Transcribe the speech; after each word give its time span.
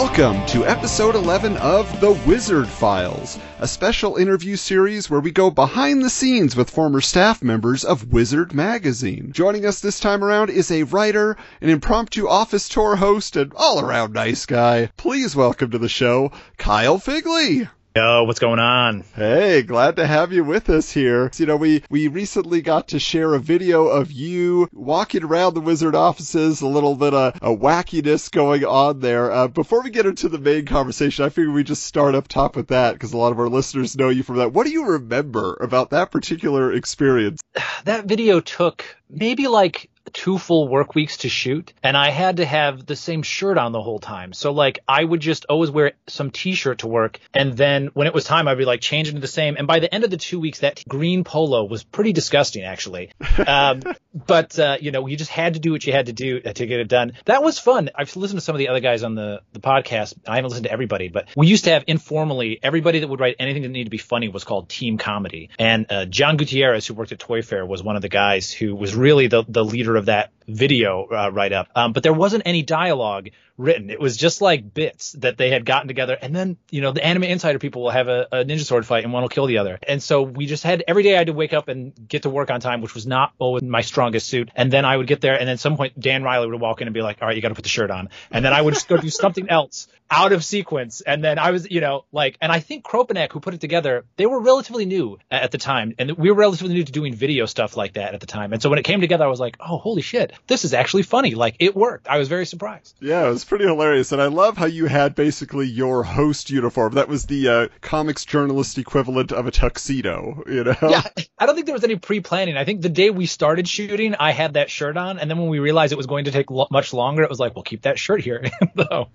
Welcome 0.00 0.46
to 0.46 0.64
episode 0.64 1.16
11 1.16 1.56
of 1.56 2.00
The 2.00 2.12
Wizard 2.24 2.68
Files, 2.68 3.36
a 3.58 3.66
special 3.66 4.14
interview 4.14 4.54
series 4.54 5.10
where 5.10 5.18
we 5.18 5.32
go 5.32 5.50
behind 5.50 6.04
the 6.04 6.08
scenes 6.08 6.54
with 6.54 6.70
former 6.70 7.00
staff 7.00 7.42
members 7.42 7.84
of 7.84 8.12
Wizard 8.12 8.54
Magazine. 8.54 9.32
Joining 9.32 9.66
us 9.66 9.80
this 9.80 9.98
time 9.98 10.22
around 10.22 10.50
is 10.50 10.70
a 10.70 10.84
writer, 10.84 11.36
an 11.60 11.68
impromptu 11.68 12.28
office 12.28 12.68
tour 12.68 12.94
host, 12.94 13.34
and 13.34 13.52
all 13.56 13.80
around 13.80 14.12
nice 14.12 14.46
guy. 14.46 14.88
Please 14.96 15.34
welcome 15.34 15.72
to 15.72 15.78
the 15.78 15.88
show, 15.88 16.30
Kiel 16.58 17.00
Phegley. 17.00 17.68
Yo, 17.96 18.24
what's 18.24 18.38
going 18.38 18.60
on? 18.60 19.02
Hey, 19.16 19.62
glad 19.62 19.96
to 19.96 20.06
have 20.06 20.32
you 20.32 20.44
with 20.44 20.70
us 20.70 20.92
here. 20.92 21.30
You 21.36 21.46
know, 21.46 21.56
we, 21.56 21.82
we 21.90 22.06
recently 22.06 22.60
got 22.60 22.88
to 22.88 23.00
share 23.00 23.34
a 23.34 23.40
video 23.40 23.86
of 23.86 24.12
you 24.12 24.68
walking 24.72 25.24
around 25.24 25.54
the 25.54 25.60
Wizard 25.60 25.94
offices, 25.94 26.60
a 26.60 26.68
little 26.68 26.94
bit 26.94 27.14
of 27.14 27.34
a 27.42 27.56
wackiness 27.56 28.30
going 28.30 28.64
on 28.64 29.00
there. 29.00 29.32
Uh, 29.32 29.48
before 29.48 29.82
we 29.82 29.90
get 29.90 30.06
into 30.06 30.28
the 30.28 30.38
main 30.38 30.66
conversation, 30.66 31.24
I 31.24 31.30
figure 31.30 31.50
we 31.50 31.64
just 31.64 31.82
start 31.82 32.14
up 32.14 32.28
top 32.28 32.54
with 32.54 32.68
that 32.68 32.92
because 32.92 33.14
a 33.14 33.16
lot 33.16 33.32
of 33.32 33.40
our 33.40 33.48
listeners 33.48 33.96
know 33.96 34.10
you 34.10 34.22
from 34.22 34.36
that. 34.36 34.52
What 34.52 34.66
do 34.66 34.72
you 34.72 34.84
remember 34.84 35.56
about 35.60 35.90
that 35.90 36.12
particular 36.12 36.72
experience? 36.72 37.40
That 37.84 38.06
video 38.06 38.40
took 38.40 38.84
maybe 39.08 39.46
like 39.46 39.88
two 40.08 40.38
full 40.38 40.68
work 40.68 40.94
weeks 40.94 41.18
to 41.18 41.28
shoot 41.28 41.72
and 41.82 41.96
I 41.96 42.10
had 42.10 42.38
to 42.38 42.44
have 42.44 42.86
the 42.86 42.96
same 42.96 43.22
shirt 43.22 43.58
on 43.58 43.72
the 43.72 43.82
whole 43.82 43.98
time. 43.98 44.32
So 44.32 44.52
like 44.52 44.80
I 44.86 45.02
would 45.02 45.20
just 45.20 45.46
always 45.48 45.70
wear 45.70 45.92
some 46.06 46.30
t-shirt 46.30 46.78
to 46.78 46.86
work 46.86 47.18
and 47.34 47.56
then 47.56 47.88
when 47.94 48.06
it 48.06 48.14
was 48.14 48.24
time 48.24 48.48
I'd 48.48 48.58
be 48.58 48.64
like 48.64 48.80
changing 48.80 49.14
to 49.14 49.20
the 49.20 49.26
same 49.26 49.56
and 49.56 49.66
by 49.66 49.80
the 49.80 49.92
end 49.92 50.04
of 50.04 50.10
the 50.10 50.16
two 50.16 50.40
weeks 50.40 50.60
that 50.60 50.82
green 50.88 51.24
polo 51.24 51.64
was 51.64 51.84
pretty 51.84 52.12
disgusting 52.12 52.64
actually. 52.64 53.12
Um, 53.48 53.82
but 54.26 54.58
uh, 54.58 54.78
you 54.80 54.90
know 54.90 55.06
you 55.06 55.16
just 55.16 55.30
had 55.30 55.54
to 55.54 55.60
do 55.60 55.72
what 55.72 55.86
you 55.86 55.92
had 55.92 56.06
to 56.06 56.12
do 56.12 56.40
to 56.40 56.66
get 56.66 56.80
it 56.80 56.88
done. 56.88 57.12
That 57.26 57.42
was 57.42 57.58
fun. 57.58 57.90
I've 57.94 58.14
listened 58.16 58.40
to 58.40 58.44
some 58.44 58.54
of 58.54 58.58
the 58.58 58.68
other 58.68 58.80
guys 58.80 59.02
on 59.02 59.14
the 59.14 59.42
the 59.52 59.60
podcast. 59.60 60.14
I 60.26 60.36
haven't 60.36 60.50
listened 60.50 60.66
to 60.66 60.72
everybody, 60.72 61.08
but 61.08 61.28
we 61.36 61.46
used 61.46 61.64
to 61.64 61.70
have 61.70 61.84
informally 61.86 62.58
everybody 62.62 63.00
that 63.00 63.08
would 63.08 63.20
write 63.20 63.36
anything 63.38 63.62
that 63.62 63.68
needed 63.68 63.84
to 63.84 63.90
be 63.90 63.98
funny 63.98 64.28
was 64.28 64.44
called 64.44 64.68
team 64.68 64.98
comedy. 64.98 65.50
And 65.58 65.86
uh, 65.90 66.04
John 66.06 66.36
Gutierrez 66.36 66.86
who 66.86 66.94
worked 66.94 67.12
at 67.12 67.18
ToyFare 67.18 67.66
was 67.66 67.82
one 67.82 67.96
of 67.96 68.02
the 68.02 68.08
guys 68.08 68.52
who 68.52 68.74
was 68.74 68.94
really 68.94 69.28
the 69.28 69.44
the 69.48 69.64
leader 69.64 69.96
of 69.98 70.06
that 70.06 70.32
video 70.48 71.06
uh, 71.06 71.30
write 71.32 71.52
up. 71.52 71.68
Um, 71.74 71.92
but 71.92 72.02
there 72.02 72.12
wasn't 72.12 72.42
any 72.46 72.62
dialogue 72.62 73.28
written. 73.58 73.90
It 73.90 74.00
was 74.00 74.16
just 74.16 74.40
like 74.40 74.72
bits 74.72 75.12
that 75.12 75.36
they 75.36 75.50
had 75.50 75.64
gotten 75.64 75.88
together. 75.88 76.16
And 76.20 76.34
then, 76.34 76.56
you 76.70 76.80
know, 76.80 76.92
the 76.92 77.04
Anime 77.04 77.24
Insider 77.24 77.58
people 77.58 77.82
will 77.82 77.90
have 77.90 78.08
a, 78.08 78.26
a, 78.30 78.44
ninja 78.44 78.64
sword 78.64 78.86
fight 78.86 79.04
and 79.04 79.12
one 79.12 79.22
will 79.22 79.28
kill 79.28 79.46
the 79.46 79.58
other. 79.58 79.78
And 79.86 80.02
so 80.02 80.22
we 80.22 80.46
just 80.46 80.62
had 80.62 80.84
every 80.86 81.02
day 81.02 81.14
I 81.14 81.18
had 81.18 81.26
to 81.26 81.32
wake 81.32 81.52
up 81.52 81.68
and 81.68 81.92
get 82.08 82.22
to 82.22 82.30
work 82.30 82.50
on 82.50 82.60
time, 82.60 82.80
which 82.80 82.94
was 82.94 83.06
not 83.06 83.32
always 83.38 83.62
my 83.62 83.80
strongest 83.80 84.28
suit. 84.28 84.50
And 84.54 84.72
then 84.72 84.84
I 84.84 84.96
would 84.96 85.08
get 85.08 85.20
there 85.20 85.38
and 85.38 85.48
then 85.48 85.58
some 85.58 85.76
point 85.76 85.98
Dan 85.98 86.22
Riley 86.22 86.48
would 86.48 86.60
walk 86.60 86.80
in 86.80 86.86
and 86.86 86.94
be 86.94 87.02
like, 87.02 87.18
all 87.20 87.26
right, 87.28 87.36
you 87.36 87.42
got 87.42 87.48
to 87.48 87.54
put 87.54 87.64
the 87.64 87.68
shirt 87.68 87.90
on. 87.90 88.08
And 88.30 88.44
then 88.44 88.52
I 88.52 88.62
would 88.62 88.74
just 88.74 88.88
go 88.88 88.96
do 88.96 89.10
something 89.10 89.50
else 89.50 89.88
out 90.10 90.32
of 90.32 90.44
sequence. 90.44 91.00
And 91.00 91.22
then 91.22 91.38
I 91.38 91.50
was, 91.50 91.70
you 91.70 91.80
know, 91.80 92.04
like, 92.12 92.38
and 92.40 92.50
I 92.50 92.60
think 92.60 92.84
Kropanek, 92.84 93.32
who 93.32 93.40
put 93.40 93.54
it 93.54 93.60
together, 93.60 94.04
they 94.16 94.26
were 94.26 94.40
relatively 94.40 94.86
new 94.86 95.18
at 95.30 95.50
the 95.50 95.58
time. 95.58 95.94
And 95.98 96.12
we 96.12 96.30
were 96.30 96.36
relatively 96.36 96.74
new 96.74 96.84
to 96.84 96.92
doing 96.92 97.14
video 97.14 97.46
stuff 97.46 97.76
like 97.76 97.94
that 97.94 98.14
at 98.14 98.20
the 98.20 98.26
time. 98.26 98.52
And 98.52 98.62
so 98.62 98.70
when 98.70 98.78
it 98.78 98.84
came 98.84 99.00
together, 99.00 99.24
I 99.24 99.28
was 99.28 99.40
like, 99.40 99.56
oh, 99.60 99.78
holy 99.78 100.02
shit, 100.02 100.32
this 100.46 100.64
is 100.64 100.74
actually 100.74 101.02
funny. 101.02 101.34
Like 101.34 101.56
it 101.58 101.74
worked. 101.74 102.08
I 102.08 102.18
was 102.18 102.28
very 102.28 102.46
surprised. 102.46 102.96
Yeah, 103.00 103.26
it 103.26 103.30
was 103.30 103.44
pretty 103.44 103.64
hilarious. 103.64 104.12
And 104.12 104.20
I 104.22 104.26
love 104.26 104.56
how 104.56 104.66
you 104.66 104.86
had 104.86 105.14
basically 105.14 105.66
your 105.66 106.02
host 106.02 106.50
uniform. 106.50 106.94
That 106.94 107.08
was 107.08 107.26
the 107.26 107.48
uh, 107.48 107.68
comics 107.80 108.24
journalist 108.24 108.78
equivalent 108.78 109.32
of 109.32 109.46
a 109.46 109.50
tuxedo, 109.50 110.42
you 110.46 110.64
know? 110.64 110.76
Yeah, 110.82 111.02
I 111.38 111.46
don't 111.46 111.54
think 111.54 111.66
there 111.66 111.74
was 111.74 111.84
any 111.84 111.96
pre 111.96 112.20
planning. 112.20 112.56
I 112.56 112.64
think 112.64 112.82
the 112.82 112.88
day 112.88 113.10
we 113.10 113.26
started 113.26 113.68
shooting, 113.68 114.14
I 114.14 114.32
had 114.32 114.54
that 114.54 114.70
shirt 114.70 114.96
on. 114.96 115.18
And 115.18 115.30
then 115.30 115.38
when 115.38 115.48
we 115.48 115.58
realized 115.58 115.92
it 115.92 115.96
was 115.96 116.06
going 116.06 116.24
to 116.26 116.30
take 116.30 116.50
lo- 116.50 116.68
much 116.70 116.92
longer, 116.92 117.22
it 117.22 117.30
was 117.30 117.40
like, 117.40 117.54
well, 117.54 117.62
keep 117.64 117.82
that 117.82 117.98
shirt 117.98 118.22
here. 118.22 118.44
though. 118.74 119.08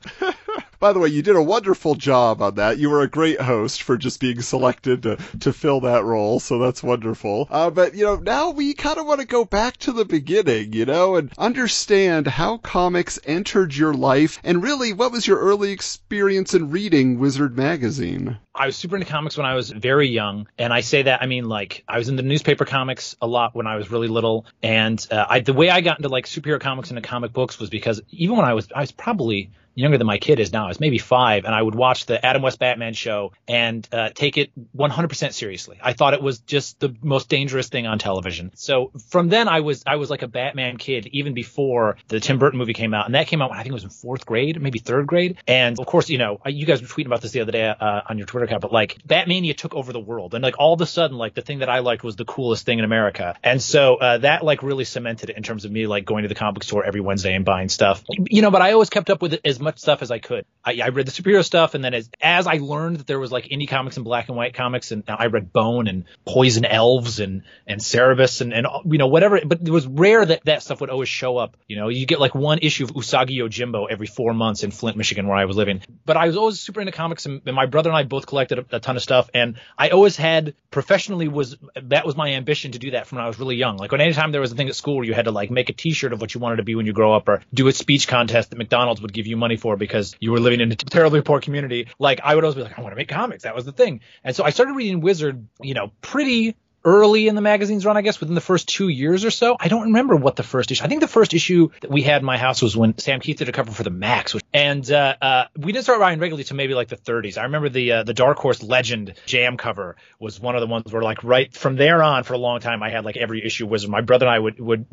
By 0.83 0.91
the 0.91 0.99
way, 0.99 1.07
you 1.07 1.21
did 1.21 1.37
a 1.37 1.41
wonderful 1.41 1.95
job 1.95 2.41
on 2.41 2.55
that. 2.55 2.77
You 2.77 2.89
were 2.89 3.03
a 3.03 3.07
great 3.07 3.39
host 3.39 3.83
for 3.83 3.95
just 3.95 4.19
being 4.19 4.41
selected 4.41 5.03
to, 5.03 5.15
to 5.39 5.53
fill 5.53 5.79
that 5.79 6.03
role, 6.03 6.41
so 6.41 6.59
that's 6.59 6.83
wonderful. 6.83 7.47
Uh, 7.49 7.69
but, 7.69 7.95
you 7.95 8.03
know, 8.03 8.17
now 8.17 8.49
we 8.49 8.73
kind 8.73 8.97
of 8.97 9.05
want 9.05 9.21
to 9.21 9.25
go 9.25 9.45
back 9.45 9.77
to 9.77 9.93
the 9.93 10.03
beginning, 10.03 10.73
you 10.73 10.83
know, 10.85 11.15
and 11.15 11.31
understand 11.37 12.27
how 12.27 12.57
comics 12.57 13.17
entered 13.23 13.73
your 13.73 13.93
life, 13.93 14.41
and 14.43 14.61
really, 14.61 14.91
what 14.91 15.13
was 15.13 15.25
your 15.25 15.39
early 15.39 15.71
experience 15.71 16.53
in 16.53 16.69
reading 16.69 17.17
Wizard 17.17 17.55
Magazine? 17.55 18.37
I 18.53 18.65
was 18.65 18.75
super 18.75 18.97
into 18.97 19.07
comics 19.07 19.37
when 19.37 19.45
I 19.45 19.55
was 19.55 19.71
very 19.71 20.09
young, 20.09 20.47
and 20.57 20.73
I 20.73 20.81
say 20.81 21.03
that 21.03 21.23
I 21.23 21.25
mean 21.25 21.45
like 21.45 21.83
I 21.87 21.97
was 21.97 22.09
in 22.09 22.17
the 22.17 22.23
newspaper 22.23 22.65
comics 22.65 23.15
a 23.21 23.25
lot 23.25 23.55
when 23.55 23.65
I 23.65 23.77
was 23.77 23.89
really 23.89 24.09
little, 24.09 24.45
and 24.61 25.03
uh, 25.09 25.25
I, 25.27 25.39
the 25.39 25.53
way 25.53 25.71
I 25.71 25.81
got 25.81 25.97
into 25.97 26.09
like 26.09 26.27
superhero 26.27 26.59
comics 26.59 26.89
and 26.89 26.97
the 26.97 27.01
comic 27.01 27.33
books 27.33 27.57
was 27.57 27.71
because 27.71 28.01
even 28.11 28.35
when 28.35 28.45
I 28.45 28.53
was 28.53 28.67
I 28.75 28.81
was 28.81 28.91
probably 28.91 29.49
younger 29.75 29.97
than 29.97 30.07
my 30.07 30.17
kid 30.17 30.39
is 30.39 30.51
now. 30.51 30.65
I 30.65 30.67
was 30.67 30.79
maybe 30.79 30.97
five, 30.97 31.45
and 31.45 31.53
I 31.53 31.61
would 31.61 31.75
watch 31.75 32.05
the 32.05 32.23
Adam 32.23 32.41
West 32.41 32.59
Batman 32.59 32.93
show 32.93 33.33
and 33.47 33.87
uh, 33.91 34.09
take 34.13 34.37
it 34.37 34.51
100% 34.75 35.33
seriously. 35.33 35.79
I 35.81 35.93
thought 35.93 36.13
it 36.13 36.21
was 36.21 36.39
just 36.39 36.79
the 36.79 36.95
most 37.01 37.29
dangerous 37.29 37.69
thing 37.69 37.87
on 37.87 37.99
television. 37.99 38.51
So 38.55 38.91
from 39.09 39.29
then, 39.29 39.47
I 39.47 39.61
was 39.61 39.83
I 39.85 39.95
was 39.97 40.09
like 40.09 40.21
a 40.21 40.27
Batman 40.27 40.77
kid 40.77 41.07
even 41.07 41.33
before 41.33 41.97
the 42.07 42.19
Tim 42.19 42.39
Burton 42.39 42.59
movie 42.59 42.73
came 42.73 42.93
out, 42.93 43.05
and 43.05 43.15
that 43.15 43.27
came 43.27 43.41
out 43.41 43.51
I 43.51 43.57
think 43.57 43.69
it 43.69 43.73
was 43.73 43.83
in 43.83 43.89
fourth 43.89 44.25
grade, 44.25 44.61
maybe 44.61 44.79
third 44.79 45.07
grade. 45.07 45.37
And 45.47 45.79
of 45.79 45.85
course, 45.85 46.09
you 46.09 46.17
know, 46.17 46.39
you 46.45 46.65
guys 46.65 46.81
were 46.81 46.87
tweeting 46.87 47.07
about 47.07 47.21
this 47.21 47.31
the 47.31 47.41
other 47.41 47.51
day 47.51 47.67
uh, 47.67 48.01
on 48.09 48.17
your 48.17 48.27
Twitter 48.27 48.45
account, 48.45 48.61
but 48.61 48.71
like 48.71 48.97
Batmania 49.07 49.55
took 49.55 49.75
over 49.75 49.93
the 49.93 49.99
world, 49.99 50.33
and 50.33 50.43
like 50.43 50.55
all 50.59 50.73
of 50.73 50.81
a 50.81 50.85
sudden, 50.85 51.17
like 51.17 51.33
the 51.33 51.41
thing 51.41 51.59
that 51.59 51.69
I 51.69 51.79
liked 51.79 52.03
was 52.03 52.15
the 52.15 52.25
coolest 52.25 52.65
thing 52.65 52.79
in 52.79 52.85
America, 52.85 53.35
and 53.43 53.61
so 53.61 53.95
uh, 53.95 54.17
that 54.19 54.43
like 54.43 54.63
really 54.63 54.85
cemented 54.85 55.29
it 55.29 55.37
in 55.37 55.43
terms 55.43 55.65
of 55.65 55.71
me 55.71 55.87
like 55.87 56.05
going 56.05 56.23
to 56.23 56.29
the 56.29 56.35
comic 56.35 56.63
store 56.63 56.85
every 56.85 57.01
Wednesday 57.01 57.33
and 57.33 57.45
buying 57.45 57.69
stuff. 57.69 58.03
You 58.09 58.41
know, 58.41 58.51
but 58.51 58.61
I 58.61 58.73
always 58.73 58.89
kept 58.89 59.09
up 59.09 59.21
with 59.21 59.33
it 59.33 59.41
as 59.45 59.59
much 59.63 59.79
stuff 59.79 60.01
as 60.01 60.11
I 60.11 60.19
could. 60.19 60.45
I, 60.63 60.79
I 60.83 60.89
read 60.89 61.05
the 61.05 61.11
superhero 61.11 61.43
stuff, 61.43 61.73
and 61.73 61.83
then 61.83 61.93
as 61.93 62.09
as 62.21 62.47
I 62.47 62.57
learned 62.57 62.97
that 62.97 63.07
there 63.07 63.19
was 63.19 63.31
like 63.31 63.45
indie 63.45 63.67
comics 63.67 63.97
and 63.97 64.05
black 64.05 64.27
and 64.29 64.37
white 64.37 64.53
comics, 64.53 64.91
and 64.91 65.03
I 65.07 65.25
read 65.25 65.51
Bone 65.51 65.87
and 65.87 66.05
Poison 66.25 66.65
Elves 66.65 67.19
and 67.19 67.43
and 67.67 67.81
Cerebus 67.81 68.41
and 68.41 68.53
and 68.53 68.67
you 68.85 68.97
know 68.97 69.07
whatever. 69.07 69.39
But 69.45 69.61
it 69.61 69.69
was 69.69 69.87
rare 69.87 70.25
that 70.25 70.45
that 70.45 70.63
stuff 70.63 70.81
would 70.81 70.89
always 70.89 71.09
show 71.09 71.37
up. 71.37 71.57
You 71.67 71.77
know, 71.77 71.89
you 71.89 72.05
get 72.05 72.19
like 72.19 72.35
one 72.35 72.59
issue 72.61 72.85
of 72.85 72.91
Usagi 72.91 73.37
Yojimbo 73.37 73.87
every 73.89 74.07
four 74.07 74.33
months 74.33 74.63
in 74.63 74.71
Flint, 74.71 74.97
Michigan, 74.97 75.27
where 75.27 75.37
I 75.37 75.45
was 75.45 75.57
living. 75.57 75.81
But 76.05 76.17
I 76.17 76.27
was 76.27 76.37
always 76.37 76.59
super 76.59 76.79
into 76.79 76.91
comics, 76.91 77.25
and, 77.25 77.41
and 77.45 77.55
my 77.55 77.65
brother 77.65 77.89
and 77.89 77.97
I 77.97 78.03
both 78.03 78.27
collected 78.27 78.59
a, 78.59 78.77
a 78.77 78.79
ton 78.79 78.95
of 78.95 79.03
stuff, 79.03 79.29
and 79.33 79.57
I 79.77 79.89
always 79.89 80.15
had 80.15 80.55
professionally 80.71 81.27
was 81.27 81.57
that 81.75 82.05
was 82.05 82.15
my 82.15 82.33
ambition 82.33 82.71
to 82.71 82.79
do 82.79 82.91
that 82.91 83.07
from 83.07 83.17
when 83.17 83.25
I 83.25 83.27
was 83.27 83.39
really 83.39 83.55
young. 83.55 83.77
Like 83.77 83.91
when 83.91 84.01
anytime 84.01 84.31
there 84.31 84.41
was 84.41 84.51
a 84.51 84.55
thing 84.55 84.69
at 84.69 84.75
school 84.75 84.95
where 84.95 85.05
you 85.05 85.13
had 85.13 85.25
to 85.25 85.31
like 85.31 85.51
make 85.51 85.69
a 85.69 85.73
T-shirt 85.73 86.13
of 86.13 86.21
what 86.21 86.33
you 86.33 86.39
wanted 86.39 86.57
to 86.57 86.63
be 86.63 86.75
when 86.75 86.85
you 86.85 86.93
grow 86.93 87.13
up, 87.13 87.27
or 87.27 87.41
do 87.53 87.67
a 87.67 87.71
speech 87.71 88.07
contest 88.07 88.49
that 88.49 88.57
McDonald's 88.57 89.01
would 89.01 89.13
give 89.13 89.27
you 89.27 89.37
money 89.37 89.52
for 89.57 89.77
because 89.77 89.93
because 89.93 90.15
you 90.19 90.31
were 90.31 90.39
living 90.39 90.59
in 90.59 90.71
a 90.71 90.75
terribly 90.75 91.21
poor 91.21 91.39
community. 91.39 91.87
Like 91.99 92.19
I 92.23 92.35
would 92.35 92.43
always 92.43 92.55
be 92.55 92.63
like, 92.63 92.77
I 92.77 92.81
want 92.81 92.93
to 92.93 92.95
make 92.95 93.07
comics. 93.07 93.43
That 93.43 93.55
was 93.55 93.65
the 93.65 93.71
thing. 93.71 94.01
And 94.23 94.35
so 94.35 94.43
I 94.43 94.49
started 94.49 94.73
reading 94.73 95.01
Wizard, 95.01 95.47
you 95.61 95.73
know, 95.73 95.91
pretty 96.01 96.55
early 96.85 97.27
in 97.27 97.35
the 97.35 97.41
magazine's 97.41 97.85
run, 97.85 97.97
I 97.97 98.01
guess, 98.01 98.19
within 98.19 98.35
the 98.35 98.41
first 98.41 98.67
two 98.67 98.87
years 98.87 99.25
or 99.25 99.31
so. 99.31 99.55
I 99.59 99.67
don't 99.67 99.83
remember 99.83 100.15
what 100.15 100.35
the 100.35 100.43
first 100.43 100.71
issue. 100.71 100.83
I 100.83 100.87
think 100.87 101.01
the 101.01 101.07
first 101.07 101.33
issue 101.33 101.69
that 101.81 101.89
we 101.89 102.01
had 102.01 102.21
in 102.21 102.25
my 102.25 102.37
house 102.37 102.61
was 102.61 102.75
when 102.75 102.97
Sam 102.97 103.19
Kieth 103.19 103.37
did 103.37 103.49
a 103.49 103.51
cover 103.51 103.71
for 103.71 103.83
the 103.83 103.89
Maxx, 103.89 104.33
which, 104.33 104.43
and 104.53 104.89
uh, 104.91 105.15
uh, 105.21 105.45
we 105.57 105.71
didn't 105.71 105.83
start 105.83 105.99
writing 105.99 106.19
regularly 106.19 106.43
to 106.45 106.53
maybe 106.53 106.73
like 106.73 106.89
the 106.89 106.97
30s. 106.97 107.37
I 107.37 107.43
remember 107.43 107.69
the 107.69 107.91
uh, 107.91 108.03
the 108.03 108.13
Dark 108.13 108.37
Horse 108.37 108.61
Legend 108.61 109.13
Jam 109.25 109.57
cover 109.57 109.95
was 110.19 110.39
one 110.39 110.55
of 110.55 110.61
the 110.61 110.67
ones 110.67 110.91
where 110.91 111.01
like 111.01 111.23
right 111.23 111.53
from 111.53 111.75
there 111.75 112.03
on 112.03 112.23
for 112.23 112.33
a 112.33 112.37
long 112.37 112.59
time 112.59 112.83
I 112.83 112.89
had 112.89 113.05
like 113.05 113.17
every 113.17 113.45
issue 113.45 113.65
Wizard. 113.65 113.89
My 113.89 114.01
brother 114.01 114.25
and 114.25 114.35
I 114.35 114.39
would 114.39 114.59
would 114.59 114.85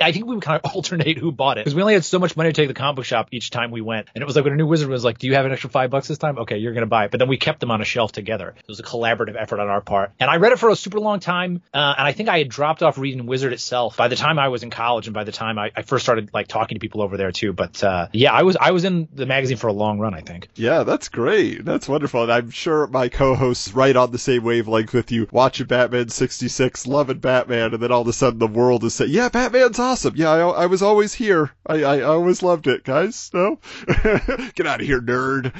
I 0.00 0.12
think 0.12 0.26
we 0.26 0.34
would 0.34 0.44
kind 0.44 0.60
of 0.62 0.70
alternate 0.74 1.18
who 1.18 1.32
bought 1.32 1.58
it 1.58 1.64
because 1.64 1.74
we 1.74 1.82
only 1.82 1.94
had 1.94 2.04
so 2.04 2.18
much 2.18 2.36
money 2.36 2.50
to 2.50 2.52
take 2.52 2.68
the 2.68 2.74
comic 2.74 2.96
book 2.96 3.04
shop 3.04 3.28
each 3.32 3.50
time 3.50 3.70
we 3.70 3.80
went, 3.80 4.08
and 4.14 4.22
it 4.22 4.26
was 4.26 4.36
like 4.36 4.44
when 4.44 4.52
a 4.52 4.56
new 4.56 4.66
Wizard 4.66 4.88
was 4.88 5.04
like, 5.04 5.18
"Do 5.18 5.26
you 5.26 5.34
have 5.34 5.46
an 5.46 5.52
extra 5.52 5.70
five 5.70 5.90
bucks 5.90 6.08
this 6.08 6.18
time? 6.18 6.38
Okay, 6.38 6.58
you're 6.58 6.74
gonna 6.74 6.86
buy 6.86 7.04
it." 7.04 7.10
But 7.10 7.18
then 7.18 7.28
we 7.28 7.36
kept 7.36 7.60
them 7.60 7.70
on 7.70 7.80
a 7.80 7.84
shelf 7.84 8.12
together. 8.12 8.54
It 8.56 8.68
was 8.68 8.80
a 8.80 8.84
collaborative 8.84 9.36
effort 9.38 9.60
on 9.60 9.68
our 9.68 9.80
part, 9.80 10.12
and 10.20 10.30
I 10.30 10.36
read 10.36 10.52
it 10.52 10.58
for 10.58 10.70
a 10.70 10.76
super 10.76 11.00
long 11.00 11.20
time, 11.20 11.37
uh, 11.46 11.94
and 11.98 12.06
I 12.06 12.12
think 12.12 12.28
I 12.28 12.38
had 12.38 12.48
dropped 12.48 12.82
off 12.82 12.98
reading 12.98 13.26
Wizard 13.26 13.52
itself 13.52 13.96
by 13.96 14.08
the 14.08 14.16
time 14.16 14.38
I 14.38 14.48
was 14.48 14.62
in 14.62 14.70
college 14.70 15.06
and 15.06 15.14
by 15.14 15.24
the 15.24 15.32
time 15.32 15.58
I, 15.58 15.70
I 15.76 15.82
first 15.82 16.04
started 16.04 16.30
like 16.32 16.48
talking 16.48 16.76
to 16.76 16.80
people 16.80 17.02
over 17.02 17.16
there 17.16 17.32
too. 17.32 17.52
But 17.52 17.82
uh, 17.82 18.08
yeah, 18.12 18.32
I 18.32 18.42
was 18.42 18.56
I 18.60 18.72
was 18.72 18.84
in 18.84 19.08
the 19.12 19.26
magazine 19.26 19.56
for 19.56 19.68
a 19.68 19.72
long 19.72 19.98
run, 19.98 20.14
I 20.14 20.20
think. 20.20 20.48
Yeah, 20.54 20.82
that's 20.82 21.08
great. 21.08 21.64
That's 21.64 21.88
wonderful. 21.88 22.22
And 22.22 22.32
I'm 22.32 22.50
sure 22.50 22.86
my 22.86 23.08
co-hosts 23.08 23.72
right 23.74 23.94
on 23.94 24.10
the 24.10 24.18
same 24.18 24.44
wavelength 24.44 24.92
with 24.92 25.12
you, 25.12 25.28
watching 25.30 25.66
Batman 25.66 26.08
66, 26.08 26.86
loving 26.86 27.18
Batman, 27.18 27.74
and 27.74 27.82
then 27.82 27.92
all 27.92 28.02
of 28.02 28.08
a 28.08 28.12
sudden 28.12 28.38
the 28.38 28.46
world 28.46 28.84
is 28.84 28.94
saying, 28.94 29.10
yeah, 29.10 29.28
Batman's 29.28 29.78
awesome. 29.78 30.14
Yeah, 30.16 30.30
I, 30.30 30.62
I 30.62 30.66
was 30.66 30.82
always 30.82 31.14
here. 31.14 31.50
I, 31.66 31.84
I 31.84 32.00
always 32.02 32.42
loved 32.42 32.66
it, 32.66 32.84
guys. 32.84 33.30
No? 33.32 33.58
Get 33.86 34.66
out 34.66 34.80
of 34.80 34.86
here, 34.86 35.00
nerd. 35.00 35.52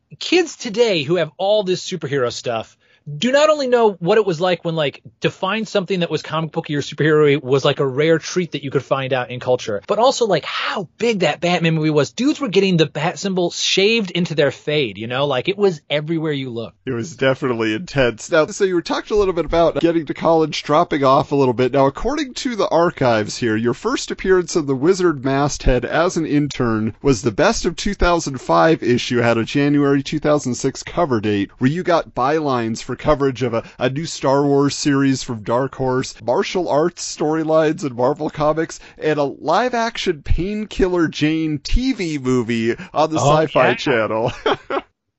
Kids 0.18 0.56
today 0.56 1.02
who 1.02 1.16
have 1.16 1.32
all 1.38 1.64
this 1.64 1.86
superhero 1.86 2.32
stuff 2.32 2.76
do 3.06 3.32
not 3.32 3.50
only 3.50 3.66
know 3.66 3.92
what 3.92 4.18
it 4.18 4.24
was 4.24 4.40
like 4.40 4.64
when 4.64 4.74
like 4.74 5.02
to 5.20 5.30
find 5.30 5.68
something 5.68 6.00
that 6.00 6.10
was 6.10 6.22
comic 6.22 6.52
booky 6.52 6.74
or 6.74 6.80
superhero 6.80 7.42
was 7.42 7.64
like 7.64 7.80
a 7.80 7.86
rare 7.86 8.18
treat 8.18 8.52
that 8.52 8.64
you 8.64 8.70
could 8.70 8.84
find 8.84 9.12
out 9.12 9.30
in 9.30 9.40
culture, 9.40 9.82
but 9.86 9.98
also 9.98 10.26
like 10.26 10.44
how 10.44 10.88
big 10.96 11.20
that 11.20 11.40
Batman 11.40 11.74
movie 11.74 11.90
was. 11.90 12.12
Dudes 12.12 12.40
were 12.40 12.48
getting 12.48 12.76
the 12.76 12.86
bat 12.86 13.18
symbol 13.18 13.50
shaved 13.50 14.10
into 14.10 14.34
their 14.34 14.50
fade, 14.50 14.96
you 14.96 15.06
know, 15.06 15.26
like 15.26 15.48
it 15.48 15.58
was 15.58 15.82
everywhere 15.90 16.32
you 16.32 16.50
look. 16.50 16.74
It 16.86 16.92
was 16.92 17.16
definitely 17.16 17.74
intense. 17.74 18.30
Now, 18.30 18.46
so 18.46 18.64
you 18.64 18.74
were 18.74 18.82
talking 18.82 19.14
a 19.14 19.18
little 19.18 19.34
bit 19.34 19.44
about 19.44 19.80
getting 19.80 20.06
to 20.06 20.14
college, 20.14 20.62
dropping 20.62 21.04
off 21.04 21.32
a 21.32 21.36
little 21.36 21.54
bit. 21.54 21.72
Now, 21.72 21.86
according 21.86 22.34
to 22.34 22.56
the 22.56 22.68
archives 22.68 23.36
here, 23.36 23.56
your 23.56 23.74
first 23.74 24.10
appearance 24.10 24.56
in 24.56 24.66
the 24.66 24.74
Wizard 24.74 25.24
masthead 25.24 25.84
as 25.84 26.16
an 26.16 26.26
intern 26.26 26.94
was 27.02 27.22
the 27.22 27.30
best 27.30 27.64
of 27.66 27.76
2005 27.76 28.82
issue, 28.82 29.18
had 29.18 29.36
a 29.36 29.44
January 29.44 30.02
2006 30.02 30.82
cover 30.84 31.20
date, 31.20 31.50
where 31.58 31.70
you 31.70 31.82
got 31.82 32.14
bylines 32.14 32.82
for 32.82 32.93
coverage 32.96 33.42
of 33.42 33.54
a, 33.54 33.68
a 33.78 33.90
new 33.90 34.06
Star 34.06 34.44
Wars 34.44 34.74
series 34.74 35.22
from 35.22 35.42
Dark 35.42 35.74
Horse, 35.74 36.20
martial 36.22 36.68
arts 36.68 37.16
storylines 37.16 37.84
in 37.84 37.94
Marvel 37.96 38.30
Comics, 38.30 38.80
and 38.98 39.18
a 39.18 39.24
live 39.24 39.74
action 39.74 40.22
Painkiller 40.22 41.08
Jane 41.08 41.58
TV 41.58 42.20
movie 42.20 42.74
on 42.92 43.10
the 43.10 43.18
Oh, 43.20 43.36
Sci 43.36 43.46
Fi 43.48 43.68
yeah. 43.68 43.74
Channel. 43.74 44.32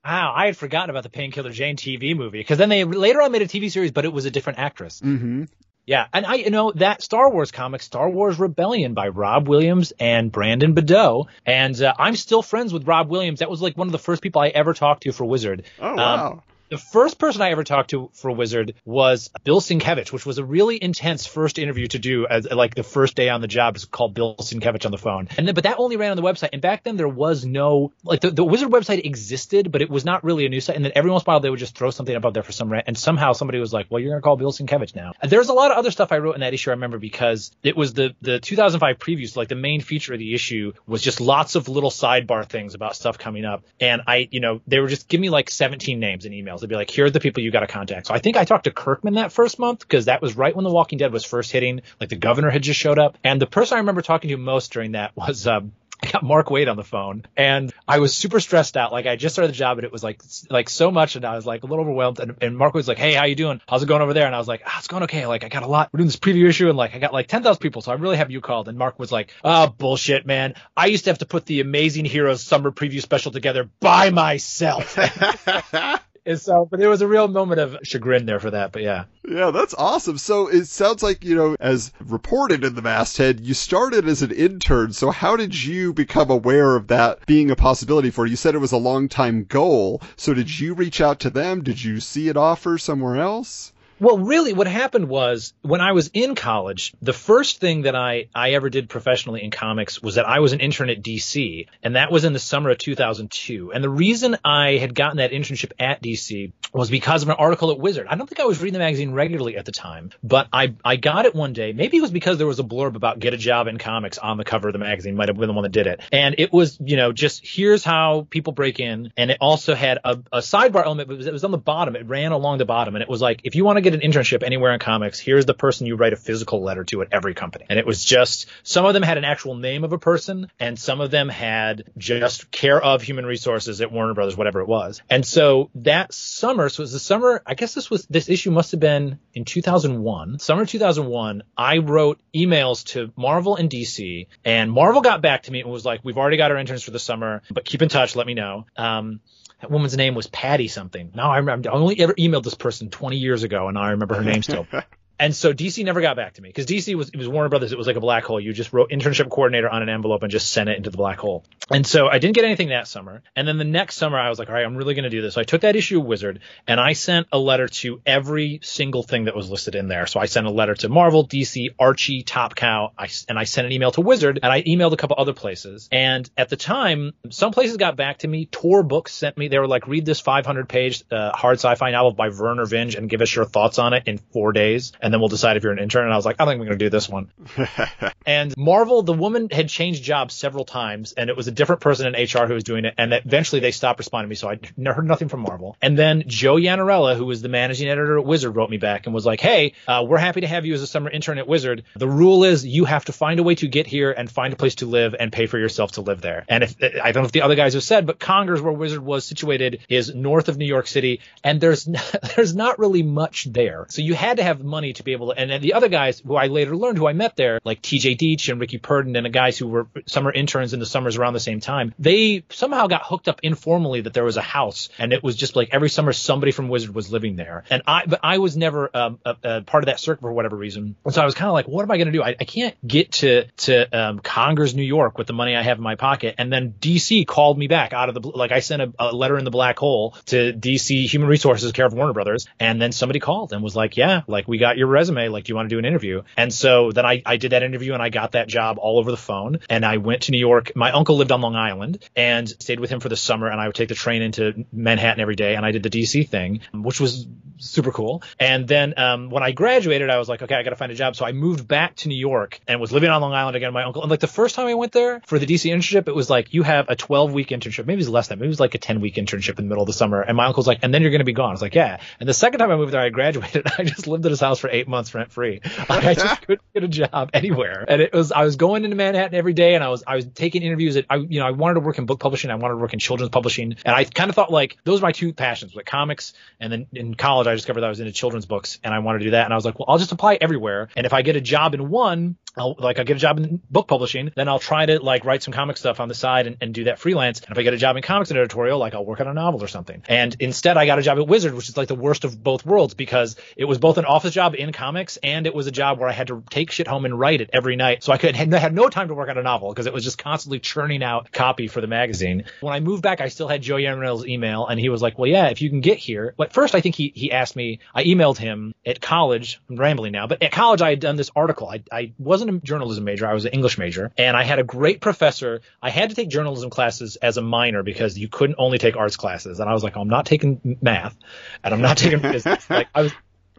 Wow, 0.04 0.32
I 0.36 0.46
had 0.46 0.56
forgotten 0.56 0.90
about 0.90 1.02
the 1.02 1.08
Painkiller 1.08 1.50
Jane 1.50 1.76
TV 1.76 2.16
movie 2.16 2.38
because 2.38 2.58
then 2.58 2.68
they 2.68 2.84
later 2.84 3.20
on 3.20 3.32
made 3.32 3.42
a 3.42 3.46
TV 3.48 3.68
series, 3.72 3.90
but 3.90 4.04
it 4.04 4.12
was 4.12 4.24
a 4.24 4.30
different 4.30 4.60
actress. 4.60 5.00
hmm 5.00 5.46
Yeah, 5.84 6.06
and 6.12 6.24
I, 6.24 6.34
you 6.34 6.50
know, 6.50 6.70
that 6.76 7.02
Star 7.02 7.28
Wars 7.28 7.50
comic, 7.50 7.82
Star 7.82 8.08
Wars 8.08 8.38
Rebellion 8.38 8.94
by 8.94 9.08
Rob 9.08 9.48
Williams 9.48 9.92
and 9.98 10.30
Brandon 10.30 10.74
Badeaux, 10.74 11.26
and 11.44 11.82
uh, 11.82 11.92
I'm 11.98 12.14
still 12.14 12.42
friends 12.42 12.72
with 12.72 12.86
Rob 12.86 13.08
Williams. 13.10 13.40
That 13.40 13.50
was 13.50 13.60
like 13.60 13.76
one 13.76 13.88
of 13.88 13.92
the 13.92 13.98
first 13.98 14.22
people 14.22 14.40
I 14.40 14.46
ever 14.48 14.74
talked 14.74 15.02
to 15.02 15.12
for 15.12 15.24
Wizard. 15.24 15.64
Oh, 15.80 15.88
Um, 15.88 15.96
wow. 15.96 16.42
The 16.68 16.78
first 16.78 17.20
person 17.20 17.42
I 17.42 17.50
ever 17.50 17.62
talked 17.62 17.90
to 17.90 18.10
for 18.14 18.32
Wizard 18.32 18.74
was 18.84 19.30
Bill 19.44 19.60
Sienkiewicz, 19.60 20.10
which 20.10 20.26
was 20.26 20.38
a 20.38 20.44
really 20.44 20.82
intense 20.82 21.24
first 21.24 21.60
interview 21.60 21.86
to 21.88 21.98
do 22.00 22.26
as 22.26 22.50
like 22.50 22.74
the 22.74 22.82
first 22.82 23.14
day 23.14 23.28
on 23.28 23.40
the 23.40 23.46
job. 23.46 23.76
It's 23.76 23.84
called 23.84 24.14
Bill 24.14 24.34
Sienkiewicz 24.34 24.84
on 24.84 24.90
the 24.90 24.98
phone. 24.98 25.28
And 25.36 25.46
then, 25.46 25.54
but 25.54 25.62
that 25.62 25.76
only 25.78 25.96
ran 25.96 26.10
on 26.10 26.16
the 26.16 26.24
website. 26.24 26.48
And 26.52 26.60
back 26.60 26.82
then 26.82 26.96
there 26.96 27.08
was 27.08 27.44
no, 27.44 27.92
like 28.02 28.20
the, 28.20 28.32
the 28.32 28.44
Wizard 28.44 28.70
website 28.70 29.04
existed, 29.04 29.70
but 29.70 29.80
it 29.80 29.88
was 29.88 30.04
not 30.04 30.24
really 30.24 30.44
a 30.44 30.48
news 30.48 30.64
site. 30.64 30.74
And 30.74 30.84
then 30.84 30.92
every 30.96 31.10
once 31.10 31.22
in 31.22 31.30
a 31.30 31.32
while 31.34 31.40
they 31.40 31.50
would 31.50 31.60
just 31.60 31.78
throw 31.78 31.90
something 31.90 32.16
up 32.16 32.24
out 32.24 32.34
there 32.34 32.42
for 32.42 32.52
some, 32.52 32.68
ra- 32.72 32.82
and 32.84 32.98
somehow 32.98 33.32
somebody 33.32 33.60
was 33.60 33.72
like, 33.72 33.86
well, 33.88 34.00
you're 34.00 34.10
going 34.10 34.20
to 34.20 34.24
call 34.24 34.36
Bill 34.36 34.52
Sienkiewicz 34.52 34.96
now. 34.96 35.12
There's 35.22 35.48
a 35.48 35.54
lot 35.54 35.70
of 35.70 35.76
other 35.76 35.92
stuff 35.92 36.10
I 36.10 36.18
wrote 36.18 36.34
in 36.34 36.40
that 36.40 36.52
issue. 36.52 36.70
I 36.70 36.74
remember 36.74 36.98
because 36.98 37.52
it 37.62 37.76
was 37.76 37.94
the, 37.94 38.16
the 38.22 38.40
2005 38.40 38.98
preview. 38.98 39.28
So 39.28 39.38
like 39.38 39.48
the 39.48 39.54
main 39.54 39.80
feature 39.82 40.14
of 40.14 40.18
the 40.18 40.34
issue 40.34 40.72
was 40.84 41.00
just 41.00 41.20
lots 41.20 41.54
of 41.54 41.68
little 41.68 41.90
sidebar 41.90 42.44
things 42.44 42.74
about 42.74 42.96
stuff 42.96 43.18
coming 43.18 43.44
up. 43.44 43.62
And 43.78 44.02
I, 44.08 44.28
you 44.32 44.40
know, 44.40 44.62
they 44.66 44.80
were 44.80 44.88
just 44.88 45.08
give 45.08 45.20
me 45.20 45.30
like 45.30 45.48
17 45.48 46.00
names 46.00 46.24
and 46.24 46.34
in 46.34 46.55
emails. 46.56 46.60
They'd 46.60 46.68
be 46.68 46.76
like, 46.76 46.90
here 46.90 47.06
are 47.06 47.10
the 47.10 47.20
people 47.20 47.42
you 47.42 47.50
got 47.50 47.60
to 47.60 47.66
contact. 47.66 48.06
So 48.06 48.14
I 48.14 48.18
think 48.18 48.36
I 48.36 48.44
talked 48.44 48.64
to 48.64 48.70
Kirkman 48.70 49.14
that 49.14 49.32
first 49.32 49.58
month 49.58 49.80
because 49.80 50.06
that 50.06 50.22
was 50.22 50.36
right 50.36 50.54
when 50.54 50.64
The 50.64 50.70
Walking 50.70 50.98
Dead 50.98 51.12
was 51.12 51.24
first 51.24 51.52
hitting. 51.52 51.82
Like 52.00 52.08
the 52.08 52.16
governor 52.16 52.50
had 52.50 52.62
just 52.62 52.80
showed 52.80 52.98
up. 52.98 53.18
And 53.24 53.40
the 53.40 53.46
person 53.46 53.76
I 53.76 53.80
remember 53.80 54.02
talking 54.02 54.30
to 54.30 54.36
most 54.36 54.72
during 54.72 54.92
that 54.92 55.16
was, 55.16 55.46
um, 55.46 55.72
I 56.02 56.10
got 56.10 56.22
Mark 56.22 56.48
Waid 56.48 56.70
on 56.70 56.76
the 56.76 56.84
phone 56.84 57.24
and 57.38 57.72
I 57.88 58.00
was 58.00 58.14
super 58.14 58.38
stressed 58.38 58.76
out. 58.76 58.92
Like 58.92 59.06
I 59.06 59.16
just 59.16 59.34
started 59.34 59.48
the 59.48 59.56
job 59.56 59.78
and 59.78 59.84
it 59.86 59.92
was 59.92 60.04
like, 60.04 60.20
like 60.50 60.68
so 60.68 60.90
much. 60.90 61.16
And 61.16 61.24
I 61.24 61.36
was 61.36 61.46
like 61.46 61.62
a 61.62 61.66
little 61.66 61.84
overwhelmed. 61.84 62.20
And, 62.20 62.36
and 62.42 62.56
Mark 62.56 62.74
was 62.74 62.86
like, 62.86 62.98
Hey, 62.98 63.14
how 63.14 63.24
you 63.24 63.34
doing? 63.34 63.62
How's 63.66 63.82
it 63.82 63.86
going 63.86 64.02
over 64.02 64.12
there? 64.12 64.26
And 64.26 64.34
I 64.34 64.38
was 64.38 64.46
like, 64.46 64.62
ah, 64.66 64.76
it's 64.78 64.88
going 64.88 65.04
okay. 65.04 65.26
Like 65.26 65.44
I 65.44 65.48
got 65.48 65.62
a 65.62 65.66
lot. 65.66 65.88
We're 65.92 65.98
doing 65.98 66.08
this 66.08 66.16
preview 66.16 66.48
issue 66.48 66.68
and 66.68 66.76
like 66.76 66.94
I 66.94 66.98
got 66.98 67.14
like 67.14 67.28
10,000 67.28 67.60
people. 67.60 67.80
So 67.80 67.92
I'm 67.92 68.02
really 68.02 68.18
have 68.18 68.30
you 68.30 68.42
called. 68.42 68.68
And 68.68 68.76
Mark 68.76 68.98
was 68.98 69.10
like, 69.10 69.32
oh, 69.42 69.68
bullshit, 69.68 70.26
man. 70.26 70.54
I 70.76 70.86
used 70.86 71.04
to 71.04 71.10
have 71.10 71.18
to 71.18 71.26
put 71.26 71.46
the 71.46 71.60
Amazing 71.60 72.04
Heroes 72.04 72.42
summer 72.42 72.70
preview 72.70 73.00
special 73.00 73.32
together 73.32 73.70
by 73.80 74.10
myself. 74.10 74.98
and 76.26 76.40
so, 76.40 76.66
but 76.68 76.80
there 76.80 76.90
was 76.90 77.02
a 77.02 77.08
real 77.08 77.28
moment 77.28 77.60
of 77.60 77.78
chagrin 77.84 78.26
there 78.26 78.40
for 78.40 78.50
that. 78.50 78.72
But 78.72 78.82
yeah. 78.82 79.04
Yeah, 79.26 79.52
that's 79.52 79.74
awesome. 79.74 80.18
So 80.18 80.48
it 80.48 80.66
sounds 80.66 81.02
like, 81.02 81.24
you 81.24 81.36
know, 81.36 81.56
as 81.60 81.92
reported 82.00 82.64
in 82.64 82.74
the 82.74 82.82
masthead, 82.82 83.40
you 83.40 83.54
started 83.54 84.06
as 84.08 84.22
an 84.22 84.32
intern. 84.32 84.92
So 84.92 85.10
how 85.10 85.36
did 85.36 85.64
you 85.64 85.92
become 85.92 86.30
aware 86.30 86.76
of 86.76 86.88
that 86.88 87.24
being 87.26 87.50
a 87.50 87.56
possibility 87.56 88.10
for 88.10 88.26
you? 88.26 88.30
You 88.30 88.36
said 88.36 88.54
it 88.54 88.58
was 88.58 88.72
a 88.72 88.76
long 88.76 89.08
time 89.08 89.44
goal. 89.44 90.02
So 90.16 90.34
did 90.34 90.60
you 90.60 90.74
reach 90.74 91.00
out 91.00 91.20
to 91.20 91.30
them? 91.30 91.62
Did 91.62 91.82
you 91.82 92.00
see 92.00 92.28
an 92.28 92.36
offer 92.36 92.76
somewhere 92.76 93.16
else? 93.16 93.72
Well, 93.98 94.18
really, 94.18 94.52
what 94.52 94.66
happened 94.66 95.08
was 95.08 95.54
when 95.62 95.80
I 95.80 95.92
was 95.92 96.10
in 96.12 96.34
college, 96.34 96.92
the 97.00 97.14
first 97.14 97.60
thing 97.60 97.82
that 97.82 97.96
I, 97.96 98.28
I 98.34 98.50
ever 98.50 98.68
did 98.68 98.90
professionally 98.90 99.42
in 99.42 99.50
comics 99.50 100.02
was 100.02 100.16
that 100.16 100.28
I 100.28 100.40
was 100.40 100.52
an 100.52 100.60
intern 100.60 100.90
at 100.90 101.02
DC, 101.02 101.66
and 101.82 101.96
that 101.96 102.12
was 102.12 102.24
in 102.24 102.34
the 102.34 102.38
summer 102.38 102.68
of 102.68 102.76
2002. 102.78 103.72
And 103.72 103.82
the 103.82 103.88
reason 103.88 104.36
I 104.44 104.72
had 104.72 104.94
gotten 104.94 105.16
that 105.16 105.30
internship 105.30 105.72
at 105.78 106.02
DC 106.02 106.52
was 106.74 106.90
because 106.90 107.22
of 107.22 107.30
an 107.30 107.36
article 107.38 107.70
at 107.70 107.78
Wizard. 107.78 108.06
I 108.10 108.16
don't 108.16 108.28
think 108.28 108.38
I 108.38 108.44
was 108.44 108.60
reading 108.60 108.74
the 108.74 108.80
magazine 108.80 109.12
regularly 109.12 109.56
at 109.56 109.64
the 109.64 109.72
time, 109.72 110.10
but 110.22 110.48
I, 110.52 110.74
I 110.84 110.96
got 110.96 111.24
it 111.24 111.34
one 111.34 111.54
day. 111.54 111.72
Maybe 111.72 111.96
it 111.96 112.02
was 112.02 112.10
because 112.10 112.36
there 112.36 112.46
was 112.46 112.60
a 112.60 112.64
blurb 112.64 112.96
about 112.96 113.18
get 113.18 113.32
a 113.32 113.38
job 113.38 113.66
in 113.66 113.78
comics 113.78 114.18
on 114.18 114.36
the 114.36 114.44
cover 114.44 114.68
of 114.68 114.74
the 114.74 114.78
magazine, 114.78 115.16
might 115.16 115.28
have 115.28 115.38
been 115.38 115.46
the 115.46 115.54
one 115.54 115.62
that 115.62 115.72
did 115.72 115.86
it. 115.86 116.00
And 116.12 116.34
it 116.36 116.52
was, 116.52 116.76
you 116.84 116.98
know, 116.98 117.12
just 117.12 117.46
here's 117.46 117.82
how 117.82 118.26
people 118.28 118.52
break 118.52 118.78
in. 118.78 119.10
And 119.16 119.30
it 119.30 119.38
also 119.40 119.74
had 119.74 120.00
a, 120.04 120.18
a 120.32 120.38
sidebar 120.40 120.84
element, 120.84 121.08
but 121.08 121.14
it 121.14 121.16
was, 121.16 121.26
it 121.28 121.32
was 121.32 121.44
on 121.44 121.50
the 121.50 121.56
bottom. 121.56 121.96
It 121.96 122.06
ran 122.06 122.32
along 122.32 122.58
the 122.58 122.66
bottom. 122.66 122.94
And 122.94 123.02
it 123.02 123.08
was 123.08 123.22
like, 123.22 123.40
if 123.44 123.54
you 123.54 123.64
want 123.64 123.78
to 123.78 123.85
get 123.90 124.02
an 124.02 124.10
internship 124.10 124.42
anywhere 124.42 124.72
in 124.72 124.80
comics, 124.80 125.18
here's 125.18 125.46
the 125.46 125.54
person 125.54 125.86
you 125.86 125.96
write 125.96 126.12
a 126.12 126.16
physical 126.16 126.62
letter 126.62 126.84
to 126.84 127.02
at 127.02 127.08
every 127.12 127.34
company. 127.34 127.66
And 127.68 127.78
it 127.78 127.86
was 127.86 128.04
just, 128.04 128.46
some 128.62 128.84
of 128.84 128.94
them 128.94 129.02
had 129.02 129.18
an 129.18 129.24
actual 129.24 129.54
name 129.54 129.84
of 129.84 129.92
a 129.92 129.98
person, 129.98 130.50
and 130.58 130.78
some 130.78 131.00
of 131.00 131.10
them 131.10 131.28
had 131.28 131.84
just 131.96 132.50
care 132.50 132.82
of 132.82 133.02
human 133.02 133.24
resources 133.24 133.80
at 133.80 133.92
Warner 133.92 134.14
Brothers, 134.14 134.36
whatever 134.36 134.60
it 134.60 134.68
was. 134.68 135.00
And 135.08 135.24
so 135.24 135.70
that 135.76 136.12
summer, 136.12 136.68
so 136.68 136.80
it 136.80 136.84
was 136.84 136.92
the 136.92 136.98
summer, 136.98 137.42
I 137.46 137.54
guess 137.54 137.74
this 137.74 137.90
was, 137.90 138.06
this 138.06 138.28
issue 138.28 138.50
must 138.50 138.72
have 138.72 138.80
been 138.80 139.18
in 139.34 139.44
2001, 139.44 140.38
summer 140.40 140.66
2001, 140.66 141.42
I 141.56 141.78
wrote 141.78 142.20
emails 142.34 142.84
to 142.86 143.12
Marvel 143.16 143.56
and 143.56 143.70
DC, 143.70 144.26
and 144.44 144.72
Marvel 144.72 145.00
got 145.00 145.22
back 145.22 145.44
to 145.44 145.52
me 145.52 145.60
and 145.60 145.70
was 145.70 145.84
like, 145.84 146.00
we've 146.02 146.18
already 146.18 146.36
got 146.36 146.50
our 146.50 146.56
interns 146.56 146.82
for 146.82 146.90
the 146.90 146.98
summer, 146.98 147.42
but 147.50 147.64
keep 147.64 147.82
in 147.82 147.88
touch, 147.88 148.16
let 148.16 148.26
me 148.26 148.34
know. 148.34 148.66
Um, 148.76 149.20
that 149.60 149.70
woman's 149.70 149.96
name 149.96 150.14
was 150.14 150.26
Patty 150.26 150.68
something. 150.68 151.12
Now 151.14 151.30
I 151.30 151.38
remember, 151.38 151.70
I 151.70 151.72
only 151.72 151.98
ever 152.00 152.14
emailed 152.14 152.44
this 152.44 152.54
person 152.54 152.90
20 152.90 153.16
years 153.16 153.42
ago, 153.42 153.68
and 153.68 153.78
I 153.78 153.90
remember 153.90 154.14
her 154.14 154.24
name 154.24 154.42
still. 154.42 154.66
And 155.18 155.34
so 155.34 155.52
DC 155.52 155.84
never 155.84 156.00
got 156.00 156.16
back 156.16 156.34
to 156.34 156.42
me 156.42 156.48
because 156.48 156.66
DC 156.66 156.94
was 156.94 157.08
it 157.10 157.16
was 157.16 157.28
Warner 157.28 157.48
Brothers. 157.48 157.72
It 157.72 157.78
was 157.78 157.86
like 157.86 157.96
a 157.96 158.00
black 158.00 158.24
hole. 158.24 158.40
You 158.40 158.52
just 158.52 158.72
wrote 158.72 158.90
internship 158.90 159.30
coordinator 159.30 159.68
on 159.68 159.82
an 159.82 159.88
envelope 159.88 160.22
and 160.22 160.30
just 160.30 160.52
sent 160.52 160.68
it 160.68 160.76
into 160.76 160.90
the 160.90 160.96
black 160.96 161.18
hole. 161.18 161.44
And 161.70 161.86
so 161.86 162.06
I 162.06 162.18
didn't 162.18 162.34
get 162.34 162.44
anything 162.44 162.68
that 162.68 162.86
summer. 162.86 163.22
And 163.34 163.48
then 163.48 163.58
the 163.58 163.64
next 163.64 163.96
summer 163.96 164.18
I 164.18 164.28
was 164.28 164.38
like, 164.38 164.48
all 164.48 164.54
right, 164.54 164.64
I'm 164.64 164.76
really 164.76 164.94
going 164.94 165.04
to 165.04 165.10
do 165.10 165.22
this. 165.22 165.34
So 165.34 165.40
I 165.40 165.44
took 165.44 165.62
that 165.62 165.74
issue 165.74 166.00
of 166.00 166.06
Wizard 166.06 166.40
and 166.66 166.78
I 166.78 166.92
sent 166.92 167.26
a 167.32 167.38
letter 167.38 167.68
to 167.68 168.00
every 168.06 168.60
single 168.62 169.02
thing 169.02 169.24
that 169.24 169.34
was 169.34 169.50
listed 169.50 169.74
in 169.74 169.88
there. 169.88 170.06
So 170.06 170.20
I 170.20 170.26
sent 170.26 170.46
a 170.46 170.50
letter 170.50 170.74
to 170.74 170.88
Marvel, 170.88 171.26
DC, 171.26 171.74
Archie, 171.78 172.22
Top 172.22 172.54
Cow, 172.54 172.92
I, 172.96 173.08
and 173.28 173.38
I 173.38 173.44
sent 173.44 173.66
an 173.66 173.72
email 173.72 173.90
to 173.92 174.00
Wizard 174.00 174.40
and 174.42 174.52
I 174.52 174.62
emailed 174.62 174.92
a 174.92 174.96
couple 174.96 175.16
other 175.18 175.32
places. 175.32 175.88
And 175.90 176.28
at 176.36 176.48
the 176.50 176.56
time, 176.56 177.12
some 177.30 177.52
places 177.52 177.78
got 177.78 177.96
back 177.96 178.18
to 178.18 178.28
me. 178.28 178.46
Tor 178.46 178.82
Books 178.82 179.12
sent 179.12 179.36
me. 179.36 179.48
They 179.48 179.58
were 179.58 179.66
like, 179.66 179.88
read 179.88 180.04
this 180.04 180.20
500 180.20 180.68
page 180.68 181.02
uh, 181.10 181.32
hard 181.32 181.56
sci-fi 181.56 181.90
novel 181.90 182.12
by 182.12 182.28
Vernor 182.28 182.66
Vinge 182.66 182.96
and 182.96 183.08
give 183.08 183.22
us 183.22 183.34
your 183.34 183.44
thoughts 183.44 183.78
on 183.78 183.92
it 183.92 184.04
in 184.06 184.18
four 184.18 184.52
days, 184.52 184.92
and 185.06 185.14
then 185.14 185.20
we'll 185.20 185.28
decide 185.28 185.56
if 185.56 185.62
you're 185.62 185.72
an 185.72 185.78
intern. 185.78 186.02
And 186.02 186.12
I 186.12 186.16
was 186.16 186.26
like, 186.26 186.34
I 186.40 186.44
don't 186.44 186.54
think 186.54 186.62
I'm 186.62 186.66
going 186.66 186.78
to 186.80 186.84
do 186.84 186.90
this 186.90 187.08
one. 187.08 187.30
And 188.26 188.52
Marvel, 188.56 189.02
the 189.02 189.12
woman 189.12 189.48
had 189.52 189.68
changed 189.68 190.02
jobs 190.02 190.34
several 190.34 190.64
times, 190.64 191.12
and 191.12 191.30
it 191.30 191.36
was 191.36 191.46
a 191.46 191.52
different 191.52 191.80
person 191.80 192.12
in 192.12 192.20
HR 192.20 192.46
who 192.48 192.54
was 192.54 192.64
doing 192.64 192.84
it. 192.84 192.94
And 192.98 193.12
eventually 193.12 193.60
they 193.60 193.70
stopped 193.70 194.00
responding 194.00 194.26
to 194.26 194.30
me, 194.30 194.34
so 194.34 194.50
I 194.50 194.58
heard 194.92 195.06
nothing 195.06 195.28
from 195.28 195.40
Marvel. 195.40 195.76
And 195.80 195.96
then 195.96 196.24
Joe 196.26 196.56
Yanarella, 196.56 197.16
who 197.16 197.24
was 197.24 197.40
the 197.40 197.48
managing 197.48 197.88
editor 197.88 198.18
at 198.18 198.26
Wizard, 198.26 198.56
wrote 198.56 198.68
me 198.68 198.78
back 198.78 199.06
and 199.06 199.14
was 199.14 199.24
like, 199.24 199.40
Hey, 199.40 199.74
uh, 199.86 200.04
we're 200.06 200.18
happy 200.18 200.40
to 200.40 200.48
have 200.48 200.66
you 200.66 200.74
as 200.74 200.82
a 200.82 200.88
summer 200.88 201.08
intern 201.08 201.38
at 201.38 201.46
Wizard. 201.46 201.84
The 201.94 202.08
rule 202.08 202.42
is 202.42 202.66
you 202.66 202.84
have 202.84 203.04
to 203.04 203.12
find 203.12 203.38
a 203.38 203.44
way 203.44 203.54
to 203.56 203.68
get 203.68 203.86
here 203.86 204.10
and 204.10 204.28
find 204.28 204.52
a 204.52 204.56
place 204.56 204.74
to 204.76 204.86
live 204.86 205.14
and 205.18 205.32
pay 205.32 205.46
for 205.46 205.58
yourself 205.58 205.92
to 205.92 206.00
live 206.00 206.20
there. 206.20 206.44
And 206.48 206.64
if 206.64 206.74
I 206.82 207.12
don't 207.12 207.22
know 207.22 207.26
if 207.26 207.32
the 207.32 207.42
other 207.42 207.54
guys 207.54 207.74
have 207.74 207.84
said, 207.84 208.06
but 208.06 208.18
Congers, 208.18 208.60
where 208.60 208.72
Wizard 208.72 209.04
was 209.04 209.24
situated, 209.24 209.82
is 209.88 210.12
north 210.12 210.48
of 210.48 210.56
New 210.56 210.66
York 210.66 210.88
City, 210.88 211.20
and 211.44 211.60
there's 211.60 211.84
there's 212.34 212.56
not 212.56 212.80
really 212.80 213.04
much 213.04 213.44
there. 213.44 213.86
So 213.88 214.02
you 214.02 214.14
had 214.14 214.38
to 214.38 214.42
have 214.42 214.64
money 214.64 214.94
to 214.96 215.02
be 215.02 215.12
able 215.12 215.28
to. 215.28 215.38
And 215.38 215.50
then 215.50 215.60
the 215.60 215.74
other 215.74 215.88
guys 215.88 216.20
who 216.20 216.36
I 216.36 216.46
later 216.46 216.76
learned, 216.76 216.98
who 216.98 217.06
I 217.06 217.12
met 217.12 217.36
there, 217.36 217.60
like 217.64 217.82
T.J. 217.82 218.16
Dietsch 218.16 218.48
and 218.50 218.60
Rickey 218.60 218.78
Purdin, 218.78 219.16
and 219.16 219.26
the 219.26 219.30
guys 219.30 219.58
who 219.58 219.68
were 219.68 219.86
summer 220.06 220.32
interns 220.32 220.72
in 220.72 220.80
the 220.80 220.86
summers 220.86 221.16
around 221.16 221.34
the 221.34 221.40
same 221.40 221.60
time, 221.60 221.94
they 221.98 222.44
somehow 222.50 222.86
got 222.86 223.02
hooked 223.04 223.28
up 223.28 223.40
informally 223.42 224.02
that 224.02 224.14
there 224.14 224.24
was 224.24 224.36
a 224.36 224.42
house, 224.42 224.88
and 224.98 225.12
it 225.12 225.22
was 225.22 225.36
just 225.36 225.56
like 225.56 225.70
every 225.72 225.88
summer 225.88 226.12
somebody 226.12 226.52
from 226.52 226.68
Wizard 226.68 226.94
was 226.94 227.10
living 227.10 227.36
there. 227.36 227.64
And 227.70 227.82
I, 227.86 228.06
but 228.06 228.20
I 228.22 228.38
was 228.38 228.56
never 228.56 228.94
um, 228.96 229.18
a, 229.24 229.36
a 229.42 229.62
part 229.62 229.84
of 229.84 229.86
that 229.86 230.00
circle 230.00 230.28
for 230.28 230.32
whatever 230.32 230.56
reason. 230.56 230.96
And 231.04 231.14
so 231.14 231.22
I 231.22 231.24
was 231.24 231.34
kind 231.34 231.48
of 231.48 231.54
like, 231.54 231.66
what 231.66 231.82
am 231.82 231.90
I 231.90 231.96
going 231.96 232.06
to 232.06 232.12
do? 232.12 232.22
I, 232.22 232.36
I 232.38 232.44
can't 232.44 232.74
get 232.86 233.12
to 233.12 233.44
to 233.58 233.98
um, 233.98 234.18
Congers, 234.20 234.74
New 234.74 234.82
York, 234.82 235.18
with 235.18 235.26
the 235.26 235.32
money 235.32 235.54
I 235.54 235.62
have 235.62 235.78
in 235.78 235.84
my 235.84 235.94
pocket. 235.94 236.36
And 236.38 236.52
then 236.52 236.74
DC 236.80 237.26
called 237.26 237.58
me 237.58 237.68
back 237.68 237.92
out 237.92 238.08
of 238.08 238.14
the. 238.14 238.28
Like 238.28 238.52
I 238.52 238.60
sent 238.60 238.82
a, 238.82 238.92
a 238.98 239.12
letter 239.14 239.38
in 239.38 239.44
the 239.44 239.50
black 239.50 239.78
hole 239.78 240.16
to 240.26 240.52
DC 240.52 241.06
Human 241.06 241.28
Resources, 241.28 241.72
care 241.72 241.86
of 241.86 241.92
Warner 241.92 242.12
Brothers, 242.12 242.46
and 242.58 242.80
then 242.80 242.92
somebody 242.92 243.20
called 243.20 243.52
and 243.52 243.62
was 243.62 243.76
like, 243.76 243.96
yeah, 243.96 244.22
like 244.26 244.48
we 244.48 244.58
got 244.58 244.76
your 244.76 244.85
resume. 244.86 245.28
Like, 245.28 245.44
do 245.44 245.50
you 245.50 245.56
want 245.56 245.68
to 245.68 245.74
do 245.74 245.78
an 245.78 245.84
interview? 245.84 246.22
And 246.36 246.52
so 246.52 246.90
then 246.90 247.06
I, 247.06 247.22
I 247.24 247.36
did 247.36 247.52
that 247.52 247.62
interview 247.62 247.94
and 247.94 248.02
I 248.02 248.08
got 248.08 248.32
that 248.32 248.48
job 248.48 248.78
all 248.78 248.98
over 248.98 249.10
the 249.10 249.16
phone. 249.16 249.60
And 249.70 249.84
I 249.84 249.98
went 249.98 250.22
to 250.22 250.32
New 250.32 250.38
York. 250.38 250.72
My 250.74 250.90
uncle 250.90 251.16
lived 251.16 251.32
on 251.32 251.36
on 251.36 251.42
Long 251.42 251.54
Island 251.56 252.04
and 252.16 252.48
stayed 252.48 252.80
with 252.80 252.90
him 252.90 252.98
for 252.98 253.08
the 253.08 253.16
summer. 253.16 253.48
And 253.48 253.60
I 253.60 253.68
would 253.68 253.76
take 253.76 253.88
the 253.88 253.94
train 253.94 254.22
into 254.22 254.66
Manhattan 254.72 255.20
every 255.20 255.36
day, 255.36 255.54
and 255.54 255.64
I 255.64 255.70
did 255.70 255.84
the 255.84 255.90
DC 255.90 256.28
thing, 256.28 256.60
which 256.72 257.00
was 257.00 257.26
super 257.58 257.92
cool. 257.92 258.22
And 258.38 258.66
then 258.66 258.98
um, 258.98 259.30
when 259.30 259.42
I 259.42 259.52
graduated, 259.52 260.10
I 260.10 260.18
was 260.18 260.28
like, 260.28 260.42
okay, 260.42 260.54
I 260.54 260.62
got 260.62 260.70
to 260.70 260.76
find 260.76 260.92
a 260.92 260.94
job. 260.94 261.16
So 261.16 261.24
I 261.24 261.32
moved 261.32 261.66
back 261.66 261.96
to 261.96 262.08
New 262.08 262.16
York 262.16 262.60
and 262.66 262.80
was 262.80 262.92
living 262.92 263.08
on 263.08 263.20
Long 263.22 263.32
Island 263.32 263.56
again. 263.56 263.72
My 263.72 263.84
uncle, 263.84 264.02
and 264.02 264.10
like 264.10 264.20
the 264.20 264.26
first 264.26 264.54
time 264.54 264.66
I 264.66 264.74
went 264.74 264.92
there 264.92 265.20
for 265.26 265.38
the 265.38 265.46
DC 265.46 265.72
internship, 265.72 266.08
it 266.08 266.14
was 266.14 266.28
like 266.28 266.52
you 266.52 266.62
have 266.62 266.88
a 266.88 266.96
12 266.96 267.32
week 267.32 267.48
internship, 267.48 267.86
maybe 267.86 267.94
it 267.94 268.04
was 268.04 268.08
less 268.08 268.28
than, 268.28 268.38
maybe 268.38 268.46
it 268.46 268.50
was 268.50 268.60
like 268.60 268.74
a 268.74 268.78
10 268.78 269.00
week 269.00 269.14
internship 269.14 269.58
in 269.58 269.64
the 269.64 269.68
middle 269.68 269.82
of 269.82 269.86
the 269.86 269.92
summer. 269.92 270.20
And 270.20 270.36
my 270.36 270.46
uncle's 270.46 270.66
like, 270.66 270.80
and 270.82 270.92
then 270.92 271.02
you're 271.02 271.10
going 271.10 271.20
to 271.20 271.24
be 271.24 271.32
gone. 271.32 271.50
I 271.50 271.52
was 271.52 271.62
like, 271.62 271.74
yeah. 271.74 272.00
And 272.20 272.28
the 272.28 272.34
second 272.34 272.58
time 272.58 272.70
I 272.70 272.76
moved 272.76 272.92
there, 272.92 273.00
I 273.00 273.08
graduated. 273.08 273.66
I 273.78 273.84
just 273.84 274.06
lived 274.06 274.24
at 274.26 274.30
his 274.30 274.40
house 274.40 274.58
for 274.58 274.68
eight 274.76 274.88
months 274.88 275.14
rent 275.14 275.32
free. 275.32 275.60
Like, 275.88 276.04
I 276.04 276.14
just 276.14 276.42
couldn't 276.46 276.72
get 276.74 276.84
a 276.84 276.88
job 276.88 277.30
anywhere. 277.34 277.84
And 277.86 278.00
it 278.00 278.12
was, 278.12 278.32
I 278.32 278.44
was 278.44 278.56
going 278.56 278.84
into 278.84 278.96
Manhattan 278.96 279.34
every 279.34 279.52
day 279.52 279.74
and 279.74 279.82
I 279.82 279.88
was, 279.88 280.04
I 280.06 280.16
was 280.16 280.26
taking 280.26 280.62
interviews 280.62 280.96
at, 280.96 281.06
I, 281.10 281.16
you 281.16 281.40
know, 281.40 281.46
I 281.46 281.50
wanted 281.50 281.74
to 281.74 281.80
work 281.80 281.98
in 281.98 282.06
book 282.06 282.20
publishing. 282.20 282.50
I 282.50 282.54
wanted 282.54 282.74
to 282.74 282.80
work 282.80 282.92
in 282.92 282.98
children's 282.98 283.30
publishing. 283.30 283.76
And 283.84 283.94
I 283.94 284.04
kind 284.04 284.28
of 284.28 284.36
thought 284.36 284.50
like 284.50 284.76
those 284.84 285.00
are 285.00 285.02
my 285.02 285.12
two 285.12 285.32
passions, 285.32 285.74
like 285.74 285.86
comics. 285.86 286.32
And 286.60 286.72
then 286.72 286.86
in 286.92 287.14
college, 287.14 287.46
I 287.46 287.54
discovered 287.54 287.80
that 287.80 287.86
I 287.86 287.90
was 287.90 288.00
into 288.00 288.12
children's 288.12 288.46
books 288.46 288.78
and 288.84 288.94
I 288.94 288.98
wanted 289.00 289.20
to 289.20 289.24
do 289.26 289.30
that. 289.32 289.44
And 289.44 289.52
I 289.52 289.56
was 289.56 289.64
like, 289.64 289.78
well, 289.78 289.86
I'll 289.88 289.98
just 289.98 290.12
apply 290.12 290.38
everywhere. 290.40 290.88
And 290.96 291.06
if 291.06 291.12
I 291.12 291.22
get 291.22 291.36
a 291.36 291.40
job 291.40 291.74
in 291.74 291.88
one, 291.88 292.36
I'll 292.56 292.74
like 292.78 292.98
I 292.98 293.04
get 293.04 293.16
a 293.16 293.20
job 293.20 293.38
in 293.38 293.60
book 293.70 293.86
publishing, 293.86 294.32
then 294.34 294.48
I'll 294.48 294.58
try 294.58 294.86
to 294.86 294.98
like 294.98 295.24
write 295.24 295.42
some 295.42 295.52
comic 295.52 295.76
stuff 295.76 296.00
on 296.00 296.08
the 296.08 296.14
side 296.14 296.46
and, 296.46 296.56
and 296.60 296.72
do 296.72 296.84
that 296.84 296.98
freelance. 296.98 297.40
And 297.40 297.50
if 297.50 297.58
I 297.58 297.62
get 297.62 297.74
a 297.74 297.76
job 297.76 297.96
in 297.96 298.02
comics 298.02 298.30
and 298.30 298.38
editorial, 298.38 298.78
like 298.78 298.94
I'll 298.94 299.04
work 299.04 299.20
on 299.20 299.28
a 299.28 299.34
novel 299.34 299.62
or 299.62 299.68
something. 299.68 300.02
And 300.08 300.34
instead 300.40 300.76
I 300.76 300.86
got 300.86 300.98
a 300.98 301.02
job 301.02 301.18
at 301.18 301.26
Wizard, 301.26 301.54
which 301.54 301.68
is 301.68 301.76
like 301.76 301.88
the 301.88 301.94
worst 301.94 302.24
of 302.24 302.42
both 302.42 302.64
worlds 302.64 302.94
because 302.94 303.36
it 303.56 303.66
was 303.66 303.78
both 303.78 303.98
an 303.98 304.06
office 304.06 304.32
job 304.32 304.54
in 304.54 304.72
comics 304.72 305.18
and 305.22 305.46
it 305.46 305.54
was 305.54 305.66
a 305.66 305.70
job 305.70 305.98
where 305.98 306.08
I 306.08 306.12
had 306.12 306.28
to 306.28 306.42
take 306.48 306.70
shit 306.70 306.88
home 306.88 307.04
and 307.04 307.18
write 307.18 307.40
it 307.42 307.50
every 307.52 307.76
night. 307.76 308.02
So 308.02 308.12
I 308.12 308.18
could 308.18 308.34
had, 308.34 308.52
had 308.52 308.74
no 308.74 308.88
time 308.88 309.08
to 309.08 309.14
work 309.14 309.28
on 309.28 309.36
a 309.36 309.42
novel 309.42 309.70
because 309.70 309.86
it 309.86 309.92
was 309.92 310.04
just 310.04 310.16
constantly 310.16 310.58
churning 310.58 311.02
out 311.02 311.32
copy 311.32 311.68
for 311.68 311.82
the 311.82 311.86
magazine. 311.86 312.44
When 312.60 312.72
I 312.72 312.80
moved 312.80 313.02
back, 313.02 313.20
I 313.20 313.28
still 313.28 313.48
had 313.48 313.60
Joe 313.60 313.76
Yarnell's 313.76 314.26
email 314.26 314.66
and 314.66 314.80
he 314.80 314.88
was 314.88 315.02
like, 315.02 315.18
well, 315.18 315.28
yeah, 315.28 315.48
if 315.48 315.60
you 315.60 315.68
can 315.68 315.82
get 315.82 315.98
here. 315.98 316.34
But 316.36 316.54
first 316.54 316.74
I 316.74 316.80
think 316.80 316.94
he, 316.94 317.12
he 317.14 317.32
asked 317.32 317.54
me, 317.54 317.80
I 317.94 318.04
emailed 318.04 318.38
him 318.38 318.74
at 318.86 319.02
college. 319.02 319.60
I'm 319.68 319.76
rambling 319.76 320.12
now, 320.12 320.26
but 320.26 320.42
at 320.42 320.52
college 320.52 320.80
I 320.80 320.90
had 320.90 321.00
done 321.00 321.16
this 321.16 321.30
article. 321.36 321.68
I, 321.68 321.82
I 321.92 322.12
wasn't 322.18 322.45
a 322.48 322.58
journalism 322.58 323.04
major. 323.04 323.26
I 323.26 323.34
was 323.34 323.44
an 323.44 323.52
English 323.52 323.78
major 323.78 324.12
and 324.16 324.36
I 324.36 324.44
had 324.44 324.58
a 324.58 324.64
great 324.64 325.00
professor. 325.00 325.60
I 325.82 325.90
had 325.90 326.10
to 326.10 326.16
take 326.16 326.28
journalism 326.28 326.70
classes 326.70 327.16
as 327.16 327.36
a 327.36 327.42
minor 327.42 327.82
because 327.82 328.18
you 328.18 328.28
couldn't 328.28 328.56
only 328.58 328.78
take 328.78 328.96
arts 328.96 329.16
classes. 329.16 329.60
And 329.60 329.68
I 329.68 329.72
was 329.72 329.82
like, 329.82 329.96
I'm 329.96 330.08
not 330.08 330.26
taking 330.26 330.78
math 330.80 331.16
and 331.62 331.74
I'm 331.74 331.80
not 331.80 331.98
taking 331.98 332.20
business. 332.20 332.68
like 332.70 332.88
I 332.94 333.02
was, 333.02 333.12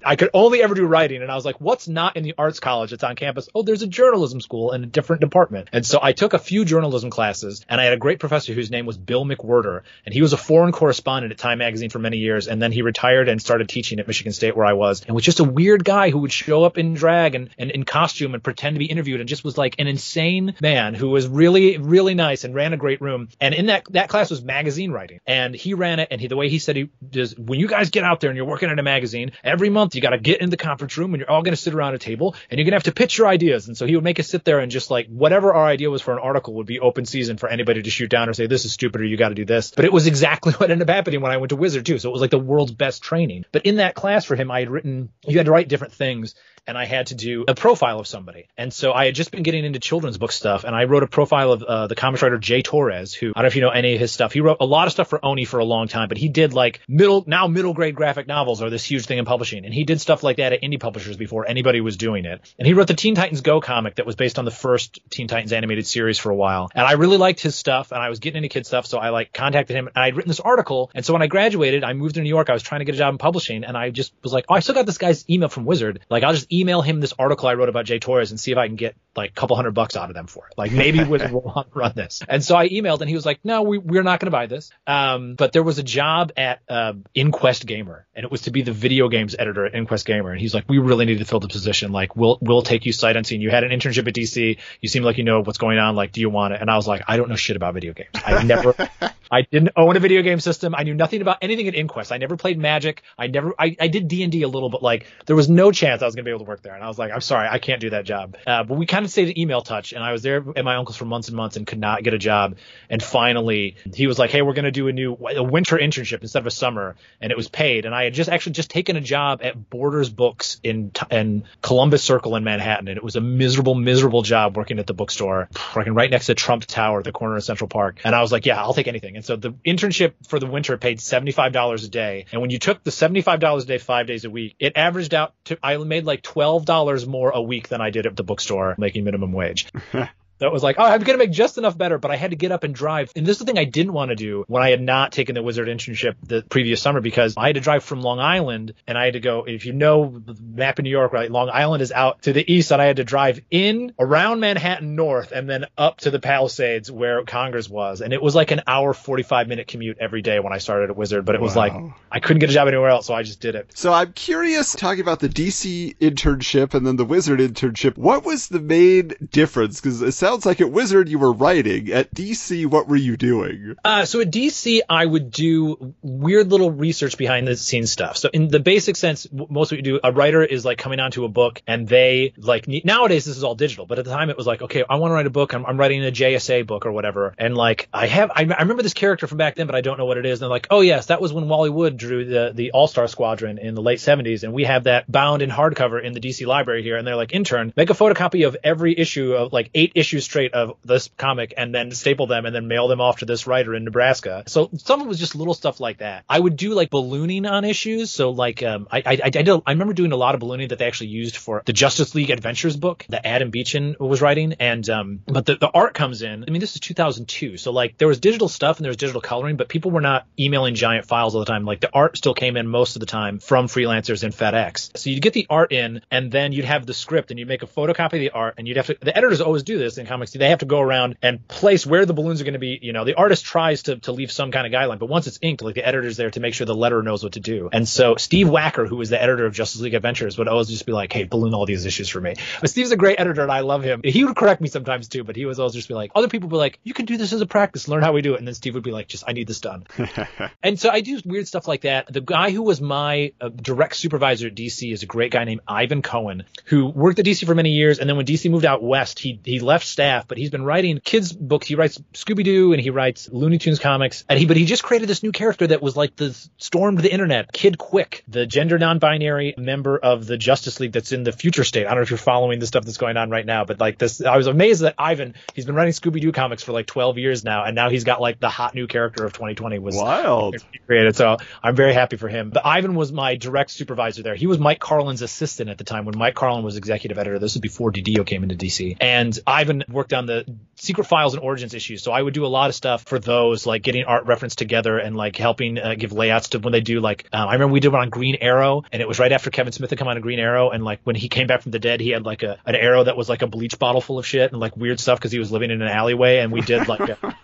I 0.08 0.16
could 0.16 0.30
only 0.34 0.64
ever 0.64 0.74
do 0.74 0.86
writing. 0.86 1.22
And 1.22 1.30
I 1.30 1.36
was 1.36 1.44
like, 1.44 1.60
what's 1.60 1.90
not 1.90 2.16
in 2.16 2.24
the 2.24 2.34
arts 2.38 2.62
college 2.62 2.92
that's 2.92 3.04
on 3.04 3.18
campus? 3.18 3.50
Oh, 3.54 3.62
there's 3.62 3.82
a 3.82 3.88
journalism 3.88 4.40
school 4.40 4.72
in 4.72 4.82
a 4.82 4.88
different 4.88 5.20
department. 5.20 5.68
And 5.74 5.86
so 5.86 6.00
I 6.02 6.14
took 6.14 6.34
a 6.34 6.40
few 6.40 6.64
journalism 6.64 7.10
classes 7.10 7.66
and 7.68 7.82
I 7.82 7.84
had 7.84 7.92
a 7.92 7.98
great 7.98 8.22
professor 8.22 8.54
whose 8.54 8.72
name 8.72 8.86
was 8.86 8.98
Bill 8.98 9.26
McWhirter. 9.26 9.82
And 10.06 10.14
he 10.14 10.22
was 10.22 10.32
a 10.32 10.38
foreign 10.38 10.72
correspondent 10.72 11.34
at 11.34 11.38
Time 11.38 11.58
Magazine 11.58 11.90
for 11.90 12.00
many 12.00 12.20
years. 12.20 12.48
And 12.48 12.62
then 12.62 12.72
he 12.72 12.84
retired 12.84 13.28
and 13.28 13.42
started 13.42 13.68
teaching 13.68 14.00
at 14.00 14.08
Michigan 14.08 14.32
State 14.32 14.56
where 14.56 14.66
I 14.66 14.72
was 14.72 15.04
and 15.06 15.14
was 15.14 15.26
just 15.26 15.42
a 15.42 15.44
weird 15.44 15.84
guy 15.84 16.10
who 16.10 16.20
would 16.20 16.32
show 16.32 16.64
up 16.64 16.78
in 16.78 16.94
drag 16.94 17.36
and, 17.36 17.50
and 17.58 17.70
in 17.70 17.84
costume 17.84 18.34
and 18.34 18.42
pretend 18.42 18.76
to 18.76 18.80
be 18.80 18.86
interviewed 18.86 19.20
and 19.20 19.28
just 19.28 19.44
was 19.44 19.58
like 19.58 19.76
an 19.78 19.88
insane 19.88 20.56
man 20.62 20.94
who 20.94 21.10
was 21.10 21.28
really, 21.28 21.80
really 21.80 22.14
nice 22.14 22.46
and 22.46 22.56
ran 22.56 22.72
a 22.72 22.78
great 22.78 23.02
room. 23.02 23.28
And 23.42 23.54
in 23.54 23.66
that, 23.66 23.84
that 23.92 24.08
class 24.08 24.30
was 24.30 24.42
magazine 24.42 24.94
writing. 24.94 25.20
And 25.28 25.54
he 25.54 25.74
ran 25.74 26.00
it. 26.00 26.08
And 26.12 26.22
he, 26.22 26.28
the 26.28 26.38
way 26.38 26.48
he 26.48 26.60
said 26.60 26.78
he 26.78 26.92
does, 27.10 27.38
when 27.38 27.60
you 27.60 27.68
guys 27.68 27.90
get 27.90 28.06
out 28.06 28.22
there 28.22 28.30
and 28.30 28.38
you're 28.38 28.46
working 28.46 28.70
in 28.70 28.80
a 28.80 28.84
magazine, 28.84 29.34
every 29.44 29.70
month 29.70 29.97
you 29.98 30.02
got 30.02 30.12
to 30.12 30.20
get 30.20 30.40
in 30.40 30.50
the 30.50 30.58
conference 30.58 30.98
room 30.98 31.14
and 31.14 31.20
you're 31.20 31.30
all 31.30 31.42
going 31.42 31.54
to 31.54 31.62
sit 31.62 31.74
around 31.74 31.96
a 31.96 31.98
table 31.98 32.36
and 32.50 32.58
you're 32.58 32.66
going 32.66 32.72
to 32.72 32.78
have 32.78 32.84
to 32.84 32.94
pitch 32.94 33.18
your 33.18 33.28
ideas. 33.28 33.68
And 33.68 33.76
so 33.76 33.86
he 33.86 33.96
would 33.96 34.04
make 34.04 34.20
us 34.20 34.28
sit 34.28 34.46
there 34.46 34.60
and 34.60 34.72
just 34.72 34.90
like 34.90 35.08
whatever 35.08 35.54
our 35.54 35.66
idea 35.66 35.90
was 35.90 36.02
for 36.02 36.14
an 36.14 36.20
article 36.20 36.54
would 36.56 36.68
be 36.68 36.80
open 36.80 37.06
season 37.06 37.38
for 37.38 37.50
anybody 37.50 37.82
to 37.82 37.90
shoot 37.90 38.10
down 38.10 38.30
or 38.30 38.34
say, 38.34 38.48
this 38.48 38.64
is 38.64 38.72
stupid 38.72 39.02
or 39.02 39.06
you 39.06 39.18
got 39.18 39.30
to 39.30 39.36
do 39.36 39.46
this. 39.46 39.72
But 39.72 39.86
it 39.86 39.92
was 39.92 40.08
exactly 40.08 40.54
what 40.58 40.72
ended 40.72 40.90
up 40.90 40.96
happening 40.96 41.22
when 41.22 41.32
I 41.32 41.38
went 41.38 41.50
to 41.50 41.56
Wizard 41.56 41.86
too. 41.86 42.00
So 42.00 42.10
it 42.10 42.14
was 42.14 42.22
like 42.22 42.32
the 42.32 42.40
world's 42.40 42.72
best 42.72 43.02
training. 43.02 43.46
But 43.52 43.66
in 43.66 43.78
that 43.78 43.96
class 43.96 44.24
for 44.24 44.36
him, 44.36 44.52
I 44.52 44.60
had 44.60 44.70
written, 44.70 45.10
you 45.26 45.38
had 45.38 45.48
to 45.48 45.52
write 45.52 45.68
different 45.68 45.94
things 45.94 46.36
and 46.68 46.78
I 46.78 46.86
had 46.86 47.08
to 47.08 47.16
do 47.16 47.46
a 47.48 47.56
profile 47.56 48.00
of 48.00 48.08
somebody. 48.08 48.48
And 48.58 48.74
so 48.74 48.92
I 48.92 49.06
had 49.06 49.16
just 49.16 49.32
been 49.32 49.44
getting 49.44 49.66
into 49.66 49.80
children's 49.80 50.18
book 50.18 50.32
stuff, 50.32 50.64
and 50.66 50.76
I 50.76 50.84
wrote 50.84 51.04
a 51.04 51.08
profile 51.08 51.54
of 51.54 51.64
uh, 51.64 51.88
the 51.88 51.96
comics 51.96 52.22
writer 52.22 52.38
J. 52.38 52.62
Torres, 52.62 53.14
who 53.14 53.30
I 53.30 53.40
don't 53.40 53.44
know 53.44 53.48
if 53.48 53.56
you 53.56 53.62
know 53.62 53.70
any 53.70 53.94
of 53.94 54.00
his 54.00 54.12
stuff. 54.12 54.34
He 54.34 54.42
wrote 54.42 54.58
a 54.60 54.66
lot 54.66 54.88
of 54.88 54.94
stuff 54.94 55.10
for 55.10 55.24
Oni 55.26 55.46
for 55.46 55.60
a 55.60 55.66
long 55.66 55.88
time, 55.88 56.10
but 56.10 56.18
he 56.18 56.30
did 56.30 56.54
like 56.54 56.82
middle 56.88 57.24
now 57.26 57.48
middle 57.48 57.74
grade 57.74 57.96
graphic 57.96 58.28
novels 58.28 58.62
are 58.62 58.70
this 58.70 58.84
huge 58.84 59.06
thing 59.06 59.18
in 59.18 59.26
publishing, 59.26 59.66
and 59.66 59.74
he 59.74 59.84
did 59.84 60.02
stuff 60.02 60.24
like 60.24 60.38
that 60.38 60.54
at 60.54 60.62
indie 60.62 60.80
publishers 60.80 61.18
before 61.18 61.48
anybody 61.48 61.82
was 61.82 61.98
doing 61.98 62.26
it. 62.26 62.54
And 62.60 62.68
he 62.68 62.74
wrote 62.74 62.88
the 62.88 62.94
Teen 62.94 63.16
Titans 63.16 63.42
Go 63.42 63.62
comic 63.62 63.96
that 63.96 64.06
was 64.06 64.16
based 64.16 64.38
on 64.38 64.46
the 64.46 64.52
first 64.52 65.00
Teen 65.10 65.28
Titans 65.28 65.54
animated 65.54 65.88
series 65.88 66.20
for 66.20 66.30
a 66.30 66.36
while, 66.36 66.70
and 66.76 66.86
I 66.86 66.94
really 66.94 67.18
liked 67.18 67.40
his 67.40 67.56
stuff, 67.56 67.92
and 67.92 68.02
I 68.02 68.10
was 68.10 68.20
getting 68.20 68.38
into 68.38 68.50
kid 68.50 68.66
stuff, 68.66 68.86
so 68.86 68.98
I 68.98 69.10
like 69.10 69.34
contacted 69.34 69.76
him, 69.76 69.88
and 69.88 70.04
I'd 70.04 70.16
written 70.16 70.30
this 70.30 70.40
article, 70.40 70.92
and 70.94 71.06
so 71.06 71.14
when 71.14 71.22
I 71.22 71.28
graduated, 71.28 71.84
I 71.84 71.94
moved 71.94 72.16
to 72.16 72.22
New 72.22 72.30
York. 72.30 72.50
I 72.50 72.54
was 72.54 72.64
trying 72.64 72.80
to 72.80 72.86
get 72.86 72.96
a 72.96 72.98
job 72.98 73.14
in 73.14 73.18
publishing, 73.18 73.64
and 73.64 73.78
I 73.78 73.90
just 73.90 74.14
was 74.24 74.34
like, 74.34 74.46
oh, 74.50 74.56
I 74.56 74.60
still 74.60 74.76
got 74.76 74.86
this 74.86 74.98
guy's 74.98 75.28
email 75.30 75.50
from 75.50 75.66
Wizard. 75.66 76.02
Like 76.10 76.24
I'll 76.24 76.34
just 76.34 76.48
email 76.60 76.82
him 76.82 77.00
this 77.00 77.14
article 77.18 77.48
I 77.48 77.54
wrote 77.54 77.70
about 77.70 77.86
J. 77.86 78.00
Torres 78.00 78.32
and 78.32 78.40
see 78.40 78.52
if 78.52 78.58
I 78.58 78.68
can 78.68 78.76
get 78.76 78.96
like 79.16 79.32
a 79.32 79.34
couple 79.34 79.56
hundred 79.56 79.72
bucks 79.72 79.96
out 79.96 80.10
of 80.10 80.16
them 80.16 80.28
for 80.28 80.48
it. 80.48 80.58
Like 80.58 80.72
maybe 80.72 81.04
we'll 81.04 81.66
run 81.74 81.94
this. 81.96 82.22
And 82.28 82.44
so 82.44 82.56
I 82.56 82.70
emailed 82.70 83.02
and 83.02 83.10
he 83.10 83.16
was 83.16 83.26
like, 83.26 83.40
no, 83.44 83.64
we, 83.64 83.78
we're 83.78 84.04
not 84.04 84.20
going 84.20 84.28
to 84.28 84.32
buy 84.32 84.46
this. 84.46 84.72
Um, 84.86 85.36
but 85.36 85.54
there 85.54 85.64
was 85.64 85.80
a 85.80 85.84
job 85.84 86.32
at 86.38 86.62
uh, 86.70 86.94
Inquest 87.14 87.66
Gamer 87.66 88.06
and 88.16 88.24
it 88.24 88.32
was 88.32 88.42
to 88.42 88.52
be 88.52 88.62
the 88.62 88.72
video 88.72 89.10
games 89.10 89.36
editor 89.38 89.66
at 89.66 89.76
Inquest 89.76 90.06
Gamer. 90.06 90.32
And 90.32 90.40
he's 90.40 90.54
like, 90.54 90.66
we 90.68 90.78
really 90.78 91.06
need 91.06 91.20
to 91.20 91.26
fill 91.26 91.40
the 91.40 91.48
position. 91.48 91.92
Like 91.92 92.16
we'll, 92.16 92.38
we'll 92.42 92.62
take 92.62 92.86
you 92.86 92.94
sight 92.94 93.18
unseen. 93.18 93.42
You 93.42 93.50
had 93.50 93.64
an 93.64 93.72
internship 93.72 94.08
at 94.08 94.14
DC. 94.14 94.58
You 94.82 94.90
seem 94.90 95.04
like 95.04 95.18
you 95.18 95.24
know 95.24 95.42
what's 95.42 95.58
going 95.58 95.80
on. 95.80 95.96
Like, 95.96 96.12
do 96.12 96.22
you 96.22 96.30
want 96.30 96.54
it? 96.54 96.62
And 96.62 96.70
I 96.70 96.76
was 96.76 96.88
like, 96.88 97.04
I 97.08 97.18
don't 97.18 97.30
know 97.30 97.36
shit 97.36 97.56
about 97.56 97.74
video 97.74 97.94
games. 97.94 98.10
I 98.14 98.44
never, 98.44 98.76
I 99.32 99.42
didn't 99.42 99.72
own 99.76 99.96
a 99.98 100.00
video 100.00 100.22
game 100.22 100.40
system. 100.40 100.76
I 100.76 100.84
knew 100.84 100.94
nothing 100.94 101.22
about 101.22 101.38
anything 101.42 101.68
at 101.68 101.76
Inquest. 101.76 102.12
I 102.12 102.18
never 102.18 102.38
played 102.38 102.58
Magic. 102.58 103.04
I 103.18 103.28
never, 103.28 103.54
I, 103.58 103.76
I 103.80 103.88
did 103.88 104.08
D 104.08 104.24
and 104.24 104.32
D 104.32 104.44
a 104.44 104.48
little, 104.48 104.70
but 104.70 104.82
like 104.82 105.08
there 105.26 105.36
was 105.36 105.50
no 105.50 105.72
chance 105.72 106.02
I 106.02 106.06
was 106.06 106.16
going 106.16 106.24
to 106.24 106.30
be 106.30 106.32
able 106.32 106.46
to 106.46 106.47
work 106.48 106.62
there. 106.62 106.74
And 106.74 106.84
I 106.84 106.88
was 106.88 106.98
like, 106.98 107.12
I'm 107.12 107.22
sorry, 107.22 107.48
I 107.48 107.60
can't 107.60 107.82
do 107.82 107.92
that 107.92 108.06
job. 108.06 108.38
Uh, 108.46 108.64
but 108.64 108.78
we 108.78 108.86
kind 108.86 109.06
of 109.06 109.12
stayed 109.12 109.30
in 109.30 109.40
email 109.40 109.62
touch, 109.62 109.94
and 109.94 110.04
I 110.04 110.12
was 110.12 110.24
there 110.24 110.44
at 110.56 110.66
my 110.66 110.76
uncle's 110.76 110.98
for 110.98 111.06
months 111.06 111.28
and 111.28 111.38
months 111.38 111.58
and 111.58 111.68
could 111.68 111.80
not 111.80 112.04
get 112.04 112.14
a 112.14 112.18
job. 112.18 112.58
And 112.90 113.02
finally, 113.02 113.76
he 113.94 114.08
was 114.08 114.18
like, 114.18 114.32
"Hey, 114.32 114.42
we're 114.42 114.54
going 114.54 114.66
to 114.66 114.72
do 114.72 114.88
a 114.88 114.94
new 114.94 115.14
a 115.14 115.44
winter 115.44 115.78
internship 115.78 116.22
instead 116.22 116.40
of 116.40 116.48
a 116.48 116.52
summer," 116.52 116.96
and 117.22 117.32
it 117.32 117.38
was 117.38 117.48
paid. 117.48 117.86
And 117.86 117.94
I 117.94 118.06
had 118.06 118.14
just 118.14 118.30
actually 118.30 118.54
just 118.54 118.70
taken 118.70 118.96
a 118.96 119.02
job 119.02 119.42
at 119.44 119.70
Borders 119.70 120.10
Books 120.10 120.60
in 120.64 120.92
in 121.12 121.44
Columbus 121.62 122.04
Circle 122.04 122.36
in 122.36 122.44
Manhattan, 122.44 122.88
and 122.88 122.98
it 122.98 123.04
was 123.04 123.16
a 123.16 123.22
miserable, 123.22 123.76
miserable 123.76 124.22
job 124.22 124.58
working 124.58 124.80
at 124.80 124.88
the 124.88 124.94
bookstore, 124.94 125.50
working 125.76 125.94
right 125.94 126.10
next 126.10 126.28
to 126.28 126.36
Trump 126.36 126.66
Tower, 126.66 127.04
the 127.04 127.12
corner 127.12 127.36
of 127.36 127.44
Central 127.44 127.68
Park. 127.68 128.02
And 128.04 128.16
I 128.16 128.22
was 128.22 128.32
like, 128.32 128.46
"Yeah, 128.46 128.62
I'll 128.62 128.74
take 128.74 128.88
anything." 128.88 129.16
And 129.16 129.26
so 129.26 129.36
the 129.36 129.52
internship 129.66 130.14
for 130.28 130.40
the 130.40 130.48
winter 130.48 130.78
paid 130.78 131.02
seventy 131.02 131.32
five 131.32 131.52
dollars 131.52 131.84
a 131.84 131.90
day, 131.90 132.26
and 132.32 132.42
when 132.42 132.50
you 132.50 132.60
took 132.60 132.84
the 132.84 132.92
seventy 132.92 133.22
five 133.22 133.40
dollars 133.40 133.64
a 133.64 133.68
day, 133.68 133.78
five 133.78 134.08
days 134.08 134.26
a 134.26 134.30
week, 134.30 134.56
it 134.60 134.74
averaged 134.76 135.14
out 135.14 135.34
to 135.46 135.58
I 135.64 135.78
made 135.78 136.06
like 136.06 136.22
twelve 136.38 136.66
dollars 136.66 137.08
more 137.08 137.32
a 137.32 137.42
week 137.42 137.68
than 137.68 137.82
I 137.82 137.90
did 137.90 138.06
at 138.06 138.16
the 138.16 138.24
bookstore 138.24 138.76
making 138.78 139.04
minimum 139.04 139.32
wage. 139.32 139.66
that 140.40 140.52
was 140.52 140.64
like, 140.64 140.76
oh, 140.80 140.84
I'm 140.84 141.02
going 141.02 141.18
to 141.18 141.26
make 141.26 141.32
just 141.32 141.58
enough 141.58 141.78
better, 141.78 141.98
but 141.98 142.12
I 142.12 142.16
had 142.16 142.32
to 142.32 142.38
get 142.38 142.52
up 142.52 142.64
and 142.64 142.74
drive. 142.76 143.12
And 143.16 143.26
this 143.26 143.36
is 143.36 143.40
the 143.40 143.46
thing 143.46 143.58
I 143.58 143.64
didn't 143.66 143.94
want 143.94 144.10
to 144.10 144.16
do 144.16 144.46
when 144.48 144.64
I 144.64 144.70
had 144.70 144.82
not 144.82 145.12
taken 145.12 145.36
the 145.36 145.42
Wizard 145.44 145.68
internship 145.68 146.16
the 146.24 146.44
previous 146.50 146.82
summer 146.82 147.02
because 147.02 147.36
I 147.38 147.48
had 147.48 147.56
to 147.56 147.62
drive 147.62 147.84
from 147.84 148.02
Long 148.02 148.20
Island 148.20 148.74
and 148.88 148.98
I 148.98 149.06
had 149.06 149.14
to 149.14 149.20
go, 149.20 149.44
if 149.48 149.66
you 149.66 149.74
know 149.74 150.18
the 150.24 150.36
map 150.42 150.80
in 150.80 150.84
New 150.84 150.90
York, 150.90 151.14
right? 151.14 151.32
Long 151.32 151.50
Island 151.52 151.82
is 151.82 151.92
out 151.92 152.22
to 152.24 152.34
the 152.34 152.52
east 152.52 152.72
and 152.72 152.82
I 152.82 152.86
had 152.86 152.98
to 152.98 153.04
drive 153.04 153.40
in 153.52 153.94
around 154.00 154.40
Manhattan 154.40 154.96
North 154.96 155.32
and 155.32 155.50
then 155.50 155.66
up 155.78 155.98
to 156.02 156.12
the 156.12 156.20
Palisades 156.20 156.92
where 156.92 157.24
Congers 157.24 157.70
was. 157.70 158.02
And 158.02 158.14
it 158.14 158.22
was 158.22 158.36
like 158.36 158.52
an 158.52 158.62
hour, 158.68 158.94
45 158.94 159.48
minute 159.48 159.68
commute 159.68 159.98
every 160.00 160.22
day 160.22 160.40
when 160.40 160.54
I 160.54 160.58
started 160.60 160.90
at 160.90 160.96
Wizard, 160.98 161.26
but 161.26 161.36
it 161.36 161.42
was 161.42 161.56
Wow. 161.56 161.62
like, 161.62 161.94
I 162.12 162.20
couldn't 162.20 162.40
get 162.40 162.50
a 162.50 162.54
job 162.54 162.68
anywhere 162.68 162.90
else. 162.90 163.08
So 163.08 163.14
I 163.14 163.24
just 163.24 163.40
did 163.40 163.56
it. 163.56 163.72
So 163.76 163.92
I'm 163.94 164.14
curious, 164.14 164.74
talking 164.74 165.02
about 165.02 165.20
the 165.20 165.30
DC 165.30 165.98
internship 165.98 166.74
and 166.74 166.86
then 166.86 166.96
the 166.96 167.06
Wizard 167.06 167.40
internship, 167.40 167.98
what 167.98 168.26
was 168.26 168.48
the 168.48 168.60
main 168.60 169.14
difference? 169.32 169.82
Because 169.82 170.02
it 170.02 170.12
sounds 170.28 170.46
like 170.46 170.60
at 170.60 170.70
Wizard 170.70 171.08
you 171.08 171.20
were 171.20 171.32
writing. 171.32 171.90
At 171.94 172.14
DC, 172.14 172.66
what 172.66 172.90
were 172.90 172.98
you 172.98 173.16
doing? 173.16 173.76
Uh, 173.84 174.04
so 174.04 174.20
at 174.20 174.30
DC, 174.30 174.82
I 174.90 175.06
would 175.06 175.32
do 175.32 175.96
weird 176.02 176.52
little 176.52 176.70
research 176.70 177.18
behind 177.18 177.48
the 177.48 177.56
scenes 177.56 177.94
stuff. 177.94 178.18
So 178.18 178.30
in 178.34 178.50
the 178.50 178.60
basic 178.60 178.98
sense, 178.98 179.26
most 179.32 179.72
what 179.72 179.78
you 179.78 179.82
do, 179.82 180.00
a 180.04 180.12
writer 180.12 180.44
is 180.44 180.66
like 180.66 180.80
coming 180.80 181.00
onto 181.00 181.24
a 181.24 181.30
book 181.30 181.62
and 181.66 181.88
they 181.88 182.34
like 182.38 182.68
nowadays 182.68 183.24
this 183.24 183.38
is 183.38 183.46
all 183.46 183.56
digital, 183.56 183.86
but 183.86 184.00
at 184.00 184.06
the 184.06 184.12
time 184.12 184.30
it 184.30 184.36
was 184.36 184.46
like, 184.46 184.62
okay, 184.62 184.84
I 184.90 184.98
want 184.98 185.12
to 185.12 185.16
write 185.16 185.28
a 185.28 185.30
book. 185.30 185.54
I'm, 185.54 185.66
I'm 185.66 185.80
writing 185.80 186.06
a 186.06 186.12
JSA 186.12 186.68
book 186.68 186.86
or 186.86 186.92
whatever. 186.92 187.34
And 187.38 187.56
like 187.56 187.88
I 187.94 188.08
have, 188.08 188.32
I, 188.32 188.42
I 188.42 188.62
remember 188.64 188.84
this 188.84 188.94
character 188.94 189.28
from 189.28 189.38
back 189.38 189.56
then, 189.56 189.66
but 189.66 189.76
I 189.76 189.82
don't 189.82 189.98
know 189.98 190.06
what 190.06 190.18
it 190.18 190.26
is. 190.26 190.40
And 190.40 190.44
they're 190.44 190.50
like, 190.50 190.68
oh 190.72 190.82
yes, 190.82 191.06
that 191.06 191.22
was 191.22 191.32
when 191.32 191.48
Wally 191.48 191.70
Wood 191.70 191.96
drew 191.96 192.26
the, 192.26 192.52
the 192.54 192.72
All 192.72 192.88
Star 192.88 193.08
Squadron 193.08 193.60
in 193.60 193.76
the 193.76 193.82
late 193.82 194.00
70s. 194.00 194.44
And 194.44 194.52
we 194.52 194.66
have 194.66 194.84
that 194.84 195.10
bound 195.10 195.42
in 195.42 195.50
hardcover 195.50 196.04
in 196.04 196.12
the 196.12 196.20
DC 196.20 196.46
library 196.46 196.84
here. 196.84 196.98
And 196.98 197.08
they're 197.08 197.16
like, 197.16 197.32
intern, 197.32 197.72
make 197.78 197.90
a 197.90 197.94
photocopy 197.94 198.46
of 198.46 198.58
every 198.62 198.98
issue 198.98 199.34
of 199.34 199.54
like 199.54 199.70
eight 199.74 199.94
issues 199.96 200.17
straight 200.22 200.54
of 200.54 200.78
this 200.84 201.10
comic 201.18 201.54
and 201.58 201.74
then 201.74 201.92
staple 201.92 202.28
them 202.28 202.46
and 202.46 202.56
then 202.56 202.68
mail 202.68 202.88
them 202.88 203.02
off 203.02 203.20
to 203.20 203.26
this 203.26 203.48
writer 203.48 203.76
in 203.76 203.84
Nebraska. 203.84 204.44
So 204.48 204.70
some 204.78 205.02
of 205.02 205.08
it 205.08 205.10
was 205.10 205.20
just 205.20 205.36
little 205.36 205.54
stuff 205.54 205.80
like 205.80 206.00
that. 206.00 206.24
I 206.30 206.40
would 206.40 206.58
do 206.58 206.74
like 206.74 206.90
ballooning 206.90 207.46
on 207.46 207.66
issues. 207.66 208.12
So 208.12 208.32
like 208.32 208.64
um, 208.64 208.88
I 208.92 209.04
I 209.06 209.18
I, 209.24 209.32
I, 209.36 209.62
I 209.66 209.72
remember 209.72 209.94
doing 209.94 210.12
a 210.12 210.16
lot 210.18 210.36
of 210.36 210.40
ballooning 210.40 210.70
that 210.70 210.80
they 210.80 210.86
actually 210.86 211.08
used 211.08 211.38
for 211.38 211.64
the 211.66 211.74
Justice 211.74 212.16
League 212.16 212.30
Adventures 212.30 212.76
book 212.76 213.06
that 213.10 213.26
Adam 213.26 213.50
Beechen 213.50 213.96
was 214.00 214.22
writing, 214.22 214.54
and 214.60 214.88
um, 214.90 215.20
but 215.26 215.46
the, 215.46 215.56
the 215.56 215.70
art 215.70 215.94
comes 215.94 216.22
in. 216.22 216.44
I 216.48 216.52
mean, 216.52 216.62
this 216.62 216.76
is 216.76 216.82
2002, 216.82 217.58
so 217.58 217.72
like 217.72 217.98
there 217.98 218.08
was 218.08 218.20
digital 218.20 218.48
stuff 218.48 218.78
and 218.78 218.86
there 218.86 218.90
was 218.90 218.98
digital 218.98 219.22
coloring, 219.22 219.58
but 219.58 219.68
people 219.68 219.92
were 219.92 220.02
not 220.02 220.26
emailing 220.40 220.76
giant 220.76 221.06
files 221.06 221.36
all 221.36 221.40
the 221.40 221.46
time. 221.46 221.66
Like 221.66 221.82
the 221.82 221.94
art 221.94 222.18
still 222.18 222.34
came 222.34 222.58
in 222.58 222.68
most 222.68 222.96
of 222.96 223.00
the 223.00 223.06
time 223.06 223.40
from 223.40 223.68
freelancers 223.68 224.24
in 224.24 224.32
FedEx. 224.32 224.98
So 224.98 225.10
you'd 225.10 225.22
get 225.22 225.34
the 225.34 225.48
art 225.50 225.72
in, 225.72 226.02
and 226.12 226.32
then 226.32 226.52
you'd 226.52 226.66
have 226.66 226.86
the 226.86 226.94
script, 226.94 227.32
and 227.32 227.40
you'd 227.40 227.48
make 227.48 227.64
a 227.64 227.68
photocopy 227.68 228.14
of 228.14 228.20
the 228.20 228.30
art, 228.32 228.56
and 228.58 228.68
you'd 228.68 228.78
have 228.78 228.88
to. 228.88 228.98
The 229.00 229.16
editors 229.16 229.42
always 229.42 229.64
do 229.64 229.78
this 229.78 229.98
comics. 230.08 230.32
They 230.32 230.50
have 230.50 230.60
to 230.60 230.66
go 230.66 230.80
around 230.80 231.18
and 231.22 231.48
place 231.48 231.86
where 231.86 232.06
the 232.06 232.14
balloons 232.14 232.42
are 232.42 232.44
going 232.44 232.54
to 232.54 232.60
be. 232.60 232.80
You 232.82 232.94
know, 232.94 233.06
the 233.06 233.16
artist 233.16 233.46
tries 233.46 233.84
to 233.84 233.98
to 233.98 234.12
leave 234.12 234.32
some 234.32 234.52
kind 234.52 234.66
of 234.66 234.74
guideline, 234.74 235.00
but 235.00 235.10
once 235.10 235.28
it's 235.28 235.40
inked, 235.42 235.62
like 235.62 235.76
the 235.76 235.86
editor's 235.86 236.18
there 236.18 236.32
to 236.32 236.40
make 236.40 236.54
sure 236.54 236.66
the 236.66 236.76
letterer 236.76 237.04
knows 237.04 237.24
what 237.24 237.34
to 237.34 237.40
do. 237.40 237.70
And 237.72 237.88
so 237.88 238.16
Steve 238.16 238.48
Wacker, 238.48 238.88
who 238.88 238.96
was 238.96 239.10
the 239.10 239.22
editor 239.22 239.46
of 239.46 239.54
Justice 239.54 239.82
League 239.82 239.94
Adventures, 239.94 240.38
would 240.38 240.48
always 240.48 240.68
just 240.68 240.86
be 240.86 240.92
like, 240.92 241.12
"Hey, 241.12 241.24
balloon 241.24 241.54
all 241.54 241.66
these 241.66 241.86
issues 241.86 242.10
for 242.10 242.22
me." 242.22 242.36
But 242.62 242.70
Steve's 242.70 242.92
a 242.92 242.98
great 242.98 243.20
editor, 243.20 243.42
and 243.42 243.52
I 243.52 243.62
love 243.62 243.84
him. 243.84 244.02
He 244.04 244.24
would 244.24 244.36
correct 244.36 244.62
me 244.62 244.68
sometimes 244.68 245.08
too, 245.08 245.24
but 245.24 245.36
he 245.36 245.46
was 245.46 245.60
always 245.60 245.74
just 245.74 245.88
be 245.88 245.94
like, 245.94 246.12
other 246.16 246.28
people 246.28 246.50
would 246.50 246.56
be 246.56 246.58
like, 246.58 246.80
"You 246.84 246.94
can 246.94 247.06
do 247.06 247.18
this 247.18 247.34
as 247.34 247.42
a 247.42 247.46
practice, 247.46 247.88
learn 247.88 248.04
how 248.04 248.14
we 248.14 248.22
do 248.22 248.34
it," 248.34 248.40
and 248.40 248.48
then 248.48 248.56
Steve 248.56 248.74
would 248.74 248.84
be 248.84 248.92
like, 248.92 249.08
"Just 249.08 249.24
I 249.28 249.34
need 249.34 249.48
this 249.48 249.60
done." 249.60 249.86
and 250.64 250.80
so 250.80 250.90
I 250.90 251.02
do 251.02 251.20
weird 251.26 251.48
stuff 251.48 251.68
like 251.68 251.82
that. 251.82 252.12
The 252.12 252.22
guy 252.22 252.52
who 252.52 252.64
was 252.64 252.82
my 252.82 253.34
uh, 253.42 253.50
direct 253.50 253.96
supervisor 253.96 254.48
at 254.48 254.56
DC 254.56 254.92
is 254.92 255.04
a 255.04 255.06
great 255.06 255.32
guy 255.32 255.44
named 255.44 255.62
Ivan 255.68 256.02
Cohen, 256.02 256.44
who 256.66 256.88
worked 256.88 257.20
at 257.20 257.26
DC 257.26 257.46
for 257.46 257.56
many 257.56 257.72
years, 257.72 258.00
and 258.00 258.10
then 258.10 258.18
when 258.18 258.26
DC 258.26 258.50
moved 258.50 258.66
out 258.66 258.84
west, 258.84 259.20
he 259.20 259.40
he 259.44 259.60
left 259.60 259.86
staff, 259.98 260.28
but 260.28 260.38
he's 260.38 260.52
been 260.52 260.64
writing 260.64 261.00
kids 261.04 261.34
books. 261.34 261.66
He 261.66 261.74
writes 261.74 261.98
Scooby 262.14 262.44
Doo 262.44 262.72
and 262.72 262.80
he 262.80 262.92
writes 262.92 263.28
Looney 263.32 263.58
Tunes 263.58 263.80
comics, 263.80 264.24
and 264.30 264.38
he 264.38 264.46
but 264.46 264.56
he 264.56 264.66
just 264.66 264.84
created 264.84 265.10
this 265.10 265.24
new 265.24 265.32
character 265.32 265.66
that 265.66 265.82
was 265.82 265.98
like 265.98 266.16
the 266.16 266.38
stormed 266.58 267.00
the 267.00 267.12
internet, 267.12 267.52
Kid 267.52 267.80
Quick, 267.80 268.24
the 268.28 268.46
gender 268.46 268.78
non-binary 268.78 269.56
member 269.58 269.98
of 269.98 270.28
the 270.28 270.38
Justice 270.38 270.80
League 270.80 270.92
that's 270.92 271.12
in 271.14 271.24
the 271.24 271.32
future 271.32 271.64
state. 271.64 271.88
I 271.88 271.90
don't 271.90 271.98
know 271.98 272.04
if 272.04 272.12
you're 272.12 272.20
following 272.20 272.60
the 272.60 272.68
stuff 272.68 272.86
that's 272.86 272.98
going 272.98 273.18
on 273.18 273.32
right 273.32 273.46
now, 273.46 273.66
but 273.66 273.80
like 273.80 273.98
this, 273.98 274.22
I 274.22 274.38
was 274.38 274.46
amazed 274.46 274.84
that 274.84 274.94
Ivan, 275.00 275.34
he's 275.56 275.66
been 275.66 275.74
writing 275.74 275.94
Scooby 275.94 276.22
Doo 276.22 276.32
comics 276.32 276.62
for 276.62 276.74
like 276.74 276.86
12 276.86 277.18
years 277.18 277.44
now, 277.44 277.64
and 277.64 277.74
now 277.74 277.90
he's 277.90 278.04
got 278.04 278.22
like 278.22 278.40
the 278.40 278.50
hot 278.50 278.76
new 278.76 278.86
character 278.86 279.26
of 279.26 279.34
2020 279.34 279.80
was 279.80 279.96
wild 279.96 280.58
created. 280.86 281.16
So 281.16 281.38
I'm 281.64 281.76
very 281.76 281.96
happy 281.96 282.18
for 282.18 282.28
him. 282.28 282.52
But 282.52 282.68
Ivan 282.68 282.94
was 282.94 283.12
my 283.12 283.36
direct 283.36 283.72
supervisor 283.72 284.22
there. 284.22 284.36
He 284.36 284.46
was 284.46 284.60
Mike 284.60 284.80
Carlin's 284.80 285.24
assistant 285.24 285.72
at 285.72 285.80
the 285.80 285.84
time 285.84 286.06
when 286.06 286.16
Mike 286.16 286.36
Carlin 286.36 286.64
was 286.64 286.78
executive 286.78 287.18
editor. 287.18 287.40
This 287.40 287.56
was 287.56 287.62
before 287.62 287.92
DiDio 287.92 288.24
came 288.28 288.44
into 288.44 288.56
DC, 288.56 288.98
and 289.02 289.38
Ivan 289.48 289.86
worked 289.90 290.14
on 290.14 290.26
the 290.26 290.46
Secret 290.76 291.06
Files 291.06 291.34
and 291.34 291.42
Origins 291.42 291.74
issues. 291.74 292.04
So 292.04 292.12
I 292.12 292.22
would 292.22 292.34
do 292.34 292.46
a 292.46 292.48
lot 292.48 292.70
of 292.70 292.76
stuff 292.76 293.04
for 293.04 293.20
those, 293.20 293.66
like 293.66 293.84
getting 293.84 294.06
art 294.06 294.26
reference 294.26 294.56
together 294.56 294.98
and 294.98 295.16
like 295.16 295.36
helping 295.36 295.78
uh, 295.78 295.96
give 295.96 296.12
layouts 296.12 296.50
to 296.50 296.60
when 296.60 296.74
they 296.74 296.82
do 296.82 297.00
like 297.00 297.28
um, 297.32 297.48
I 297.48 297.54
remember 297.54 297.74
we 297.74 297.80
did 297.80 297.92
one 297.92 298.02
on 298.02 298.10
Green 298.10 298.36
Arrow, 298.42 298.84
and 298.92 299.02
it 299.02 299.08
was 299.08 299.20
right 299.20 299.32
after 299.32 299.50
Kevin 299.50 299.74
Smith 299.74 299.90
had 299.90 300.00
come 300.00 300.08
on 300.08 300.18
a 300.18 300.22
Green 300.22 300.40
Arrow, 300.40 300.70
and 300.70 300.84
like 300.84 301.00
when 301.04 301.16
he 301.16 301.30
came 301.30 301.48
back 301.48 301.62
from 301.62 301.72
the 301.72 301.80
dead, 301.80 302.00
he 302.02 302.10
had 302.10 302.26
like 302.26 302.44
a 302.44 302.60
an 302.66 302.76
arrow 302.76 303.04
that 303.04 303.18
was 303.18 303.30
like 303.30 303.42
a 303.42 303.48
bleach 303.48 303.80
bottle 303.80 304.02
full 304.02 304.20
of 304.20 304.26
shit 304.26 304.52
and 304.52 304.60
like 304.60 304.76
weird 304.76 305.00
stuff 305.00 305.20
because 305.20 305.32
he 305.32 305.40
was 305.40 305.52
living 305.52 305.72
in 305.72 305.82
an 305.82 305.88
alleyway, 305.88 306.38
and 306.40 306.52
we 306.52 306.62
did 306.62 306.88
like 306.88 307.02
a, 307.02 307.36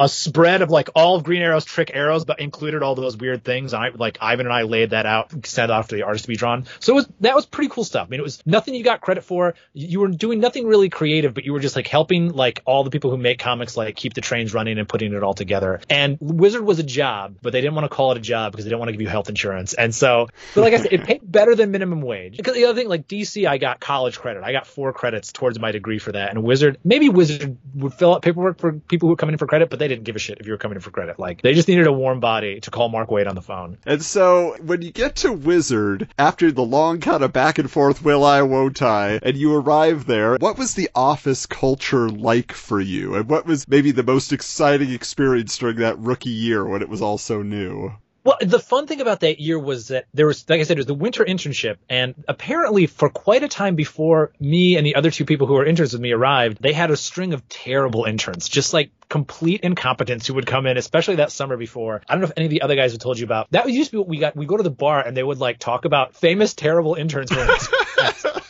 a 0.00 0.08
spread 0.08 0.62
of 0.62 0.70
like 0.70 0.88
all 0.94 1.14
of 1.14 1.24
Green 1.24 1.42
Arrow's 1.42 1.66
trick 1.66 1.90
arrows, 1.92 2.24
but 2.24 2.40
included 2.40 2.82
all 2.82 2.94
those 2.94 3.18
weird 3.18 3.44
things. 3.44 3.74
I 3.74 3.90
like 3.90 4.16
Ivan 4.22 4.46
and 4.46 4.52
I 4.52 4.62
laid 4.62 4.90
that 4.90 5.04
out, 5.04 5.46
sent 5.46 5.70
off 5.70 5.88
to 5.88 5.94
the 5.94 6.04
artist 6.04 6.24
to 6.24 6.28
be 6.28 6.36
drawn. 6.36 6.64
So 6.78 6.94
it 6.94 6.96
was 6.96 7.08
that 7.20 7.34
was 7.34 7.44
pretty 7.44 7.68
cool 7.68 7.84
stuff. 7.84 8.06
I 8.06 8.10
mean, 8.10 8.18
it 8.18 8.22
was 8.22 8.42
nothing 8.46 8.74
you 8.74 8.82
got 8.82 9.02
credit 9.02 9.24
for. 9.24 9.54
You 9.74 10.00
were 10.00 10.08
doing 10.08 10.40
nothing 10.40 10.66
really 10.66 10.88
creative, 10.88 11.34
but 11.34 11.44
you 11.44 11.52
were 11.52 11.60
just 11.60 11.76
like 11.76 11.86
helping 11.86 12.32
like 12.32 12.62
all 12.64 12.82
the 12.82 12.90
people 12.90 13.10
who 13.10 13.18
make 13.18 13.38
comics 13.38 13.76
like 13.76 13.94
keep 13.94 14.14
the 14.14 14.22
trains 14.22 14.54
running 14.54 14.78
and 14.78 14.88
putting 14.88 15.12
it 15.12 15.22
all 15.22 15.34
together. 15.34 15.82
And 15.90 16.16
Wizard 16.18 16.62
was 16.62 16.78
a 16.78 16.82
job, 16.82 17.36
but 17.42 17.52
they 17.52 17.60
didn't 17.60 17.74
want 17.74 17.84
to 17.84 17.94
call 17.94 18.12
it 18.12 18.16
a 18.16 18.22
job 18.22 18.52
because 18.52 18.64
they 18.64 18.70
didn't 18.70 18.80
want 18.80 18.88
to 18.88 18.92
give 18.92 19.02
you 19.02 19.08
health 19.08 19.28
insurance. 19.28 19.74
And 19.74 19.94
so, 19.94 20.28
but 20.54 20.62
like 20.62 20.72
I 20.72 20.78
said, 20.78 20.94
it 20.94 21.04
paid 21.04 21.20
better 21.22 21.54
than 21.54 21.72
minimum 21.72 22.00
wage. 22.00 22.38
Because 22.38 22.54
the 22.54 22.64
other 22.64 22.74
thing, 22.74 22.88
like 22.88 23.06
DC, 23.06 23.46
I 23.46 23.58
got 23.58 23.80
college 23.80 24.18
credit. 24.18 24.44
I 24.44 24.52
got 24.52 24.66
four 24.66 24.94
credits 24.94 25.30
towards 25.30 25.58
my 25.58 25.72
degree 25.72 25.98
for 25.98 26.12
that. 26.12 26.30
And 26.30 26.42
Wizard, 26.42 26.78
maybe 26.84 27.10
Wizard 27.10 27.58
would 27.74 27.92
fill 27.92 28.14
out 28.14 28.22
paperwork 28.22 28.58
for 28.58 28.72
people 28.72 29.08
who 29.08 29.10
were 29.10 29.16
coming 29.16 29.34
in 29.34 29.38
for 29.38 29.46
credit, 29.46 29.68
but 29.68 29.78
they 29.78 29.89
didn't 29.90 30.04
give 30.04 30.16
a 30.16 30.20
shit 30.20 30.38
if 30.40 30.46
you 30.46 30.52
were 30.52 30.58
coming 30.58 30.76
in 30.76 30.80
for 30.80 30.90
credit. 30.90 31.18
Like 31.18 31.42
they 31.42 31.52
just 31.52 31.68
needed 31.68 31.86
a 31.86 31.92
warm 31.92 32.20
body 32.20 32.60
to 32.60 32.70
call 32.70 32.88
Mark 32.88 33.10
Waid 33.10 33.28
on 33.28 33.34
the 33.34 33.42
phone. 33.42 33.78
And 33.84 34.02
so 34.02 34.56
when 34.62 34.82
you 34.82 34.92
get 34.92 35.16
to 35.16 35.32
Wizard, 35.32 36.08
after 36.18 36.50
the 36.52 36.62
long 36.62 37.00
kind 37.00 37.22
of 37.22 37.32
back 37.32 37.58
and 37.58 37.70
forth 37.70 38.02
will 38.02 38.24
I, 38.24 38.42
won't 38.42 38.80
I, 38.82 39.20
and 39.22 39.36
you 39.36 39.54
arrive 39.54 40.06
there, 40.06 40.36
what 40.36 40.58
was 40.58 40.74
the 40.74 40.88
office 40.94 41.46
culture 41.46 42.08
like 42.08 42.52
for 42.52 42.80
you? 42.80 43.16
And 43.16 43.28
what 43.28 43.46
was 43.46 43.68
maybe 43.68 43.90
the 43.90 44.02
most 44.02 44.32
exciting 44.32 44.92
experience 44.92 45.58
during 45.58 45.76
that 45.76 45.98
rookie 45.98 46.30
year 46.30 46.64
when 46.64 46.82
it 46.82 46.88
was 46.88 47.02
all 47.02 47.18
so 47.18 47.42
new? 47.42 47.92
Well, 48.22 48.36
the 48.40 48.58
fun 48.58 48.86
thing 48.86 49.00
about 49.00 49.20
that 49.20 49.40
year 49.40 49.58
was 49.58 49.88
that 49.88 50.04
there 50.12 50.26
was, 50.26 50.48
like 50.48 50.60
I 50.60 50.64
said, 50.64 50.76
it 50.76 50.80
was 50.80 50.86
the 50.86 50.94
winter 50.94 51.24
internship, 51.24 51.76
and 51.88 52.14
apparently 52.28 52.86
for 52.86 53.08
quite 53.08 53.42
a 53.42 53.48
time 53.48 53.76
before 53.76 54.32
me 54.38 54.76
and 54.76 54.86
the 54.86 54.96
other 54.96 55.10
two 55.10 55.24
people 55.24 55.46
who 55.46 55.54
were 55.54 55.64
interns 55.64 55.92
with 55.94 56.02
me 56.02 56.12
arrived, 56.12 56.58
they 56.60 56.74
had 56.74 56.90
a 56.90 56.96
string 56.96 57.32
of 57.32 57.48
terrible 57.48 58.04
interns, 58.04 58.48
just 58.48 58.74
like 58.74 58.90
complete 59.08 59.62
incompetence 59.62 60.26
who 60.26 60.34
would 60.34 60.46
come 60.46 60.66
in, 60.66 60.76
especially 60.76 61.16
that 61.16 61.32
summer 61.32 61.56
before. 61.56 62.02
I 62.08 62.14
don't 62.14 62.20
know 62.20 62.28
if 62.28 62.34
any 62.36 62.46
of 62.46 62.50
the 62.50 62.62
other 62.62 62.76
guys 62.76 62.92
have 62.92 63.00
told 63.00 63.18
you 63.18 63.24
about. 63.24 63.50
That 63.52 63.70
used 63.70 63.90
to 63.90 63.96
be 63.96 63.98
what 63.98 64.08
we 64.08 64.18
got. 64.18 64.36
We 64.36 64.44
go 64.44 64.58
to 64.58 64.62
the 64.62 64.70
bar 64.70 65.04
and 65.04 65.16
they 65.16 65.22
would 65.22 65.38
like 65.38 65.58
talk 65.58 65.86
about 65.86 66.14
famous 66.14 66.52
terrible 66.52 66.96
interns. 66.96 67.32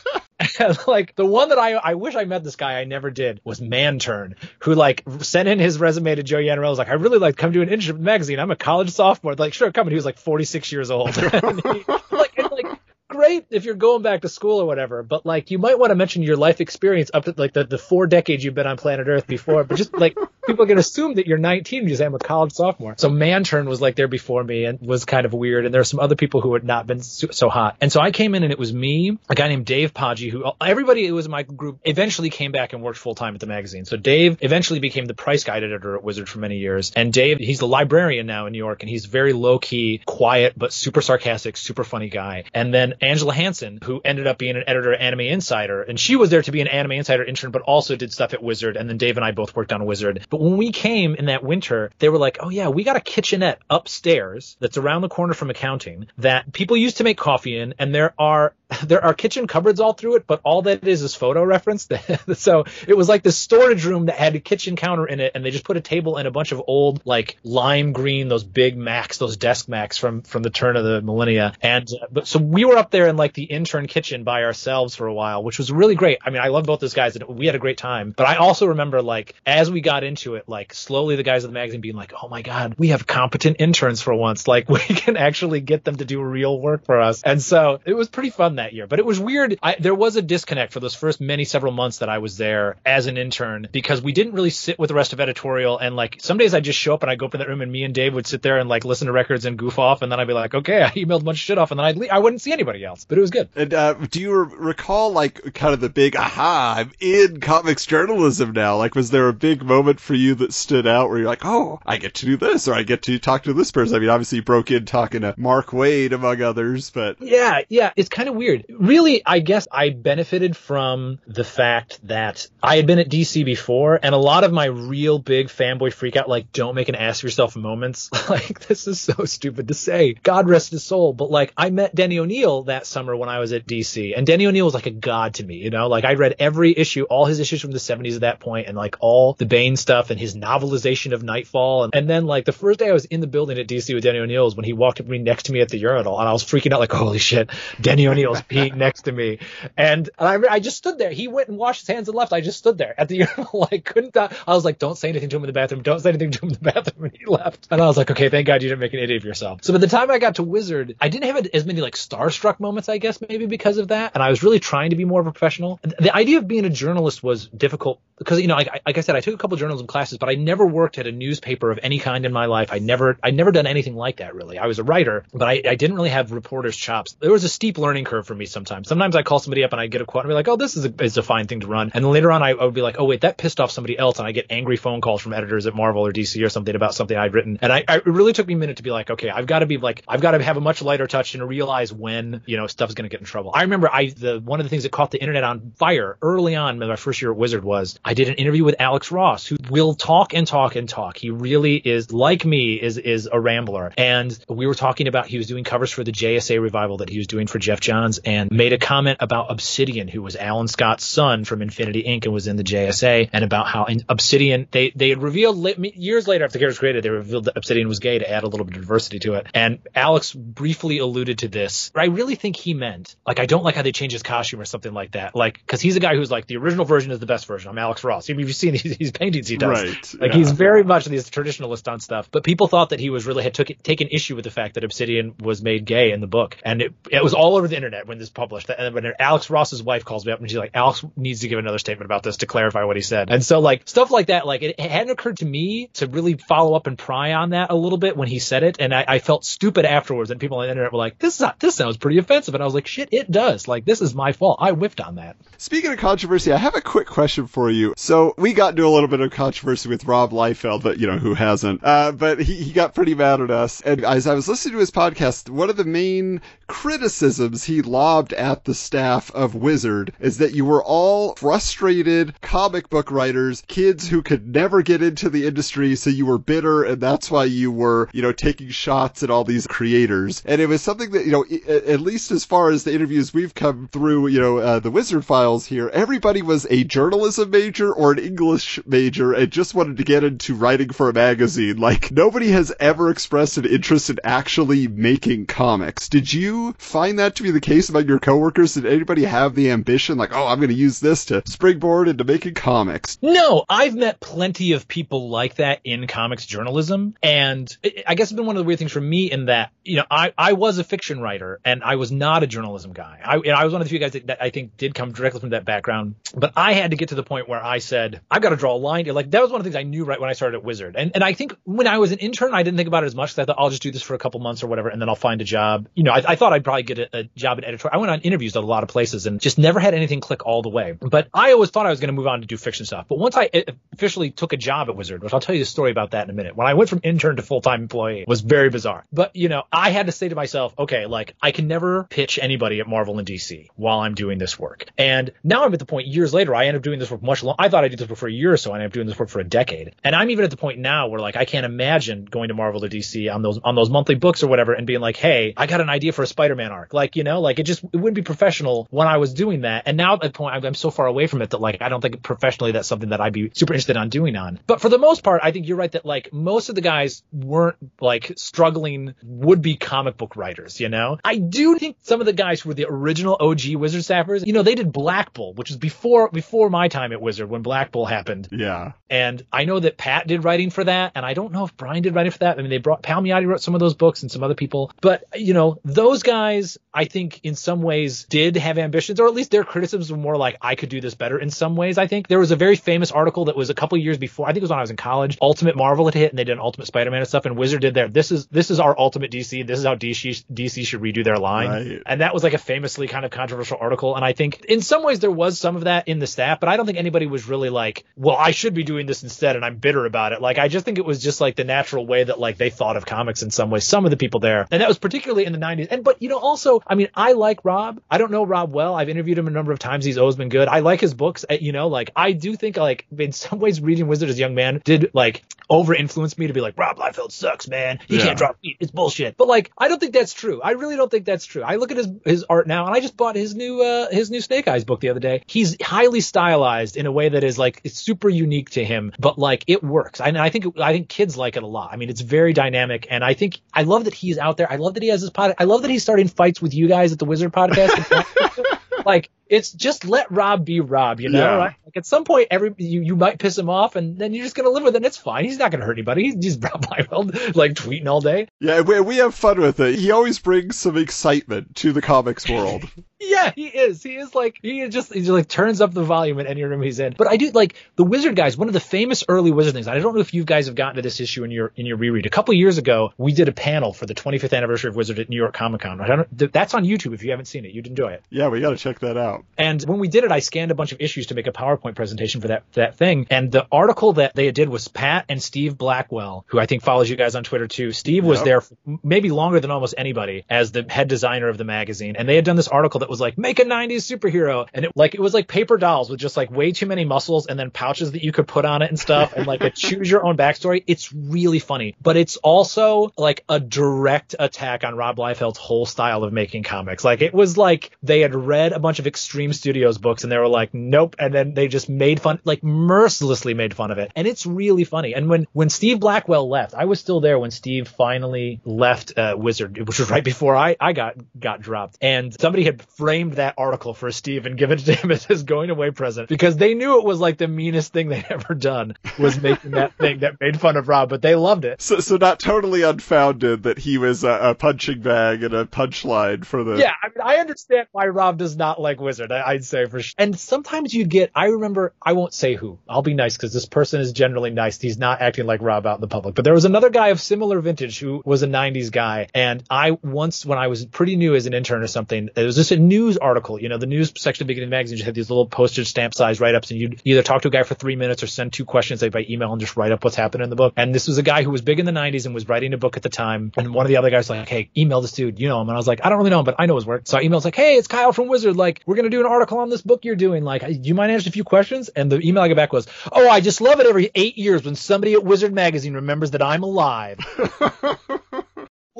Like 0.87 1.15
the 1.15 1.25
one 1.25 1.49
that 1.49 1.59
I 1.59 1.73
I 1.73 1.95
wish 1.95 2.15
I 2.15 2.25
met 2.25 2.43
this 2.43 2.55
guy 2.55 2.79
I 2.79 2.85
never 2.85 3.11
did 3.11 3.39
was 3.43 3.61
Manturn 3.61 4.35
who 4.59 4.73
like 4.73 5.03
sent 5.19 5.47
in 5.47 5.59
his 5.59 5.79
resume 5.79 6.15
to 6.15 6.23
Joe 6.23 6.37
Yanarella 6.37 6.69
was 6.69 6.79
like 6.79 6.89
I 6.89 6.93
really 6.93 7.19
like 7.19 7.37
come 7.37 7.53
to 7.53 7.61
an 7.61 7.69
internship 7.69 7.99
magazine 7.99 8.39
I'm 8.39 8.51
a 8.51 8.55
college 8.55 8.89
sophomore 8.89 9.35
like 9.35 9.53
sure 9.53 9.71
come 9.71 9.87
and 9.87 9.91
he 9.91 9.95
was 9.95 10.05
like 10.05 10.17
46 10.17 10.71
years 10.71 10.91
old 10.91 11.15
like 11.17 11.43
and, 11.43 11.63
like 11.63 12.79
great 13.11 13.45
if 13.51 13.65
you're 13.65 13.75
going 13.75 14.01
back 14.01 14.21
to 14.21 14.29
school 14.29 14.59
or 14.59 14.65
whatever, 14.65 15.03
but 15.03 15.25
like 15.25 15.51
you 15.51 15.59
might 15.59 15.77
want 15.77 15.91
to 15.91 15.95
mention 15.95 16.23
your 16.23 16.37
life 16.37 16.61
experience 16.61 17.11
up 17.13 17.25
to 17.25 17.33
like 17.37 17.53
the, 17.53 17.63
the 17.65 17.77
four 17.77 18.07
decades 18.07 18.43
you've 18.43 18.55
been 18.55 18.65
on 18.65 18.77
planet 18.77 19.07
Earth 19.07 19.27
before. 19.27 19.63
But 19.63 19.77
just 19.77 19.93
like 19.93 20.17
people 20.51 20.65
can 20.65 20.77
assume 20.77 21.15
that 21.15 21.27
you're 21.27 21.37
19 21.37 21.85
because 21.85 22.01
I'm 22.01 22.15
a 22.15 22.19
college 22.19 22.53
sophomore. 22.53 22.95
So 22.97 23.09
Manturn 23.09 23.67
was 23.67 23.81
like 23.81 23.95
there 23.95 24.07
before 24.07 24.43
me 24.43 24.65
and 24.65 24.79
was 24.79 25.05
kind 25.05 25.25
of 25.25 25.33
weird. 25.33 25.65
And 25.65 25.73
there 25.73 25.79
were 25.79 25.85
some 25.85 25.99
other 25.99 26.15
people 26.15 26.41
who 26.41 26.53
had 26.53 26.63
not 26.63 26.87
been 26.87 27.01
so, 27.01 27.49
hot. 27.49 27.77
And 27.81 27.91
so 27.91 27.99
I 27.99 28.11
came 28.11 28.35
in 28.35 28.43
and 28.43 28.51
it 28.51 28.59
was 28.59 28.73
me, 28.73 29.17
a 29.29 29.35
guy 29.35 29.47
named 29.47 29.65
Dave 29.65 29.93
Podgy, 29.93 30.29
who 30.29 30.45
everybody 30.61 31.07
who 31.07 31.15
was 31.15 31.25
in 31.25 31.31
my 31.31 31.43
group 31.43 31.79
eventually 31.83 32.29
came 32.29 32.51
back 32.51 32.73
and 32.73 32.81
worked 32.81 32.97
full 32.97 33.15
time 33.15 33.33
at 33.33 33.39
the 33.39 33.47
magazine. 33.47 33.85
So 33.85 33.97
Dave 33.97 34.37
eventually 34.41 34.79
became 34.79 35.05
the 35.05 35.13
price 35.13 35.43
guide 35.43 35.63
editor 35.63 35.95
at 35.95 36.03
Wizard 36.03 36.29
for 36.29 36.39
many 36.39 36.57
years. 36.57 36.91
And 36.95 37.11
Dave, 37.11 37.37
he's 37.39 37.59
the 37.59 37.67
librarian 37.67 38.27
now 38.27 38.45
in 38.45 38.51
New 38.51 38.57
York 38.57 38.83
and 38.83 38.89
he's 38.89 39.05
very 39.05 39.33
low 39.33 39.59
key, 39.59 40.01
quiet, 40.05 40.53
but 40.57 40.73
super 40.73 41.01
sarcastic, 41.01 41.57
super 41.57 41.83
funny 41.83 42.09
guy. 42.09 42.43
And 42.53 42.73
then 42.73 42.95
Angela 43.01 43.33
Hansen, 43.33 43.79
who 43.83 44.01
ended 44.03 44.27
up 44.27 44.37
being 44.37 44.55
an 44.55 44.63
editor 44.67 44.93
at 44.93 45.01
Anime 45.01 45.21
Insider, 45.21 45.81
and 45.81 45.99
she 45.99 46.15
was 46.15 46.29
there 46.29 46.41
to 46.41 46.51
be 46.51 46.61
an 46.61 46.67
Anime 46.67 46.93
Insider 46.93 47.23
intern, 47.23 47.51
but 47.51 47.61
also 47.61 47.95
did 47.95 48.11
stuff 48.11 48.33
at 48.33 48.43
Wizard. 48.43 48.77
And 48.77 48.89
then 48.89 48.97
Dave 48.97 49.17
and 49.17 49.25
I 49.25 49.31
both 49.31 49.55
worked 49.55 49.73
on 49.73 49.85
Wizard. 49.85 50.25
But 50.29 50.40
when 50.41 50.57
we 50.57 50.71
came 50.71 51.13
in 51.13 51.25
that 51.25 51.43
winter, 51.43 51.91
they 51.99 52.09
were 52.09 52.17
like, 52.17 52.39
"Oh 52.39 52.49
yeah, 52.49 52.69
we 52.69 52.83
got 52.83 52.95
a 52.95 52.99
kitchenette 52.99 53.59
upstairs 53.69 54.57
that's 54.59 54.77
around 54.77 55.01
the 55.01 55.09
corner 55.09 55.35
from 55.35 55.51
accounting 55.51 56.07
that 56.17 56.51
people 56.51 56.75
used 56.75 56.97
to 56.97 57.03
make 57.03 57.17
coffee 57.17 57.57
in, 57.57 57.75
and 57.77 57.93
there 57.93 58.15
are 58.17 58.55
there 58.83 59.03
are 59.03 59.13
kitchen 59.13 59.47
cupboards 59.47 59.79
all 59.79 59.93
through 59.93 60.15
it, 60.15 60.25
but 60.25 60.41
all 60.43 60.63
that 60.63 60.87
is 60.87 61.01
is 61.01 61.13
photo 61.13 61.43
reference. 61.43 61.87
so 62.33 62.65
it 62.87 62.95
was 62.95 63.07
like 63.07 63.21
this 63.21 63.37
storage 63.37 63.85
room 63.85 64.05
that 64.05 64.15
had 64.15 64.35
a 64.35 64.39
kitchen 64.39 64.75
counter 64.75 65.05
in 65.05 65.19
it, 65.19 65.33
and 65.35 65.45
they 65.45 65.51
just 65.51 65.63
put 65.63 65.77
a 65.77 65.81
table 65.81 66.17
and 66.17 66.27
a 66.27 66.31
bunch 66.31 66.51
of 66.51 66.61
old 66.67 67.01
like 67.05 67.37
lime 67.43 67.91
green, 67.91 68.27
those 68.27 68.43
big 68.43 68.77
Macs, 68.77 69.17
those 69.17 69.37
desk 69.37 69.67
Macs 69.69 69.97
from 69.97 70.21
from 70.23 70.41
the 70.41 70.49
turn 70.49 70.75
of 70.75 70.83
the 70.83 71.01
millennia. 71.01 71.53
And 71.61 71.87
uh, 72.01 72.07
but 72.11 72.27
so 72.27 72.39
we 72.39 72.65
were 72.65 72.77
up 72.77 72.91
there 72.91 73.07
in 73.07 73.15
like 73.17 73.33
the 73.33 73.43
intern 73.43 73.87
kitchen 73.87 74.23
by 74.23 74.43
ourselves 74.43 74.95
for 74.95 75.05
a 75.05 75.13
while, 75.13 75.43
which 75.43 75.57
was 75.57 75.71
really 75.71 75.95
great. 75.95 76.19
I 76.25 76.31
mean, 76.31 76.41
I 76.41 76.47
love 76.47 76.65
both 76.65 76.79
those 76.79 76.95
guys, 76.95 77.15
and 77.15 77.27
we 77.27 77.45
had 77.45 77.55
a 77.55 77.59
great 77.59 77.77
time. 77.77 78.13
But 78.15 78.27
I 78.27 78.37
also 78.37 78.67
remember 78.67 79.01
like 79.01 79.35
as 79.45 79.69
we 79.69 79.81
got 79.81 80.03
into 80.03 80.20
it, 80.25 80.47
like 80.47 80.73
slowly 80.73 81.15
the 81.15 81.23
guys 81.23 81.43
of 81.43 81.49
the 81.49 81.53
magazine 81.53 81.81
being 81.81 81.95
like, 81.95 82.13
"Oh 82.21 82.27
my 82.27 82.41
god, 82.41 82.75
we 82.77 82.89
have 82.89 83.05
competent 83.05 83.57
interns 83.59 84.01
for 84.01 84.13
once. 84.13 84.47
Like 84.47 84.69
we 84.77 84.79
can 84.79 85.17
actually 85.17 85.61
get 85.61 85.83
them 85.83 85.97
to 85.97 86.05
do 86.05 86.21
real 86.21 86.59
work 86.59 86.85
for 86.85 87.01
us." 87.01 87.21
And 87.23 87.41
so 87.41 87.79
it 87.85 87.93
was 87.93 88.09
pretty 88.09 88.29
fun 88.29 88.55
that 88.55 88.73
year. 88.73 88.87
But 88.87 88.99
it 88.99 89.05
was 89.05 89.19
weird. 89.19 89.57
I, 89.61 89.75
there 89.79 89.95
was 89.95 90.15
a 90.15 90.21
disconnect 90.21 90.73
for 90.73 90.79
those 90.79 90.95
first 90.95 91.21
many 91.21 91.45
several 91.45 91.73
months 91.73 91.99
that 91.99 92.09
I 92.09 92.19
was 92.19 92.37
there 92.37 92.77
as 92.85 93.07
an 93.07 93.17
intern 93.17 93.67
because 93.71 94.01
we 94.01 94.11
didn't 94.11 94.33
really 94.33 94.49
sit 94.49 94.79
with 94.79 94.89
the 94.89 94.93
rest 94.93 95.13
of 95.13 95.19
editorial. 95.19 95.77
And 95.77 95.95
like 95.95 96.17
some 96.19 96.37
days 96.37 96.53
I 96.53 96.59
just 96.59 96.79
show 96.79 96.93
up 96.93 97.03
and 97.03 97.11
I 97.11 97.15
go 97.15 97.25
up 97.25 97.35
in 97.35 97.39
that 97.39 97.47
room 97.47 97.61
and 97.61 97.71
me 97.71 97.83
and 97.83 97.93
Dave 97.93 98.13
would 98.13 98.27
sit 98.27 98.41
there 98.41 98.59
and 98.59 98.69
like 98.69 98.85
listen 98.85 99.07
to 99.07 99.13
records 99.13 99.45
and 99.45 99.57
goof 99.57 99.79
off. 99.79 100.01
And 100.01 100.11
then 100.11 100.19
I'd 100.19 100.27
be 100.27 100.33
like, 100.33 100.53
okay, 100.53 100.83
I 100.83 100.89
emailed 100.91 101.21
a 101.21 101.23
bunch 101.23 101.37
of 101.37 101.41
shit 101.41 101.57
off 101.57 101.71
and 101.71 101.79
then 101.79 101.85
I'd 101.85 101.97
leave. 101.97 102.11
I 102.11 102.19
wouldn't 102.19 102.41
see 102.41 102.51
anybody 102.51 102.83
else, 102.83 103.05
but 103.05 103.17
it 103.17 103.21
was 103.21 103.31
good. 103.31 103.49
And 103.55 103.73
uh, 103.73 103.93
do 103.93 104.21
you 104.21 104.33
recall 104.33 105.11
like 105.11 105.53
kind 105.53 105.73
of 105.73 105.79
the 105.79 105.89
big 105.89 106.15
aha, 106.15 106.75
I'm 106.77 106.91
in 106.99 107.39
comics 107.39 107.85
journalism 107.85 108.51
now? 108.51 108.77
Like, 108.77 108.95
was 108.95 109.11
there 109.11 109.27
a 109.27 109.33
big 109.33 109.63
moment 109.63 109.99
for 109.99 110.10
for 110.11 110.15
you 110.15 110.35
that 110.35 110.51
stood 110.51 110.85
out 110.85 111.07
where 111.07 111.19
you're 111.19 111.27
like, 111.27 111.45
oh, 111.45 111.79
I 111.85 111.95
get 111.95 112.15
to 112.15 112.25
do 112.25 112.35
this 112.35 112.67
or 112.67 112.73
I 112.73 112.83
get 112.83 113.03
to 113.03 113.17
talk 113.17 113.43
to 113.43 113.53
this 113.53 113.71
person? 113.71 113.95
I 113.95 113.99
mean, 113.99 114.09
obviously 114.09 114.39
you 114.39 114.41
broke 114.41 114.69
in 114.69 114.83
talking 114.83 115.21
to 115.21 115.33
Mark 115.37 115.67
Waid 115.67 116.11
among 116.11 116.41
others, 116.41 116.89
but 116.89 117.21
yeah, 117.21 117.61
yeah, 117.69 117.93
it's 117.95 118.09
kind 118.09 118.27
of 118.27 118.35
weird. 118.35 118.65
Really, 118.69 119.25
I 119.25 119.39
guess 119.39 119.69
I 119.71 119.91
benefited 119.91 120.57
from 120.57 121.19
the 121.27 121.45
fact 121.45 122.05
that 122.09 122.45
I 122.61 122.75
had 122.75 122.87
been 122.87 122.99
at 122.99 123.07
DC 123.07 123.45
before 123.45 123.97
and 124.03 124.13
a 124.13 124.17
lot 124.17 124.43
of 124.43 124.51
my 124.51 124.65
real 124.65 125.17
big 125.17 125.47
fanboy 125.47 125.93
freak 125.93 126.17
out, 126.17 126.27
like 126.27 126.51
don't 126.51 126.75
make 126.75 126.89
an 126.89 126.95
ass 126.95 127.19
of 127.19 127.23
yourself 127.23 127.55
moments. 127.55 128.09
like 128.29 128.67
this 128.67 128.87
is 128.87 128.99
so 128.99 129.23
stupid 129.23 129.69
to 129.69 129.73
say. 129.73 130.15
God 130.23 130.49
rest 130.49 130.71
his 130.71 130.83
soul. 130.83 131.13
But 131.13 131.31
like 131.31 131.53
I 131.55 131.69
met 131.69 131.95
Denny 131.95 132.19
O'Neil 132.19 132.63
that 132.63 132.85
summer 132.85 133.15
when 133.15 133.29
I 133.29 133.39
was 133.39 133.53
at 133.53 133.65
DC 133.65 134.13
and 134.17 134.27
Denny 134.27 134.45
O'Neil 134.45 134.65
was 134.65 134.73
like 134.73 134.87
a 134.87 134.91
god 134.91 135.35
to 135.35 135.45
me, 135.45 135.55
you 135.55 135.69
know, 135.69 135.87
like 135.87 136.03
I 136.03 136.15
read 136.15 136.35
every 136.37 136.77
issue, 136.77 137.03
all 137.03 137.25
his 137.25 137.39
issues 137.39 137.61
from 137.61 137.71
the 137.71 137.77
70s 137.77 138.15
at 138.15 138.21
that 138.21 138.41
point 138.41 138.67
and 138.67 138.75
like 138.75 138.97
all 138.99 139.35
the 139.35 139.45
Bane 139.45 139.77
stuff 139.77 140.00
and 140.09 140.19
his 140.19 140.35
novelization 140.35 141.13
of 141.13 141.23
Knightfall. 141.23 141.85
And, 141.85 141.95
and 141.95 142.09
then 142.09 142.25
like 142.25 142.45
the 142.45 142.51
first 142.51 142.79
day 142.79 142.89
I 142.89 142.93
was 142.93 143.05
in 143.05 143.19
the 143.19 143.27
building 143.27 143.59
at 143.59 143.67
DC 143.67 143.93
with 143.93 144.03
Denny 144.03 144.19
O'Neil 144.19 144.45
was 144.45 144.55
when 144.55 144.65
he 144.65 144.73
walked 144.73 144.99
up 144.99 145.05
to 145.05 145.11
me 145.11 145.19
next 145.19 145.43
to 145.43 145.51
me 145.51 145.61
at 145.61 145.69
the 145.69 145.77
urinal 145.77 146.19
and 146.19 146.27
I 146.27 146.33
was 146.33 146.43
freaking 146.43 146.73
out 146.73 146.79
like, 146.79 146.91
holy 146.91 147.19
shit, 147.19 147.49
Denny 147.79 148.07
O'Neil's 148.07 148.41
peeing 148.49 148.75
next 148.75 149.03
to 149.03 149.11
me. 149.11 149.39
And, 149.77 150.09
and 150.17 150.45
I, 150.47 150.53
I 150.53 150.59
just 150.59 150.77
stood 150.77 150.97
there. 150.97 151.11
He 151.11 151.27
went 151.27 151.49
and 151.49 151.57
washed 151.57 151.81
his 151.81 151.87
hands 151.87 152.07
and 152.07 152.15
left. 152.15 152.33
I 152.33 152.41
just 152.41 152.57
stood 152.57 152.77
there 152.77 152.99
at 152.99 153.07
the 153.09 153.15
urinal. 153.37 153.67
like 153.71 153.85
couldn't, 153.85 154.15
uh, 154.17 154.29
I 154.47 154.53
was 154.53 154.65
like, 154.65 154.79
don't 154.79 154.97
say 154.97 155.09
anything 155.09 155.29
to 155.29 155.35
him 155.35 155.43
in 155.43 155.47
the 155.47 155.53
bathroom. 155.53 155.83
Don't 155.83 155.99
say 155.99 156.09
anything 156.09 156.31
to 156.31 156.39
him 156.41 156.49
in 156.49 156.55
the 156.55 156.59
bathroom. 156.73 157.05
And 157.05 157.17
he 157.17 157.25
left. 157.25 157.67
And 157.69 157.81
I 157.81 157.85
was 157.85 157.97
like, 157.97 158.11
okay, 158.11 158.29
thank 158.29 158.47
God 158.47 158.63
you 158.63 158.69
didn't 158.69 158.79
make 158.79 158.93
an 158.93 158.99
idiot 158.99 159.21
of 159.21 159.25
yourself. 159.25 159.63
So 159.63 159.73
by 159.73 159.79
the 159.79 159.87
time 159.87 160.09
I 160.09 160.19
got 160.19 160.35
to 160.35 160.43
Wizard, 160.43 160.95
I 160.99 161.09
didn't 161.09 161.33
have 161.33 161.47
as 161.53 161.65
many 161.65 161.81
like 161.81 161.95
starstruck 161.95 162.59
moments, 162.59 162.89
I 162.89 162.97
guess, 162.97 163.21
maybe 163.21 163.45
because 163.45 163.77
of 163.77 163.89
that. 163.89 164.11
And 164.13 164.23
I 164.23 164.29
was 164.29 164.43
really 164.43 164.59
trying 164.59 164.91
to 164.91 164.95
be 164.95 165.05
more 165.05 165.21
of 165.21 165.27
a 165.27 165.31
professional. 165.31 165.79
The 165.83 166.15
idea 166.15 166.37
of 166.37 166.47
being 166.47 166.65
a 166.65 166.69
journalist 166.69 167.23
was 167.23 167.47
difficult 167.47 168.01
because, 168.17 168.39
you 168.41 168.47
know, 168.47 168.55
like, 168.55 168.81
like 168.85 168.97
I 168.97 169.01
said, 169.01 169.15
I 169.15 169.21
took 169.21 169.33
a 169.33 169.37
couple 169.37 169.57
journalism 169.57 169.87
classes, 169.91 170.17
but 170.17 170.29
I 170.29 170.35
never 170.35 170.65
worked 170.65 170.97
at 170.97 171.07
a 171.07 171.11
newspaper 171.11 171.71
of 171.71 171.79
any 171.83 171.99
kind 171.99 172.25
in 172.25 172.33
my 172.33 172.45
life. 172.45 172.69
I 172.71 172.79
never, 172.79 173.17
I 173.23 173.31
never 173.31 173.51
done 173.51 173.67
anything 173.67 173.95
like 173.95 174.17
that 174.17 174.35
really. 174.35 174.57
I 174.57 174.67
was 174.67 174.79
a 174.79 174.83
writer, 174.83 175.23
but 175.33 175.47
I, 175.47 175.61
I 175.67 175.75
didn't 175.75 175.95
really 175.95 176.09
have 176.09 176.31
reporter's 176.31 176.75
chops. 176.75 177.15
There 177.19 177.31
was 177.31 177.43
a 177.43 177.49
steep 177.49 177.77
learning 177.77 178.05
curve 178.05 178.25
for 178.25 178.35
me 178.35 178.45
sometimes. 178.45 178.87
Sometimes 178.87 179.15
I 179.15 179.23
call 179.23 179.39
somebody 179.39 179.63
up 179.63 179.71
and 179.71 179.81
I 179.81 179.87
get 179.87 180.01
a 180.01 180.05
quote 180.05 180.23
and 180.23 180.29
be 180.29 180.33
like, 180.33 180.47
oh, 180.47 180.55
this 180.55 180.77
is 180.77 180.85
a, 180.85 181.03
is 181.03 181.17
a 181.17 181.23
fine 181.23 181.47
thing 181.47 181.61
to 181.61 181.67
run. 181.67 181.91
And 181.93 182.05
later 182.09 182.31
on, 182.31 182.43
I, 182.43 182.51
I 182.51 182.65
would 182.65 182.73
be 182.73 182.81
like, 182.81 182.95
oh, 182.99 183.05
wait, 183.05 183.21
that 183.21 183.37
pissed 183.37 183.59
off 183.59 183.71
somebody 183.71 183.97
else. 183.97 184.19
And 184.19 184.27
I 184.27 184.31
get 184.31 184.47
angry 184.49 184.77
phone 184.77 185.01
calls 185.01 185.21
from 185.21 185.33
editors 185.33 185.67
at 185.67 185.75
Marvel 185.75 186.05
or 186.05 186.11
DC 186.11 186.43
or 186.43 186.49
something 186.49 186.75
about 186.75 186.95
something 186.95 187.17
I'd 187.17 187.33
written. 187.33 187.59
And 187.61 187.71
I, 187.71 187.83
I 187.87 187.97
it 187.97 188.05
really 188.05 188.33
took 188.33 188.47
me 188.47 188.53
a 188.53 188.57
minute 188.57 188.77
to 188.77 188.83
be 188.83 188.91
like, 188.91 189.09
okay, 189.09 189.29
I've 189.29 189.47
got 189.47 189.59
to 189.59 189.65
be 189.65 189.77
like, 189.77 190.03
I've 190.07 190.21
got 190.21 190.31
to 190.31 190.43
have 190.43 190.57
a 190.57 190.61
much 190.61 190.81
lighter 190.81 191.07
touch 191.07 191.33
and 191.33 191.47
realize 191.47 191.91
when, 191.93 192.41
you 192.45 192.57
know, 192.57 192.67
stuff's 192.67 192.93
going 192.93 193.09
to 193.09 193.13
get 193.13 193.19
in 193.19 193.25
trouble. 193.25 193.51
I 193.53 193.63
remember 193.63 193.89
I, 193.91 194.07
the, 194.07 194.39
one 194.39 194.59
of 194.59 194.65
the 194.65 194.69
things 194.69 194.83
that 194.83 194.91
caught 194.91 195.11
the 195.11 195.19
internet 195.19 195.43
on 195.43 195.73
fire 195.75 196.17
early 196.21 196.55
on 196.55 196.81
in 196.81 196.87
my 196.87 196.95
first 196.95 197.21
year 197.21 197.31
at 197.31 197.37
Wizard 197.37 197.63
was 197.63 197.99
I 198.03 198.13
did 198.13 198.29
an 198.29 198.35
interview 198.35 198.63
with 198.63 198.75
Alex 198.79 199.11
Ross, 199.11 199.45
who 199.47 199.57
will 199.69 199.80
talk 199.89 200.33
and 200.33 200.47
talk 200.47 200.75
and 200.75 200.87
talk. 200.87 201.17
He 201.17 201.29
really 201.29 201.75
is 201.75 202.11
like 202.11 202.45
me, 202.45 202.75
is, 202.75 202.97
is 202.97 203.27
a 203.31 203.39
rambler. 203.39 203.91
And 203.97 204.37
we 204.47 204.67
were 204.67 204.75
talking 204.75 205.07
about, 205.07 205.27
he 205.27 205.37
was 205.37 205.47
doing 205.47 205.63
covers 205.63 205.91
for 205.91 206.03
the 206.03 206.11
JSA 206.11 206.61
revival 206.61 206.97
that 206.97 207.09
he 207.09 207.17
was 207.17 207.27
doing 207.27 207.47
for 207.47 207.59
Geoff 207.59 207.79
Johns 207.79 208.19
and 208.19 208.51
made 208.51 208.73
a 208.73 208.77
comment 208.77 209.17
about 209.21 209.51
Obsidian, 209.51 210.07
who 210.07 210.21
was 210.21 210.35
Alan 210.35 210.67
Scott's 210.67 211.05
son 211.05 211.43
from 211.45 211.61
Infinity 211.61 212.03
Inc. 212.03 212.25
and 212.25 212.33
was 212.33 212.47
in 212.47 212.55
the 212.55 212.63
JSA 212.63 213.29
and 213.33 213.43
about 213.43 213.67
how 213.67 213.87
Obsidian, 214.07 214.67
they, 214.71 214.91
they 214.95 215.09
had 215.09 215.21
revealed 215.21 215.57
years 215.95 216.27
later 216.27 216.45
after 216.45 216.53
the 216.53 216.59
character 216.59 216.71
was 216.71 216.79
created, 216.79 217.03
they 217.03 217.09
revealed 217.09 217.45
that 217.45 217.57
Obsidian 217.57 217.87
was 217.87 217.99
gay 217.99 218.19
to 218.19 218.29
add 218.29 218.43
a 218.43 218.47
little 218.47 218.65
bit 218.65 218.75
of 218.75 218.81
diversity 218.83 219.19
to 219.19 219.33
it. 219.33 219.47
And 219.53 219.79
Alex 219.95 220.33
briefly 220.33 220.99
alluded 220.99 221.39
to 221.39 221.47
this. 221.47 221.91
I 221.95 222.05
really 222.05 222.35
think 222.35 222.55
he 222.55 222.73
meant, 222.73 223.15
like, 223.25 223.39
I 223.39 223.45
don't 223.45 223.63
like 223.63 223.75
how 223.75 223.81
they 223.81 223.91
change 223.91 224.13
his 224.13 224.23
costume 224.23 224.61
or 224.61 224.65
something 224.65 224.93
like 224.93 225.11
that. 225.11 225.35
Like, 225.35 225.65
cause 225.65 225.81
he's 225.81 225.95
a 225.95 225.99
guy 225.99 226.15
who's 226.15 226.31
like, 226.31 226.47
the 226.47 226.57
original 226.57 226.85
version 226.85 227.11
is 227.11 227.19
the 227.19 227.25
best 227.25 227.45
version. 227.45 227.69
I'm 227.69 227.77
Alex 227.77 228.03
Ross. 228.03 228.29
If 228.29 228.37
you've 228.37 228.55
seen 228.55 228.71
these, 228.81 228.97
these 228.97 229.11
paintings 229.11 229.47
he 229.47 229.57
does. 229.57 229.70
Right. 229.71 230.13
Like, 230.19 230.31
yeah. 230.31 230.37
he's 230.37 230.51
very 230.51 230.83
much 230.83 231.05
these 231.05 231.29
traditionalist 231.29 231.91
on 231.91 231.99
stuff. 231.99 232.29
But 232.31 232.43
people 232.43 232.67
thought 232.67 232.89
that 232.89 232.99
he 232.99 233.09
was 233.09 233.25
really 233.25 233.43
had 233.43 233.53
took 233.53 233.67
taken 233.83 234.07
issue 234.09 234.35
with 234.35 234.45
the 234.45 234.51
fact 234.51 234.75
that 234.75 234.83
Obsidian 234.83 235.35
was 235.39 235.61
made 235.61 235.85
gay 235.85 236.11
in 236.11 236.21
the 236.21 236.27
book. 236.27 236.57
And 236.63 236.81
it, 236.81 236.93
it 237.09 237.23
was 237.23 237.33
all 237.33 237.55
over 237.55 237.67
the 237.67 237.75
internet 237.75 238.07
when 238.07 238.17
this 238.17 238.29
published. 238.29 238.69
And 238.69 238.93
when 238.93 239.11
Alex 239.19 239.49
Ross's 239.49 239.81
wife 239.81 240.05
calls 240.05 240.25
me 240.25 240.31
up 240.31 240.39
and 240.39 240.49
she's 240.49 240.57
like, 240.57 240.71
Alex 240.73 241.03
needs 241.15 241.41
to 241.41 241.47
give 241.47 241.59
another 241.59 241.79
statement 241.79 242.05
about 242.05 242.23
this 242.23 242.37
to 242.37 242.45
clarify 242.45 242.83
what 242.83 242.95
he 242.95 243.01
said. 243.01 243.29
And 243.29 243.43
so, 243.43 243.59
like, 243.59 243.87
stuff 243.87 244.11
like 244.11 244.27
that, 244.27 244.45
like, 244.45 244.61
it, 244.61 244.75
it 244.77 244.91
hadn't 244.91 245.11
occurred 245.11 245.37
to 245.37 245.45
me 245.45 245.89
to 245.93 246.07
really 246.07 246.35
follow 246.35 246.75
up 246.75 246.87
and 246.87 246.97
pry 246.97 247.33
on 247.33 247.51
that 247.51 247.71
a 247.71 247.75
little 247.75 247.97
bit 247.97 248.17
when 248.17 248.27
he 248.27 248.39
said 248.39 248.63
it. 248.63 248.77
And 248.79 248.93
I, 248.93 249.05
I 249.07 249.19
felt 249.19 249.45
stupid 249.45 249.85
afterwards. 249.85 250.31
And 250.31 250.39
people 250.39 250.57
on 250.57 250.65
the 250.65 250.71
internet 250.71 250.91
were 250.91 250.97
like, 250.97 251.19
this 251.19 251.35
is 251.35 251.41
not, 251.41 251.59
this 251.59 251.75
sounds 251.75 251.97
pretty 251.97 252.17
offensive. 252.17 252.53
And 252.53 252.61
I 252.61 252.65
was 252.65 252.73
like, 252.73 252.87
shit, 252.87 253.09
it 253.11 253.29
does. 253.31 253.67
Like, 253.67 253.85
this 253.85 254.01
is 254.01 254.13
my 254.13 254.33
fault. 254.33 254.59
I 254.61 254.71
whiffed 254.71 255.01
on 255.01 255.15
that. 255.15 255.37
Speaking 255.57 255.91
of 255.91 255.97
controversy, 255.97 256.51
I 256.51 256.57
have 256.57 256.75
a 256.75 256.81
quick 256.81 257.07
question 257.07 257.47
for 257.47 257.69
you. 257.69 257.93
So 257.97 258.33
we 258.37 258.53
got 258.53 258.71
into 258.71 258.85
a 258.85 258.89
little 258.89 259.09
bit 259.09 259.21
of 259.21 259.31
controversy 259.31 259.60
with 259.63 260.05
Rob 260.05 260.31
Liefeld, 260.31 260.83
but 260.83 260.99
you 260.99 261.07
know, 261.07 261.17
who 261.17 261.33
hasn't? 261.33 261.83
Uh, 261.83 262.11
but 262.11 262.39
he, 262.39 262.55
he 262.55 262.71
got 262.71 262.95
pretty 262.95 263.15
mad 263.15 263.41
at 263.41 263.51
us. 263.51 263.81
And 263.81 264.03
as 264.03 264.27
I 264.27 264.33
was 264.33 264.47
listening 264.47 264.73
to 264.73 264.79
his 264.79 264.91
podcast, 264.91 265.49
one 265.49 265.69
of 265.69 265.77
the 265.77 265.83
main 265.83 266.41
criticisms 266.67 267.63
he 267.63 267.81
lobbed 267.81 268.33
at 268.33 268.63
the 268.63 268.73
staff 268.73 269.29
of 269.31 269.55
Wizard 269.55 270.13
is 270.19 270.37
that 270.37 270.53
you 270.53 270.65
were 270.65 270.83
all 270.83 271.35
frustrated 271.35 272.33
comic 272.41 272.89
book 272.89 273.11
writers, 273.11 273.63
kids 273.67 274.07
who 274.07 274.21
could 274.21 274.47
never 274.47 274.81
get 274.81 275.01
into 275.01 275.29
the 275.29 275.45
industry, 275.45 275.95
so 275.95 276.09
you 276.09 276.25
were 276.25 276.37
bitter, 276.37 276.83
and 276.83 277.01
that's 277.01 277.29
why 277.29 277.43
you 277.43 277.71
were, 277.71 278.09
you 278.13 278.21
know, 278.21 278.31
taking 278.31 278.69
shots 278.69 279.21
at 279.21 279.29
all 279.29 279.43
these 279.43 279.67
creators. 279.67 280.41
And 280.45 280.61
it 280.61 280.67
was 280.67 280.81
something 280.81 281.11
that, 281.11 281.25
you 281.25 281.31
know, 281.31 281.45
at 281.67 282.01
least 282.01 282.31
as 282.31 282.45
far 282.45 282.71
as 282.71 282.83
the 282.83 282.93
interviews 282.93 283.33
we've 283.33 283.53
come 283.53 283.89
through, 283.91 284.27
you 284.27 284.39
know, 284.39 284.57
uh, 284.57 284.79
the 284.79 284.91
Wizard 284.91 285.25
Files 285.25 285.65
here, 285.65 285.89
everybody 285.89 286.41
was 286.41 286.65
a 286.69 286.83
journalism 286.83 287.49
major 287.51 287.91
or 287.91 288.13
an 288.13 288.19
English 288.19 288.79
major 288.85 289.33
and 289.33 289.50
just 289.51 289.75
wanted 289.75 289.97
to 289.97 290.03
get 290.03 290.23
into 290.23 290.55
writing 290.55 290.89
for 290.89 291.09
a 291.09 291.13
magazine. 291.13 291.77
Like, 291.77 292.11
nobody 292.11 292.49
has 292.49 292.73
ever 292.79 293.09
expressed 293.09 293.57
an 293.57 293.65
interest 293.65 294.09
in 294.09 294.19
actually 294.23 294.87
making 294.87 295.45
comics. 295.45 296.09
Did 296.09 296.31
you 296.31 296.73
find 296.77 297.19
that 297.19 297.35
to 297.35 297.43
be 297.43 297.51
the 297.51 297.59
case 297.59 297.89
among 297.89 298.07
your 298.07 298.19
coworkers? 298.19 298.73
Did 298.73 298.85
anybody 298.85 299.25
have 299.25 299.53
the 299.53 299.71
ambition, 299.71 300.17
like, 300.17 300.33
oh, 300.33 300.47
I'm 300.47 300.59
going 300.59 300.69
to 300.69 300.75
use 300.75 300.99
this 300.99 301.25
to 301.25 301.43
springboard 301.45 302.07
into 302.07 302.23
making 302.23 302.53
comics? 302.53 303.17
No, 303.21 303.65
I've 303.69 303.95
met 303.95 304.19
plenty 304.19 304.71
of 304.71 304.87
people 304.87 305.29
like 305.29 305.55
that 305.55 305.81
in 305.83 306.07
comics 306.07 306.45
journalism. 306.45 307.15
And 307.21 307.75
I 308.07 308.15
guess 308.15 308.31
it's 308.31 308.37
been 308.37 308.45
one 308.45 308.55
of 308.55 308.61
the 308.61 308.67
weird 308.67 308.79
things 308.79 308.91
for 308.91 309.01
me 309.01 309.31
in 309.31 309.45
that, 309.45 309.71
you 309.83 309.97
know, 309.97 310.05
I, 310.09 310.33
I 310.37 310.53
was 310.53 310.77
a 310.77 310.83
fiction 310.83 311.19
writer 311.19 311.59
and 311.65 311.83
I 311.83 311.95
was 311.95 312.11
not 312.11 312.43
a 312.43 312.47
journalism 312.47 312.93
guy. 312.93 313.19
I, 313.23 313.35
I 313.49 313.65
was 313.65 313.73
one 313.73 313.81
of 313.81 313.85
the 313.85 313.89
few 313.89 313.99
guys 313.99 314.13
that, 314.13 314.27
that, 314.27 314.41
I 314.41 314.49
think 314.49 314.77
did 314.77 314.95
come 314.95 315.11
directly 315.11 315.39
from 315.41 315.49
that 315.49 315.65
background. 315.65 316.15
But 316.33 316.53
I 316.55 316.73
had 316.73 316.91
to 316.91 316.97
get 316.97 317.09
to 317.09 317.15
the 317.15 317.23
point 317.23 317.49
where 317.49 317.63
I 317.63 317.79
said, 317.79 318.21
I've 318.29 318.41
got 318.41 318.49
to 318.49 318.55
draw 318.55 318.75
a 318.75 318.77
line. 318.77 319.05
Like, 319.05 319.30
that 319.31 319.41
was 319.41 319.51
one 319.51 319.59
of 319.59 319.63
the 319.63 319.69
things 319.69 319.79
I 319.79 319.83
knew 319.83 320.03
right 320.03 320.19
when 320.19 320.29
I 320.29 320.33
started 320.33 320.57
at 320.57 320.63
Wizard. 320.63 320.95
And, 320.97 321.11
and 321.15 321.23
I 321.23 321.33
think 321.33 321.55
when 321.63 321.87
I 321.87 321.97
was 321.97 322.11
an 322.11 322.19
intern, 322.19 322.53
I 322.53 322.63
didn't 322.63 322.77
think 322.77 322.87
about 322.87 323.03
it 323.03 323.07
as 323.07 323.15
much 323.15 323.31
because 323.31 323.39
I 323.39 323.45
thought 323.45 323.55
I'll 323.59 323.69
just 323.69 323.81
do 323.81 323.91
this 323.91 324.01
for 324.01 324.13
a 324.13 324.17
couple 324.17 324.39
months 324.39 324.63
or 324.63 324.67
whatever 324.67 324.89
and 324.89 325.01
then 325.01 325.09
I'll 325.09 325.15
find 325.15 325.41
a 325.41 325.45
job. 325.45 325.87
You 325.95 326.03
know, 326.03 326.11
I, 326.11 326.23
I 326.27 326.35
thought 326.35 326.53
I'd 326.53 326.63
probably 326.63 326.83
get 326.83 326.99
a, 326.99 327.19
a 327.19 327.23
job 327.35 327.57
at 327.57 327.63
editorial. 327.63 327.95
I 327.95 327.99
went 327.99 328.11
on 328.11 328.21
interviews 328.21 328.55
at 328.55 328.63
a 328.63 328.65
lot 328.65 328.83
of 328.83 328.89
places 328.89 329.25
and 329.25 329.39
just 329.39 329.57
never 329.57 329.79
had 329.79 329.93
anything 329.93 330.19
click 330.19 330.45
all 330.45 330.61
the 330.61 330.69
way. 330.69 330.97
But 330.99 331.29
I 331.33 331.53
always 331.53 331.69
thought 331.69 331.85
I 331.85 331.89
was 331.89 331.99
going 331.99 332.09
to 332.09 332.13
move 332.13 332.27
on 332.27 332.41
to 332.41 332.47
do 332.47 332.57
fiction 332.57 332.85
stuff. 332.85 333.07
But 333.07 333.17
once 333.17 333.37
I 333.37 333.49
eh, 333.53 333.63
officially 333.93 334.31
took 334.31 334.53
a 334.53 334.57
job 334.57 334.89
at 334.89 334.95
Wizard, 334.95 335.23
which 335.23 335.33
I'll 335.33 335.39
tell 335.39 335.55
you 335.55 335.61
the 335.61 335.65
story 335.65 335.91
about 335.91 336.11
that 336.11 336.25
in 336.25 336.29
a 336.29 336.33
minute, 336.33 336.55
when 336.55 336.67
I 336.67 336.73
went 336.73 336.89
from 336.89 336.99
intern 337.03 337.37
to 337.37 337.41
full 337.41 337.61
time 337.61 337.81
employee 337.81 338.25
was 338.27 338.41
very 338.41 338.69
bizarre. 338.69 339.05
But, 339.11 339.35
you 339.35 339.49
know, 339.49 339.63
I 339.71 339.91
had 339.91 340.07
to 340.07 340.11
say 340.11 340.29
to 340.29 340.35
myself, 340.35 340.73
okay, 340.77 341.05
like 341.05 341.35
I 341.41 341.51
can 341.51 341.67
never 341.67 342.03
pitch 342.05 342.39
anybody 342.41 342.79
at 342.79 342.87
Marvel 342.87 343.17
and 343.17 343.27
DC 343.27 343.67
while 343.75 343.99
I'm 343.99 344.15
doing 344.15 344.37
this 344.37 344.59
work. 344.59 344.85
And 344.97 345.31
now 345.43 345.63
I'm 345.63 345.73
at 345.73 345.79
the 345.79 345.85
point 345.85 346.07
years 346.07 346.33
later, 346.33 346.53
I 346.53 346.67
end 346.67 346.77
up 346.77 346.83
doing 346.83 346.99
this 346.99 347.09
work 347.09 347.23
much 347.23 347.43
long. 347.43 347.55
I 347.57 347.69
thought 347.69 347.83
I 347.83 347.87
did 347.87 347.99
this 347.99 348.09
work 348.09 348.17
for 348.17 348.27
a 348.27 348.31
year 348.31 348.51
or 348.51 348.57
so. 348.57 348.73
And 348.73 348.83
I'm 348.83 348.89
doing 348.89 349.07
this 349.07 349.17
work 349.21 349.29
for 349.29 349.39
a 349.39 349.43
decade. 349.43 349.95
And 350.03 350.15
I'm 350.15 350.29
even 350.31 350.43
at 350.43 350.51
the 350.51 350.57
point 350.57 350.79
now 350.79 351.07
where 351.07 351.21
like 351.21 351.35
I 351.35 351.45
can't 351.45 351.65
imagine 351.65 352.25
going 352.25 352.49
to 352.49 352.53
Marvel 352.53 352.83
or 352.83 352.89
DC 352.89 353.33
on 353.33 353.41
those 353.41 353.59
on 353.63 353.75
those 353.75 353.89
monthly 353.89 354.15
books 354.15 354.43
or 354.43 354.47
whatever 354.47 354.73
and 354.73 354.85
being 354.85 354.99
like, 354.99 355.15
hey, 355.15 355.53
I 355.55 355.67
got 355.67 355.81
an 355.81 355.89
idea 355.89 356.11
for 356.11 356.23
a 356.23 356.27
Spider-Man 356.27 356.71
arc. 356.71 356.93
Like, 356.93 357.15
you 357.15 357.23
know, 357.23 357.39
like 357.39 357.59
it 357.59 357.63
just 357.63 357.83
it 357.83 357.95
wouldn't 357.95 358.15
be 358.15 358.23
professional 358.23 358.87
when 358.89 359.07
I 359.07 359.17
was 359.17 359.33
doing 359.33 359.61
that. 359.61 359.83
And 359.85 359.95
now 359.95 360.15
at 360.15 360.21
the 360.21 360.29
point 360.31 360.55
I'm, 360.55 360.71
so 360.71 360.89
far 360.89 361.05
away 361.05 361.27
from 361.27 361.41
it 361.41 361.49
that 361.49 361.59
like 361.59 361.81
I 361.81 361.89
don't 361.89 362.01
think 362.01 362.23
professionally 362.23 362.71
that's 362.71 362.87
something 362.87 363.09
that 363.09 363.19
I'd 363.19 363.33
be 363.33 363.51
super 363.53 363.73
interested 363.73 363.97
on 363.97 364.09
doing 364.09 364.35
on. 364.35 364.59
But 364.65 364.81
for 364.81 364.89
the 364.89 364.97
most 364.97 365.21
part, 365.23 365.41
I 365.43 365.51
think 365.51 365.67
you're 365.67 365.77
right 365.77 365.91
that 365.91 366.05
like 366.05 366.31
most 366.33 366.69
of 366.69 366.75
the 366.75 366.81
guys 366.81 367.23
weren't 367.31 367.77
like 367.99 368.33
struggling 368.37 369.13
would 369.23 369.61
be 369.61 369.75
comic 369.75 370.17
book 370.17 370.35
writers, 370.35 370.79
you 370.79 370.89
know? 370.89 371.17
I 371.23 371.37
do 371.37 371.77
think 371.77 371.97
some 372.01 372.19
of 372.19 372.25
the 372.25 372.33
guys 372.33 372.61
who 372.61 372.69
were 372.69 372.75
the 372.75 372.87
original 372.87 373.37
OG 373.39 373.75
Wizard 373.75 374.01
staffers, 374.01 374.45
you 374.45 374.53
know, 374.53 374.63
they 374.63 374.75
did 374.75 374.91
Black 374.91 375.33
Bull, 375.33 375.53
which 375.53 375.69
was 375.69 375.77
before 375.77 376.29
before 376.29 376.69
my 376.69 376.87
time 376.87 377.11
at 377.11 377.21
Wizard 377.21 377.49
when 377.49 377.61
Black 377.61 377.91
Bull 377.91 378.05
happened. 378.05 378.47
Yeah. 378.51 378.93
And 379.11 379.45
I 379.51 379.65
know 379.65 379.77
that 379.77 379.97
Pat 379.97 380.25
did 380.25 380.45
writing 380.45 380.69
for 380.69 380.85
that, 380.85 381.11
and 381.15 381.25
I 381.25 381.33
don't 381.33 381.51
know 381.51 381.65
if 381.65 381.75
Brian 381.75 382.01
did 382.01 382.15
writing 382.15 382.31
for 382.31 382.37
that. 382.39 382.57
I 382.57 382.61
mean, 382.61 382.69
they 382.69 382.77
brought 382.77 383.03
Palmiotti 383.03 383.45
wrote 383.45 383.61
some 383.61 383.73
of 383.75 383.81
those 383.81 383.93
books 383.93 384.21
and 384.21 384.31
some 384.31 384.41
other 384.41 384.55
people, 384.55 384.89
but 385.01 385.25
you 385.35 385.53
know, 385.53 385.79
those 385.83 386.23
guys, 386.23 386.77
I 386.93 387.03
think 387.05 387.41
in 387.43 387.55
some 387.55 387.81
ways 387.81 388.23
did 388.29 388.55
have 388.55 388.77
ambitions, 388.77 389.19
or 389.19 389.27
at 389.27 389.33
least 389.33 389.51
their 389.51 389.65
criticisms 389.65 390.09
were 390.09 390.17
more 390.17 390.37
like 390.37 390.55
I 390.61 390.75
could 390.75 390.87
do 390.87 391.01
this 391.01 391.13
better. 391.13 391.37
In 391.37 391.49
some 391.49 391.75
ways, 391.75 391.97
I 391.97 392.07
think 392.07 392.29
there 392.29 392.39
was 392.39 392.51
a 392.51 392.55
very 392.55 392.77
famous 392.77 393.11
article 393.11 393.45
that 393.45 393.57
was 393.57 393.69
a 393.69 393.73
couple 393.73 393.97
years 393.97 394.17
before. 394.17 394.45
I 394.47 394.53
think 394.53 394.59
it 394.59 394.63
was 394.63 394.69
when 394.69 394.79
I 394.79 394.83
was 394.83 394.91
in 394.91 394.95
college. 394.97 395.37
Ultimate 395.41 395.75
Marvel 395.75 396.05
had 396.05 396.13
hit, 396.13 396.29
and 396.31 396.39
they 396.39 396.45
did 396.45 396.53
an 396.53 396.59
Ultimate 396.59 396.85
Spider-Man 396.87 397.19
and 397.19 397.27
stuff, 397.27 397.45
and 397.45 397.57
Wizard 397.57 397.81
did 397.81 397.93
their 397.93 398.07
this 398.07 398.31
is 398.31 398.47
this 398.47 398.71
is 398.71 398.79
our 398.79 398.97
Ultimate 398.97 399.29
DC. 399.29 399.67
This 399.67 399.77
is 399.77 399.83
how 399.85 399.95
DC 399.95 400.45
DC 400.53 400.87
should 400.87 401.01
redo 401.01 401.25
their 401.25 401.37
line, 401.37 401.69
Right. 401.69 402.01
and 402.05 402.21
that 402.21 402.33
was 402.33 402.43
like 402.43 402.53
a 402.53 402.57
famously 402.57 403.09
kind 403.09 403.25
of 403.25 403.31
controversial 403.31 403.77
article. 403.81 404.15
And 404.15 404.23
I 404.23 404.31
think 404.31 404.63
in 404.69 404.79
some 404.79 405.03
ways 405.03 405.19
there 405.19 405.29
was 405.31 405.59
some 405.59 405.75
of 405.75 405.83
that 405.83 406.07
in 406.07 406.19
the 406.19 406.27
staff, 406.27 406.61
but 406.61 406.69
I 406.69 406.77
don't 406.77 406.85
think 406.85 406.97
anybody 406.97 407.25
was 407.25 407.45
really 407.49 407.69
like, 407.69 408.05
well, 408.15 408.37
I 408.37 408.51
should 408.51 408.73
be 408.73 408.83
doing 408.83 409.00
doing 409.01 409.07
this 409.07 409.23
instead 409.23 409.55
and 409.55 409.65
I'm 409.65 409.77
bitter 409.77 410.05
about 410.05 410.33
it. 410.33 410.41
Like 410.41 410.57
I 410.59 410.67
just 410.67 410.85
think 410.85 410.97
it 410.97 411.05
was 411.05 411.21
just 411.21 411.41
like 411.41 411.55
the 411.55 411.63
natural 411.63 412.05
way 412.05 412.23
that 412.23 412.39
like 412.39 412.57
they 412.57 412.69
thought 412.69 412.97
of 412.97 413.05
comics 413.05 413.41
in 413.41 413.49
some 413.51 413.69
way. 413.69 413.79
Some 413.79 414.05
of 414.05 414.11
the 414.11 414.17
people 414.17 414.39
there, 414.39 414.67
and 414.71 414.81
that 414.81 414.87
was 414.87 414.99
particularly 414.99 415.45
in 415.45 415.53
the 415.53 415.59
90s. 415.59 415.87
And 415.91 416.03
but 416.03 416.21
you 416.21 416.29
know 416.29 416.37
also, 416.37 416.81
I 416.85 416.95
mean, 416.95 417.09
I 417.15 417.33
like 417.33 417.65
Rob. 417.65 417.99
I 418.09 418.17
don't 418.17 418.31
know 418.31 418.45
Rob 418.45 418.71
well. 418.73 418.93
I've 418.95 419.09
interviewed 419.09 419.37
him 419.37 419.47
a 419.47 419.51
number 419.51 419.71
of 419.71 419.79
times. 419.79 420.05
He's 420.05 420.17
always 420.17 420.35
been 420.35 420.49
good. 420.49 420.67
I 420.67 420.79
like 420.79 421.01
his 421.01 421.13
books. 421.13 421.45
Uh, 421.49 421.55
You 421.59 421.71
know, 421.71 421.87
like 421.87 422.11
I 422.15 422.31
do 422.33 422.55
think 422.55 422.77
like 422.77 423.05
in 423.17 423.31
some 423.31 423.59
ways 423.59 423.81
reading 423.81 424.07
Wizard 424.07 424.29
as 424.29 424.37
a 424.37 424.39
young 424.39 424.55
man 424.55 424.81
did 424.83 425.11
like 425.13 425.43
over 425.69 425.95
influence 425.95 426.37
me 426.37 426.47
to 426.47 426.53
be 426.53 426.61
like 426.61 426.77
Rob 426.77 426.97
Liefeld 426.97 427.31
sucks, 427.31 427.67
man. 427.67 427.99
He 428.07 428.17
Yeah. 428.17 428.25
can't 428.25 428.37
draw 428.37 428.51
feet. 428.61 428.77
It's 428.79 428.91
bullshit. 428.91 429.37
But 429.37 429.47
like 429.47 429.71
I 429.77 429.87
don't 429.87 429.99
think 429.99 430.13
that's 430.13 430.33
true. 430.33 430.61
I 430.61 430.71
really 430.71 430.95
don't 430.95 431.09
think 431.09 431.25
that's 431.25 431.45
true. 431.45 431.63
I 431.63 431.75
look 431.77 431.91
at 431.91 431.97
his 431.97 432.07
his 432.25 432.45
art 432.49 432.67
now, 432.67 432.85
and 432.85 432.95
I 432.95 432.99
just 432.99 433.15
bought 433.17 433.35
his 433.35 433.55
new 433.55 433.81
uh 433.81 434.09
his 434.11 434.29
new 434.29 434.41
Snake 434.41 434.67
Eyes 434.67 434.83
book 434.83 434.99
the 434.99 435.09
other 435.09 435.19
day. 435.19 435.43
He's 435.47 435.77
highly 435.81 436.21
stylized 436.21 436.97
in 436.97 437.05
a 437.05 437.11
way 437.11 437.29
that 437.29 437.43
is 437.43 437.57
like 437.57 437.81
it's 437.83 437.97
super 437.99 438.29
unique 438.29 438.71
to 438.71 438.83
him, 438.83 438.90
but 439.19 439.37
like 439.37 439.63
it 439.67 439.83
works. 439.83 440.21
I, 440.21 440.27
and 440.27 440.37
I 440.37 440.49
think 440.49 440.79
I 440.79 440.93
think 440.93 441.09
kids 441.09 441.37
like 441.37 441.57
it 441.57 441.63
a 441.63 441.67
lot. 441.67 441.91
I 441.91 441.97
mean, 441.97 442.09
it's 442.09 442.21
very 442.21 442.53
dynamic, 442.53 443.07
and 443.09 443.23
I 443.23 443.33
think 443.33 443.59
I 443.73 443.83
love 443.83 444.05
that 444.05 444.13
he's 444.13 444.37
out 444.37 444.57
there. 444.57 444.71
I 444.71 444.75
love 444.75 444.93
that 444.95 445.03
he 445.03 445.09
has 445.09 445.21
his 445.21 445.29
pod. 445.29 445.55
I 445.57 445.63
love 445.65 445.81
that 445.83 445.91
he's 445.91 446.03
starting 446.03 446.27
fights 446.27 446.61
with 446.61 446.73
you 446.73 446.87
guys 446.87 447.11
at 447.11 447.19
the 447.19 447.25
Wizard 447.25 447.51
Podcast. 447.51 448.65
like 449.05 449.29
it's 449.51 449.71
just 449.71 450.05
let 450.05 450.31
Rob 450.31 450.65
be 450.65 450.79
Rob, 450.79 451.19
you 451.19 451.29
know. 451.29 451.39
Yeah. 451.39 451.55
Right? 451.57 451.75
Like 451.85 451.97
at 451.97 452.05
some 452.05 452.23
point, 452.23 452.47
every 452.49 452.73
you, 452.77 453.01
you 453.01 453.15
might 453.15 453.37
piss 453.37 453.57
him 453.57 453.69
off, 453.69 453.95
and 453.95 454.17
then 454.17 454.33
you're 454.33 454.45
just 454.45 454.55
gonna 454.55 454.69
live 454.69 454.83
with 454.83 454.95
it. 454.95 454.97
and 454.97 455.05
It's 455.05 455.17
fine. 455.17 455.45
He's 455.45 455.59
not 455.59 455.71
gonna 455.71 455.85
hurt 455.85 455.97
anybody. 455.97 456.23
He's 456.23 456.35
just 456.35 456.63
Rob 456.63 456.85
Liefeld, 456.85 457.55
like 457.55 457.73
tweeting 457.73 458.07
all 458.07 458.21
day. 458.21 458.47
Yeah, 458.59 458.81
we, 458.81 458.99
we 459.01 459.17
have 459.17 459.35
fun 459.35 459.59
with 459.59 459.79
it. 459.79 459.99
He 459.99 460.11
always 460.11 460.39
brings 460.39 460.77
some 460.77 460.97
excitement 460.97 461.75
to 461.77 461.91
the 461.91 462.01
comics 462.01 462.49
world. 462.49 462.83
Yeah, 463.23 463.51
he 463.55 463.67
is. 463.67 464.01
He 464.01 464.15
is 464.15 464.33
like 464.33 464.57
he 464.63 464.87
just 464.89 465.13
he 465.13 465.19
just 465.19 465.29
like 465.29 465.47
turns 465.47 465.79
up 465.79 465.93
the 465.93 466.03
volume 466.03 466.39
in 466.39 466.47
any 466.47 466.63
room 466.63 466.81
he's 466.81 466.99
in. 466.99 467.13
But 467.15 467.27
I 467.27 467.37
do 467.37 467.51
like 467.51 467.75
the 467.95 468.03
Wizard 468.03 468.35
guys. 468.35 468.57
One 468.57 468.67
of 468.67 468.73
the 468.73 468.79
famous 468.79 469.23
early 469.29 469.51
Wizard 469.51 469.75
things. 469.75 469.87
I 469.87 469.99
don't 469.99 470.15
know 470.15 470.21
if 470.21 470.33
you 470.33 470.43
guys 470.43 470.65
have 470.65 470.73
gotten 470.73 470.95
to 470.95 471.03
this 471.03 471.19
issue 471.19 471.43
in 471.43 471.51
your 471.51 471.71
in 471.75 471.85
your 471.85 471.97
reread. 471.97 472.25
A 472.25 472.31
couple 472.31 472.55
years 472.55 472.79
ago, 472.79 473.13
we 473.19 473.31
did 473.31 473.47
a 473.47 473.51
panel 473.51 473.93
for 473.93 474.07
the 474.07 474.15
25th 474.15 474.57
anniversary 474.57 474.89
of 474.89 474.95
Wizard 474.95 475.19
at 475.19 475.29
New 475.29 475.35
York 475.37 475.53
Comic 475.53 475.81
Con. 475.81 476.01
I 476.01 476.07
don't. 476.07 476.51
That's 476.51 476.73
on 476.73 476.83
YouTube 476.83 477.13
if 477.13 477.23
you 477.23 477.29
haven't 477.29 477.45
seen 477.45 477.63
it. 477.63 477.73
You'd 477.73 477.85
enjoy 477.85 478.13
it. 478.13 478.23
yeah, 478.31 478.47
we 478.47 478.59
got 478.59 478.71
to 478.71 478.77
check 478.77 478.97
that 479.01 479.17
out. 479.17 479.40
Um, 479.41 479.65
and 479.71 479.81
when 479.83 479.99
we 479.99 480.07
did 480.07 480.23
it, 480.23 480.31
I 480.31 480.39
scanned 480.39 480.71
a 480.71 480.75
bunch 480.75 480.91
of 480.91 481.01
issues 481.01 481.27
to 481.27 481.35
make 481.35 481.47
a 481.47 481.51
PowerPoint 481.51 481.95
presentation 481.95 482.41
for 482.41 482.47
that 482.49 482.63
that 482.73 482.97
thing. 482.97 483.27
And 483.29 483.51
the 483.51 483.67
article 483.71 484.13
that 484.13 484.35
they 484.35 484.51
did 484.51 484.69
was 484.69 484.87
Pat 484.87 485.25
and 485.29 485.41
Steve 485.41 485.77
Blackwell, 485.77 486.45
who 486.47 486.59
I 486.59 486.65
think 486.65 486.83
follows 486.83 487.09
you 487.09 487.15
guys 487.15 487.35
on 487.35 487.43
Twitter 487.43 487.67
too. 487.67 487.91
Steve 487.91 488.23
was 488.25 488.39
Yep. 488.39 488.45
there 488.45 488.61
for 488.61 488.75
maybe 489.03 489.29
longer 489.31 489.59
than 489.59 489.71
almost 489.71 489.95
anybody 489.97 490.45
as 490.49 490.71
the 490.71 490.85
head 490.87 491.07
designer 491.07 491.47
of 491.49 491.57
the 491.57 491.63
magazine. 491.63 492.15
And 492.15 492.27
they 492.27 492.35
had 492.35 492.45
done 492.45 492.55
this 492.55 492.67
article 492.67 492.99
that 493.01 493.09
was 493.09 493.19
like, 493.21 493.37
make 493.37 493.59
a 493.59 493.65
90s 493.65 493.97
superhero. 494.17 494.67
And 494.73 494.85
it 494.85 494.91
like 494.95 495.13
it 495.15 495.19
was 495.21 495.33
like 495.33 495.47
paper 495.47 495.77
dolls 495.77 496.09
with 496.09 496.19
just 496.19 496.37
like 496.37 496.51
way 496.51 496.71
too 496.71 496.85
many 496.85 497.05
muscles 497.05 497.47
and 497.47 497.57
then 497.59 497.71
pouches 497.71 498.11
that 498.13 498.23
you 498.23 498.31
could 498.31 498.47
put 498.47 498.65
on 498.65 498.81
it 498.81 498.89
and 498.89 498.99
stuff 498.99 499.33
and 499.33 499.47
like 499.47 499.61
a 499.63 499.69
choose 499.81 500.09
your 500.09 500.25
own 500.25 500.37
backstory. 500.37 500.83
It's 500.87 501.11
really 501.13 501.59
funny. 501.59 501.95
But 502.01 502.17
it's 502.17 502.37
also 502.37 503.11
like 503.17 503.43
a 503.49 503.59
direct 503.59 504.35
attack 504.39 504.83
on 504.83 504.95
Rob 504.95 505.17
Liefeld's 505.17 505.57
whole 505.57 505.85
style 505.85 506.23
of 506.23 506.33
making 506.33 506.63
comics. 506.63 507.03
Like 507.03 507.21
it 507.21 507.33
was 507.33 507.57
like 507.57 507.91
they 508.03 508.21
had 508.21 508.35
read 508.35 508.71
a 508.73 508.79
bunch 508.79 508.99
of 508.99 509.07
Extreme 509.07 509.30
Studios 509.53 509.97
books 509.97 510.23
and 510.23 510.31
they 510.31 510.37
were 510.37 510.47
like, 510.47 510.73
nope. 510.73 511.15
And 511.19 511.33
then 511.33 511.53
they 511.53 511.67
just 511.67 511.89
made 511.89 512.19
fun, 512.19 512.39
like 512.43 512.63
mercilessly 512.63 513.53
made 513.53 513.73
fun 513.73 513.91
of 513.91 513.97
it. 513.97 514.11
And 514.15 514.27
it's 514.27 514.45
really 514.45 514.83
funny. 514.83 515.13
And 515.13 515.29
when, 515.29 515.47
when 515.53 515.69
Steve 515.69 515.99
Blackwell 515.99 516.49
left, 516.49 516.73
I 516.73 516.85
was 516.85 516.99
still 516.99 517.19
there 517.19 517.39
when 517.39 517.51
Steve 517.51 517.87
finally 517.87 518.61
left 518.65 519.17
uh, 519.17 519.35
Wizard, 519.37 519.77
which 519.87 519.99
was 519.99 520.09
right 520.09 520.23
before 520.23 520.55
I, 520.55 520.75
I 520.79 520.93
got, 520.93 521.15
got 521.39 521.61
dropped. 521.61 521.97
And 522.01 522.33
somebody 522.39 522.63
had 522.63 522.81
framed 522.81 523.33
that 523.33 523.55
article 523.57 523.93
for 523.93 524.11
Steve 524.11 524.45
and 524.45 524.57
given 524.57 524.79
it 524.79 524.85
to 524.85 524.95
him 524.95 525.11
as 525.11 525.25
his 525.25 525.43
going 525.43 525.69
away 525.69 525.91
present 525.91 526.29
because 526.29 526.57
they 526.57 526.73
knew 526.73 526.99
it 526.99 527.05
was 527.05 527.19
like 527.19 527.37
the 527.37 527.47
meanest 527.47 527.93
thing 527.93 528.09
they'd 528.09 528.25
ever 528.29 528.53
done 528.53 528.95
was 529.19 529.39
making 529.39 529.71
that 529.71 529.93
thing 529.97 530.19
that 530.19 530.39
made 530.39 530.59
fun 530.59 530.77
of 530.77 530.87
Rob, 530.87 531.09
but 531.09 531.21
they 531.21 531.35
loved 531.35 531.65
it. 531.65 531.81
So, 531.81 531.99
so 531.99 532.17
not 532.17 532.39
totally 532.39 532.83
unfounded 532.83 533.63
that 533.63 533.77
he 533.77 533.97
was 533.97 534.23
a, 534.23 534.29
a 534.29 534.55
punching 534.55 535.01
bag 535.01 535.43
and 535.43 535.53
a 535.53 535.65
punchline 535.65 536.45
for 536.45 536.63
the. 536.63 536.77
Yeah, 536.77 536.93
I 537.03 537.07
mean, 537.07 537.21
I 537.21 537.35
understand 537.37 537.87
why 537.91 538.07
Rob 538.07 538.37
does 538.37 538.55
not 538.55 538.79
like 538.79 538.99
Wizard. 538.99 539.20
I, 539.29 539.41
I'd 539.51 539.65
say 539.65 539.85
for 539.87 540.01
sure. 540.01 540.15
And 540.17 540.39
sometimes 540.39 540.93
you 540.93 541.05
get. 541.05 541.31
I 541.35 541.47
remember. 541.47 541.93
I 542.01 542.13
won't 542.13 542.33
say 542.33 542.55
who. 542.55 542.79
I'll 542.87 543.01
be 543.01 543.13
nice 543.13 543.35
because 543.35 543.51
this 543.51 543.65
person 543.65 543.99
is 543.99 544.13
generally 544.13 544.51
nice. 544.51 544.79
He's 544.79 544.97
not 544.97 545.21
acting 545.21 545.45
like 545.45 545.61
Rob 545.61 545.85
out 545.85 545.95
in 545.95 546.01
the 546.01 546.07
public. 546.07 546.35
But 546.35 546.45
there 546.45 546.53
was 546.53 546.65
another 546.65 546.89
guy 546.89 547.09
of 547.09 547.19
similar 547.19 547.59
vintage 547.59 547.99
who 547.99 548.21
was 548.23 548.41
a 548.43 548.47
'90s 548.47 548.91
guy, 548.91 549.27
and 549.33 549.63
I 549.69 549.91
once, 549.91 550.45
when 550.45 550.57
I 550.57 550.67
was 550.67 550.85
pretty 550.85 551.15
new 551.15 551.35
as 551.35 551.45
an 551.45 551.53
intern 551.53 551.83
or 551.83 551.87
something, 551.87 552.29
it 552.35 552.43
was 552.43 552.55
just 552.55 552.71
a 552.71 552.77
news 552.77 553.17
article. 553.17 553.61
You 553.61 553.69
know, 553.69 553.77
the 553.77 553.85
news 553.85 554.13
section 554.17 554.43
of 554.43 554.47
the 554.47 554.53
Beginning 554.53 554.67
of 554.67 554.71
the 554.71 554.77
Magazine 554.77 554.97
just 554.97 555.05
had 555.05 555.15
these 555.15 555.29
little 555.29 555.47
postage 555.47 555.87
stamp 555.87 556.13
size 556.13 556.39
write 556.39 556.55
ups, 556.55 556.71
and 556.71 556.79
you'd 556.79 557.01
either 557.03 557.23
talk 557.23 557.41
to 557.41 557.49
a 557.49 557.51
guy 557.51 557.63
for 557.63 557.75
three 557.75 557.95
minutes 557.95 558.23
or 558.23 558.27
send 558.27 558.53
two 558.53 558.65
questions 558.65 559.01
like 559.01 559.11
by 559.11 559.25
email 559.29 559.51
and 559.51 559.59
just 559.59 559.75
write 559.75 559.91
up 559.91 560.03
what's 560.03 560.15
happening 560.15 560.43
in 560.43 560.49
the 560.49 560.55
book. 560.55 560.73
And 560.77 560.93
this 560.93 561.07
was 561.07 561.17
a 561.17 561.23
guy 561.23 561.43
who 561.43 561.51
was 561.51 561.61
big 561.61 561.79
in 561.79 561.85
the 561.85 561.91
'90s 561.91 562.25
and 562.25 562.33
was 562.33 562.47
writing 562.47 562.73
a 562.73 562.77
book 562.77 562.97
at 562.97 563.03
the 563.03 563.09
time. 563.09 563.51
And 563.57 563.73
one 563.73 563.85
of 563.85 563.89
the 563.89 563.97
other 563.97 564.09
guys 564.09 564.29
was 564.29 564.37
like, 564.37 564.49
"Hey, 564.49 564.69
email 564.77 565.01
this 565.01 565.11
dude. 565.11 565.39
You 565.39 565.49
know 565.49 565.61
him." 565.61 565.67
And 565.69 565.75
I 565.75 565.77
was 565.77 565.87
like, 565.87 566.05
"I 566.05 566.09
don't 566.09 566.17
really 566.17 566.29
know 566.29 566.39
him, 566.39 566.45
but 566.45 566.55
I 566.59 566.65
know 566.65 566.75
his 566.75 566.85
work." 566.85 567.03
So 567.05 567.17
I 567.17 567.23
emailed 567.23 567.45
like, 567.45 567.55
"Hey, 567.55 567.75
it's 567.75 567.87
Kiel 567.87 568.13
from 568.13 568.27
Wizard. 568.27 568.55
Like, 568.55 568.81
we're 568.85 568.95
gonna 569.01 569.09
do 569.09 569.19
an 569.19 569.25
article 569.25 569.59
on 569.59 569.69
this 569.69 569.81
book 569.81 570.05
you're 570.05 570.15
doing. 570.15 570.43
Like, 570.43 570.61
do 570.61 570.79
you 570.81 570.95
mind 570.95 571.11
answering 571.11 571.29
a 571.29 571.33
few 571.33 571.43
questions?" 571.43 571.89
And 571.89 572.11
the 572.11 572.19
email 572.19 572.43
I 572.43 572.47
got 572.47 572.55
back 572.55 572.73
was, 572.73 572.87
"Oh, 573.11 573.29
I 573.29 573.41
just 573.41 573.61
love 573.61 573.79
it 573.79 573.85
every 573.85 574.11
eight 574.15 574.37
years 574.37 574.63
when 574.63 574.75
somebody 574.75 575.13
at 575.13 575.23
Wizard 575.23 575.53
Magazine 575.53 575.93
remembers 575.93 576.31
that 576.31 576.41
I'm 576.41 576.63
alive." 576.63 577.19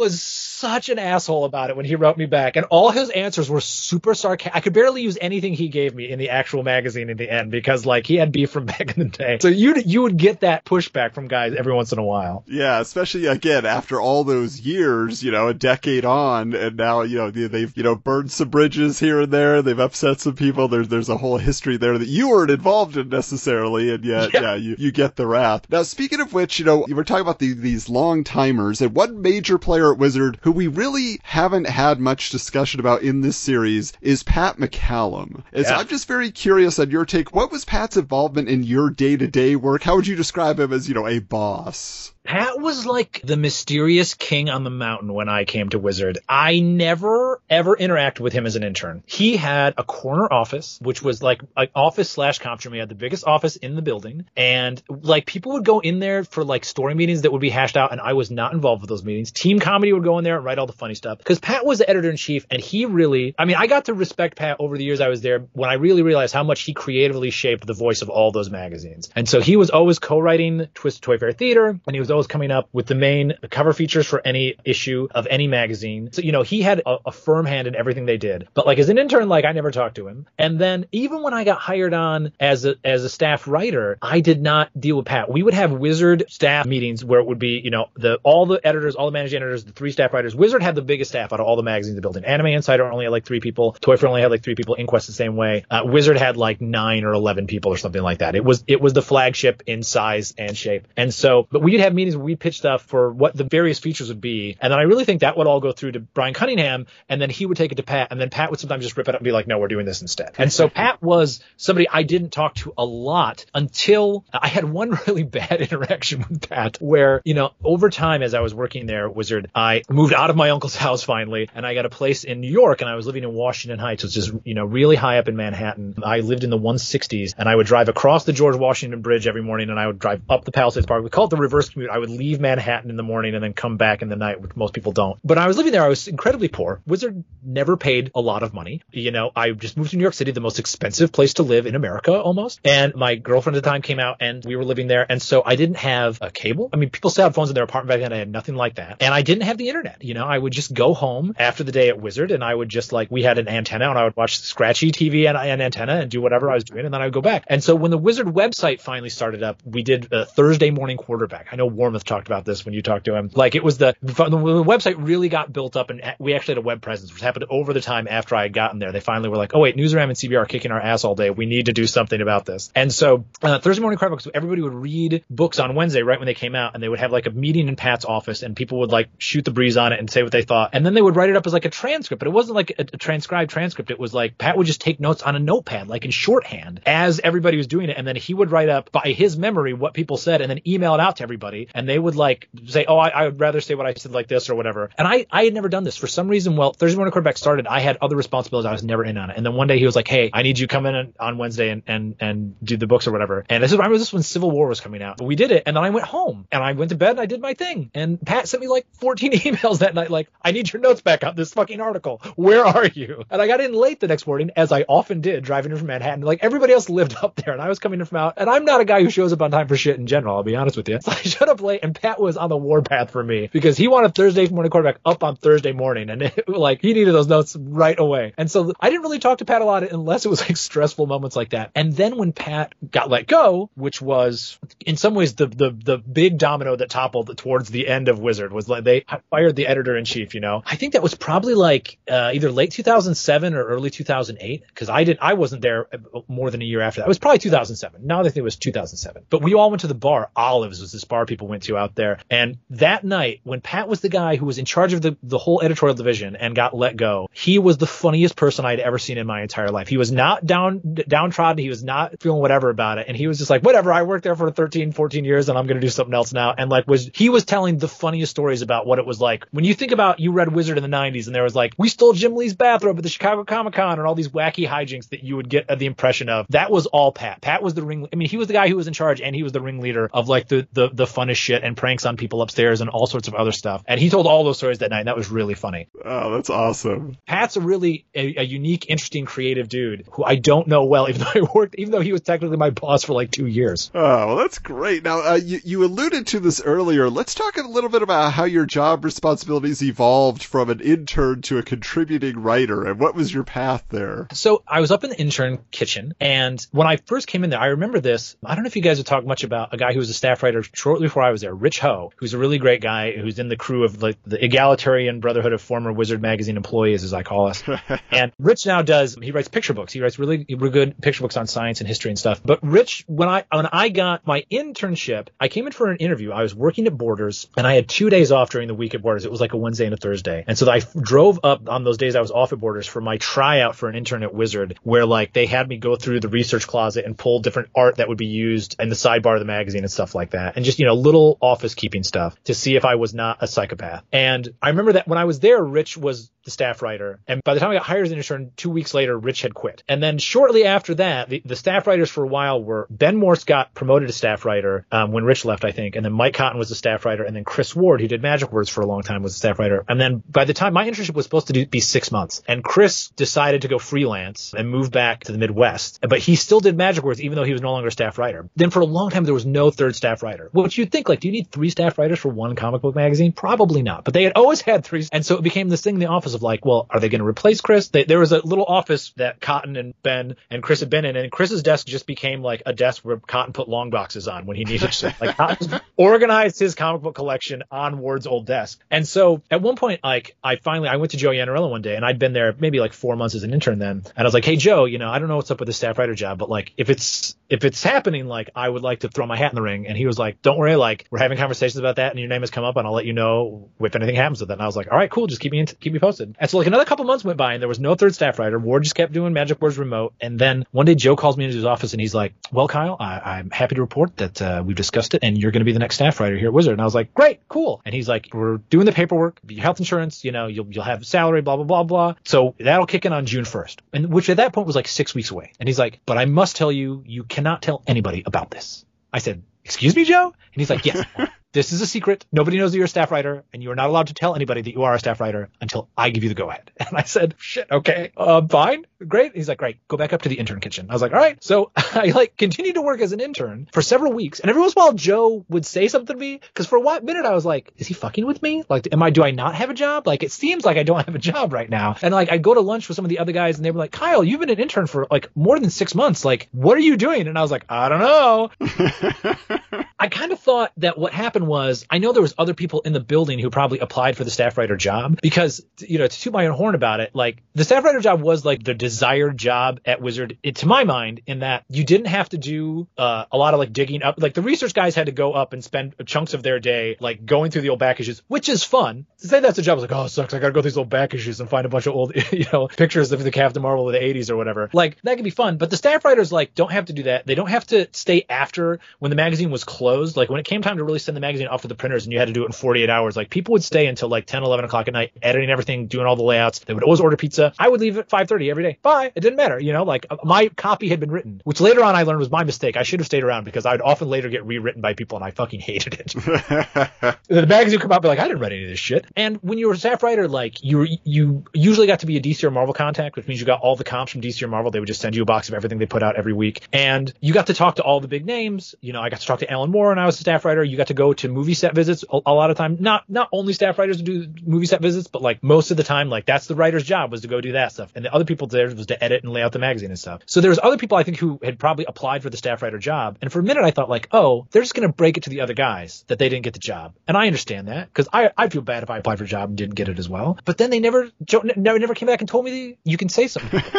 was 0.02 0.22
such 0.22 0.90
an 0.90 1.00
asshole 1.00 1.46
about 1.46 1.70
it 1.70 1.76
when 1.78 1.86
he 1.86 1.96
wrote 1.96 2.18
me 2.18 2.26
back, 2.26 2.56
and 2.56 2.66
all 2.70 2.92
his 2.92 3.10
answers 3.10 3.50
were 3.50 3.62
super 3.62 4.14
sarcastic. 4.14 4.56
I 4.56 4.60
could 4.60 4.74
barely 4.74 5.02
use 5.02 5.18
anything 5.22 5.54
he 5.54 5.70
gave 5.70 5.96
me 5.96 6.10
in 6.12 6.20
the 6.20 6.30
actual 6.32 6.64
magazine 6.64 7.10
in 7.10 7.18
the 7.18 7.30
end 7.32 7.52
because 7.52 7.86
like 7.86 8.06
he 8.06 8.16
had 8.16 8.32
beef 8.32 8.52
from 8.52 8.66
back 8.74 8.98
in 8.98 9.04
the 9.04 9.10
day. 9.10 9.38
So 9.42 9.48
you 9.48 9.76
you 9.86 10.02
would 10.02 10.18
get 10.18 10.42
that 10.42 10.66
pushback 10.66 11.14
from 11.14 11.28
guys 11.28 11.54
every 11.56 11.74
once 11.74 11.92
in 11.94 12.00
a 12.00 12.04
while. 12.04 12.44
Yeah, 12.48 12.80
especially 12.80 13.28
again 13.28 13.66
after 13.66 14.02
all 14.02 14.24
those 14.24 14.60
years, 14.60 15.24
you 15.24 15.32
know, 15.32 15.48
a 15.48 15.54
decade 15.54 16.04
on, 16.06 16.54
and 16.54 16.76
now 16.78 17.02
you 17.04 17.18
know 17.18 17.32
they- 17.32 17.48
they've 17.48 17.76
you 17.78 17.84
know 17.84 17.96
burned 17.96 18.32
some 18.32 18.50
bridges 18.50 19.00
here 19.00 19.22
and 19.22 19.32
there. 19.32 19.62
They've 19.62 19.80
upset 19.80 20.20
some 20.20 20.36
people. 20.36 20.68
There's 20.68 20.88
there's 20.90 21.10
a 21.10 21.18
whole 21.18 21.38
history 21.38 21.78
there 21.78 21.98
that 21.98 22.08
you 22.08 22.30
weren't 22.30 22.52
involved 22.52 22.98
in 22.98 23.10
necessarily, 23.10 23.92
and 23.94 24.04
yet 24.04 24.34
Yeah. 24.34 24.42
yeah, 24.42 24.56
you 24.56 24.76
you 24.78 24.92
get 24.92 25.16
the 25.16 25.28
wrath. 25.28 25.70
Now 25.70 25.84
speaking 25.84 26.20
of 26.22 26.34
which, 26.34 26.60
you 26.60 26.66
know, 26.66 26.86
you 26.88 26.96
were 26.96 27.04
talking 27.04 27.22
about 27.22 27.40
the, 27.40 27.54
these 27.54 27.90
long 27.90 28.24
timers, 28.24 28.82
and 28.82 28.96
one 28.96 29.22
major 29.22 29.58
player 29.58 29.91
at 29.92 29.98
Wizard 29.98 30.38
who 30.42 30.52
we 30.52 30.68
really 30.68 31.20
haven't 31.24 31.68
had 31.68 32.00
much 32.00 32.30
discussion 32.30 32.80
about 32.80 33.02
in 33.02 33.22
this 33.22 33.38
series 33.38 33.94
is 34.02 34.24
Pat 34.24 34.58
McCallum. 34.58 35.44
And 35.54 35.66
so 35.66 35.72
Yeah. 35.74 35.80
I'm 35.80 35.88
just 35.88 36.08
very 36.08 36.32
curious 36.32 36.80
on 36.80 36.90
your 36.90 37.06
take. 37.06 37.34
What 37.36 37.52
was 37.52 37.66
Pat's 37.66 37.98
involvement 37.98 38.50
in 38.50 38.64
your 38.64 38.90
day 38.90 39.18
to 39.18 39.28
day 39.28 39.56
work? 39.56 39.84
How 39.84 39.96
would 39.96 40.08
you 40.08 40.16
describe 40.16 40.60
him 40.60 40.74
as 40.74 40.88
you 40.88 40.94
know 40.96 41.08
a 41.08 41.20
boss? 41.20 42.14
Pat 42.24 42.60
was 42.60 42.86
like 42.86 43.22
the 43.24 43.36
mysterious 43.36 44.14
king 44.14 44.50
on 44.50 44.64
the 44.64 44.70
mountain 44.70 45.14
when 45.14 45.28
I 45.28 45.44
came 45.44 45.70
to 45.70 45.80
Wizard. 45.80 46.20
I 46.30 46.60
never 46.60 47.42
ever 47.50 47.76
interacted 47.76 48.20
with 48.20 48.32
him 48.32 48.46
as 48.46 48.56
an 48.56 48.64
intern. 48.64 49.04
He 49.06 49.38
had 49.38 49.74
a 49.78 49.84
corner 49.84 50.32
office, 50.32 50.80
which 50.82 51.02
was 51.02 51.24
like 51.24 51.42
an 51.58 51.70
office 51.76 52.10
slash 52.10 52.40
conference 52.40 52.66
room. 52.66 52.74
He 52.76 52.80
had 52.80 52.90
the 52.90 52.96
biggest 52.96 53.26
office 53.26 53.56
in 53.56 53.76
the 53.76 53.82
building. 53.82 54.26
And 54.38 54.82
like 54.88 55.26
people 55.26 55.54
would 55.54 55.66
go 55.66 55.80
in 55.80 56.00
there 56.00 56.24
for 56.24 56.44
like 56.44 56.64
story 56.64 56.94
meetings 56.94 57.24
that 57.24 57.32
would 57.32 57.42
be 57.42 57.50
hashed 57.50 57.76
out. 57.76 57.92
And 57.92 58.00
I 58.00 58.14
was 58.14 58.30
not 58.30 58.54
involved 58.54 58.82
with 58.82 58.90
those 58.90 59.04
meetings. 59.04 59.32
Team 59.32 59.60
comedy 59.60 59.92
would 59.92 60.04
go 60.04 60.18
in 60.20 60.24
there 60.24 60.36
and 60.36 60.46
write 60.46 60.60
all 60.60 60.68
the 60.68 60.74
funny 60.74 60.96
stuff 60.96 61.18
because 61.18 61.40
Pat 61.40 61.66
was 61.66 61.80
the 61.80 61.90
editor 61.90 62.10
in 62.10 62.18
chief 62.18 62.46
and 62.52 62.62
he 62.62 62.86
really, 62.86 63.34
I 63.38 63.46
mean, 63.46 63.56
I 63.58 63.66
got 63.66 63.86
to 63.86 63.94
respect 63.94 64.38
Pat 64.38 64.58
over 64.60 64.78
the 64.78 64.84
years 64.84 65.02
I 65.02 65.10
was 65.10 65.22
there 65.22 65.40
when 65.54 65.70
I 65.70 65.74
really 65.74 66.04
realized 66.04 66.34
how 66.34 66.44
much 66.44 66.62
he 66.62 66.74
creatively 66.74 67.32
shaped 67.32 67.66
the 67.66 67.74
voice 67.74 68.04
of 68.04 68.10
all 68.10 68.32
those 68.32 68.50
magazines. 68.50 69.10
And 69.16 69.28
so 69.28 69.42
he 69.42 69.56
was 69.56 69.72
always 69.72 69.98
co-writing 69.98 70.68
Twist 70.76 71.04
ToyFare 71.04 71.36
Theater 71.36 71.80
and 71.86 71.96
he 71.96 72.00
was 72.00 72.11
always 72.12 72.28
coming 72.28 72.52
up 72.52 72.69
with 72.71 72.88
the 72.88 72.95
main 72.95 73.34
cover 73.50 73.74
features 73.74 74.08
for 74.08 74.21
any 74.26 74.56
issue 74.63 75.08
of 75.12 75.28
any 75.30 75.47
magazine. 75.47 76.12
So, 76.12 76.21
you 76.21 76.32
know, 76.32 76.43
he 76.43 76.62
had 76.62 76.80
a, 76.86 76.97
a 77.08 77.12
firm 77.12 77.45
hand 77.45 77.67
in 77.67 77.76
everything 77.76 78.06
they 78.06 78.17
did. 78.17 78.47
But 78.54 78.65
like 78.65 78.80
as 78.80 78.89
an 78.89 78.97
intern, 78.97 79.30
like 79.30 79.45
I 79.45 79.52
never 79.52 79.71
talked 79.71 79.95
to 79.95 80.08
him. 80.08 80.28
And 80.38 80.60
then 80.60 80.86
even 80.91 81.24
when 81.24 81.34
I 81.34 81.43
got 81.43 81.60
hired 81.60 81.93
on 81.93 82.34
as 82.39 82.65
a, 82.65 82.76
as 82.84 83.04
a 83.04 83.10
staff 83.10 83.47
writer, 83.47 83.97
I 84.02 84.19
did 84.19 84.41
not 84.41 84.69
deal 84.80 84.97
with 84.97 85.06
Pat. 85.06 85.32
We 85.32 85.43
would 85.43 85.54
have 85.54 85.71
Wizard 85.71 86.26
staff 86.30 86.65
meetings 86.65 87.04
where 87.04 87.19
it 87.19 87.26
would 87.26 87.39
be, 87.39 87.62
you 87.63 87.71
know, 87.71 87.88
the, 87.95 88.19
all 88.24 88.45
the 88.45 88.60
editors, 88.63 88.95
all 88.95 89.06
the 89.08 89.12
managing 89.12 89.38
editors, 89.38 89.63
the 89.63 89.71
three 89.71 89.91
staff 89.91 90.13
writers. 90.13 90.36
Wizard 90.36 90.62
had 90.62 90.76
the 90.76 90.82
biggest 90.82 91.12
staff 91.12 91.34
out 91.34 91.39
of 91.39 91.45
all 91.45 91.56
the 91.56 91.63
magazines 91.63 91.91
in 91.91 91.95
the 91.95 92.02
building. 92.02 92.26
Anime 92.26 92.47
Insider 92.47 92.86
only 92.91 93.06
had 93.06 93.12
like 93.12 93.26
three 93.26 93.39
people. 93.39 93.74
ToyFare 93.82 94.08
only 94.08 94.21
had 94.21 94.32
like 94.32 94.43
three 94.43 94.56
people. 94.56 94.76
Inquest 94.78 95.08
the 95.08 95.13
same 95.13 95.36
way. 95.36 95.65
Uh, 95.69 95.82
Wizard 95.86 96.17
had 96.17 96.38
like 96.38 96.62
nine 96.62 97.04
or 97.04 97.13
11 97.13 97.47
people 97.47 97.71
or 97.71 97.78
something 97.78 98.02
like 98.02 98.19
that. 98.19 98.36
It 98.36 98.43
was, 98.43 98.63
it 98.67 98.82
was 98.82 98.93
the 98.93 99.02
flagship 99.02 99.63
in 99.67 99.84
size 99.84 100.34
and 100.38 100.58
shape. 100.58 100.88
And 100.97 101.13
so, 101.13 101.47
but 101.52 101.62
we'd 101.62 101.80
have 101.80 101.93
meetings 102.02 102.18
we 102.18 102.36
pitch 102.36 102.58
stuff 102.58 102.84
for 102.84 103.12
what 103.12 103.36
the 103.36 103.44
various 103.44 103.80
features 103.80 104.10
would 104.10 104.22
be, 104.22 104.58
and 104.60 104.72
then 104.72 104.80
I 104.80 104.84
really 104.84 105.06
think 105.06 105.22
that 105.22 105.38
would 105.38 105.48
all 105.48 105.60
go 105.60 105.72
through 105.72 105.94
to 105.94 106.00
Brian 106.00 106.34
Cunningham, 106.34 106.88
and 107.08 107.22
then 107.22 107.30
he 107.30 107.46
would 107.46 107.58
take 107.58 107.72
it 107.72 107.76
to 107.76 107.84
Pat, 107.84 108.10
and 108.12 108.20
then 108.20 108.30
Pat 108.30 108.50
would 108.50 108.60
sometimes 108.60 108.84
just 108.84 108.98
rip 108.98 109.08
it 109.08 109.16
up 109.16 109.22
and 109.22 109.26
be 109.26 109.32
like, 109.32 109.48
"No, 109.48 109.60
we're 109.60 109.68
doing 109.68 109.86
this 109.86 110.02
instead." 110.02 110.32
And 110.38 110.52
so 110.52 110.70
Pat 110.70 111.02
was 111.02 111.42
somebody 111.58 111.88
I 111.90 112.04
didn't 112.04 112.32
talk 112.32 112.56
to 112.56 112.74
a 112.78 112.86
lot 112.86 113.46
until 113.54 114.26
I 114.34 114.48
had 114.48 114.66
one 114.66 114.98
really 115.08 115.24
bad 115.24 115.62
interaction 115.62 116.26
with 116.28 116.50
Pat, 116.50 116.78
where 116.82 117.22
you 117.24 117.34
know 117.34 117.52
over 117.64 117.90
time 117.90 118.24
as 118.24 118.34
I 118.34 118.42
was 118.42 118.54
working 118.54 118.86
there 118.86 119.10
Wizard, 119.10 119.50
I 119.54 119.84
moved 119.90 120.14
out 120.14 120.30
of 120.30 120.36
my 120.36 120.50
uncle's 120.50 120.76
house 120.88 121.04
finally, 121.04 121.50
and 121.54 121.66
I 121.66 121.74
got 121.74 121.86
a 121.86 121.90
place 121.90 122.24
in 122.24 122.42
New 122.42 122.52
York, 122.52 122.82
and 122.82 122.90
I 122.90 122.96
was 122.96 123.06
living 123.06 123.24
in 123.24 123.34
Washington 123.34 123.80
Heights, 123.80 124.04
which 124.04 124.18
is 124.18 124.32
you 124.44 124.54
know 124.54 124.66
really 124.66 124.96
high 124.96 125.20
up 125.20 125.28
in 125.28 125.36
Manhattan. 125.36 125.96
I 126.04 126.20
lived 126.20 126.44
in 126.44 126.50
the 126.50 126.60
160s, 126.60 127.36
and 127.38 127.48
I 127.48 127.56
would 127.56 127.68
drive 127.68 127.90
across 127.90 128.26
the 128.26 128.34
George 128.34 128.56
Washington 128.56 129.02
Bridge 129.02 129.28
every 129.28 129.44
morning, 129.44 129.70
and 129.70 129.80
I 129.80 129.88
would 129.88 130.00
drive 130.00 130.22
up 130.30 130.46
the 130.46 130.52
Palisades 130.52 130.86
Park. 130.86 131.04
We 131.04 131.10
call 131.10 131.26
it 131.26 131.30
the 131.30 131.38
reverse 131.38 131.70
commute. 131.70 131.91
I 131.92 131.98
would 131.98 132.10
leave 132.10 132.40
Manhattan 132.40 132.90
in 132.90 132.96
the 132.96 133.04
morning 133.04 133.36
and 133.36 133.44
then 133.44 133.54
come 133.54 133.78
back 133.78 134.02
in 134.02 134.10
the 134.10 134.16
night, 134.16 134.42
which 134.42 134.56
most 134.56 134.74
people 134.74 134.92
don't. 134.92 135.20
But 135.24 135.38
I 135.38 135.48
was 135.48 135.58
living 135.58 135.72
there. 135.72 135.84
I 135.84 135.90
was 135.90 136.08
incredibly 136.08 136.48
poor. 136.48 136.82
Wizard 136.86 137.24
never 137.44 137.78
paid 137.78 138.12
a 138.16 138.22
lot 138.22 138.44
of 138.44 138.54
money. 138.54 138.82
You 138.92 139.12
know, 139.12 139.32
I 139.36 139.52
just 139.52 139.78
moved 139.78 139.92
to 139.92 139.98
New 139.98 140.04
York 140.04 140.14
City, 140.14 140.32
the 140.32 140.40
most 140.40 140.60
expensive 140.60 141.12
place 141.12 141.36
to 141.36 141.44
live 141.44 141.66
in 141.66 141.76
America 141.76 142.20
almost. 142.20 142.60
And 142.64 142.96
my 142.96 143.16
girlfriend 143.16 143.58
at 143.58 143.64
the 143.64 143.70
time 143.70 143.82
came 143.82 144.00
out 144.00 144.18
and 144.20 144.44
we 144.46 144.56
were 144.56 144.66
living 144.66 144.88
there. 144.88 145.06
And 145.10 145.22
so 145.22 145.44
I 145.46 145.56
didn't 145.56 145.78
have 145.78 146.20
a 146.22 146.32
cable. 146.32 146.70
I 146.74 146.78
mean, 146.78 146.90
people 146.90 147.10
still 147.10 147.26
had 147.26 147.36
phones 147.36 147.50
in 147.50 147.56
their 147.56 147.64
apartment 147.64 147.90
back 147.90 148.00
then. 148.02 148.14
I 148.14 148.18
had 148.18 148.30
nothing 148.30 148.56
like 148.56 148.76
that. 148.76 148.98
And 149.02 149.14
I 149.14 149.22
didn't 149.22 149.44
have 149.44 149.58
the 149.58 149.68
internet. 149.68 150.04
You 150.04 150.14
know, 150.14 150.26
I 150.26 150.38
would 150.38 150.54
just 150.54 150.74
go 150.74 150.94
home 150.94 151.36
after 151.38 151.64
the 151.64 151.72
day 151.72 151.90
at 151.90 152.00
Wizard 152.00 152.32
and 152.32 152.44
I 152.44 152.54
would 152.54 152.70
just 152.70 152.94
like, 152.94 153.12
we 153.12 153.24
had 153.24 153.38
an 153.38 153.48
antenna 153.48 153.90
and 153.90 153.98
I 153.98 154.04
would 154.06 154.16
watch 154.16 154.40
scratchy 154.40 154.92
TV 154.92 155.28
and 155.28 155.38
an 155.38 155.62
antenna 155.62 155.94
and 155.94 156.12
do 156.12 156.22
whatever 156.22 156.50
I 156.50 156.56
was 156.56 156.64
doing. 156.64 156.86
And 156.86 156.94
then 156.94 157.02
I 157.02 157.06
would 157.06 157.14
go 157.14 157.22
back. 157.22 157.46
And 157.48 157.64
so 157.64 157.76
when 157.76 157.92
the 157.92 157.98
Wizard 157.98 158.28
website 158.28 158.82
finally 158.82 159.10
started 159.10 159.44
up, 159.44 159.62
we 159.66 159.84
did 159.84 160.12
a 160.12 160.26
Thursday 160.26 160.72
morning 160.72 160.98
quarterback. 160.98 161.48
I 161.52 161.56
know 161.56 161.66
Warmoth 161.82 162.04
talked 162.04 162.28
about 162.28 162.46
this 162.46 162.63
when 162.63 162.74
you 162.74 162.82
talked 162.82 163.06
to 163.06 163.15
him. 163.15 163.32
Like 163.34 163.56
it 163.56 163.63
was 163.63 163.78
the, 163.78 163.96
the 164.02 164.13
website 164.13 164.96
really 164.98 165.30
got 165.30 165.52
built 165.52 165.76
up 165.76 165.89
and 165.89 166.02
we 166.20 166.36
actually 166.36 166.54
had 166.54 166.58
a 166.60 166.67
web 166.67 166.82
presence, 166.82 167.12
which 167.12 167.22
happened 167.22 167.46
over 167.50 167.74
the 167.74 167.82
time 167.82 168.08
after 168.08 168.36
I 168.36 168.44
had 168.44 168.54
gotten 168.54 168.80
there. 168.80 168.91
They 168.91 169.00
finally 169.00 169.30
were 169.30 169.38
like, 169.38 169.56
oh 169.56 169.60
wait, 169.60 169.76
Newsarama 169.76 170.04
and 170.04 170.12
CBR 170.13 170.44
are 170.44 170.46
kicking 170.46 170.72
our 170.72 170.80
ass 170.80 171.04
all 171.04 171.15
day. 171.15 171.30
We 171.30 171.46
need 171.46 171.65
to 171.65 171.74
do 171.74 171.88
something 171.88 172.22
about 172.22 172.46
this. 172.46 172.72
And 172.76 172.94
so 172.94 173.26
uh, 173.41 173.60
Thursday 173.60 173.82
morning 173.82 173.98
quarterbacks, 173.98 174.28
everybody 174.34 174.62
would 174.62 174.74
read 174.74 175.24
books 175.30 175.60
on 175.60 175.74
Wednesday 175.76 176.04
right 176.04 176.20
when 176.20 176.28
they 176.28 176.34
came 176.34 176.56
out 176.56 176.74
and 176.74 176.84
they 176.84 176.89
would 176.89 177.00
have 177.00 177.12
like 177.12 177.26
a 177.26 177.32
meeting 177.32 177.67
in 177.67 177.76
Pat's 177.76 178.06
office 178.06 178.44
and 178.44 178.56
people 178.56 178.80
would 178.80 178.91
like 178.91 179.10
shoot 179.17 179.44
the 179.44 179.52
breeze 179.52 179.78
on 179.78 179.94
it 179.94 180.00
and 180.00 180.10
say 180.10 180.24
what 180.24 180.32
they 180.32 180.44
thought. 180.44 180.72
And 180.74 180.86
then 180.86 180.94
they 180.94 181.02
would 181.02 181.15
write 181.15 181.30
it 181.30 181.36
up 181.36 181.48
as 181.48 181.54
like 181.54 181.65
a 181.65 181.70
transcript, 181.70 182.20
but 182.20 182.28
it 182.28 182.32
wasn't 182.32 182.56
like 182.56 182.72
a, 182.78 182.82
a 182.94 182.98
transcribed 182.98 183.52
transcript. 183.52 183.91
It 183.91 184.00
was 184.00 184.13
like 184.13 184.38
Pat 184.38 184.58
would 184.58 184.67
just 184.67 184.82
take 184.82 185.00
notes 185.00 185.24
on 185.24 185.36
a 185.36 185.39
notepad, 185.39 185.88
like 185.88 186.06
in 186.06 186.12
shorthand 186.12 186.82
as 186.86 187.20
everybody 187.24 187.58
was 187.58 187.67
doing 187.67 187.89
it. 187.89 187.98
And 187.98 188.06
then 188.06 188.15
he 188.15 188.34
would 188.34 188.52
write 188.52 188.70
up 188.70 188.91
by 188.91 189.13
his 189.15 189.38
memory 189.38 189.74
what 189.74 189.94
people 189.94 190.17
said 190.17 190.41
and 190.41 190.50
then 190.50 190.62
email 190.67 190.94
it 190.94 191.00
out 191.00 191.17
to 191.17 191.24
everybody. 191.24 191.67
And 191.74 191.88
they 191.88 191.98
would 191.98 192.16
like 192.16 192.50
say, 192.68 192.86
oh, 192.88 192.98
I, 192.98 193.10
I 193.10 193.26
would 193.26 193.40
rather 193.40 193.62
say 193.62 193.76
what 193.76 193.86
I 193.86 193.94
said 193.94 194.12
like 194.12 194.28
this 194.28 194.50
or 194.50 194.56
whatever. 194.56 194.90
And 194.98 195.08
I, 195.08 195.26
I 195.32 195.46
had 195.46 195.54
never 195.54 195.70
done 195.70 195.84
this 195.84 195.98
for 195.98 196.08
some 196.08 196.28
reason. 196.28 196.56
Well, 196.56 196.74
Thursday 196.74 196.98
morning 196.98 197.12
quarterback 197.12 197.38
started. 197.38 197.68
I 197.68 197.80
had 197.80 197.98
other 198.02 198.16
responsibilities. 198.16 198.68
I 198.68 198.72
was 198.72 198.84
never 198.84 199.04
in 199.04 199.18
on 199.18 199.30
it. 199.30 199.38
And 199.38 199.46
then 199.46 199.54
one 199.54 199.68
day 199.68 199.80
he 199.80 199.86
was 199.86 199.96
like, 199.96 200.08
hey, 200.08 200.30
I 200.34 200.42
need 200.42 200.60
you 200.60 200.68
come 200.68 200.86
in 200.86 201.14
on 201.20 201.38
Wednesday 201.38 201.70
and, 201.70 201.84
and, 201.88 202.16
and 202.20 202.56
do 202.64 202.78
the 202.78 202.88
books 202.88 203.08
or 203.08 203.12
whatever. 203.12 203.46
And 203.50 203.64
this 203.64 203.72
is, 203.72 203.76
I 203.76 203.78
remember 203.78 203.98
this 203.98 204.14
when 204.14 204.24
Civil 204.24 204.52
War 204.52 204.68
was 204.68 204.80
coming 204.80 205.02
out. 205.02 205.18
But 205.18 205.26
we 205.26 205.36
did 205.36 205.52
it. 205.52 205.64
And 205.66 205.76
then 205.76 205.84
I 205.84 205.90
went 205.90 206.06
home 206.06 206.48
and 206.52 206.64
I 206.64 206.74
went 206.74 206.90
to 206.90 206.98
bed 206.98 207.12
and 207.12 207.20
I 207.20 207.26
did 207.26 207.42
my 207.42 207.54
thing. 207.54 207.92
And 207.94 208.20
Pat 208.22 208.48
sent 208.48 208.62
me 208.62 208.68
like 208.68 208.86
14 209.00 209.32
emails 209.34 209.80
that 209.80 209.96
night, 209.96 210.10
like, 210.10 210.30
I 210.42 210.52
need 210.52 210.72
your 210.72 210.82
notes 210.82 211.02
back 211.02 211.24
on 211.24 211.36
this 211.36 211.54
fucking 211.54 211.82
article. 211.82 212.22
Where 212.36 212.66
are 212.66 212.86
you? 212.86 213.24
And 213.30 213.42
I 213.42 213.48
got 213.48 213.62
in 213.62 213.74
late 213.74 214.00
the 214.00 214.08
next 214.08 214.28
morning, 214.28 214.52
as 214.56 214.72
I 214.72 214.84
often 214.84 215.22
did, 215.22 215.44
driving 215.44 215.72
in 215.72 215.78
from 215.78 215.88
Manhattan. 215.88 216.22
Like 216.22 216.40
everybody 216.42 216.74
else 216.74 216.90
lived 216.90 217.16
up 217.22 217.36
there 217.36 217.54
and 217.54 217.62
I 217.62 217.70
was 217.70 217.80
coming 217.80 218.00
in 218.00 218.06
from 218.06 218.18
out. 218.18 218.34
And 218.38 218.50
I'm 218.50 218.66
not 218.66 218.82
a 218.82 218.86
guy 218.86 219.04
who 219.04 219.10
shows 219.10 219.34
up 219.34 219.42
on 219.42 219.52
time 219.52 219.68
for 219.68 219.78
shit 219.78 219.98
in 219.98 220.08
general. 220.08 220.36
I'll 220.36 220.44
be 220.44 220.56
honest 220.56 220.78
with 220.78 220.90
you. 220.90 221.00
So 221.12 221.12
I 221.12 221.16
showed 221.16 221.50
up 221.50 221.61
late 221.62 221.82
and 221.84 221.95
Pat 221.95 222.19
was 222.19 222.38
on 222.38 222.50
the 222.50 222.58
warpath 222.58 223.12
for 223.12 223.24
me 223.24 223.50
because 223.52 223.78
he 223.78 223.88
wanted 223.88 224.15
Thursday 224.15 224.47
morning 224.47 224.69
quarterback 224.69 225.00
up 225.06 225.24
on 225.24 225.36
Thursday 225.36 225.71
morning. 225.71 226.10
And 226.10 226.24
it, 226.24 226.47
like 226.50 226.82
he 226.82 226.93
needed 226.93 227.13
those 227.13 227.28
notes 227.28 227.56
right 227.56 227.97
away. 227.97 228.34
And 228.38 228.50
so 228.50 228.74
I 228.80 228.89
didn't 228.89 229.04
really 229.04 229.19
talk 229.19 229.39
to 229.39 229.45
Pat 229.45 229.62
a 229.62 229.65
lot 229.65 229.84
unless 229.84 230.26
it 230.26 230.30
was 230.30 230.41
like 230.41 230.58
stressful 230.58 231.08
moments 231.08 231.36
like 231.36 231.52
that. 231.52 231.71
And 231.76 231.93
then 231.93 232.17
when 232.17 232.34
Pat 232.34 232.74
got 232.89 233.10
let 233.10 233.28
go, 233.28 233.69
which 233.76 234.02
was 234.02 234.60
in 234.86 234.97
some 234.97 235.13
ways 235.13 235.36
the 235.36 235.47
the 235.47 235.71
the 235.71 235.97
big 235.97 236.38
domino 236.38 236.76
that 236.76 236.89
toppled 236.89 237.38
towards 237.38 237.69
the 237.69 237.88
end 237.88 238.08
of 238.08 238.19
Wizard 238.19 238.52
was 238.52 238.67
like 238.67 238.84
they 238.84 239.06
fired 239.30 239.56
the 239.56 239.67
editor 239.67 239.97
in 239.97 240.06
chief. 240.06 240.34
You 240.34 240.41
know, 240.41 240.63
I 240.65 240.76
think 240.76 240.93
that 240.93 241.04
was 241.04 241.15
probably 241.15 241.56
like 241.56 241.97
uh, 242.10 242.32
either 242.34 242.52
late 242.52 242.71
2007 242.71 243.54
or 243.54 243.63
early 243.63 243.89
2008 243.89 244.63
because 244.67 244.89
I 244.89 245.04
didn't 245.04 245.19
I 245.21 245.34
wasn't 245.34 245.62
there 245.62 245.88
more 246.28 246.50
than 246.52 246.62
a 246.62 246.65
year 246.65 246.82
after 246.82 247.02
that. 247.02 247.06
It 247.06 247.08
was 247.08 247.19
probably 247.19 247.39
2007. 247.39 248.06
Now 248.06 248.19
I 248.19 248.24
think 248.24 248.38
it 248.38 248.41
was 248.41 248.56
2007. 248.58 249.26
But 249.30 249.41
we 249.41 249.54
all 249.54 249.69
went 249.69 249.82
to 249.82 249.88
the 249.88 249.93
bar. 249.93 250.30
Olives 250.36 250.82
was 250.82 250.91
this 250.91 251.04
bar 251.04 251.26
people 251.26 251.47
went 251.52 251.64
to 251.64 251.78
out 251.78 251.94
there. 251.94 252.18
And 252.30 252.58
that 252.72 253.04
night 253.04 253.42
when 253.44 253.62
Pat 253.62 253.88
was 253.88 254.02
the 254.02 254.10
guy 254.10 254.36
who 254.36 254.46
was 254.46 254.58
in 254.58 254.66
charge 254.66 254.94
of 254.94 255.02
the 255.02 255.18
the 255.22 255.38
whole 255.38 255.62
editorial 255.62 255.96
division 255.96 256.36
and 256.36 256.56
got 256.56 256.76
let 256.76 256.98
go, 256.98 257.30
he 257.32 257.60
was 257.60 257.78
the 257.78 257.88
funniest 257.88 258.36
person 258.36 258.66
I'd 258.66 258.80
ever 258.80 258.98
seen 258.98 259.18
in 259.18 259.28
my 259.28 259.42
entire 259.42 259.70
life. 259.70 259.88
He 259.88 259.98
was 259.98 260.12
not 260.12 260.46
down 260.46 260.82
downtrodden. 261.08 261.62
He 261.62 261.70
was 261.70 261.84
not 261.84 262.22
feeling 262.22 262.42
whatever 262.42 262.70
about 262.70 262.98
it. 262.98 263.06
And 263.08 263.16
he 263.16 263.28
was 263.28 263.38
just 263.38 263.50
like, 263.50 263.62
whatever, 263.62 263.92
I 263.92 264.04
worked 264.04 264.24
there 264.24 264.36
for 264.36 264.50
13, 264.52 264.92
14 264.92 265.26
years 265.26 265.50
and 265.50 265.58
I'm 265.58 265.68
going 265.68 265.80
to 265.80 265.86
do 265.86 265.90
something 265.90 266.14
else 266.14 266.34
now. 266.34 266.54
And 266.58 266.70
like 266.70 266.88
was, 266.88 267.10
he 267.14 267.30
was 267.30 267.46
telling 267.46 267.78
the 267.78 267.88
funniest 267.88 268.32
stories 268.32 268.62
about 268.62 268.86
what 268.86 269.00
it 269.00 269.06
was 269.06 269.20
like. 269.20 269.46
When 269.52 269.66
you 269.66 269.74
think 269.74 269.92
about, 269.92 270.20
you 270.20 270.32
read 270.32 270.54
Wizard 270.54 270.78
in 270.78 270.84
the 270.84 270.90
90s 270.90 271.28
and 271.28 271.36
there 271.36 271.44
was 271.44 271.56
like, 271.56 271.74
we 271.78 271.90
stole 271.90 272.14
Jim 272.14 272.36
Lee's 272.36 272.54
bathrobe 272.54 272.98
at 272.98 273.04
the 273.04 273.10
Chicago 273.10 273.44
Comic 273.44 273.74
Con 273.74 274.00
and 274.00 274.08
all 274.08 274.16
these 274.16 274.30
wacky 274.30 274.68
hijinks 274.68 275.10
that 275.10 275.24
you 275.24 275.36
would 275.36 275.50
get 275.50 275.68
the 275.78 275.86
impression 275.86 276.30
of. 276.30 276.46
That 276.50 276.72
was 276.72 276.86
all 276.88 277.12
Pat. 277.12 277.42
Pat 277.42 277.62
was 277.62 277.74
the 277.74 277.84
ring. 277.84 278.08
I 278.12 278.16
mean, 278.16 278.30
he 278.30 278.38
was 278.38 278.48
the 278.48 278.54
guy 278.54 278.68
who 278.70 278.76
was 278.76 278.88
in 278.88 278.94
charge 278.94 279.22
and 279.22 279.36
he 279.36 279.44
was 279.44 279.52
the 279.52 279.62
ringleader 279.62 280.10
of 280.14 280.30
like 280.30 280.48
the, 280.48 280.68
the, 280.74 280.90
the 280.90 281.08
shit 281.38 281.63
and 281.63 281.76
pranks 281.76 282.06
on 282.06 282.17
people 282.17 282.41
upstairs 282.41 282.82
and 282.82 282.89
all 282.89 283.08
sorts 283.08 283.28
of 283.28 283.36
other 283.36 283.52
stuff. 283.52 283.84
And 283.88 284.00
he 284.00 284.10
told 284.10 284.28
all 284.28 284.44
those 284.44 284.58
stories 284.58 284.80
that 284.80 284.89
night. 284.89 285.00
And 285.00 285.08
that 285.08 285.17
was 285.17 285.30
really 285.30 285.54
funny. 285.54 285.88
Oh, 286.04 286.32
that's 286.32 286.50
awesome. 286.50 287.17
Pat's 287.26 287.58
a 287.58 287.62
really 287.62 288.06
a, 288.13 288.41
a 288.41 288.44
unique, 288.44 288.89
interesting, 288.89 289.26
creative 289.26 289.70
dude 289.70 290.08
who 290.12 290.24
I 290.24 290.36
don't 290.36 290.67
know 290.67 290.86
well, 290.86 291.10
even 291.10 291.22
though 291.22 291.32
I 291.36 291.48
worked, 291.54 291.76
even 291.76 291.91
though 291.91 292.02
he 292.02 292.12
was 292.12 292.22
technically 292.22 292.58
my 292.58 292.70
boss 292.70 293.04
for 293.04 293.13
like 293.13 293.32
two 293.32 293.48
years. 293.48 293.91
Oh, 293.94 294.28
well, 294.28 294.36
that's 294.38 294.60
great. 294.60 295.04
Now, 295.04 295.20
uh, 295.20 295.36
you, 295.36 295.60
you 295.63 295.84
alluded 295.84 296.28
to 296.28 296.39
this 296.39 296.62
earlier. 296.62 297.10
Let's 297.10 297.36
talk 297.36 297.58
a 297.58 297.62
little 297.62 297.89
bit 297.89 298.02
about 298.02 298.34
how 298.34 298.46
your 298.46 298.65
job 298.65 299.06
responsibilities 299.06 299.84
evolved 299.84 300.44
from 300.44 300.70
an 300.70 300.80
intern 300.80 301.41
to 301.44 301.58
a 301.58 301.63
contributing 301.63 302.41
writer, 302.41 302.86
and 302.86 303.00
what 303.00 303.15
was 303.15 303.34
your 303.34 303.44
path 303.44 303.84
there? 303.89 304.28
So 304.34 304.63
I 304.67 304.82
was 304.82 304.91
up 304.91 305.04
in 305.04 305.10
the 305.10 305.20
intern 305.20 305.60
kitchen, 305.72 306.13
and 306.20 306.65
when 306.72 306.88
I 306.88 306.98
first 306.98 307.28
came 307.28 307.44
in 307.44 307.50
there, 307.50 307.60
I 307.60 307.67
remember 307.67 308.00
this. 308.00 308.36
I 308.44 308.56
don't 308.56 308.63
know 308.63 308.67
if 308.67 308.76
you 308.76 308.82
guys 308.82 308.98
would 308.98 309.08
talk 309.08 309.26
much 309.26 309.44
about 309.44 309.74
a 309.74 309.78
guy 309.78 309.94
who 309.94 310.00
was 310.00 310.10
a 310.10 310.13
staff 310.13 310.44
writer 310.44 310.63
shortly 310.74 311.08
before 311.08 311.21
I 311.24 311.32
was 311.32 311.42
there, 311.42 311.54
Rich 311.54 311.80
Ho, 311.80 312.12
who's 312.18 312.34
a 312.34 312.38
really 312.38 312.58
great 312.58 312.82
guy 312.82 313.12
who's 313.12 313.40
in 313.40 313.50
the 313.50 313.58
crew 313.58 313.84
of 313.84 314.02
like 314.02 314.18
the 314.26 314.44
egalitarian 314.44 315.20
brotherhood 315.20 315.54
of 315.54 315.62
former 315.62 315.92
Wizard 315.92 316.22
magazine 316.22 316.58
employees, 316.58 317.04
as 317.04 317.14
I 317.14 317.24
call 317.24 317.48
us. 317.48 317.64
and 318.12 318.32
Rich 318.40 318.66
now 318.66 318.82
does 318.82 319.18
he 319.22 319.32
writes 319.32 319.48
picture 319.48 319.74
books. 319.74 319.94
He 319.94 320.02
writes 320.02 320.20
really, 320.20 320.46
really 320.50 320.70
good 320.70 321.02
picture 321.02 321.22
books 321.22 321.38
on 321.38 321.48
science 321.48 321.82
and 321.82 321.88
history 321.88 322.12
and 322.12 322.20
stuff. 322.20 322.42
But 322.44 322.60
Rich, 322.64 323.06
when 323.08 323.30
I 323.30 323.46
when 323.52 323.68
I 323.68 323.90
got 323.90 324.26
my 324.26 324.44
internship, 324.52 325.28
I 325.40 325.48
came 325.48 325.68
in 325.68 325.74
for 325.74 325.92
an 325.92 325.98
interview. 325.98 326.32
I 326.32 326.42
was 326.42 326.56
working 326.56 326.88
at 326.88 326.98
Borders, 326.98 327.48
and 327.58 327.66
I 327.66 327.74
had 327.74 327.88
two 327.88 328.10
days 328.10 328.32
off 328.32 328.50
during 328.50 328.68
the 328.68 328.74
week 328.74 328.96
at 328.96 329.02
Borders. 329.02 329.26
It 329.26 329.32
was 329.32 329.42
like 329.42 329.54
a 329.54 329.58
Wednesday 329.58 329.86
and 329.86 329.94
a 329.94 329.98
Thursday, 329.98 330.44
and 330.48 330.58
so 330.58 330.70
I 330.70 330.82
drove 331.00 331.40
up 331.44 331.70
on 331.70 331.84
those 331.84 331.98
days 331.98 332.16
I 332.16 332.22
was 332.22 332.32
off 332.32 332.54
at 332.54 332.60
Borders 332.60 332.88
for 332.88 333.02
my 333.02 333.18
tryout 333.18 333.76
for 333.76 333.90
an 333.90 333.96
intern 333.96 334.24
at 334.24 334.34
Wizard, 334.34 334.80
where 334.84 335.06
like 335.06 335.34
they 335.34 335.46
had 335.46 335.68
me 335.68 335.78
go 335.78 335.96
through 335.96 336.20
the 336.20 336.30
research 336.30 336.68
closet 336.68 337.06
and 337.06 337.18
pull 337.18 337.40
different 337.40 337.70
art 337.76 337.98
that 337.98 338.08
would 338.08 338.18
be 338.18 338.28
used 338.28 338.76
in 338.80 338.90
the 338.90 338.96
sidebar 338.96 339.34
of 339.34 339.40
the 339.40 339.46
magazine 339.46 339.84
and 339.84 339.92
stuff 339.92 340.16
like 340.16 340.32
that, 340.32 340.56
and 340.56 340.66
just 340.66 340.80
you 340.80 340.86
know 340.86 340.94
little 341.12 341.38
office 341.41 341.76
keeping 341.76 342.04
stuff 342.04 342.36
to 342.45 342.54
see 342.54 342.76
if 342.76 342.86
I 342.86 342.95
was 342.95 343.13
not 343.13 343.38
a 343.41 343.47
psychopath. 343.47 344.04
And 344.12 344.47
I 344.62 344.69
remember 344.69 344.93
that 344.93 345.08
when 345.08 345.17
I 345.17 345.26
was 345.26 345.39
there, 345.39 345.62
Rich 345.62 345.97
was 345.97 346.32
the 346.43 346.52
staff 346.52 346.82
writer. 346.82 347.19
And 347.28 347.43
by 347.43 347.54
the 347.54 347.60
time 347.60 347.69
I 347.69 347.76
got 347.76 347.84
hired 347.84 348.06
as 348.06 348.12
an 348.12 348.17
intern, 348.17 348.52
two 348.56 348.69
weeks 348.69 348.93
later, 348.93 349.17
Rich 349.17 349.43
had 349.43 349.54
quit. 349.54 349.84
And 349.88 350.02
then 350.02 350.17
shortly 350.17 350.65
after 350.65 350.95
that, 350.95 351.30
the, 351.30 351.41
the 351.45 351.56
staff 351.56 351.86
writers 351.86 352.10
for 352.10 352.24
a 352.24 352.28
while 352.28 352.63
were 352.63 352.88
Ben 352.89 353.17
Morse 353.17 353.43
got 353.43 353.74
promoted 353.74 354.08
to 354.08 354.13
staff 354.13 354.45
writer 354.45 354.86
um, 354.91 355.12
when 355.12 355.24
Rich 355.24 355.45
left, 355.45 355.65
I 355.65 355.71
think. 355.71 355.95
And 355.95 356.04
then 356.04 356.13
Mike 356.13 356.34
Cotton 356.34 356.58
was 356.58 356.69
the 356.69 356.76
staff 356.76 357.06
writer. 357.06 357.24
And 357.24 357.36
then 357.36 357.43
Chris 357.43 357.76
Ward, 357.76 358.02
who 358.02 358.08
did 358.08 358.21
Magic 358.21 358.52
Words 358.52 358.69
for 358.69 358.82
a 358.82 358.88
long 358.88 359.04
time, 359.04 359.21
was 359.21 359.34
the 359.34 359.39
staff 359.39 359.60
writer. 359.60 359.84
And 359.88 360.02
then 360.02 360.24
by 360.28 360.45
the 360.45 360.54
time 360.54 360.74
my 360.74 360.89
internship 360.89 361.13
was 361.13 361.26
supposed 361.26 361.47
to 361.47 361.54
do, 361.54 361.65
be 361.65 361.80
six 361.80 362.12
months, 362.12 362.41
and 362.47 362.63
Chris 362.63 363.10
decided 363.10 363.62
to 363.62 363.67
go 363.67 363.78
freelance 363.78 364.54
and 364.58 364.69
move 364.69 364.91
back 364.91 365.26
to 365.26 365.32
the 365.32 365.38
Midwest. 365.38 366.00
But 366.02 366.19
he 366.19 366.36
still 366.36 366.60
did 366.60 366.76
Magic 366.76 367.04
Words, 367.04 367.21
even 367.21 367.36
though 367.36 367.43
he 367.43 367.54
was 367.54 367.62
no 367.62 367.71
longer 367.71 367.89
a 367.89 367.91
staff 367.91 368.17
writer. 368.17 368.50
Then 368.56 368.71
for 368.71 368.80
a 368.80 368.86
long 368.86 369.12
time, 369.12 369.26
there 369.26 369.34
was 369.34 369.45
no 369.45 369.69
third 369.69 369.95
staff 369.95 370.24
writer. 370.24 370.50
Which 370.54 370.78
you'd 370.78 370.91
think, 370.91 371.01
like, 371.10 371.20
do 371.20 371.28
you 371.28 371.32
need 371.32 371.52
three 371.52 371.70
staff 371.70 371.98
writers 371.98 372.20
for 372.20 372.30
one 372.30 372.56
comic 372.56 372.82
book 372.82 372.96
magazine? 372.96 373.32
Probably 373.32 373.82
not. 373.82 374.04
But 374.04 374.14
they 374.14 374.24
had 374.24 374.34
always 374.36 374.62
had 374.62 374.84
three. 374.84 375.08
And 375.12 375.26
so 375.26 375.38
it 375.38 375.44
became 375.44 375.70
this 375.70 375.82
thing 375.82 375.96
in 375.96 376.00
the 376.00 376.08
office 376.08 376.34
of 376.34 376.42
like, 376.42 376.66
well, 376.66 376.88
are 376.90 377.00
they 377.00 377.10
going 377.10 377.22
to 377.22 377.28
replace 377.28 377.62
Chris? 377.62 377.90
They, 377.90 378.04
there 378.04 378.20
was 378.20 378.32
a 378.32 378.46
little 378.46 378.66
office 378.66 379.14
that 379.18 379.42
Cotton 379.42 379.76
and 379.76 379.94
Ben 380.04 380.36
and 380.50 380.64
Chris 380.64 380.80
had 380.80 380.90
been 380.90 381.06
in, 381.06 381.16
and 381.16 381.32
Chris's 381.32 381.64
desk 381.64 381.88
just 381.88 382.08
became 382.08 382.42
like 382.42 382.64
a 382.66 382.74
desk 382.74 383.04
where 383.04 383.18
Cotton 383.18 383.54
put 383.54 383.68
long 383.68 383.90
boxes 383.90 384.28
on 384.28 384.46
when 384.46 384.58
he 384.58 384.64
needed 384.64 384.92
to. 384.92 385.16
Like 385.20 385.38
Cotton 385.38 385.80
organized 385.98 386.60
his 386.60 386.76
comic 386.76 387.02
book 387.02 387.16
collection 387.16 387.64
on 387.72 388.00
Ward's 388.00 388.28
old 388.28 388.46
desk. 388.46 388.80
And 388.90 389.08
so 389.08 389.42
at 389.50 389.62
one 389.62 389.76
point, 389.76 390.02
like 390.04 390.36
I 390.44 390.58
finally 390.58 390.90
I 390.90 390.98
went 390.98 391.12
to 391.12 391.18
Joe 391.18 391.30
Yanarella 391.30 391.70
one 391.70 391.82
day, 391.82 391.96
and 391.96 392.06
I'd 392.06 392.20
been 392.20 392.34
there 392.34 392.56
maybe 392.58 392.80
like 392.80 392.94
four 392.94 393.16
months 393.16 393.36
as 393.36 393.44
an 393.44 393.54
intern 393.54 393.80
then, 393.80 394.04
and 394.06 394.14
I 394.18 394.24
was 394.24 394.34
like, 394.34 394.46
hey 394.46 394.56
Joe, 394.56 394.86
you 394.86 394.98
know, 394.98 395.10
I 395.10 395.20
don't 395.20 395.28
know 395.28 395.38
what's 395.38 395.52
up 395.52 395.60
with 395.60 395.68
the 395.68 395.74
staff 395.74 395.98
writer 395.98 396.16
job, 396.16 396.38
but 396.38 396.50
like 396.50 396.74
if 396.78 396.90
it's 396.90 397.36
if 397.52 397.66
it's 397.66 397.84
happening, 397.84 398.28
like 398.28 398.50
I 398.56 398.68
would 398.68 398.82
like 398.82 399.02
to 399.02 399.10
throw 399.10 399.26
my 399.26 399.38
hat 399.38 399.52
in 399.52 399.56
the 399.56 399.62
ring. 399.62 399.86
And 399.86 399.98
he 399.98 400.06
was 400.06 400.18
like, 400.18 400.42
don't 400.42 400.58
worry, 400.58 400.78
like 400.78 400.91
like, 400.92 401.08
we're 401.10 401.20
having 401.20 401.38
conversations 401.38 401.78
about 401.78 401.96
that, 401.96 402.12
and 402.12 402.20
your 402.20 402.28
name 402.28 402.42
has 402.42 402.50
come 402.50 402.64
up, 402.64 402.76
and 402.76 402.86
I'll 402.86 402.94
let 402.94 403.06
you 403.06 403.14
know 403.14 403.70
if 403.80 403.96
anything 403.96 404.16
happens 404.16 404.42
with 404.42 404.50
that. 404.50 404.56
And 404.56 404.62
I 404.62 404.66
was 404.66 404.76
like, 404.76 404.92
all 404.92 404.98
right, 404.98 405.10
cool, 405.10 405.28
just 405.28 405.42
keep 405.42 405.52
me 405.52 405.60
in, 405.60 405.66
keep 405.66 405.94
me 405.94 406.00
posted. 406.00 406.36
And 406.40 406.50
so 406.50 406.58
like 406.58 406.68
another 406.68 406.86
couple 406.86 407.06
months 407.06 407.24
went 407.24 407.38
by, 407.38 407.54
and 407.54 407.62
there 407.62 407.70
was 407.70 407.80
no 407.80 407.96
third 407.96 408.14
staff 408.14 408.40
writer. 408.40 408.60
Ward 408.60 408.84
just 408.84 408.96
kept 408.96 409.14
doing 409.14 409.34
Magic 409.34 409.62
Words 409.62 409.78
remote, 409.78 410.14
and 410.20 410.38
then 410.38 410.66
one 410.72 410.86
day 410.86 410.96
Joe 410.96 411.16
calls 411.16 411.38
me 411.38 411.46
into 411.46 411.56
his 411.56 411.66
office, 411.66 411.94
and 411.94 412.02
he's 412.02 412.14
like, 412.14 412.34
well, 412.52 412.68
Kiel, 412.68 412.98
I, 413.00 413.20
I'm 413.38 413.50
happy 413.50 413.76
to 413.76 413.82
report 413.82 414.18
that 414.18 414.42
uh, 414.42 414.64
we've 414.66 414.76
discussed 414.76 415.14
it, 415.14 415.24
and 415.24 415.38
you're 415.38 415.52
going 415.52 415.62
to 415.62 415.66
be 415.66 415.74
the 415.74 415.80
next 415.80 415.96
staff 415.96 416.20
writer 416.20 416.38
here 416.38 416.48
at 416.48 416.54
Wizard. 416.54 416.74
And 416.74 416.82
I 416.82 416.86
was 416.86 416.96
like, 416.96 417.14
great, 417.14 417.40
cool. 417.48 417.82
And 417.86 417.96
he's 417.96 418.10
like, 418.10 418.30
we're 418.34 418.58
doing 418.58 418.86
the 418.86 418.92
paperwork, 418.92 419.40
your 419.48 419.64
health 419.64 419.80
insurance, 419.80 420.26
you 420.26 420.32
know, 420.32 420.48
you'll 420.48 420.68
you'll 420.72 420.84
have 420.84 421.06
salary, 421.06 421.42
blah 421.42 421.56
blah 421.56 421.66
blah 421.66 421.84
blah. 421.84 422.16
So 422.26 422.56
that'll 422.60 422.86
kick 422.86 423.06
in 423.06 423.14
on 423.14 423.26
June 423.26 423.46
1st, 423.46 423.78
and 423.94 424.12
which 424.14 424.30
at 424.30 424.38
that 424.38 424.54
point 424.54 424.68
was 424.68 424.76
like 424.76 424.88
six 424.88 425.16
weeks 425.16 425.32
away. 425.32 425.54
And 425.60 425.70
he's 425.70 425.80
like, 425.80 426.02
but 426.06 426.18
I 426.18 426.26
must 426.26 426.56
tell 426.56 426.72
you, 426.72 427.04
you 427.06 427.24
cannot 427.24 427.62
tell 427.62 427.84
anybody 427.88 428.24
about 428.26 428.52
this. 428.52 428.86
I 429.14 429.20
said, 429.20 429.44
excuse 429.64 429.95
me, 429.95 430.05
Joe? 430.05 430.26
And 430.26 430.62
he's 430.62 430.70
like, 430.70 430.86
yes. 430.86 431.05
This 431.54 431.74
is 431.74 431.82
a 431.82 431.88
secret. 431.88 432.26
Nobody 432.32 432.58
knows 432.58 432.72
that 432.72 432.78
you're 432.78 432.86
a 432.86 432.89
staff 432.89 433.12
writer, 433.12 433.43
and 433.52 433.62
you 433.62 433.72
are 433.72 433.76
not 433.76 433.89
allowed 433.89 434.08
to 434.08 434.14
tell 434.14 434.36
anybody 434.36 434.62
that 434.62 434.72
you 434.72 434.84
are 434.84 434.93
a 434.93 434.99
staff 434.99 435.20
writer 435.20 435.49
until 435.60 435.89
I 435.97 436.10
give 436.10 436.24
you 436.24 436.30
the 436.30 436.36
go 436.36 436.49
ahead. 436.49 436.72
And 436.91 436.97
I 436.97 437.04
said, 437.04 437.36
shit, 437.38 437.68
okay, 437.72 438.12
uh, 438.18 438.45
fine, 438.47 438.86
great. 439.08 439.34
He's 439.34 439.47
like, 439.47 439.60
great, 439.60 439.86
go 439.88 439.95
back 439.95 440.12
up 440.12 440.24
to 440.24 440.30
the 440.30 440.36
intern 440.36 440.60
kitchen. 440.60 440.88
I 440.89 440.93
was 440.93 441.02
like, 441.02 441.14
all 441.14 441.20
right. 441.20 441.41
So 441.41 441.72
I 441.76 442.12
like 442.14 442.36
continued 442.36 442.76
to 442.76 442.82
work 442.82 442.99
as 442.99 443.14
an 443.14 443.22
intern 443.22 443.70
for 443.72 443.82
several 443.82 444.12
weeks, 444.12 444.39
and 444.39 444.49
every 444.49 444.62
once 444.62 444.74
in 444.74 444.82
a 444.82 444.86
while 444.86 444.93
Joe 444.93 445.45
would 445.47 445.66
say 445.66 445.88
something 445.88 446.16
to 446.16 446.20
me 446.20 446.41
because 446.41 446.68
for 446.68 446.78
a 446.78 447.02
minute 447.02 447.26
I 447.26 447.34
was 447.34 447.45
like, 447.45 447.72
is 447.78 447.88
he 447.88 447.93
fucking 447.93 448.26
with 448.26 448.41
me? 448.41 448.64
Like, 448.68 448.89
am 448.91 449.02
I? 449.04 449.10
Do 449.10 449.24
I 449.24 449.32
not 449.32 449.56
have 449.56 449.70
a 449.70 449.74
job? 449.74 450.08
Like, 450.08 450.24
it 450.24 450.32
seems 450.32 450.66
like 450.66 450.78
I 450.78 450.84
don't 450.84 451.06
have 451.06 451.16
a 451.16 451.20
job 451.20 451.54
right 451.54 451.70
now. 451.70 451.95
And 452.02 452.14
like, 452.14 452.32
I'd 452.32 452.41
go 452.41 452.54
to 452.54 452.62
lunch 452.62 452.88
with 452.88 452.95
some 452.95 453.06
of 453.06 453.10
the 453.10 453.20
other 453.20 453.32
guys, 453.32 453.58
and 453.58 453.66
they 453.66 453.72
were 453.72 453.80
like, 453.80 453.91
Kiel, 453.91 454.24
you've 454.24 454.39
been 454.39 454.49
an 454.49 454.60
intern 454.60 454.88
for 454.88 455.08
like 455.12 455.30
more 455.36 455.60
than 455.60 455.70
six 455.70 455.95
months. 455.95 456.26
Like, 456.26 456.49
what 456.52 456.78
are 456.78 456.82
you 456.82 456.97
doing? 456.97 457.28
And 457.28 457.38
I 457.38 457.41
was 457.41 457.52
like, 457.52 457.66
I 457.70 457.89
don't 457.89 457.99
know. 457.99 458.52
I 459.99 460.08
kind 460.08 460.32
of 460.32 460.39
thought 460.39 460.72
that 460.78 460.97
what 460.97 461.14
happened 461.14 461.41
was 461.48 461.86
I 461.89 462.00
know 462.00 462.14
there 462.14 462.22
was 462.22 462.34
other 462.38 462.54
people 462.54 462.82
in 462.82 462.94
the 462.94 463.00
building 463.00 463.39
who 463.39 463.50
probably 463.50 463.80
applied 463.80 464.18
for 464.18 464.24
the 464.24 464.32
staff 464.32 464.58
writer 464.58 464.76
job 464.76 465.20
because 465.22 465.66
you 465.80 466.00
know 466.00 466.08
to 466.08 466.20
toot 466.20 466.34
my 466.34 466.48
own 466.48 466.56
horn 466.56 466.76
about 466.76 467.00
it, 467.00 467.16
like 467.16 467.44
the 467.54 467.64
staff 467.64 467.84
writer 467.84 468.00
job 468.00 468.22
was 468.22 468.46
like 468.46 468.64
the 468.64 468.74
desired 468.74 469.38
job 469.38 469.80
at 469.86 470.02
Wizard 470.02 470.38
it, 470.44 470.58
to 470.58 470.68
my 470.68 470.84
mind 470.84 471.22
in 471.26 471.39
that 471.39 471.66
you 471.70 471.84
didn't 471.84 472.08
have 472.08 472.30
to 472.30 472.38
do 472.38 472.88
uh, 472.98 473.26
a 473.32 473.38
lot 473.38 473.54
of 473.54 473.60
like 473.60 473.74
digging 473.74 474.04
up 474.04 474.16
like 474.18 474.34
the 474.34 474.42
research 474.42 474.74
guys 474.74 474.96
had 474.96 475.08
to 475.08 475.12
go 475.12 475.34
up 475.34 475.54
and 475.54 475.64
spend 475.64 475.96
chunks 476.06 476.34
of 476.34 476.44
their 476.44 476.60
day 476.60 476.98
like 477.00 477.26
going 477.26 477.52
through 477.52 477.62
the 477.62 477.70
old 477.70 477.80
back 477.80 478.00
issues, 478.00 478.22
which 478.28 478.50
is 478.50 478.64
fun. 478.64 479.06
To 479.20 479.28
say 479.28 479.39
that's 479.39 479.58
a 479.58 479.62
job, 479.62 479.74
I 479.74 479.82
was 479.82 479.89
like, 479.89 480.00
oh, 480.00 480.06
it 480.06 480.10
sucks. 480.10 480.34
I 480.34 480.39
gotta 480.39 480.54
go 480.54 480.62
through 480.62 480.72
these 480.72 480.78
old 480.78 480.89
back 480.89 481.14
issues 481.14 481.39
and 481.39 481.50
find 481.50 481.66
a 481.66 481.70
bunch 481.70 481.88
of 481.88 481.96
old 481.96 482.14
you 482.32 482.46
know 482.52 482.68
pictures 482.68 483.12
of 483.12 483.24
the 483.24 483.32
Captain 483.32 483.62
Marvel 483.62 483.88
of 483.88 483.94
the 483.94 484.00
80s 484.00 484.30
or 484.30 484.38
whatever. 484.38 484.70
Like 484.74 484.98
that 485.04 485.16
can 485.16 485.24
be 485.24 485.30
fun, 485.30 485.58
but 485.58 485.70
the 485.70 485.78
staff 485.78 486.06
writers 486.06 486.32
like 486.32 486.56
don't 486.56 486.72
have 486.72 486.86
to 486.86 486.94
do 486.94 487.04
that. 487.04 487.26
They 487.26 487.36
don't 487.36 487.50
have 487.50 487.66
to 487.68 487.88
stay 487.92 488.26
after 488.30 488.80
when 489.00 489.10
the 489.10 489.16
magazine 489.16 489.52
was 489.52 489.64
closed. 489.64 490.18
Like 490.18 490.30
when 490.30 490.39
it 490.39 490.46
came 490.46 490.62
time 490.62 490.78
to 490.78 490.84
really 490.84 491.00
send 491.00 491.16
the 491.16 491.22
magazine 491.22 491.31
off 491.48 491.62
to 491.64 491.68
the 491.68 491.76
printers 491.76 492.06
and 492.06 492.14
you 492.14 492.20
had 492.20 492.28
to 492.28 492.34
do 492.34 492.44
it 492.44 492.48
in 492.48 492.52
48 492.52 492.90
hours, 492.90 493.16
like 493.16 493.30
people 493.30 493.54
would 493.54 493.64
stay 493.64 493.88
until 493.88 494.10
like 494.10 494.26
10, 494.26 494.44
11 494.44 494.66
o'clock 494.66 494.88
at 494.88 494.94
night, 494.94 495.12
editing 495.22 495.50
everything, 495.50 495.88
doing 495.88 496.06
all 496.06 496.16
the 496.16 496.24
layouts. 496.24 496.60
They 496.60 496.74
would 496.74 496.84
always 496.84 497.00
order 497.00 497.18
pizza. 497.18 497.54
I 497.58 497.70
would 497.70 497.80
leave 497.80 497.98
at 497.98 498.10
5:30 498.10 498.50
every 498.50 498.64
day. 498.64 498.78
Bye. 498.82 499.12
It 499.16 499.22
didn't 499.22 499.38
matter, 499.38 499.60
you 499.60 499.74
know. 499.74 499.84
Like 499.84 500.06
uh, 500.10 500.18
my 500.24 500.50
copy 500.50 500.90
had 500.90 501.00
been 501.00 501.12
written, 501.12 501.42
which 501.44 501.62
later 501.62 501.84
on 501.84 501.96
I 501.96 502.04
learned 502.04 502.20
was 502.20 502.32
my 502.32 502.44
mistake. 502.44 502.78
I 502.78 502.84
should 502.84 503.00
have 503.00 503.08
stayed 503.08 503.24
around 503.24 503.44
because 503.46 503.66
I'd 503.66 503.82
often 503.82 504.10
later 504.10 504.30
get 504.30 504.46
rewritten 504.46 504.82
by 504.82 504.94
people 504.94 505.18
and 505.18 505.26
I 505.26 505.32
fucking 505.32 505.60
hated 505.60 505.94
it. 505.94 506.08
the 507.28 507.48
magazine 507.48 507.78
would 507.78 507.82
come 507.82 507.92
out 507.92 507.98
and 507.98 508.04
be 508.04 508.08
like, 508.10 508.20
I 508.20 508.28
didn't 508.28 508.40
write 508.40 508.52
any 508.52 508.64
of 508.64 508.70
this 508.70 508.80
shit. 508.80 509.06
And 509.16 509.38
when 509.38 509.58
you 509.58 509.68
were 509.68 509.74
a 509.74 509.78
staff 509.78 510.04
writer, 510.04 510.28
like 510.28 510.64
you 510.64 510.88
you 511.04 511.44
usually 511.54 511.88
got 511.88 512.00
to 512.00 512.06
be 512.06 512.18
a 512.18 512.22
DC 512.22 512.44
or 512.44 512.52
Marvel 512.52 512.74
contact, 512.74 513.16
which 513.16 513.28
means 513.28 513.40
you 513.40 513.46
got 513.46 513.62
all 513.62 513.76
the 513.76 513.84
comps 513.84 514.12
from 514.12 514.22
DC 514.22 514.42
or 514.42 514.48
Marvel. 514.48 514.72
They 514.72 514.80
would 514.80 514.88
just 514.88 515.02
send 515.02 515.16
you 515.16 515.24
a 515.24 515.26
box 515.26 515.50
of 515.50 515.56
everything 515.56 515.78
they 515.78 515.86
put 515.86 516.04
out 516.04 516.16
every 516.16 516.34
week, 516.34 516.62
and 516.74 517.12
you 517.22 517.34
got 517.34 517.48
to 517.48 517.54
talk 517.54 517.76
to 517.76 517.84
all 517.84 518.00
the 518.00 518.08
big 518.08 518.26
names. 518.26 518.76
You 518.82 518.94
know, 518.94 519.02
I 519.02 519.10
got 519.10 519.22
to 519.22 519.28
talk 519.28 519.40
to 519.40 519.52
Alan 519.52 519.72
Moore 519.72 519.90
when 519.90 520.00
I 520.00 520.06
was 520.06 520.18
a 520.18 520.22
staff 520.22 520.46
writer. 520.46 520.64
You 520.64 520.78
got 520.78 520.88
to 520.88 520.94
go 520.94 521.14
to 521.22 521.30
movie 521.30 521.53
set 521.53 521.74
visits 521.74 522.03
a, 522.11 522.19
a 522.26 522.34
lot 522.34 522.51
of 522.51 522.57
time. 522.57 522.78
Not 522.80 523.09
not 523.09 523.30
only 523.32 523.53
staff 523.53 523.78
writers 523.80 524.01
do 524.01 524.28
movie 524.43 524.65
set 524.65 524.82
visits, 524.82 525.07
but 525.07 525.22
like 525.22 525.43
most 525.43 525.72
of 525.72 525.78
the 525.78 525.84
time, 525.84 526.09
like 526.09 526.26
that's 526.26 526.47
the 526.47 526.55
writer's 526.55 526.84
job 526.84 527.11
was 527.11 527.22
to 527.22 527.28
go 527.28 527.41
do 527.41 527.53
that 527.53 527.72
stuff, 527.72 527.91
and 527.95 528.05
the 528.05 528.13
other 528.13 528.26
people 528.26 528.47
there 528.47 528.67
was 528.67 528.88
to 528.88 529.03
edit 529.03 529.24
and 529.24 529.32
lay 529.32 529.41
out 529.41 529.51
the 529.51 529.59
magazine 529.59 529.89
and 529.89 529.99
stuff. 529.99 530.22
So 530.26 530.41
there 530.41 530.49
was 530.49 530.59
other 530.61 530.78
people 530.78 530.97
I 530.97 531.03
think 531.03 531.17
who 531.17 531.39
had 531.43 531.59
probably 531.59 531.86
applied 531.86 532.24
for 532.24 532.30
the 532.30 532.38
staff 532.38 532.61
writer 532.61 532.80
job, 532.80 533.17
and 533.22 533.32
for 533.32 533.39
a 533.39 533.43
minute 533.43 533.63
I 533.63 533.72
thought 533.72 533.89
like, 533.89 534.07
oh, 534.11 534.47
they're 534.51 534.61
just 534.61 534.76
gonna 534.76 534.89
break 534.89 535.17
it 535.17 535.24
to 535.24 535.30
the 535.30 535.41
other 535.41 535.53
guys 535.53 536.03
that 536.07 536.19
they 536.19 536.30
didn't 536.30 536.43
get 536.43 536.53
the 536.53 536.59
job, 536.59 536.93
and 537.07 537.17
I 537.17 537.28
understand 537.28 537.67
that 537.67 537.88
because 537.88 538.07
I 538.11 538.32
I 538.38 538.49
feel 538.49 538.61
bad 538.61 538.84
if 538.84 538.89
I 538.89 538.97
applied 538.97 539.17
for 539.17 539.24
a 539.24 539.28
job 539.28 539.49
and 539.49 539.57
didn't 539.57 539.76
get 539.76 539.89
it 539.89 539.99
as 539.99 540.09
well. 540.09 540.38
But 540.45 540.57
then 540.57 540.69
they 540.69 540.80
never 540.80 541.09
never 541.55 541.80
never 541.80 541.95
came 541.95 542.07
back 542.07 542.22
and 542.22 542.30
told 542.30 542.45
me 542.45 542.78
you 542.84 542.97
can 542.97 543.09
say 543.09 543.28
something. 543.28 543.63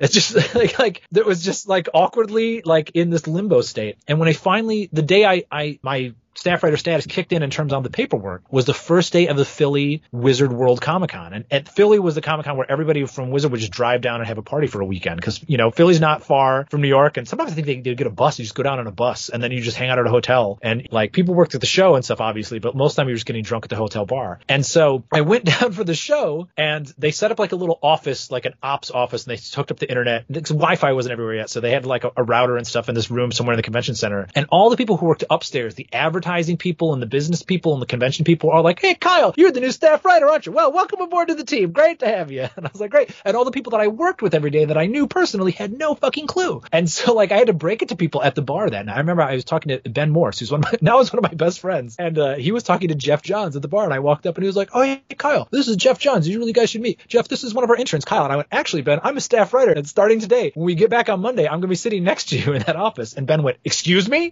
It's 0.00 0.14
just 0.14 0.34
like 0.54 0.78
like 0.78 1.02
there 1.12 1.24
was 1.24 1.44
just 1.44 1.68
like 1.68 1.88
awkwardly 1.94 2.62
like 2.64 2.92
in 2.94 3.10
this 3.10 3.26
limbo 3.26 3.60
state. 3.60 3.98
And 4.08 4.18
when 4.18 4.28
I 4.28 4.32
finally 4.32 4.88
the 4.92 5.02
day 5.02 5.24
I 5.24 5.44
I 5.52 5.78
my 5.82 6.14
staff 6.40 6.62
writer 6.62 6.78
status 6.78 7.04
kicked 7.04 7.34
in 7.34 7.42
in 7.42 7.50
terms 7.50 7.70
of 7.70 7.82
the 7.82 7.90
paperwork 7.90 8.50
was 8.50 8.64
the 8.64 8.72
first 8.72 9.12
day 9.12 9.28
of 9.28 9.36
the 9.36 9.44
Philly 9.44 10.02
Wizard 10.10 10.50
World 10.50 10.80
Comic 10.80 11.10
Con. 11.10 11.34
And 11.34 11.44
at 11.50 11.68
Philly 11.68 11.98
was 11.98 12.14
the 12.14 12.22
Comic 12.22 12.46
Con 12.46 12.56
where 12.56 12.70
everybody 12.70 13.04
from 13.04 13.30
Wizard 13.30 13.50
would 13.50 13.60
just 13.60 13.72
drive 13.72 14.00
down 14.00 14.20
and 14.20 14.26
have 14.26 14.38
a 14.38 14.42
party 14.42 14.66
for 14.66 14.80
a 14.80 14.86
weekend 14.86 15.16
because, 15.16 15.44
you 15.46 15.58
know, 15.58 15.70
Philly's 15.70 16.00
not 16.00 16.24
far 16.24 16.66
from 16.70 16.80
New 16.80 16.88
York. 16.88 17.18
And 17.18 17.28
sometimes 17.28 17.52
I 17.52 17.54
think 17.54 17.66
they, 17.66 17.80
they 17.80 17.94
get 17.94 18.06
a 18.06 18.10
bus. 18.10 18.38
You 18.38 18.46
just 18.46 18.54
go 18.54 18.62
down 18.62 18.78
on 18.78 18.86
a 18.86 18.90
bus 18.90 19.28
and 19.28 19.42
then 19.42 19.52
you 19.52 19.60
just 19.60 19.76
hang 19.76 19.90
out 19.90 19.98
at 19.98 20.06
a 20.06 20.10
hotel. 20.10 20.58
And 20.62 20.88
like 20.90 21.12
people 21.12 21.34
worked 21.34 21.54
at 21.54 21.60
the 21.60 21.66
show 21.66 21.94
and 21.94 22.02
stuff, 22.02 22.22
obviously, 22.22 22.58
but 22.58 22.74
most 22.74 22.92
of 22.92 22.96
the 22.96 23.02
time 23.02 23.08
you're 23.08 23.16
just 23.16 23.26
getting 23.26 23.42
drunk 23.42 23.66
at 23.66 23.70
the 23.70 23.76
hotel 23.76 24.06
bar. 24.06 24.40
And 24.48 24.64
so 24.64 25.04
I 25.12 25.20
went 25.20 25.44
down 25.60 25.72
for 25.72 25.84
the 25.84 25.94
show 25.94 26.48
and 26.56 26.90
they 26.96 27.10
set 27.10 27.32
up 27.32 27.38
like 27.38 27.52
a 27.52 27.56
little 27.56 27.78
office, 27.82 28.30
like 28.30 28.46
an 28.46 28.54
ops 28.62 28.90
office, 28.90 29.26
and 29.26 29.36
they 29.36 29.42
hooked 29.54 29.72
up 29.72 29.78
the 29.78 29.90
internet. 29.90 30.26
Wi-Fi 30.30 30.92
wasn't 30.94 31.12
everywhere 31.12 31.34
yet. 31.34 31.50
So 31.50 31.60
they 31.60 31.70
had 31.70 31.84
like 31.84 32.04
a, 32.04 32.12
a 32.16 32.24
router 32.24 32.56
and 32.56 32.66
stuff 32.66 32.88
in 32.88 32.94
this 32.94 33.10
room 33.10 33.30
somewhere 33.30 33.52
in 33.52 33.58
the 33.58 33.62
convention 33.62 33.94
center. 33.94 34.26
And 34.34 34.46
all 34.48 34.70
the 34.70 34.78
people 34.78 34.96
who 34.96 35.04
worked 35.04 35.24
upstairs, 35.28 35.74
the 35.74 35.86
advertising 35.92 36.29
people 36.58 36.92
and 36.92 37.02
the 37.02 37.06
business 37.06 37.42
people 37.42 37.72
and 37.72 37.82
the 37.82 37.86
convention 37.86 38.24
people 38.24 38.50
are 38.50 38.62
like, 38.62 38.80
Hey, 38.80 38.94
Kiel, 38.94 39.34
you're 39.36 39.52
the 39.52 39.60
new 39.60 39.72
staff 39.72 40.04
writer, 40.04 40.28
aren't 40.28 40.46
you? 40.46 40.52
Well, 40.52 40.72
welcome 40.72 41.00
aboard 41.00 41.28
to 41.28 41.34
the 41.34 41.44
team. 41.44 41.72
Great 41.72 42.00
to 42.00 42.06
have 42.06 42.30
you. 42.30 42.48
And 42.60 42.66
I 42.66 42.70
was 42.72 42.80
like, 42.80 42.90
great. 42.90 43.10
And 43.24 43.36
all 43.36 43.44
the 43.44 43.52
people 43.52 43.70
that 43.70 43.80
I 43.80 43.88
worked 43.88 44.20
with 44.20 44.34
every 44.34 44.50
day 44.50 44.66
that 44.66 44.76
I 44.76 44.86
knew 44.86 45.06
personally 45.06 45.52
had 45.52 45.72
no 45.72 45.94
fucking 45.94 46.26
clue. 46.26 46.62
And 46.72 46.90
so 46.90 47.14
like 47.20 47.32
I 47.32 47.38
had 47.38 47.46
to 47.46 47.52
break 47.54 47.82
it 47.82 47.88
to 47.88 47.96
people 47.96 48.22
at 48.22 48.34
the 48.34 48.42
bar 48.42 48.68
night. 48.68 48.88
I 48.88 48.98
remember 48.98 49.22
I 49.22 49.34
was 49.34 49.44
talking 49.44 49.78
to 49.78 49.88
Ben 49.88 50.10
Morse, 50.10 50.38
who's 50.40 50.50
one 50.50 50.60
of 50.62 50.72
my, 50.72 50.78
now 50.82 51.00
is 51.00 51.12
one 51.12 51.24
of 51.24 51.30
my 51.30 51.36
best 51.36 51.60
friends. 51.60 51.96
And 51.98 52.18
uh, 52.18 52.34
he 52.34 52.52
was 52.52 52.64
talking 52.64 52.88
to 52.88 52.94
Geoff 52.94 53.22
Johns 53.22 53.56
at 53.56 53.62
the 53.62 53.68
bar 53.68 53.84
and 53.84 53.94
I 53.94 54.00
walked 54.00 54.26
up 54.26 54.36
and 54.36 54.44
he 54.44 54.46
was 54.46 54.56
like, 54.56 54.70
Oh, 54.74 54.82
hey, 54.82 55.02
Kiel, 55.18 55.48
this 55.50 55.68
is 55.68 55.76
Geoff 55.76 55.98
Johns. 55.98 56.28
You 56.28 56.38
really 56.38 56.52
guys 56.52 56.70
should 56.70 56.82
meet. 56.82 57.00
Jeff, 57.08 57.28
this 57.28 57.44
is 57.44 57.54
one 57.54 57.64
of 57.64 57.70
our 57.70 57.76
interns, 57.76 58.04
Kiel. 58.04 58.24
And 58.24 58.32
I 58.32 58.36
went, 58.36 58.48
actually, 58.52 58.82
Ben, 58.82 59.00
I'm 59.02 59.16
a 59.16 59.20
staff 59.20 59.54
writer 59.54 59.72
and 59.72 59.88
starting 59.88 60.20
today. 60.20 60.52
When 60.54 60.66
we 60.66 60.74
get 60.74 60.90
back 60.90 61.08
on 61.08 61.20
Monday, 61.20 61.46
I'm 61.46 61.60
going 61.60 61.62
to 61.62 61.68
be 61.68 61.76
sitting 61.76 62.04
next 62.04 62.30
to 62.30 62.38
you 62.38 62.52
in 62.52 62.62
that 62.62 62.76
office. 62.76 63.14
And 63.14 63.26
Ben 63.26 63.42
went, 63.42 63.58
excuse 63.64 64.08
me? 64.08 64.30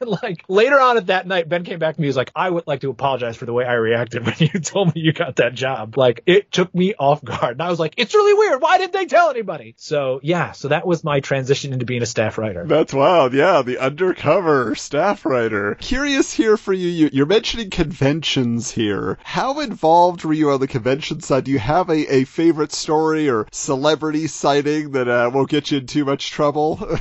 And 0.00 0.10
like 0.22 0.44
later 0.48 0.80
on 0.80 0.96
at 0.96 1.06
that 1.06 1.26
night, 1.26 1.48
Ben 1.48 1.64
came 1.64 1.78
back 1.78 1.94
to 1.94 2.00
me. 2.00 2.06
He 2.06 2.08
was 2.08 2.16
like, 2.16 2.32
I 2.34 2.48
would 2.48 2.66
like 2.66 2.80
to 2.80 2.90
apologize 2.90 3.36
for 3.36 3.46
the 3.46 3.52
way 3.52 3.64
I 3.64 3.74
reacted 3.74 4.24
when 4.24 4.34
you 4.38 4.48
told 4.60 4.94
me 4.94 5.00
you 5.00 5.12
got 5.12 5.36
that 5.36 5.54
job. 5.54 5.96
Like 5.96 6.22
it 6.26 6.50
took 6.50 6.74
me 6.74 6.94
off 6.94 7.24
guard. 7.24 7.52
And 7.52 7.62
I 7.62 7.70
was 7.70 7.78
like, 7.78 7.94
it's 7.96 8.14
really 8.14 8.34
weird. 8.34 8.60
Why 8.60 8.78
didn't 8.78 8.92
they 8.92 9.06
tell 9.06 9.30
anybody? 9.30 9.74
So 9.78 10.20
yeah, 10.22 10.52
so 10.52 10.68
that 10.68 10.86
was 10.86 11.04
my 11.04 11.20
transition 11.20 11.72
into 11.72 11.86
being 11.86 12.02
a 12.02 12.06
staff 12.06 12.38
writer. 12.38 12.64
That's 12.66 12.92
wild. 12.92 13.34
Yeah, 13.34 13.62
the 13.62 13.78
undercover 13.78 14.74
staff 14.74 15.24
writer. 15.24 15.74
Curious 15.76 16.32
here 16.32 16.56
for 16.56 16.72
you. 16.72 17.10
You're 17.12 17.26
mentioning 17.26 17.70
conventions 17.70 18.70
here. 18.70 19.18
How 19.22 19.60
involved 19.60 20.24
were 20.24 20.32
you 20.32 20.50
on 20.50 20.60
the 20.60 20.66
convention 20.66 21.20
side? 21.20 21.44
Do 21.44 21.50
you 21.50 21.58
have 21.58 21.88
a, 21.88 22.14
a 22.14 22.24
favorite 22.24 22.72
story 22.72 23.28
or 23.28 23.46
celebrity 23.52 24.26
sighting 24.26 24.92
that 24.92 25.08
uh, 25.08 25.30
won't 25.32 25.50
get 25.50 25.70
you 25.70 25.78
in 25.78 25.86
too 25.86 26.04
much 26.04 26.30
trouble? 26.30 26.76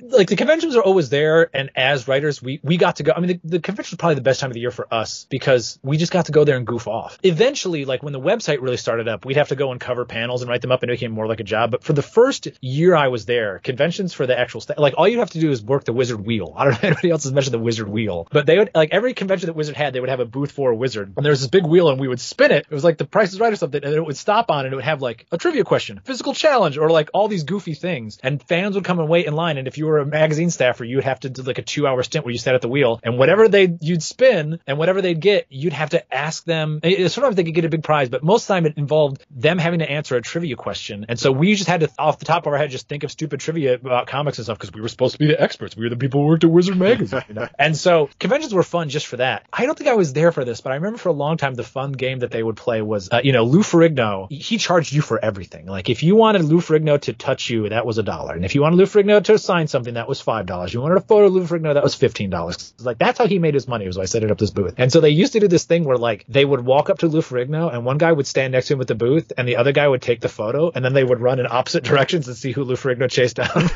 like 0.00 0.28
the 0.28 0.36
conventions 0.36 0.76
are 0.76 0.82
always 0.82 1.08
there, 1.08 1.50
and 1.54 1.70
as 1.76 2.08
writers, 2.08 2.35
we 2.42 2.60
we 2.62 2.76
got 2.76 2.96
to 2.96 3.02
go. 3.02 3.12
I 3.16 3.20
mean, 3.20 3.40
the, 3.42 3.56
the 3.56 3.60
convention 3.60 3.94
was 3.94 3.98
probably 3.98 4.16
the 4.16 4.20
best 4.22 4.40
time 4.40 4.50
of 4.50 4.54
the 4.54 4.60
year 4.60 4.70
for 4.70 4.92
us 4.92 5.26
because 5.28 5.78
we 5.82 5.96
just 5.96 6.12
got 6.12 6.26
to 6.26 6.32
go 6.32 6.44
there 6.44 6.56
and 6.56 6.66
goof 6.66 6.86
off. 6.88 7.18
Eventually, 7.22 7.84
like 7.84 8.02
when 8.02 8.12
the 8.12 8.20
website 8.20 8.60
really 8.60 8.76
started 8.76 9.08
up, 9.08 9.24
we'd 9.24 9.36
have 9.36 9.48
to 9.48 9.56
go 9.56 9.72
and 9.72 9.80
cover 9.80 10.04
panels 10.04 10.42
and 10.42 10.48
write 10.48 10.62
them 10.62 10.72
up, 10.72 10.82
and 10.82 10.90
it 10.90 10.94
became 10.94 11.12
more 11.12 11.26
like 11.26 11.40
a 11.40 11.44
job. 11.44 11.70
But 11.70 11.84
for 11.84 11.92
the 11.92 12.02
first 12.02 12.48
year 12.60 12.94
I 12.94 13.08
was 13.08 13.26
there, 13.26 13.58
conventions 13.60 14.12
for 14.12 14.26
the 14.26 14.38
actual 14.38 14.60
staff, 14.60 14.78
like 14.78 14.94
all 14.96 15.08
you 15.08 15.18
have 15.20 15.30
to 15.30 15.40
do 15.40 15.50
is 15.50 15.62
work 15.62 15.84
the 15.84 15.92
Wizard 15.92 16.24
Wheel. 16.24 16.52
I 16.56 16.64
don't 16.64 16.72
know 16.72 16.78
if 16.78 16.84
anybody 16.92 17.10
else 17.10 17.24
has 17.24 17.32
mentioned 17.32 17.54
the 17.54 17.58
Wizard 17.58 17.88
Wheel, 17.88 18.28
but 18.30 18.46
they 18.46 18.58
would 18.58 18.70
like 18.74 18.90
every 18.92 19.14
convention 19.14 19.46
that 19.46 19.54
Wizard 19.54 19.76
had, 19.76 19.92
they 19.92 20.00
would 20.00 20.10
have 20.10 20.20
a 20.20 20.24
booth 20.24 20.52
for 20.52 20.70
a 20.70 20.76
wizard, 20.76 21.12
and 21.16 21.24
there 21.24 21.30
was 21.30 21.40
this 21.40 21.50
big 21.50 21.64
wheel, 21.64 21.88
and 21.88 21.98
we 22.00 22.08
would 22.08 22.20
spin 22.20 22.52
it. 22.52 22.66
It 22.68 22.74
was 22.74 22.84
like 22.84 22.98
the 22.98 23.04
Price 23.04 23.32
is 23.32 23.40
Right 23.40 23.52
or 23.52 23.56
something, 23.56 23.82
and 23.82 23.94
it 23.94 24.04
would 24.04 24.16
stop 24.16 24.50
on, 24.50 24.64
and 24.64 24.72
it 24.72 24.76
would 24.76 24.84
have 24.84 25.02
like 25.02 25.26
a 25.32 25.38
trivia 25.38 25.64
question, 25.64 26.00
physical 26.04 26.34
challenge, 26.34 26.78
or 26.78 26.90
like 26.90 27.10
all 27.14 27.28
these 27.28 27.44
goofy 27.44 27.74
things, 27.74 28.18
and 28.22 28.42
fans 28.42 28.74
would 28.74 28.84
come 28.84 28.98
and 28.98 29.08
wait 29.08 29.26
in 29.26 29.34
line, 29.34 29.58
and 29.58 29.66
if 29.66 29.78
you 29.78 29.86
were 29.86 29.98
a 29.98 30.06
magazine 30.06 30.50
staffer, 30.50 30.84
you'd 30.84 31.04
have 31.04 31.20
to 31.20 31.30
do 31.30 31.42
like 31.42 31.58
a 31.58 31.62
two 31.62 31.86
hour 31.86 32.02
stint 32.02 32.25
where 32.26 32.32
you 32.32 32.38
sat 32.38 32.54
at 32.54 32.60
the 32.60 32.68
wheel 32.68 33.00
and 33.02 33.16
whatever 33.18 33.48
they 33.48 33.76
you'd 33.80 34.02
spin 34.02 34.58
and 34.66 34.78
whatever 34.78 35.00
they'd 35.00 35.20
get, 35.20 35.46
you'd 35.48 35.72
have 35.72 35.90
to 35.90 36.14
ask 36.14 36.44
them. 36.44 36.80
Sometimes 36.82 37.36
they 37.36 37.44
could 37.44 37.54
get 37.54 37.64
a 37.64 37.68
big 37.68 37.84
prize, 37.84 38.08
but 38.08 38.22
most 38.22 38.42
of 38.42 38.48
the 38.48 38.54
time 38.54 38.66
it 38.66 38.76
involved 38.76 39.24
them 39.30 39.58
having 39.58 39.78
to 39.78 39.90
answer 39.90 40.16
a 40.16 40.20
trivia 40.20 40.56
question. 40.56 41.06
And 41.08 41.18
so 41.18 41.32
we 41.32 41.54
just 41.54 41.68
had 41.68 41.80
to, 41.80 41.90
off 41.98 42.18
the 42.18 42.24
top 42.24 42.46
of 42.46 42.52
our 42.52 42.58
head, 42.58 42.70
just 42.70 42.88
think 42.88 43.04
of 43.04 43.10
stupid 43.10 43.40
trivia 43.40 43.74
about 43.74 44.08
comics 44.08 44.38
and 44.38 44.44
stuff 44.44 44.58
because 44.58 44.72
we 44.72 44.80
were 44.80 44.88
supposed 44.88 45.12
to 45.12 45.18
be 45.18 45.26
the 45.26 45.40
experts. 45.40 45.76
We 45.76 45.84
were 45.84 45.90
the 45.90 45.96
people 45.96 46.20
who 46.22 46.26
worked 46.26 46.44
at 46.44 46.50
Wizard 46.50 46.76
Magazine. 46.76 47.22
You 47.28 47.34
know? 47.34 47.48
and 47.58 47.76
so 47.76 48.10
conventions 48.18 48.52
were 48.52 48.64
fun 48.64 48.88
just 48.88 49.06
for 49.06 49.18
that. 49.18 49.46
I 49.52 49.66
don't 49.66 49.78
think 49.78 49.88
I 49.88 49.94
was 49.94 50.12
there 50.12 50.32
for 50.32 50.44
this, 50.44 50.60
but 50.60 50.72
I 50.72 50.76
remember 50.76 50.98
for 50.98 51.10
a 51.10 51.12
long 51.14 51.36
time 51.36 51.54
the 51.54 51.62
fun 51.62 51.92
game 51.92 52.18
that 52.20 52.32
they 52.32 52.42
would 52.42 52.56
play 52.56 52.82
was, 52.82 53.08
uh, 53.12 53.20
you 53.22 53.32
know, 53.32 53.44
Lou 53.44 53.60
Ferrigno. 53.60 54.30
He 54.30 54.58
charged 54.58 54.92
you 54.92 55.00
for 55.00 55.24
everything. 55.24 55.66
Like 55.66 55.88
if 55.88 56.02
you 56.02 56.16
wanted 56.16 56.44
Lou 56.44 56.58
Ferrigno 56.58 57.00
to 57.02 57.12
touch 57.12 57.48
you, 57.48 57.68
that 57.68 57.86
was 57.86 57.98
a 57.98 58.02
dollar, 58.02 58.34
and 58.34 58.44
if 58.44 58.54
you 58.54 58.62
wanted 58.62 58.76
Lou 58.76 58.86
Ferrigno 58.86 59.22
to 59.22 59.38
sign 59.38 59.68
something 59.68 59.94
that 59.94 60.08
was 60.08 60.20
five 60.20 60.46
dollars. 60.46 60.74
You 60.74 60.80
wanted 60.80 60.98
a 60.98 61.02
photo 61.02 61.26
of 61.26 61.32
Lou 61.32 61.44
Ferrigno 61.44 61.74
that 61.74 61.82
was 61.82 61.94
fifteen 62.16 62.30
dollars. 62.30 62.72
Like 62.80 62.98
that's 62.98 63.18
how 63.18 63.26
he 63.26 63.38
made 63.38 63.52
his 63.52 63.68
money 63.68 63.86
was 63.86 63.98
by 63.98 64.06
setting 64.06 64.30
up 64.30 64.38
this 64.38 64.50
booth. 64.50 64.74
And 64.78 64.90
so 64.90 65.00
they 65.00 65.10
used 65.10 65.34
to 65.34 65.40
do 65.40 65.48
this 65.48 65.64
thing 65.64 65.84
where 65.84 65.98
like 65.98 66.24
they 66.28 66.44
would 66.44 66.64
walk 66.64 66.88
up 66.88 67.00
to 67.00 67.08
Lou 67.08 67.20
Ferrigno 67.20 67.72
and 67.72 67.84
one 67.84 67.98
guy 67.98 68.10
would 68.10 68.26
stand 68.26 68.52
next 68.52 68.68
to 68.68 68.72
him 68.72 68.78
with 68.78 68.88
the 68.88 68.94
booth 68.94 69.32
and 69.36 69.46
the 69.46 69.56
other 69.56 69.72
guy 69.72 69.86
would 69.86 70.00
take 70.00 70.20
the 70.20 70.28
photo 70.28 70.72
and 70.74 70.82
then 70.82 70.94
they 70.94 71.04
would 71.04 71.20
run 71.20 71.38
in 71.40 71.46
opposite 71.46 71.84
directions 71.90 72.26
and 72.26 72.36
see 72.36 72.52
who 72.52 72.64
Lou 72.64 72.74
Ferrigno 72.74 73.10
chased 73.10 73.36
down. 73.36 73.48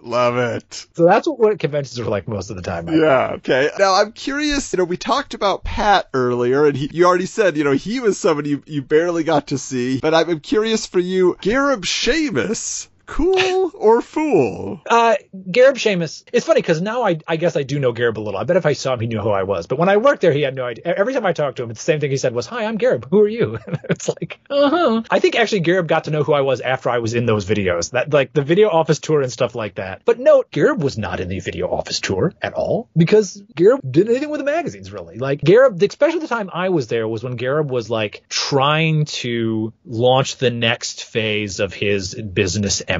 Love 0.00 0.38
it. 0.38 0.86
So 0.94 1.04
that's 1.04 1.28
what, 1.28 1.38
what 1.38 1.58
conventions 1.58 2.00
are 2.00 2.06
like 2.06 2.26
most 2.26 2.48
of 2.48 2.56
the 2.56 2.62
time. 2.62 2.88
Yeah. 2.88 3.32
Okay. 3.34 3.68
Now 3.78 3.92
I'm 3.94 4.12
curious. 4.12 4.72
You 4.72 4.78
know, 4.78 4.84
we 4.84 4.96
talked 4.96 5.34
about 5.34 5.64
Pat 5.64 6.08
earlier, 6.14 6.64
and 6.64 6.74
he, 6.74 6.88
you 6.90 7.04
already 7.04 7.26
said, 7.26 7.58
you 7.58 7.64
know, 7.64 7.72
he 7.72 8.00
was 8.00 8.16
somebody 8.16 8.50
you, 8.50 8.62
you 8.64 8.80
barely 8.80 9.22
got 9.22 9.48
to 9.48 9.58
see. 9.58 10.00
But 10.00 10.14
I'm 10.14 10.40
curious 10.40 10.86
for 10.86 10.98
you, 10.98 11.36
Gareb 11.42 11.82
Shamus 11.82 12.88
cool 13.08 13.72
or 13.74 14.00
fool? 14.00 14.80
Uh, 14.88 15.16
Gareb 15.34 15.74
Shamus. 15.74 16.22
It's 16.32 16.46
funny 16.46 16.60
because 16.60 16.80
now 16.80 17.02
I, 17.02 17.18
I 17.26 17.36
guess 17.36 17.56
I 17.56 17.64
do 17.64 17.78
know 17.80 17.92
Gareb 17.92 18.18
a 18.18 18.20
little. 18.20 18.38
I 18.38 18.44
bet 18.44 18.56
if 18.56 18.66
I 18.66 18.74
saw 18.74 18.92
him, 18.94 19.00
he 19.00 19.06
knew 19.08 19.20
who 19.20 19.30
I 19.30 19.42
was. 19.42 19.66
But 19.66 19.78
when 19.78 19.88
I 19.88 19.96
worked 19.96 20.20
there, 20.20 20.32
he 20.32 20.42
had 20.42 20.54
no 20.54 20.64
idea. 20.64 20.84
Every 20.84 21.14
time 21.14 21.26
I 21.26 21.32
talked 21.32 21.56
to 21.56 21.62
him, 21.64 21.70
the 21.70 21.74
same 21.74 21.98
thing 21.98 22.10
he 22.10 22.18
said 22.18 22.34
was, 22.34 22.46
"Hi, 22.46 22.64
I'm 22.64 22.78
Gareb. 22.78 23.06
Who 23.10 23.20
are 23.20 23.28
you?" 23.28 23.58
it's 23.90 24.08
like, 24.08 24.38
uh 24.48 24.70
huh. 24.70 25.02
I 25.10 25.18
think 25.18 25.34
actually 25.36 25.62
Gareb 25.62 25.88
got 25.88 26.04
to 26.04 26.10
know 26.10 26.22
who 26.22 26.34
I 26.34 26.42
was 26.42 26.60
after 26.60 26.90
I 26.90 26.98
was 26.98 27.14
in 27.14 27.26
those 27.26 27.46
videos. 27.46 27.90
That 27.90 28.12
like 28.12 28.32
the 28.32 28.42
video 28.42 28.68
office 28.68 29.00
tour 29.00 29.22
and 29.22 29.32
stuff 29.32 29.54
like 29.54 29.76
that. 29.76 30.02
But 30.04 30.20
note, 30.20 30.50
Gareb 30.50 30.78
was 30.78 30.98
not 30.98 31.20
in 31.20 31.28
the 31.28 31.40
video 31.40 31.68
office 31.68 32.00
tour 32.00 32.34
at 32.42 32.52
all 32.52 32.88
because 32.96 33.42
Gareb 33.54 33.80
did 33.90 34.08
anything 34.08 34.28
with 34.28 34.38
the 34.38 34.44
magazines 34.44 34.92
really. 34.92 35.18
Like 35.18 35.40
Gareb, 35.40 35.82
especially 35.82 36.20
the 36.20 36.28
time 36.28 36.50
I 36.52 36.68
was 36.68 36.88
there 36.88 37.08
was 37.08 37.24
when 37.24 37.38
Gareb 37.38 37.68
was 37.68 37.88
like 37.88 38.22
trying 38.28 39.06
to 39.06 39.72
launch 39.86 40.36
the 40.36 40.50
next 40.50 41.04
phase 41.04 41.58
of 41.60 41.72
his 41.72 42.14
business 42.14 42.82
empire. 42.86 42.97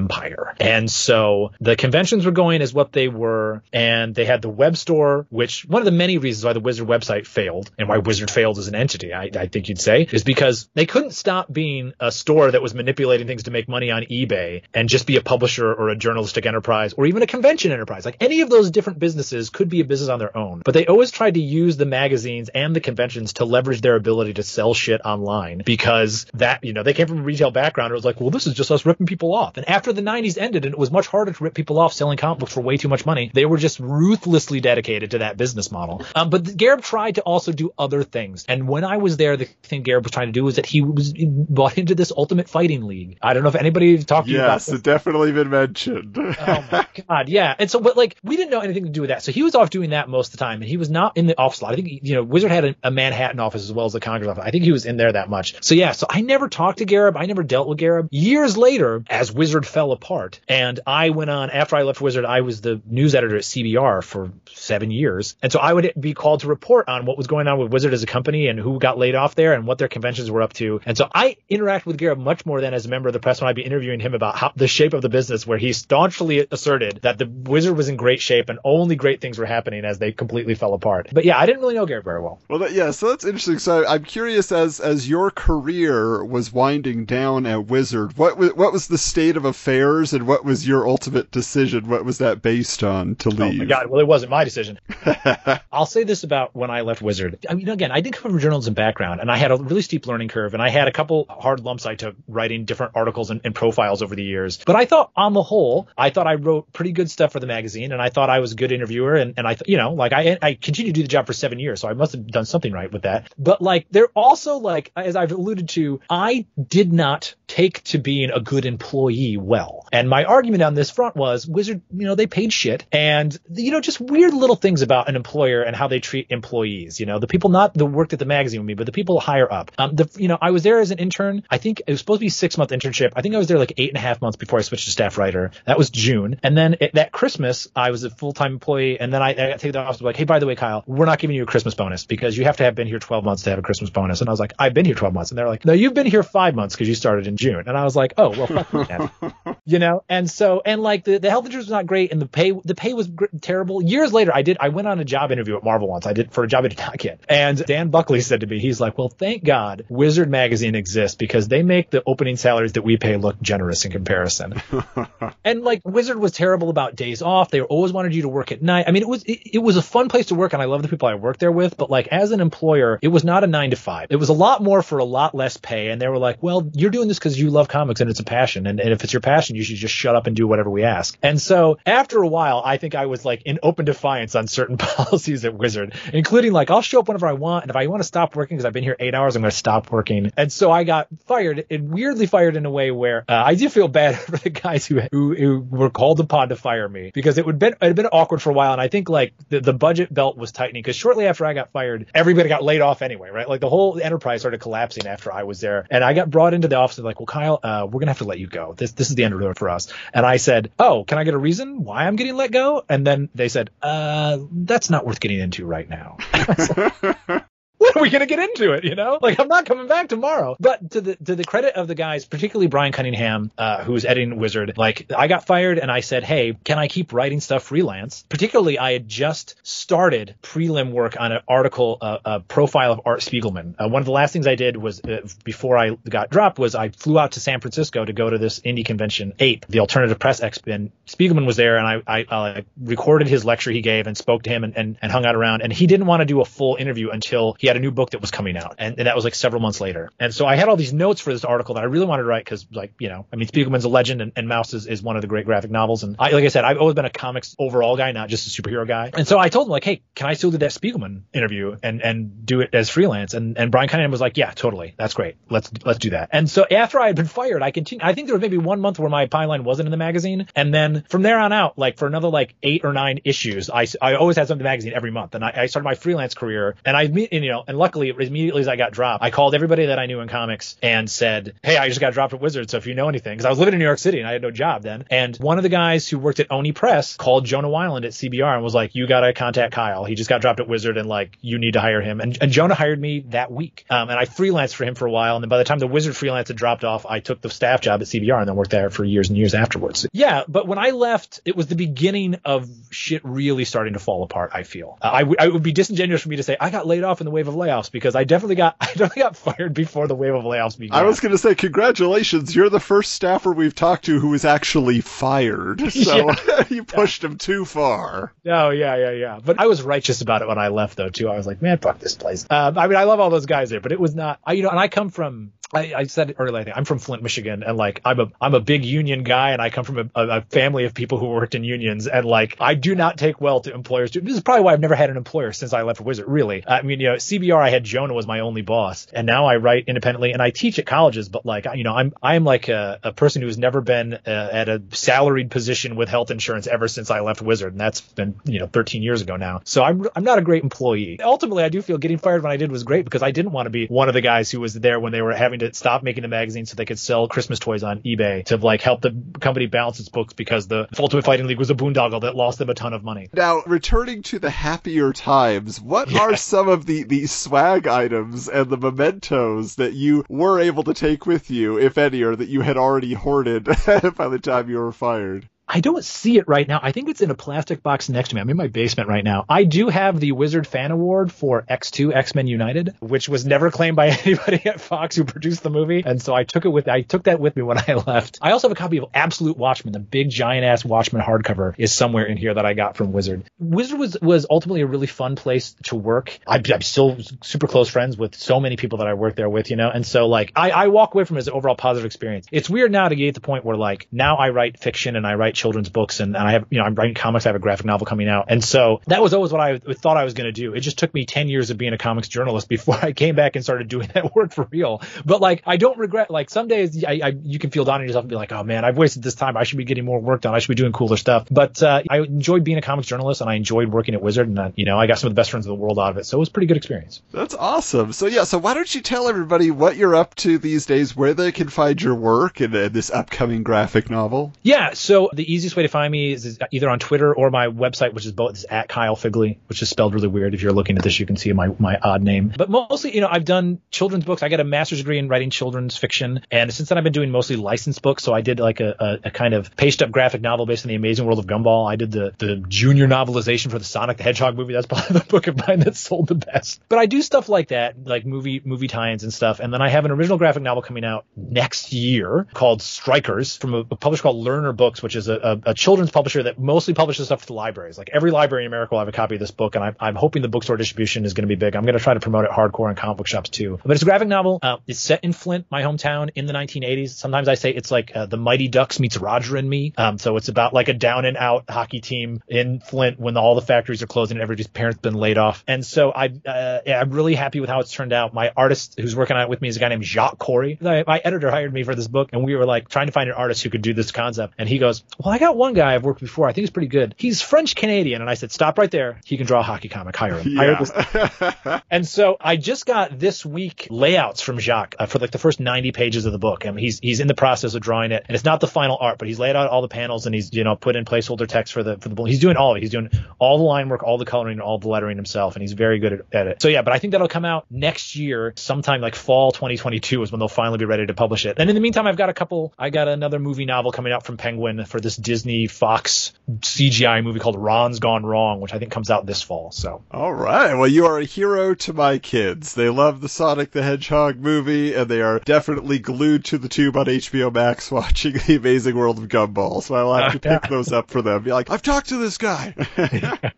And 0.61 0.79
and 0.79 0.89
so 0.89 1.51
the 1.61 1.75
conventions 1.75 2.25
were 2.25 2.31
going 2.31 2.63
as 2.63 2.73
what 2.73 2.93
they 2.93 3.09
were, 3.09 3.63
and 3.73 4.15
they 4.15 4.25
had 4.25 4.43
the 4.43 4.49
web 4.49 4.77
store, 4.77 5.27
which 5.29 5.65
one 5.65 5.83
of 5.83 5.87
the 5.87 5.91
many 5.91 6.19
reasons 6.19 6.45
why 6.45 6.53
the 6.53 6.61
Wizard 6.61 6.87
website 6.87 7.27
failed 7.27 7.71
and 7.77 7.89
why 7.89 7.99
Wizard 7.99 8.31
failed 8.31 8.59
as 8.59 8.69
an 8.69 8.77
entity, 8.77 9.13
I, 9.13 9.29
I 9.35 9.49
think 9.49 9.69
you'd 9.69 9.81
say, 9.81 10.07
is 10.13 10.23
because 10.23 10.69
they 10.75 10.87
couldn't 10.87 11.11
stop 11.11 11.53
being 11.53 11.95
a 11.99 12.13
store 12.13 12.53
that 12.53 12.63
was 12.63 12.75
manipulating 12.75 13.27
things 13.27 13.43
to 13.43 13.51
make 13.51 13.69
money 13.69 13.91
on 13.91 14.05
eBay 14.05 14.63
and 14.73 14.89
just 14.89 15.05
be 15.05 15.17
a 15.17 15.21
publisher 15.21 15.67
or 15.67 15.89
a 15.89 15.97
journalistic 15.97 16.47
enterprise 16.47 16.93
or 16.93 17.07
even 17.07 17.23
a 17.23 17.27
convention 17.27 17.73
enterprise. 17.73 18.05
Like 18.05 18.19
any 18.21 18.43
of 18.43 18.49
those 18.49 18.71
different 18.71 19.01
businesses 19.01 19.51
could 19.51 19.69
be 19.69 19.81
a 19.81 19.85
business 19.85 20.11
on 20.11 20.21
their 20.21 20.37
own, 20.37 20.63
but 20.65 20.75
they 20.75 20.87
always 20.87 21.11
tried 21.11 21.35
to 21.35 21.41
use 21.41 21.77
the 21.77 21.87
magazines 21.87 22.51
and 22.51 22.75
the 22.75 22.81
conventions 22.81 23.33
to 23.35 23.45
leverage 23.45 23.81
their 23.81 23.97
ability 23.97 24.35
to 24.35 24.45
sell 24.45 24.75
shit 24.75 25.01
online 25.05 25.63
because 25.67 26.27
that, 26.35 26.63
you 26.63 26.73
know, 26.73 26.85
they 26.85 26.95
came 26.95 27.09
from 27.09 27.19
a 27.19 27.23
retail 27.23 27.51
background. 27.51 27.91
It 27.91 27.95
was 27.95 28.05
like, 28.05 28.21
well, 28.21 28.31
this 28.31 28.47
is 28.47 28.55
just 28.55 28.71
us 28.71 28.87
ripping 28.87 29.07
people 29.07 29.35
off. 29.35 29.57
And 29.57 29.69
after 29.69 29.88
the 29.93 30.03
90s 30.03 30.39
ended, 30.39 30.65
and 30.65 30.73
it 30.75 30.79
was 30.79 30.91
much 30.91 31.07
harder 31.07 31.33
to 31.33 31.45
rip 31.45 31.55
people 31.55 31.79
off 31.79 31.93
selling 31.93 32.17
comic 32.19 32.39
books 32.39 32.53
for 32.53 32.61
way 32.61 32.77
too 32.77 32.89
much 32.89 33.05
money. 33.07 33.31
They 33.33 33.45
were 33.47 33.57
just 33.59 33.81
ruthlessly 33.81 34.61
dedicated 34.61 35.13
to 35.13 35.19
that 35.19 35.37
business 35.37 35.71
model. 35.71 36.03
Um, 36.15 36.31
but 36.31 36.45
Gareb 36.45 36.83
tried 36.83 37.17
to 37.17 37.23
also 37.23 37.53
do 37.53 37.73
other 37.79 38.03
things. 38.03 38.45
And 38.49 38.69
when 38.69 38.85
I 38.85 38.97
was 38.99 39.17
there, 39.17 39.37
the 39.37 39.47
thing 39.63 39.85
Gareb 39.85 40.03
was 40.05 40.13
trying 40.13 40.29
to 40.29 40.33
do 40.33 40.45
was 40.45 40.57
that 40.57 40.67
he 40.67 40.81
was 40.81 41.13
bought 41.17 41.79
into 41.79 41.95
this 41.95 42.13
Ultimate 42.17 42.49
Fighting 42.49 42.87
League. 42.87 43.19
I 43.23 43.35
don't 43.35 43.43
know 43.43 43.49
if 43.49 43.55
anybody 43.55 44.03
talked 44.03 44.27
to 44.27 44.33
yes, 44.33 44.39
you 44.39 44.45
about 44.45 44.55
Yes, 44.55 44.67
this. 44.67 44.75
it 44.77 44.83
definitely 44.83 45.33
been 45.33 45.51
mentioned. 45.51 46.17
oh 46.19 46.65
my 46.73 46.87
god, 47.09 47.29
yeah. 47.29 47.55
And 47.59 47.71
so, 47.71 47.81
but 47.81 47.97
like, 47.97 48.17
we 48.23 48.37
didn't 48.37 48.51
know 48.51 48.61
anything 48.61 48.85
to 48.85 48.91
do 48.91 49.01
with 49.03 49.11
that. 49.11 49.23
So 49.23 49.33
he 49.33 49.43
was 49.43 49.55
off 49.55 49.71
doing 49.71 49.91
that 49.91 50.09
most 50.09 50.29
of 50.29 50.33
the 50.33 50.39
time, 50.39 50.61
and 50.63 50.69
he 50.69 50.77
was 50.77 50.91
not 50.91 51.17
in 51.17 51.27
the 51.27 51.39
office 51.39 51.61
a 51.61 51.65
lot. 51.65 51.73
I 51.73 51.77
think 51.77 51.89
you 52.03 52.15
know, 52.15 52.23
Wizard 52.23 52.51
had 52.51 52.65
a, 52.65 52.75
a 52.83 52.91
Manhattan 52.91 53.41
office 53.41 53.63
as 53.63 53.73
well 53.73 53.87
as 53.87 53.93
the 53.93 54.01
Congers 54.01 54.27
office. 54.29 54.43
I 54.45 54.51
think 54.51 54.65
he 54.65 54.73
was 54.73 54.87
in 54.87 54.97
there 54.97 55.13
that 55.13 55.29
much. 55.29 55.63
So 55.65 55.75
yeah, 55.75 55.93
so 55.93 56.07
I 56.09 56.21
never 56.21 56.49
talked 56.49 56.79
to 56.79 56.87
Gareb. 56.87 57.15
I 57.17 57.27
never 57.27 57.43
dealt 57.43 57.69
with 57.69 57.79
Gareb. 57.79 58.09
Years 58.11 58.57
later, 58.57 59.05
as 59.09 59.33
Wizard 59.33 59.67
fell 59.79 59.93
apart, 59.93 60.41
and 60.49 60.81
I 60.89 61.11
went 61.11 61.31
on 61.31 61.51
after 61.51 61.77
I 61.77 61.83
left 61.83 62.01
Wizard, 62.01 62.25
I 62.25 62.41
was 62.41 62.61
the 62.61 62.83
news 62.85 63.15
editor 63.15 63.37
at 63.37 63.45
CBR 63.45 64.03
for 64.03 64.33
seven 64.53 64.91
years. 64.91 65.37
And 65.41 65.53
so 65.53 65.61
I 65.61 65.73
would 65.73 65.93
be 66.01 66.15
called 66.15 66.41
to 66.41 66.49
report 66.49 66.89
on 66.89 67.07
what 67.07 67.17
was 67.17 67.29
going 67.29 67.47
on 67.47 67.61
with 67.61 67.73
Wizard 67.73 67.95
as 67.95 68.03
a 68.03 68.07
company 68.07 68.49
and 68.49 68.59
who 68.59 68.81
got 68.81 68.99
laid 68.99 69.15
off 69.15 69.37
there 69.37 69.53
and 69.53 69.69
what 69.69 69.79
their 69.79 69.87
conventions 69.87 70.33
were 70.33 70.43
up 70.43 70.53
to. 70.55 70.81
And 70.85 70.99
so 70.99 71.09
I 71.15 71.37
interact 71.49 71.87
with 71.87 71.97
Gareb 71.97 72.19
much 72.19 72.45
more 72.45 72.61
than 72.61 72.75
as 72.75 72.87
a 72.87 72.89
member 72.89 73.09
of 73.09 73.13
the 73.13 73.21
press 73.21 73.41
when 73.41 73.49
I'd 73.49 73.55
be 73.55 73.63
interviewing 73.63 74.01
him 74.01 74.15
about 74.15 74.37
how 74.37 74.51
the 74.57 74.67
shape 74.67 74.95
of 74.95 75.03
the 75.03 75.09
business, 75.09 75.47
where 75.47 75.59
he 75.59 75.73
staunchly 75.73 76.45
asserted 76.51 76.99
that 77.03 77.19
the 77.19 77.27
Wizard 77.27 77.77
was 77.77 77.89
in 77.89 77.95
great 77.95 78.21
shape 78.21 78.49
and 78.49 78.59
only 78.65 78.97
great 78.97 79.21
things 79.21 79.39
were 79.39 79.47
happening 79.47 79.85
as 79.85 80.01
they 80.01 80.11
completely 80.11 80.57
fell 80.57 80.75
apart. 80.75 81.11
But 81.13 81.25
yeah, 81.25 81.39
I 81.39 81.47
didn't 81.47 81.61
really 81.61 81.77
know 81.77 81.87
Gareb 81.87 82.03
very 82.03 82.21
well. 82.21 82.41
Well, 82.49 82.59
that, 82.59 82.73
yeah, 82.73 82.91
so 82.91 83.11
that's 83.11 83.25
interesting. 83.25 83.61
So 83.61 83.87
I'm 83.87 84.03
curious 84.03 84.51
as 84.51 84.81
as 84.81 85.09
your 85.09 85.31
career 85.31 86.25
was 86.25 86.53
winding 86.53 87.05
down 87.05 87.47
at 87.47 87.67
Wizard, 87.67 88.19
what 88.19 88.37
what 88.39 88.73
was 88.73 88.89
the 88.89 88.99
state 88.99 89.37
of 89.37 89.45
affairs 89.45 89.68
and 89.69 90.27
what 90.27 90.45
was 90.45 90.67
your 90.67 90.89
ultimate 90.89 91.31
decision? 91.31 91.89
What 91.89 92.05
was 92.05 92.19
that 92.19 92.41
based 92.41 92.83
on 92.83 93.17
to 93.17 93.29
leave? 93.29 93.61
Oh 93.61 93.65
my 93.65 93.65
god! 93.67 93.87
Well, 93.89 94.01
it 94.01 94.07
wasn't 94.07 94.31
my 94.31 94.45
decision. 94.45 94.79
I'll 95.73 95.87
say 95.87 96.05
this 96.05 96.25
about 96.25 96.55
when 96.55 96.71
I 96.71 96.81
left 96.81 97.03
Wizard. 97.03 97.45
I 97.49 97.55
mean, 97.55 97.69
again, 97.69 97.93
I 97.93 98.01
didn't 98.01 98.15
come 98.15 98.31
from 98.31 98.39
a 98.39 98.41
journalism 98.41 98.75
background, 98.75 99.21
and 99.21 99.31
I 99.31 99.37
had 99.37 99.51
a 99.51 99.57
really 99.57 99.83
steep 99.83 100.07
learning 100.07 100.29
curve, 100.29 100.55
and 100.55 100.63
I 100.63 100.71
had 100.71 100.89
a 100.89 100.93
couple 100.93 101.27
hard 101.29 101.61
lumps 101.61 101.85
I 101.85 101.97
took 101.97 102.17
writing 102.27 102.65
different 102.65 102.93
articles 102.95 103.31
and, 103.31 103.41
and 103.45 103.55
profiles 103.55 104.03
over 104.03 104.15
the 104.15 104.25
years. 104.25 104.59
But 104.65 104.77
I 104.77 104.87
thought, 104.87 105.11
on 105.17 105.35
the 105.35 105.43
whole, 105.43 105.89
I 105.99 106.11
thought 106.11 106.27
I 106.27 106.35
wrote 106.35 106.73
pretty 106.73 106.93
good 106.93 107.11
stuff 107.11 107.33
for 107.33 107.41
the 107.41 107.47
magazine, 107.47 107.93
and 107.93 108.01
I 108.01 108.09
thought 108.09 108.31
I 108.31 108.39
was 108.39 108.53
a 108.53 108.57
good 108.57 108.73
interviewer, 108.73 109.17
and, 109.17 109.35
and 109.37 109.47
I, 109.47 109.55
th- 109.55 109.69
you 109.69 109.77
know, 109.77 109.93
like 109.93 110.13
I, 110.13 110.39
I 110.41 110.55
continued 110.55 110.95
to 110.95 111.01
do 111.01 111.03
the 111.03 111.09
job 111.09 111.27
for 111.27 111.35
seven 111.35 111.59
years, 111.59 111.81
so 111.81 111.89
I 111.89 111.93
must 111.93 112.13
have 112.13 112.27
done 112.27 112.47
something 112.47 112.73
right 112.73 112.91
with 112.91 113.03
that. 113.03 113.33
But 113.39 113.61
like, 113.61 113.87
they're 113.91 114.09
also 114.15 114.57
like, 114.57 114.93
as 114.97 115.15
I've 115.15 115.33
alluded 115.33 115.69
to, 115.71 116.01
I 116.09 116.47
did 116.67 116.93
not 116.93 117.35
take 117.47 117.83
to 117.85 117.99
being 117.99 118.31
a 118.31 118.41
good 118.41 118.65
employee 118.65 119.37
well, 119.49 119.89
and 119.93 120.09
my 120.09 120.25
argument 120.25 120.63
on 120.63 120.75
this 120.75 120.91
front 120.91 121.17
was 121.17 121.47
Wizard, 121.47 121.81
you 121.91 122.07
know, 122.07 122.15
they 122.15 122.27
paid 122.27 122.53
shit, 122.53 122.85
and 122.93 123.37
you 123.53 123.71
know, 123.71 123.81
just 123.81 124.01
weird 124.01 124.35
little 124.35 124.57
things 124.57 124.83
about 124.83 125.09
an 125.09 125.17
employer 125.17 125.63
and 125.63 125.75
how 125.75 125.89
they 125.89 126.01
treat 126.01 126.27
employees. 126.31 127.01
You 127.01 127.07
know, 127.07 127.19
the 127.19 127.27
people 127.27 127.51
not 127.51 127.75
the 127.75 127.87
worked 127.87 128.13
at 128.13 128.19
the 128.19 128.27
magazine 128.27 128.61
with 128.61 128.67
me, 128.67 128.75
but 128.75 128.87
the 128.87 128.93
people 128.93 129.19
higher 129.19 129.51
up. 129.51 129.73
Um, 129.79 129.97
the 129.97 130.09
you 130.17 130.29
know, 130.29 130.39
I 130.41 130.51
was 130.51 130.63
there 130.63 130.79
as 130.81 130.91
an 130.91 130.99
intern. 130.99 131.43
I 131.51 131.59
think 131.59 131.83
it 131.87 131.91
was 131.91 132.01
supposed 132.01 132.21
to 132.21 132.27
be 132.27 132.29
six 132.29 132.59
month 132.59 132.71
internship. 132.71 133.13
I 133.17 133.23
think 133.23 133.35
I 133.35 133.39
was 133.39 133.49
there 133.49 133.59
like 133.59 133.73
eight 133.79 133.89
and 133.89 133.97
a 133.97 134.01
half 134.01 134.21
months 134.21 134.37
before 134.37 134.59
I 134.59 134.63
switched 134.63 134.85
to 134.85 134.91
staff 134.91 135.17
writer. 135.19 135.51
That 135.65 135.79
was 135.79 135.91
June, 135.91 136.39
and 136.43 136.57
then 136.57 136.77
it, 136.81 136.95
that 136.95 137.11
Christmas 137.13 137.69
I 137.75 137.91
was 137.91 138.05
a 138.05 138.11
full 138.11 138.33
time 138.33 138.53
employee, 138.53 139.01
and 139.01 139.13
then 139.13 139.23
I, 139.23 139.31
I 139.31 139.35
got 139.35 139.61
taken 139.61 139.73
to 139.73 139.73
the 139.73 139.81
office 139.81 140.03
like, 140.03 140.17
hey, 140.17 140.25
by 140.25 140.39
the 140.39 140.47
way, 140.47 140.57
Kiel, 140.57 140.85
we're 140.87 141.07
not 141.07 141.19
giving 141.19 141.37
you 141.37 141.45
a 141.45 141.47
Christmas 141.47 141.75
bonus 141.75 142.05
because 142.05 142.37
you 142.37 142.45
have 142.45 142.59
to 142.59 142.65
have 142.65 142.75
been 142.75 142.87
here 142.87 142.99
12 142.99 143.25
months 143.25 143.45
to 143.45 143.51
have 143.51 143.59
a 143.59 143.63
Christmas 143.63 143.91
bonus. 143.91 144.21
And 144.21 144.29
I 144.29 144.33
was 144.33 144.41
like, 144.41 144.53
I've 144.59 144.75
been 144.75 144.85
here 144.85 144.95
12 144.95 145.15
months, 145.15 145.31
and 145.31 145.39
they're 145.39 145.49
like, 145.49 145.65
no, 145.65 145.73
you've 145.73 145.95
been 145.95 146.07
here 146.07 146.23
five 146.23 146.55
months 146.55 146.75
because 146.75 146.89
you 146.89 146.95
started 146.95 147.27
in 147.27 147.37
June. 147.37 147.65
And 147.67 147.77
I 147.77 147.85
was 147.85 147.97
like, 147.97 148.15
oh 148.19 148.31
well, 148.31 148.47
fuck. 148.47 149.35
you 149.65 149.79
know, 149.79 150.05
and 150.09 150.31
so 150.31 150.63
and 150.65 150.83
like 150.83 151.05
the, 151.05 151.19
the 151.19 151.31
health 151.31 151.47
insurance 151.47 151.67
was 151.67 151.73
not 151.73 151.87
great, 151.87 152.13
and 152.13 152.21
the 152.21 152.27
pay 152.27 152.53
the 152.53 152.75
pay 152.75 152.93
was 152.93 153.09
gr- 153.09 153.27
terrible. 153.41 153.83
Years 153.83 154.13
later, 154.13 154.33
I 154.35 154.43
did 154.43 154.59
I 154.61 154.69
went 154.69 154.89
on 154.89 154.99
a 154.99 155.05
job 155.05 155.33
interview 155.33 155.57
at 155.57 155.65
Marvel 155.65 155.89
once. 155.89 156.07
I 156.07 156.13
did 156.13 156.33
for 156.33 156.45
a 156.45 156.49
job 156.49 156.65
I 156.65 156.69
did 156.69 156.79
not 156.79 156.99
get, 156.99 157.21
and 157.29 157.65
Dan 157.65 157.91
Buckley 157.91 158.21
said 158.21 158.41
to 158.41 158.47
me, 158.47 158.59
he's 158.59 158.81
like, 158.81 158.99
well, 158.99 159.09
thank 159.09 159.45
God 159.45 159.85
Wizard 159.89 160.31
Magazine 160.31 160.75
exists 160.75 161.17
because 161.17 161.49
they 161.49 161.63
make 161.63 161.91
the 161.91 162.03
opening 162.07 162.37
salaries 162.37 162.73
that 162.73 162.83
we 162.83 162.97
pay 162.97 163.17
look 163.17 163.41
generous 163.41 163.85
in 163.85 163.93
comparison. 163.93 164.55
and 165.45 165.63
like 165.63 165.83
Wizard 165.85 166.19
was 166.19 166.33
terrible 166.33 166.71
about 166.71 166.97
days 166.97 167.23
off. 167.23 167.51
They 167.51 167.61
always 167.61 167.93
wanted 167.93 168.15
you 168.15 168.23
to 168.23 168.29
work 168.29 168.53
at 168.53 168.63
night. 168.63 168.87
I 168.89 168.93
mean, 168.93 169.03
it 169.03 169.09
was 169.09 169.23
it, 169.25 169.41
it 169.55 169.59
was 169.59 169.77
a 169.77 169.83
fun 169.83 170.09
place 170.09 170.27
to 170.27 170.35
work, 170.35 170.53
and 170.53 170.63
I 170.63 170.67
love 170.67 170.83
the 170.83 170.89
people 170.89 171.09
I 171.09 171.15
worked 171.15 171.41
there 171.41 171.53
with. 171.53 171.77
But 171.77 171.91
like 171.91 172.09
as 172.09 172.31
an 172.33 172.41
employer, 172.41 172.99
it 173.03 173.09
was 173.09 173.25
not 173.25 173.45
a 173.45 173.47
nine 173.47 173.71
to 173.71 173.77
five. 173.77 174.09
It 174.11 174.17
was 174.17 174.29
a 174.29 174.35
lot 174.35 174.63
more 174.63 174.83
for 174.83 174.99
a 174.99 175.05
lot 175.05 175.35
less 175.35 175.57
pay. 175.57 175.89
And 175.89 176.01
they 176.01 176.09
were 176.09 176.19
like, 176.19 176.43
well, 176.43 176.71
you're 176.75 176.91
doing 176.91 177.09
this 177.09 177.19
because 177.19 177.39
you 177.39 177.51
love 177.51 177.69
comics 177.69 178.01
and 178.01 178.11
it's 178.11 178.21
a 178.21 178.25
passion, 178.25 178.67
and, 178.67 178.81
and 178.81 178.91
if 178.91 179.05
it's 179.05 179.13
your 179.13 179.21
passion, 179.21 179.38
you 179.47 179.63
should 179.63 179.77
just 179.77 179.95
shut 179.95 180.15
up 180.15 180.27
and 180.27 180.37
do 180.37 180.47
whatever 180.47 180.71
we 180.71 180.85
ask. 180.85 181.17
And 181.23 181.41
so 181.41 181.79
after 181.87 182.23
a 182.23 182.29
while, 182.29 182.63
I 182.65 182.77
think 182.77 182.95
I 182.95 183.07
was 183.07 183.25
like 183.25 183.43
in 183.43 183.59
open 183.63 183.85
defiance 183.85 184.35
on 184.35 184.47
certain 184.47 184.77
policies 184.79 185.45
at 185.45 185.55
Wizard, 185.55 185.95
including 186.13 186.53
like 186.53 186.71
I'll 186.71 186.83
show 186.83 187.01
up 187.01 187.09
whenever 187.09 187.27
I 187.27 187.33
want, 187.33 187.65
and 187.65 187.71
if 187.71 187.77
I 187.77 187.87
want 187.87 188.01
to 188.01 188.07
stop 188.07 188.37
working 188.37 188.57
because 188.57 188.65
I've 188.65 188.73
been 188.73 188.85
here 188.85 188.97
eight 188.99 189.15
hours, 189.15 189.37
I'm 189.37 189.43
going 189.43 189.51
to 189.51 189.57
stop 189.57 189.91
working. 189.91 190.33
And 190.37 190.53
so 190.53 190.71
I 190.71 190.85
got 190.85 191.09
fired, 191.27 191.67
and 191.71 191.91
weirdly 191.91 192.27
fired 192.27 192.57
in 192.57 192.67
a 192.67 192.71
way 192.71 192.91
where 192.91 193.25
uh, 193.29 193.43
I 193.47 193.55
do 193.55 193.69
feel 193.69 193.89
bad 193.89 194.19
for 194.19 194.37
the 194.37 194.51
guys 194.51 194.87
who, 194.87 195.01
who 195.13 195.35
who 195.35 195.61
were 195.61 195.91
called 195.91 196.21
upon 196.21 196.49
to 196.51 196.57
fire 196.57 196.89
me 196.89 197.11
because 197.15 197.39
it 197.39 197.47
would 197.47 197.59
been 197.59 197.75
it 197.75 197.83
had 197.83 197.97
been 197.97 198.07
awkward 198.07 198.43
for 198.43 198.51
a 198.51 198.53
while, 198.53 198.73
and 198.73 198.81
I 198.81 198.89
think 198.89 199.09
like 199.09 199.35
the, 199.49 199.61
the 199.61 199.73
budget 199.73 200.13
belt 200.13 200.37
was 200.37 200.53
tightening 200.53 200.83
because 200.83 200.97
shortly 200.97 201.27
after 201.27 201.45
I 201.45 201.55
got 201.55 201.71
fired, 201.71 202.07
everybody 202.15 202.49
got 202.49 202.63
laid 202.63 202.81
off 202.81 203.03
anyway, 203.03 203.31
right? 203.31 203.49
Like 203.49 203.61
the 203.61 203.69
whole 203.69 204.01
enterprise 204.01 204.41
started 204.41 204.61
collapsing 204.61 205.07
after 205.07 205.33
I 205.33 205.45
was 205.45 205.61
there, 205.61 205.87
and 205.91 206.03
I 206.03 206.15
got 206.15 206.31
brought 206.31 206.55
into 206.55 206.69
the 206.69 206.77
office 206.77 206.99
and 206.99 207.05
like, 207.05 207.21
well, 207.21 207.27
Kiel, 207.27 207.61
uh, 207.63 207.87
we're 207.91 208.01
gonna 208.01 208.11
have 208.11 208.19
to 208.19 208.25
let 208.25 208.39
you 208.39 208.47
go. 208.47 208.75
This 208.77 208.93
this 208.93 209.11
is 209.11 209.17
the 209.25 209.37
road 209.37 209.59
for 209.59 209.69
us. 209.69 209.93
And 210.13 210.25
I 210.25 210.37
said, 210.37 210.71
oh, 210.79 211.05
can 211.05 211.19
I 211.19 211.25
get 211.25 211.35
a 211.35 211.39
reason 211.39 211.85
why 211.85 212.07
I'm 212.07 212.17
getting 212.17 212.37
let 212.37 212.51
go? 212.51 212.85
And 212.89 213.07
then 213.07 213.29
they 213.35 213.49
said, 213.49 213.71
uh, 213.83 214.39
that's 214.51 214.91
not 214.91 215.07
worth 215.07 215.21
getting 215.21 215.41
into 215.41 215.67
right 215.67 215.89
now. 215.89 216.19
when 217.89 217.93
are 217.95 218.03
we 218.03 218.11
going 218.11 218.21
to 218.21 218.27
get 218.27 218.39
into 218.39 218.73
it? 218.73 218.85
You 218.85 218.95
know, 218.95 219.19
like 219.21 219.39
I'm 219.39 219.49
not 219.49 219.67
coming 219.67 219.87
back 219.87 220.09
tomorrow. 220.09 220.57
But 220.59 220.91
to 220.93 221.01
the 221.01 221.17
to 221.17 221.37
the 221.37 221.45
credit 221.45 221.75
of 221.77 221.87
the 221.87 221.95
guys, 221.95 222.25
particularly 222.25 222.67
Brian 222.67 222.93
Cunningham, 222.93 223.53
uh, 223.57 223.85
who's 223.85 224.05
editing 224.05 224.39
Wizard, 224.39 224.77
like 224.77 225.11
I 225.17 225.29
got 225.29 225.47
fired 225.47 225.79
and 225.79 225.91
I 225.91 226.01
said, 226.01 226.25
hey, 226.25 226.57
can 226.65 226.79
I 226.79 226.89
keep 226.89 227.13
writing 227.13 227.41
stuff 227.41 227.65
freelance? 227.65 228.25
Particularly, 228.29 228.79
I 228.79 228.93
had 228.93 229.09
just 229.09 229.55
started 229.63 230.35
prelim 230.43 230.91
work 230.91 231.17
on 231.19 231.33
an 231.33 231.41
article, 231.47 231.99
uh, 232.01 232.19
a 232.25 232.41
profile 232.41 232.93
of 232.93 233.01
Art 233.05 233.21
Spiegelman. 233.21 233.75
Uh, 233.79 233.89
one 233.89 234.03
of 234.03 234.07
the 234.07 234.13
last 234.13 234.33
things 234.33 234.47
I 234.47 234.57
did 234.57 234.77
was 234.77 235.01
uh, 235.01 235.27
before 235.45 235.79
I 235.79 235.97
got 236.09 236.31
dropped 236.31 236.59
was 236.59 236.75
I 236.75 236.89
flew 236.89 237.19
out 237.19 237.33
to 237.33 237.41
San 237.41 237.61
Francisco 237.61 238.05
to 238.05 238.13
go 238.13 238.29
to 238.29 238.39
this 238.39 238.61
indie 238.61 238.85
convention, 238.85 239.35
APE, 239.39 239.67
the 239.69 239.81
Alternative 239.81 240.19
Press 240.19 240.41
Expo. 240.41 240.75
And 240.75 240.91
Spiegelman 241.07 241.47
was 241.47 241.57
there, 241.57 241.77
and 241.77 241.87
I, 241.87 242.03
I, 242.19 242.27
I 242.31 242.65
recorded 242.81 243.29
his 243.29 243.45
lecture 243.45 243.71
he 243.71 243.83
gave 243.83 244.07
and 244.07 244.17
spoke 244.17 244.43
to 244.43 244.51
him 244.51 244.65
and, 244.65 244.77
and, 244.77 244.99
and 245.01 245.13
hung 245.13 245.25
out 245.25 245.37
around. 245.37 245.63
And 245.63 245.73
he 245.73 245.87
didn't 245.87 246.07
want 246.07 246.21
to 246.23 246.27
do 246.27 246.41
a 246.41 246.45
full 246.45 246.77
interview 246.77 247.11
until 247.11 247.57
he 247.59 247.68
had 247.69 247.77
a 247.77 247.81
new 247.81 247.91
book 247.91 248.11
that 248.11 248.21
was 248.21 248.31
coming 248.31 248.57
out, 248.57 248.77
and, 248.79 248.99
and 248.99 249.07
that 249.07 249.15
was 249.15 249.25
like 249.25 249.35
several 249.35 249.63
months 249.63 249.81
later. 249.81 250.11
And 250.19 250.35
so 250.35 250.47
I 250.47 250.57
had 250.57 250.69
all 250.69 250.77
these 250.77 250.93
notes 250.93 251.21
for 251.21 251.33
this 251.33 251.45
article 251.45 251.75
that 251.77 251.83
I 251.83 251.87
really 251.87 252.07
wanted 252.07 252.23
to 252.23 252.29
write 252.29 252.45
because, 252.45 252.67
like, 252.73 252.95
you 252.99 253.09
know, 253.09 253.27
I 253.33 253.37
mean, 253.37 253.49
Spiegelman's 253.49 253.85
a 253.85 253.89
legend, 253.89 254.21
and, 254.21 254.33
and 254.37 254.49
Maus 254.49 254.75
is, 254.75 254.87
is 254.87 255.03
one 255.03 255.17
of 255.17 255.23
the 255.23 255.29
great 255.29 255.47
graphic 255.47 255.71
novels. 255.71 256.03
And 256.03 256.17
I, 256.19 256.31
like 256.31 256.45
I 256.45 256.49
said, 256.49 256.65
I've 256.65 256.79
always 256.79 256.95
been 256.95 257.05
a 257.05 257.11
comics 257.11 257.55
overall 257.59 257.97
guy, 257.97 258.13
not 258.13 258.29
just 258.29 258.47
a 258.47 258.63
superhero 258.63 258.87
guy. 258.87 259.11
And 259.15 259.27
so 259.27 259.39
I 259.39 259.49
told 259.49 259.67
him 259.67 259.71
like, 259.71 259.85
hey, 259.85 260.03
can 260.15 260.27
I 260.27 260.35
still 260.35 260.51
do 260.51 260.59
that 260.59 260.71
Spiegelman 260.71 261.23
interview 261.33 261.77
and 261.83 262.03
and 262.03 262.45
do 262.47 262.61
it 262.61 262.75
as 262.75 262.91
freelance? 262.91 263.35
And 263.35 263.59
and 263.59 263.71
Brian 263.71 263.89
Cunningham 263.89 264.11
was 264.11 264.21
like, 264.21 264.37
yeah, 264.37 264.51
totally, 264.51 264.95
that's 264.97 265.15
great, 265.15 265.37
let's 265.51 265.71
let's 265.85 265.99
do 265.99 266.11
that. 266.11 266.31
And 266.33 266.49
so 266.49 266.67
after 266.71 267.01
I 267.01 267.09
had 267.09 267.17
been 267.17 267.27
fired, 267.27 267.63
I 267.63 267.71
continued. 267.71 268.05
I 268.05 268.15
think 268.15 268.27
there 268.27 268.35
was 268.35 268.43
maybe 268.43 268.59
one 268.59 268.81
month 268.81 268.99
where 268.99 269.11
my 269.11 269.27
byline 269.27 269.65
wasn't 269.65 269.87
in 269.87 269.91
the 269.91 269.97
magazine, 269.97 270.47
and 270.55 270.73
then 270.73 271.05
from 271.09 271.23
there 271.23 271.39
on 271.39 271.53
out, 271.53 271.79
like 271.79 271.99
for 271.99 272.07
another 272.07 272.29
like 272.29 272.55
eight 272.63 272.85
or 272.85 272.93
nine 272.93 273.21
issues, 273.25 273.71
I 273.71 273.87
I 274.01 274.15
always 274.15 274.37
had 274.37 274.49
something 274.49 274.61
in 274.61 274.65
the 274.65 274.71
magazine 274.71 274.93
every 274.95 275.11
month, 275.11 275.35
and 275.35 275.45
I, 275.45 275.53
I 275.57 275.67
started 275.67 275.85
my 275.85 275.95
freelance 275.95 276.35
career, 276.35 276.77
and 276.85 276.97
I 276.97 277.03
and, 277.05 277.45
you 277.45 277.51
know, 277.51 277.58
and 277.67 277.79
luckily 277.79 278.11
immediately 278.11 278.61
as 278.61 278.69
I 278.69 278.77
got 278.77 278.93
dropped, 278.93 279.23
I 279.23 279.31
called 279.31 279.55
everybody 279.55 279.87
that 279.87 279.99
I 279.99 280.07
knew 280.07 280.21
in 280.21 280.29
comics 280.29 280.77
and 280.83 281.11
said, 281.11 281.55
hey, 281.63 281.77
I 281.77 281.89
just 281.89 282.01
got 282.01 282.13
dropped 282.13 282.35
at 282.35 282.41
Wizard, 282.41 282.71
so 282.71 282.77
if 282.77 282.87
you 282.87 282.95
know 282.95 283.09
anything, 283.09 283.33
because 283.33 283.47
I 283.47 283.51
was 283.51 283.59
living 283.59 283.75
in 283.75 283.79
New 283.79 283.87
York 283.87 283.99
City 283.99 284.19
and 284.19 284.29
I 284.29 284.33
had 284.33 284.43
no 284.43 284.51
job 284.51 284.83
then, 284.83 285.05
and 285.11 285.37
one 285.37 285.59
of 285.59 285.63
the 285.63 285.69
guys 285.69 286.09
who 286.09 286.19
worked 286.19 286.41
at 286.41 286.51
Oni 286.51 286.73
Press 286.73 287.17
called 287.17 287.45
Jonah 287.45 287.69
Weiland 287.69 288.05
at 288.05 288.13
CBR 288.13 288.55
and 288.55 288.63
was 288.63 288.75
like, 288.75 288.95
you 288.95 289.07
gotta 289.07 289.33
contact 289.33 289.75
Kiel. 289.75 290.05
He 290.05 290.15
just 290.15 290.29
got 290.29 290.41
dropped 290.41 290.61
at 290.61 290.69
Wizard, 290.69 290.97
and 290.97 291.09
like 291.09 291.39
you 291.41 291.59
need 291.59 291.73
to 291.73 291.81
hire 291.81 292.01
him. 292.01 292.21
And, 292.21 292.39
and 292.41 292.53
Jonah 292.53 292.75
hired 292.75 293.01
me 293.01 293.21
that 293.31 293.51
week, 293.51 293.85
um, 293.91 294.09
and 294.11 294.19
I 294.19 294.25
freelanced 294.25 294.75
for 294.75 294.85
him 294.85 294.95
for 294.95 295.07
a 295.07 295.11
while, 295.11 295.37
and 295.37 295.43
then 295.43 295.49
by 295.49 295.59
the 295.59 295.65
time 295.65 295.79
the 295.79 295.87
Wizard 295.87 296.17
freelance 296.17 296.49
had 296.49 296.57
dropped 296.57 296.85
off, 296.85 297.07
I 297.07 297.21
took 297.21 297.41
the 297.41 297.51
staff 297.51 297.81
job 297.81 298.01
at 298.01 298.07
CBR 298.07 298.41
and 298.41 298.49
then 298.49 298.57
worked 298.57 298.71
there 298.71 298.91
for 298.91 299.05
years 299.05 299.29
and 299.29 299.39
years 299.39 299.55
afterwards. 299.55 300.07
Yeah, 300.13 300.45
but 300.49 300.67
when 300.67 300.79
I 300.79 300.91
left, 300.91 301.41
it 301.45 301.57
was 301.57 301.67
the 301.67 301.77
beginning 301.77 302.37
of 302.45 302.69
shit 302.91 303.23
really 303.25 303.65
starting 303.65 303.95
to 303.95 303.99
fall 303.99 304.23
apart. 304.23 304.51
I 304.55 304.63
feel 304.63 304.99
uh, 305.03 305.11
I, 305.13 305.21
w- 305.21 305.37
I 305.39 305.49
would 305.49 305.63
be 305.63 305.73
disingenuous 305.73 306.23
for 306.23 306.29
me 306.29 306.37
to 306.37 306.43
say 306.43 306.57
I 306.61 306.71
got 306.71 306.87
laid 306.87 307.05
off 307.05 307.21
in 307.21 307.25
the 307.25 307.31
wave 307.31 307.48
of 307.49 307.55
layoffs 307.55 307.91
because 307.91 308.15
I 308.15 308.25
definitely 308.25 308.57
got 308.57 308.77
I 308.81 308.87
definitely 308.87 309.23
got 309.23 309.37
fired 309.37 309.75
before 309.75 310.07
the 310.07 310.15
wave 310.15 310.35
of 310.35 310.45
layoffs 310.45 310.79
began. 310.79 310.99
I 310.99 311.03
was 311.03 311.21
going 311.21 311.33
to 311.33 311.39
say 311.39 311.55
congratulations, 311.55 312.55
you're 312.55 312.71
the 312.71 312.81
first 312.81 313.13
staffer 313.13 313.53
we've 313.53 313.75
talked 313.75 314.05
to 314.07 314.21
who 314.21 314.29
was 314.29 314.45
actually 314.45 315.01
fired. 315.01 315.83
So 315.99 316.31
Yeah. 316.47 316.65
you 316.69 316.85
pushed 316.85 317.25
him 317.25 317.39
too 317.39 317.65
far. 317.65 318.33
Oh 318.47 318.71
yeah, 318.71 318.97
yeah, 318.97 319.11
yeah. 319.11 319.41
But 319.45 319.59
I 319.59 319.67
was 319.67 319.83
righteous 319.83 320.21
about 320.21 320.43
it 320.43 320.49
when 320.49 320.59
I 320.59 320.69
left, 320.69 320.97
though. 320.97 321.09
Too. 321.09 321.29
I 321.29 321.37
was 321.37 321.47
like, 321.47 321.61
man, 321.61 321.79
fuck 321.79 321.99
this 321.99 322.15
place. 322.15 322.47
Um, 322.49 322.79
I 322.79 322.87
mean, 322.87 322.97
I 322.97 323.05
love 323.05 323.19
all 323.21 323.31
those 323.31 323.47
guys 323.47 323.71
there, 323.71 323.81
but 323.81 323.91
it 323.91 323.99
was 323.99 324.15
not. 324.15 324.39
I, 324.45 324.53
you 324.53 324.63
know, 324.63 324.71
and 324.71 324.79
I 324.79 324.89
come 324.89 325.09
from. 325.11 325.53
I, 325.73 325.93
I 325.95 326.05
said 326.05 326.35
earlier. 326.39 326.61
I 326.61 326.65
think 326.65 326.77
I'm 326.77 326.85
from 326.87 326.99
Flint, 326.99 327.23
Michigan, 327.23 327.63
and 327.63 327.77
like 327.77 328.01
I'm 328.05 328.21
a 328.21 328.31
I'm 328.41 328.55
a 328.55 328.61
big 328.61 328.85
union 328.85 329.23
guy, 329.23 329.51
and 329.51 329.61
I 329.61 329.69
come 329.69 329.85
from 329.85 329.99
a, 329.99 330.11
a, 330.15 330.41
family 330.43 330.85
of 330.85 330.95
people 330.95 331.19
who 331.19 331.27
worked 331.29 331.55
in 331.55 331.63
unions, 331.63 332.07
and 332.07 332.25
like 332.25 332.57
I 332.59 332.75
do 332.75 332.95
not 332.95 333.19
take 333.19 333.41
well 333.41 333.61
to 333.61 333.75
employers. 333.75 334.13
This 334.13 334.35
is 334.35 334.41
probably 334.41 334.65
why 334.65 334.73
I've 334.73 334.81
never 334.81 334.95
had 334.95 335.11
an 335.11 335.19
employer 335.19 335.53
since 335.53 335.75
I 335.75 335.83
left 335.83 336.01
Wizard. 336.01 336.27
Really, 336.27 336.65
I 336.67 336.81
mean, 336.83 337.01
you 337.01 337.09
know, 337.09 337.17
CBR, 337.17 337.59
I 337.59 337.69
had 337.69 337.85
Jonah 337.85 338.15
was 338.15 338.27
my 338.27 338.41
only 338.41 338.63
boss, 338.63 339.09
and 339.13 339.27
now 339.27 339.45
I 339.45 339.57
write 339.57 339.85
independently, 339.89 340.33
and 340.33 340.41
I 340.41 340.51
teach 340.51 340.79
at 340.79 340.87
colleges. 340.87 341.29
But 341.29 341.45
like, 341.45 341.67
you 341.75 341.85
know, 341.85 341.95
I'm 341.95 342.15
I'm 342.23 342.45
like 342.45 342.69
a, 342.69 343.01
a 343.03 343.13
person 343.13 343.43
who's 343.43 343.59
never 343.59 343.83
been 343.83 344.15
uh, 344.15 344.49
at 344.53 344.71
a 344.71 344.83
salaried 344.93 345.51
position 345.51 345.97
with 345.97 346.09
health 346.09 346.31
insurance 346.31 346.67
ever 346.67 346.89
since 346.89 347.11
I 347.11 347.21
left 347.21 347.43
Wizard, 347.43 347.73
and 347.73 347.81
that's 347.81 348.01
been 348.01 348.41
you 348.45 348.61
know 348.61 348.69
13 348.69 349.03
years 349.03 349.21
ago 349.21 349.37
now. 349.37 349.61
So 349.65 349.85
I'm 349.85 350.07
I'm 350.17 350.25
not 350.25 350.39
a 350.39 350.43
great 350.43 350.63
employee. 350.63 351.21
Ultimately, 351.21 351.63
I 351.63 351.69
do 351.69 351.83
feel 351.83 351.99
getting 351.99 352.17
fired 352.17 352.43
when 352.43 352.53
I 352.53 352.57
did 352.57 352.73
was 352.73 352.85
great 352.85 353.05
because 353.05 353.23
I 353.23 353.33
didn't 353.33 353.53
want 353.53 353.67
to 353.67 353.71
be 353.71 353.87
one 353.87 354.09
of 354.09 354.15
the 354.15 354.23
guys 354.23 354.51
who 354.51 354.61
was 354.61 354.73
there 354.73 354.99
when 354.99 355.13
they 355.13 355.21
were 355.21 355.35
having 355.35 355.58
to 355.61 355.73
stop 355.75 356.03
making 356.03 356.23
the 356.23 356.29
magazine 356.29 356.67
so 356.67 356.75
they 356.77 356.85
could 356.85 356.99
sell 356.99 357.29
Christmas 357.29 357.59
toys 357.59 357.83
on 357.83 358.01
eBay 358.03 358.45
to 358.47 358.57
like 358.57 358.83
help 358.83 359.01
the 359.01 359.11
company 359.41 359.67
balance 359.67 360.01
its 360.01 360.09
books 360.09 360.33
because 360.35 360.69
the 360.69 360.89
Ultimate 360.99 361.25
Fighting 361.25 361.47
League 361.47 361.59
was 361.59 361.71
a 361.71 361.75
boondoggle 361.75 362.23
that 362.23 362.35
lost 362.37 362.59
them 362.59 362.71
a 362.71 362.75
ton 362.75 362.93
of 362.93 363.03
money. 363.05 363.29
Now, 363.33 363.63
returning 363.67 364.23
to 364.25 364.39
the 364.39 364.51
happier 364.51 365.13
times, 365.13 365.81
what 365.81 366.11
Yeah. 366.11 366.21
are 366.21 366.37
some 366.37 366.69
of 366.69 366.87
the, 366.87 367.03
the 367.05 367.27
swag 367.27 367.87
items 367.87 368.49
and 368.49 368.69
the 368.71 368.77
mementos 368.77 369.77
that 369.77 369.93
you 369.95 370.25
were 370.29 370.61
able 370.61 370.85
to 370.85 370.95
take 370.95 371.27
with 371.27 371.51
you, 371.51 371.79
if 371.79 371.99
any, 371.99 372.23
or 372.23 372.37
that 372.37 372.49
you 372.49 372.61
had 372.61 372.77
already 372.77 373.15
hoarded 373.15 373.65
by 374.17 374.29
the 374.29 374.41
time 374.43 374.69
you 374.71 374.79
were 374.79 374.93
fired? 374.93 375.49
I 375.69 375.81
don't 375.81 376.03
see 376.03 376.39
it 376.39 376.49
right 376.49 376.67
now. 376.67 376.81
I 376.83 376.93
think 376.93 377.11
it's 377.11 377.21
in 377.21 377.31
a 377.31 377.35
plastic 377.35 377.83
box 377.83 378.09
next 378.09 378.31
to 378.31 378.35
me. 378.35 378.41
I'm 378.41 378.49
in 378.49 378.57
my 378.57 378.69
basement 378.69 379.09
right 379.09 379.23
now. 379.23 379.45
I 379.49 379.65
do 379.65 379.89
have 379.89 380.19
the 380.19 380.33
Wizard 380.33 380.67
Fan 380.67 380.91
Award 380.91 381.31
for 381.31 381.63
X2 381.69 382.15
X-Men 382.15 382.47
United, 382.47 382.95
which 383.01 383.29
was 383.29 383.45
never 383.45 383.71
claimed 383.71 383.95
by 383.95 384.09
anybody 384.25 384.63
at 384.65 384.81
Fox 384.81 385.17
who 385.17 385.25
produced 385.25 385.63
the 385.63 385.69
movie. 385.69 386.03
And 386.05 386.23
so 386.23 386.35
I 386.35 386.45
took 386.45 386.65
it 386.65 386.71
with 386.71 386.89
I 386.89 387.03
took 387.03 387.25
that 387.25 387.39
with 387.39 387.55
me 387.55 387.63
when 387.63 387.79
I 387.79 387.95
left. 388.07 388.39
I 388.41 388.53
also 388.53 388.69
have 388.69 388.77
a 388.77 388.81
copy 388.81 388.97
of 388.97 389.07
Absolute 389.13 389.59
Watchmen, 389.59 389.93
the 389.93 389.99
big 389.99 390.31
giant 390.31 390.65
ass 390.65 390.85
Watchmen 390.87 391.23
hardcover 391.23 391.75
is 391.77 391.93
somewhere 391.93 392.25
in 392.25 392.39
here 392.39 392.55
that 392.55 392.65
I 392.65 392.73
got 392.73 392.97
from 392.97 393.13
Wizard. 393.13 393.45
Wizard 393.59 393.99
was 393.99 394.17
was 394.23 394.47
ultimately 394.49 394.81
a 394.81 394.87
really 394.87 395.07
fun 395.07 395.37
place 395.37 395.77
to 395.85 395.97
work. 395.97 396.39
I, 396.47 396.63
I'm 396.73 396.83
still 396.83 397.19
super 397.43 397.67
close 397.67 397.91
friends 397.91 398.17
with 398.17 398.35
so 398.35 398.59
many 398.59 398.77
people 398.77 398.99
that 398.99 399.07
I 399.07 399.15
work 399.15 399.37
there 399.37 399.51
with, 399.51 399.69
you 399.69 399.77
know. 399.77 399.91
And 399.91 400.07
so 400.07 400.29
like 400.29 400.53
I, 400.57 400.71
I 400.71 400.87
walk 400.89 401.15
away 401.15 401.25
from 401.25 401.37
it 401.37 401.41
as 401.41 401.49
an 401.49 401.55
overall 401.55 401.77
positive 401.77 402.07
experience. 402.07 402.47
It's 402.51 402.71
weird 402.71 402.91
now 402.91 403.09
to 403.09 403.15
get 403.15 403.35
to 403.35 403.41
the 403.41 403.45
point 403.45 403.67
where 403.67 403.77
like 403.77 404.09
now 404.11 404.37
I 404.37 404.49
write 404.49 404.81
fiction 404.81 405.15
and 405.15 405.27
I 405.27 405.35
write 405.35 405.58
children's 405.59 405.89
books 405.89 406.21
and, 406.21 406.37
and 406.37 406.49
I 406.49 406.53
have 406.53 406.67
you 406.71 406.79
know 406.79 406.85
I'm 406.85 406.95
writing 406.95 407.15
comics. 407.15 407.47
I 407.47 407.51
have 407.51 407.57
a 407.57 407.61
graphic 407.61 407.85
novel 407.85 408.07
coming 408.07 408.29
out, 408.29 408.47
and 408.49 408.65
so 408.65 409.01
that 409.07 409.21
was 409.21 409.35
always 409.35 409.53
what 409.53 409.61
I 409.61 409.79
thought 409.79 410.17
I 410.17 410.25
was 410.25 410.35
going 410.35 410.47
to 410.47 410.53
do. 410.53 410.75
It 410.75 410.81
just 410.81 410.99
took 410.99 411.13
me 411.13 411.27
ten 411.27 411.49
years 411.49 411.71
of 411.71 411.79
being 411.79 411.93
a 411.93 411.99
comics 411.99 412.29
journalist 412.29 412.69
before 412.69 412.95
I 413.03 413.13
came 413.13 413.35
back 413.35 413.57
and 413.57 413.65
started 413.65 413.89
doing 413.89 414.09
that 414.15 414.35
work 414.35 414.53
for 414.53 414.67
real. 414.71 415.03
But 415.25 415.41
like 415.41 415.63
I 415.67 415.77
don't 415.77 415.99
regret. 415.99 416.31
Like 416.31 416.51
some 416.51 416.69
days 416.69 417.05
I, 417.05 417.21
I 417.23 417.29
you 417.43 417.59
can 417.59 417.71
feel 417.71 417.85
down 417.85 418.01
on 418.01 418.07
yourself 418.07 418.23
and 418.23 418.31
be 418.31 418.37
like, 418.37 418.53
oh 418.53 418.63
man, 418.63 418.85
I've 418.85 418.97
wasted 418.97 419.23
this 419.23 419.35
time. 419.35 419.57
I 419.57 419.65
should 419.65 419.79
be 419.79 419.85
getting 419.85 420.05
more 420.05 420.21
work 420.21 420.43
done. 420.43 420.55
I 420.55 420.61
should 420.61 420.69
be 420.69 420.75
doing 420.75 420.93
cooler 420.93 421.17
stuff. 421.17 421.47
But 421.51 421.83
uh, 421.83 422.03
I 422.09 422.21
enjoyed 422.21 422.65
being 422.65 422.79
a 422.79 422.83
comics 422.83 423.09
journalist 423.09 423.41
and 423.41 423.51
I 423.51 423.55
enjoyed 423.55 423.89
working 423.89 424.15
at 424.15 424.23
Wizard, 424.23 424.49
and 424.49 424.59
uh, 424.59 424.71
you 424.77 424.85
know 424.85 424.99
I 424.99 425.07
got 425.07 425.19
some 425.19 425.29
of 425.29 425.35
the 425.35 425.39
best 425.39 425.51
friends 425.51 425.67
in 425.67 425.71
the 425.71 425.77
world 425.77 425.99
out 425.99 426.11
of 426.11 426.19
it. 426.19 426.25
So 426.25 426.39
it 426.39 426.41
was 426.41 426.49
a 426.49 426.53
pretty 426.53 426.67
good 426.67 426.77
experience. 426.77 427.23
That's 427.33 427.55
awesome. 427.55 428.13
So 428.13 428.27
yeah, 428.27 428.45
so 428.45 428.59
why 428.59 428.75
don't 428.75 428.93
you 428.95 429.01
tell 429.01 429.29
everybody 429.29 429.71
what 429.71 429.97
you're 429.97 430.15
up 430.15 430.35
to 430.37 430.59
these 430.59 430.87
days, 430.87 431.17
where 431.17 431.35
they 431.35 431.53
can 431.53 431.69
find 431.69 432.01
your 432.01 432.15
work 432.15 432.61
and 432.61 432.75
uh, 432.75 432.89
this 432.89 433.11
upcoming 433.11 433.63
graphic 433.63 434.11
novel? 434.11 434.53
Yeah, 434.63 434.95
so 434.95 435.31
the 435.33 435.48
easiest 435.53 435.77
way 435.77 435.83
to 435.83 435.89
find 435.89 436.11
me 436.11 436.33
is, 436.33 436.45
is 436.45 436.59
either 436.71 436.91
on 436.91 436.99
Twitter 436.99 437.35
or 437.35 437.51
my 437.51 437.69
website, 437.69 438.13
which 438.13 438.27
is 438.27 438.33
both 438.33 438.57
is 438.57 438.65
at 438.65 438.89
Kiel 438.89 439.17
Phegley, 439.17 439.59
which 439.67 439.83
is 439.83 439.89
spelled 439.89 440.15
really 440.15 440.29
weird. 440.29 440.55
If 440.55 440.63
you're 440.63 440.73
looking 440.73 440.99
at 440.99 441.05
this, 441.05 441.19
you 441.19 441.27
can 441.27 441.37
see 441.37 441.53
my 441.53 441.69
my 441.79 441.97
odd 441.97 442.23
name. 442.23 442.53
But 442.57 442.71
mostly, 442.71 443.15
you 443.15 443.21
know, 443.21 443.29
I've 443.31 443.45
done 443.45 443.81
children's 443.91 444.25
books. 444.25 444.43
I 444.43 444.49
got 444.49 444.61
a 444.61 444.65
master's 444.65 444.99
degree 444.99 445.19
in 445.19 445.29
writing 445.29 445.51
children's 445.51 445.97
fiction, 445.97 446.43
and 446.51 446.73
since 446.73 446.89
then 446.89 446.99
I've 446.99 447.05
been 447.05 447.13
doing 447.13 447.31
mostly 447.31 447.57
licensed 447.57 448.03
books. 448.03 448.23
So 448.23 448.33
I 448.35 448.41
did 448.41 448.61
like 448.61 448.81
a, 448.81 448.95
a, 448.99 449.29
a 449.29 449.31
kind 449.31 449.55
of 449.55 449.75
paged 449.77 450.03
up 450.03 450.11
graphic 450.11 450.41
novel 450.43 450.67
based 450.67 450.85
on 450.85 450.89
the 450.89 450.95
Amazing 450.95 451.25
World 451.27 451.39
of 451.39 451.47
Gumball. 451.47 451.91
I 451.91 451.97
did 451.97 452.11
the 452.11 452.35
the 452.39 452.57
junior 452.69 453.09
novelization 453.09 453.71
for 453.71 453.79
the 453.79 453.85
Sonic 453.85 454.19
the 454.19 454.25
Hedgehog 454.25 454.57
movie. 454.57 454.75
That's 454.75 454.87
probably 454.89 455.19
the 455.19 455.25
book 455.25 455.47
of 455.47 455.57
mine 455.67 455.81
that 455.81 455.97
sold 455.97 456.29
the 456.29 456.35
best. 456.35 456.83
But 456.89 456.99
I 456.99 457.07
do 457.07 457.23
stuff 457.23 457.49
like 457.49 457.69
that, 457.69 458.07
like 458.07 458.27
movie 458.27 458.61
movie 458.63 458.89
tie-ins 458.89 459.23
and 459.23 459.33
stuff. 459.33 459.61
And 459.61 459.73
then 459.73 459.81
I 459.81 459.89
have 459.89 460.05
an 460.05 460.11
original 460.11 460.37
graphic 460.37 460.63
novel 460.63 460.83
coming 460.83 461.05
out 461.05 461.25
next 461.37 461.93
year 461.93 462.47
called 462.53 462.83
Strikers 462.83 463.57
from 463.57 463.75
a, 463.75 463.79
a 463.79 463.97
publisher 463.97 464.23
called 464.23 464.37
Learner 464.37 464.73
Books, 464.73 465.03
which 465.03 465.17
is 465.17 465.29
a, 465.29 465.38
a, 465.43 465.71
a 465.71 465.75
children's 465.75 466.11
publisher 466.11 466.45
that 466.45 466.59
mostly 466.59 466.95
publishes 466.95 467.27
stuff 467.27 467.47
to 467.47 467.53
libraries. 467.53 467.99
Like 467.99 468.11
every 468.13 468.31
library 468.31 468.65
in 468.65 468.69
America 468.69 468.95
will 468.95 469.01
have 469.01 469.09
a 469.09 469.13
copy 469.13 469.37
of 469.37 469.41
this 469.41 469.51
book, 469.51 469.75
and 469.75 469.85
I'm, 469.85 469.97
I'm 469.99 470.15
hoping 470.15 470.43
the 470.43 470.49
bookstore 470.49 470.77
distribution 470.77 471.25
is 471.25 471.35
going 471.35 471.43
to 471.43 471.49
be 471.49 471.57
big. 471.57 471.77
I'm 471.77 471.85
going 471.85 471.97
to 471.97 472.03
try 472.03 472.15
to 472.15 472.21
promote 472.21 472.45
it 472.45 472.51
hardcore 472.51 472.91
in 472.91 472.97
comic 472.97 473.19
book 473.19 473.27
shops 473.27 473.51
too. 473.51 473.79
But 473.83 473.93
it's 473.93 474.03
a 474.03 474.05
graphic 474.05 474.29
novel. 474.29 474.59
Uh, 474.63 474.79
it's 474.87 475.01
set 475.01 475.25
in 475.25 475.33
Flint, 475.33 475.67
my 475.71 475.83
hometown, 475.83 476.31
in 476.35 476.47
the 476.47 476.53
1980s. 476.53 477.11
Sometimes 477.11 477.49
I 477.49 477.55
say 477.55 477.71
it's 477.71 477.91
like 477.91 478.13
uh, 478.15 478.27
the 478.27 478.37
Mighty 478.37 478.69
Ducks 478.69 479.01
meets 479.01 479.17
Roger 479.17 479.57
and 479.57 479.69
Me. 479.69 479.93
Um, 479.97 480.19
so 480.19 480.37
it's 480.37 480.49
about 480.49 480.73
like 480.73 480.89
a 480.89 480.95
down 480.95 481.25
and 481.25 481.37
out 481.37 481.65
hockey 481.69 482.01
team 482.01 482.43
in 482.49 482.81
Flint 482.81 483.19
when 483.19 483.37
all 483.37 483.55
the 483.55 483.63
factories 483.63 484.03
are 484.03 484.07
closing 484.07 484.37
and 484.37 484.43
everybody's 484.43 484.67
parents 484.67 485.01
been 485.01 485.15
laid 485.15 485.39
off. 485.39 485.65
And 485.67 485.85
so 485.85 486.11
I, 486.11 486.27
uh, 486.27 486.81
yeah, 486.87 487.01
I'm 487.01 487.11
really 487.11 487.35
happy 487.35 487.61
with 487.61 487.71
how 487.71 487.81
it's 487.81 487.93
turned 487.93 488.13
out. 488.13 488.35
My 488.35 488.53
artist 488.57 488.99
who's 488.99 489.15
working 489.15 489.37
on 489.37 489.43
it 489.43 489.49
with 489.49 489.61
me 489.61 489.69
is 489.69 489.77
a 489.77 489.81
guy 489.81 489.89
named 489.89 490.05
Jacques 490.05 490.39
Corey. 490.39 490.79
My, 490.81 491.05
my 491.07 491.21
editor 491.25 491.51
hired 491.51 491.73
me 491.73 491.83
for 491.83 491.95
this 491.95 492.09
book, 492.09 492.31
and 492.33 492.45
we 492.45 492.55
were 492.57 492.67
like 492.67 492.89
trying 492.89 493.07
to 493.07 493.13
find 493.13 493.29
an 493.29 493.35
artist 493.35 493.63
who 493.63 493.71
could 493.71 493.83
do 493.83 493.95
this 493.95 494.13
concept. 494.13 494.55
And 494.59 494.69
he 494.69 494.79
goes, 494.79 495.05
"Well, 495.19 495.28
well, 495.29 495.35
I 495.35 495.39
got 495.39 495.59
one 495.59 495.75
guy 495.75 495.95
I've 495.95 496.05
worked 496.05 496.23
with 496.23 496.31
before. 496.31 496.49
I 496.49 496.55
think 496.55 496.63
he's 496.63 496.71
pretty 496.71 496.89
good. 496.89 497.15
He's 497.19 497.43
French 497.43 497.77
Canadian. 497.77 498.23
And 498.23 498.31
I 498.31 498.35
said, 498.35 498.51
stop 498.51 498.79
right 498.79 498.91
there. 498.91 499.21
He 499.27 499.37
can 499.37 499.47
draw 499.47 499.61
a 499.61 499.63
hockey 499.63 499.91
comic. 499.91 500.17
Hire 500.17 500.39
him. 500.39 500.57
Hire 500.57 500.79
this. 500.79 501.83
and 501.91 502.09
so 502.09 502.39
I 502.41 502.57
just 502.57 502.87
got 502.87 503.19
this 503.19 503.45
week 503.45 503.89
layouts 503.91 504.41
from 504.41 504.59
Jacques 504.59 504.95
uh, 504.99 505.05
for 505.05 505.19
like 505.19 505.31
the 505.31 505.37
first 505.37 505.61
90 505.61 505.93
pages 505.93 506.25
of 506.25 506.33
the 506.33 506.39
book. 506.39 506.65
I 506.65 506.71
mean, 506.71 506.83
he's, 506.83 506.99
he's 506.99 507.21
in 507.21 507.27
the 507.27 507.35
process 507.35 507.75
of 507.75 507.83
drawing 507.83 508.11
it 508.11 508.25
and 508.27 508.35
it's 508.35 508.47
not 508.47 508.61
the 508.61 508.67
final 508.67 508.97
art, 508.99 509.19
but 509.19 509.29
he's 509.29 509.39
laid 509.39 509.55
out 509.55 509.69
all 509.69 509.83
the 509.83 509.89
panels 509.89 510.25
and 510.25 510.35
he's, 510.35 510.55
you 510.55 510.65
know, 510.65 510.77
put 510.77 510.97
in 510.97 511.05
placeholder 511.05 511.47
text 511.47 511.75
for 511.75 511.83
the, 511.83 511.99
for 511.99 512.09
the, 512.09 512.15
book. 512.15 512.27
he's 512.27 512.41
doing 512.41 512.57
all 512.57 512.71
of 512.71 512.79
it. 512.79 512.81
He's 512.81 512.91
doing 512.91 513.11
all 513.39 513.59
the 513.59 513.65
line 513.65 513.91
work, 513.91 514.03
all 514.05 514.17
the 514.17 514.25
coloring 514.25 514.53
and 514.53 514.63
all 514.63 514.79
the 514.79 514.89
lettering 514.89 515.19
himself. 515.19 515.57
And 515.57 515.63
he's 515.63 515.75
very 515.75 515.99
good 515.99 516.15
at, 516.15 516.21
at 516.33 516.47
it. 516.47 516.63
So 516.63 516.69
yeah, 516.69 516.81
but 516.81 516.95
I 516.95 517.01
think 517.01 517.11
that'll 517.11 517.29
come 517.29 517.45
out 517.45 517.67
next 517.69 518.17
year, 518.17 518.55
sometime 518.57 519.03
like 519.03 519.15
fall 519.15 519.53
2022 519.53 520.23
is 520.23 520.33
when 520.33 520.39
they'll 520.39 520.49
finally 520.49 520.79
be 520.79 520.87
ready 520.87 521.05
to 521.05 521.13
publish 521.13 521.45
it. 521.45 521.59
And 521.59 521.69
in 521.69 521.75
the 521.75 521.83
meantime, 521.83 522.07
I've 522.07 522.17
got 522.17 522.31
a 522.31 522.35
couple, 522.35 522.73
I 522.79 522.89
got 522.89 523.09
another 523.09 523.39
movie 523.39 523.67
novel 523.67 523.93
coming 523.93 524.15
out 524.15 524.25
from 524.25 524.39
Penguin 524.39 524.87
for 524.87 524.99
this 525.01 525.08
Disney 525.17 525.67
Fox 525.67 526.33
CGI 526.49 527.23
movie 527.23 527.41
called 527.41 527.57
Ron's 527.57 527.99
Gone 527.99 528.25
Wrong, 528.25 528.61
which 528.61 528.73
I 528.73 528.79
think 528.79 528.93
comes 528.93 529.11
out 529.11 529.27
this 529.27 529.43
fall. 529.43 529.71
So. 529.71 530.03
All 530.11 530.33
right. 530.33 530.75
Well, 530.75 530.89
you 530.89 531.07
are 531.07 531.19
a 531.19 531.25
hero 531.25 531.75
to 531.75 531.93
my 531.93 532.19
kids. 532.19 532.75
They 532.75 532.89
love 532.89 533.21
the 533.21 533.29
Sonic 533.29 533.71
the 533.71 533.83
Hedgehog 533.83 534.37
movie 534.37 534.95
and 534.95 535.09
they 535.09 535.23
are 535.23 535.41
definitely 535.41 535.99
glued 535.99 536.45
to 536.47 536.59
the 536.59 536.69
tube 536.69 536.97
on 536.97 537.07
HBO 537.07 537.53
Max 537.53 537.91
watching 537.91 538.35
The 538.47 538.57
Amazing 538.57 538.97
World 538.97 539.19
of 539.19 539.29
Gumball. 539.29 539.83
So 539.83 539.95
I'll 539.95 540.15
have 540.15 540.33
to 540.33 540.39
pick 540.61 540.69
those 540.71 540.93
up 540.93 541.11
for 541.11 541.23
them. 541.23 541.43
Be 541.43 541.53
like, 541.53 541.71
I've 541.71 541.83
talked 541.83 542.09
to 542.11 542.17
this 542.17 542.39
guy. 542.39 542.75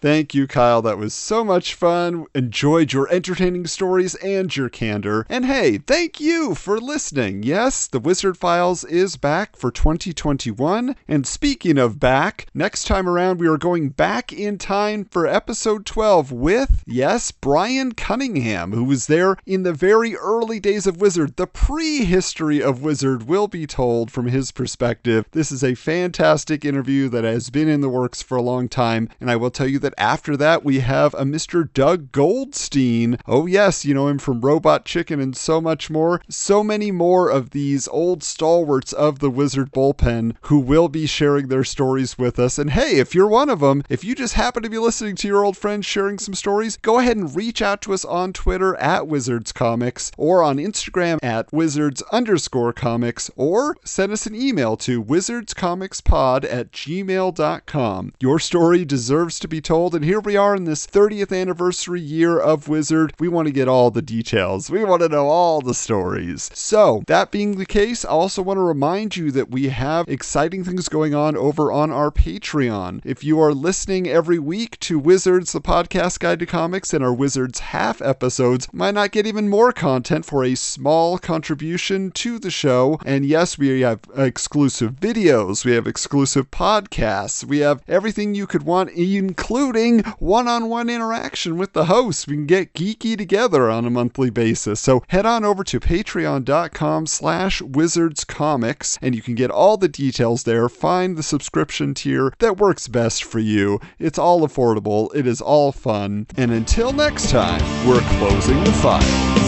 Thank 0.00 0.32
you, 0.32 0.46
Kiel. 0.46 0.80
That 0.82 0.96
was 0.96 1.12
so 1.12 1.44
much 1.44 1.74
fun. 1.74 2.26
Enjoyed 2.32 2.92
your 2.92 3.08
entertaining 3.12 3.66
stories 3.66 4.14
and 4.16 4.54
your 4.54 4.68
candor. 4.68 5.26
And 5.28 5.44
hey, 5.44 5.78
thank 5.78 6.20
you 6.20 6.54
for 6.54 6.78
listening. 6.78 7.42
Yes, 7.42 7.88
the 7.88 7.98
Wizard 7.98 8.36
Files 8.36 8.84
is 8.84 9.16
back 9.16 9.56
for 9.56 9.72
2021. 9.72 10.94
And 11.08 11.26
speaking 11.26 11.78
of 11.78 11.98
back, 11.98 12.46
next 12.54 12.84
time 12.84 13.08
around 13.08 13.40
we 13.40 13.48
are 13.48 13.56
going 13.56 13.88
back 13.88 14.32
in 14.32 14.56
time 14.56 15.04
for 15.04 15.26
episode 15.26 15.84
12 15.84 16.30
with, 16.30 16.84
yes, 16.86 17.32
Brian 17.32 17.92
Cunningham, 17.92 18.72
who 18.72 18.84
was 18.84 19.08
there 19.08 19.36
in 19.46 19.64
the 19.64 19.72
very 19.72 20.14
early 20.14 20.60
days 20.60 20.86
of 20.86 21.00
Wizard. 21.00 21.36
The 21.36 21.48
prehistory 21.48 22.62
of 22.62 22.82
Wizard 22.82 23.24
will 23.24 23.48
be 23.48 23.66
told 23.66 24.12
from 24.12 24.26
his 24.26 24.52
perspective. 24.52 25.24
This 25.32 25.50
is 25.50 25.64
a 25.64 25.74
fantastic 25.74 26.64
interview 26.64 27.08
that 27.08 27.24
has 27.24 27.50
been 27.50 27.68
in 27.68 27.80
the 27.80 27.88
works 27.88 28.22
for 28.22 28.36
a 28.36 28.42
long 28.42 28.68
time, 28.68 29.08
and 29.20 29.28
I 29.28 29.36
will 29.36 29.50
tell 29.50 29.66
you 29.66 29.80
that 29.80 29.87
that 29.88 29.94
after 30.02 30.36
that 30.36 30.64
we 30.66 30.80
have 30.80 31.14
a 31.14 31.24
Mr. 31.24 31.72
Doug 31.72 32.12
Goldstein. 32.12 33.16
Oh, 33.26 33.46
yes, 33.46 33.86
you 33.86 33.94
know 33.94 34.08
him 34.08 34.18
from 34.18 34.42
Robot 34.42 34.84
Chicken 34.84 35.18
and 35.18 35.34
so 35.34 35.62
much 35.62 35.88
more. 35.88 36.20
So 36.28 36.62
many 36.62 36.90
more 36.90 37.30
of 37.30 37.50
these 37.50 37.88
old 37.88 38.22
stalwarts 38.22 38.92
of 38.92 39.20
the 39.20 39.30
Wizard 39.30 39.72
Bullpen 39.72 40.34
who 40.42 40.58
will 40.58 40.88
be 40.88 41.06
sharing 41.06 41.48
their 41.48 41.64
stories 41.64 42.18
with 42.18 42.38
us. 42.38 42.58
And 42.58 42.70
hey, 42.70 42.98
if 42.98 43.14
you're 43.14 43.28
one 43.28 43.48
of 43.48 43.60
them, 43.60 43.82
if 43.88 44.04
you 44.04 44.14
just 44.14 44.34
happen 44.34 44.62
to 44.62 44.68
be 44.68 44.76
listening 44.76 45.16
to 45.16 45.28
your 45.28 45.42
old 45.42 45.56
friends 45.56 45.86
sharing 45.86 46.18
some 46.18 46.34
stories, 46.34 46.76
go 46.76 46.98
ahead 46.98 47.16
and 47.16 47.34
reach 47.34 47.62
out 47.62 47.80
to 47.82 47.94
us 47.94 48.04
on 48.04 48.34
Twitter 48.34 48.76
at 48.76 49.08
Wizards 49.08 49.52
Comics 49.52 50.12
or 50.18 50.42
on 50.42 50.58
Instagram 50.58 51.18
at 51.22 51.50
Wizards 51.50 52.02
underscore 52.12 52.74
comics 52.74 53.30
or 53.36 53.74
send 53.84 54.12
us 54.12 54.26
an 54.26 54.34
email 54.34 54.76
to 54.76 55.02
wizardscomicspod 55.02 56.44
at 56.44 56.72
gmail.com. 56.72 58.12
Your 58.20 58.38
story 58.38 58.84
deserves 58.84 59.38
to 59.38 59.48
be 59.48 59.62
told 59.62 59.77
and 59.78 60.04
here 60.04 60.18
we 60.18 60.36
are 60.36 60.56
in 60.56 60.64
this 60.64 60.88
30th 60.88 61.32
anniversary 61.32 62.00
year 62.00 62.36
of 62.36 62.66
Wizard. 62.66 63.12
We 63.20 63.28
want 63.28 63.46
to 63.46 63.52
get 63.52 63.68
all 63.68 63.92
the 63.92 64.02
details, 64.02 64.72
we 64.72 64.82
want 64.82 65.02
to 65.02 65.08
know 65.08 65.28
all 65.28 65.60
the 65.60 65.72
stories. 65.72 66.50
So, 66.52 67.04
that 67.06 67.30
being 67.30 67.56
the 67.56 67.64
case, 67.64 68.04
I 68.04 68.08
also 68.08 68.42
want 68.42 68.56
to 68.56 68.62
remind 68.62 69.16
you 69.16 69.30
that 69.30 69.52
we 69.52 69.68
have 69.68 70.08
exciting 70.08 70.64
things 70.64 70.88
going 70.88 71.14
on 71.14 71.36
over 71.36 71.70
on 71.70 71.92
our 71.92 72.10
Patreon. 72.10 73.02
If 73.04 73.22
you 73.22 73.40
are 73.40 73.54
listening 73.54 74.08
every 74.08 74.40
week 74.40 74.80
to 74.80 74.98
Wizards, 74.98 75.52
the 75.52 75.60
podcast 75.60 76.18
guide 76.18 76.40
to 76.40 76.46
comics, 76.46 76.92
and 76.92 77.04
our 77.04 77.14
Wizards 77.14 77.60
half 77.60 78.02
episodes, 78.02 78.66
might 78.72 78.94
not 78.94 79.12
get 79.12 79.28
even 79.28 79.48
more 79.48 79.70
content 79.70 80.24
for 80.24 80.44
a 80.44 80.56
small 80.56 81.18
contribution 81.18 82.10
to 82.10 82.40
the 82.40 82.50
show. 82.50 82.98
And 83.06 83.24
yes, 83.24 83.56
we 83.56 83.82
have 83.82 84.00
exclusive 84.16 84.94
videos, 84.94 85.64
we 85.64 85.72
have 85.74 85.86
exclusive 85.86 86.50
podcasts, 86.50 87.44
we 87.44 87.58
have 87.58 87.80
everything 87.86 88.34
you 88.34 88.48
could 88.48 88.64
want, 88.64 88.90
including 88.90 89.67
including 89.68 90.00
one-on-one 90.18 90.88
interaction 90.88 91.58
with 91.58 91.74
the 91.74 91.84
host. 91.84 92.26
We 92.26 92.36
can 92.36 92.46
get 92.46 92.72
geeky 92.72 93.18
together 93.18 93.68
on 93.68 93.84
a 93.84 93.90
monthly 93.90 94.30
basis. 94.30 94.80
So 94.80 95.02
head 95.08 95.26
on 95.26 95.44
over 95.44 95.62
to 95.64 95.78
patreon.com 95.78 97.06
slash 97.06 97.60
wizardscomics 97.60 98.98
and 99.02 99.14
you 99.14 99.20
can 99.20 99.34
get 99.34 99.50
all 99.50 99.76
the 99.76 99.88
details 99.88 100.44
there. 100.44 100.70
Find 100.70 101.18
the 101.18 101.22
subscription 101.22 101.92
tier 101.92 102.32
that 102.38 102.56
works 102.56 102.88
best 102.88 103.24
for 103.24 103.40
you. 103.40 103.78
It's 103.98 104.18
all 104.18 104.40
affordable. 104.46 105.14
It 105.14 105.26
is 105.26 105.42
all 105.42 105.72
fun. 105.72 106.26
And 106.38 106.50
until 106.50 106.92
next 106.92 107.30
time, 107.30 107.60
we're 107.86 108.00
closing 108.18 108.62
the 108.64 108.72
files. 108.72 109.47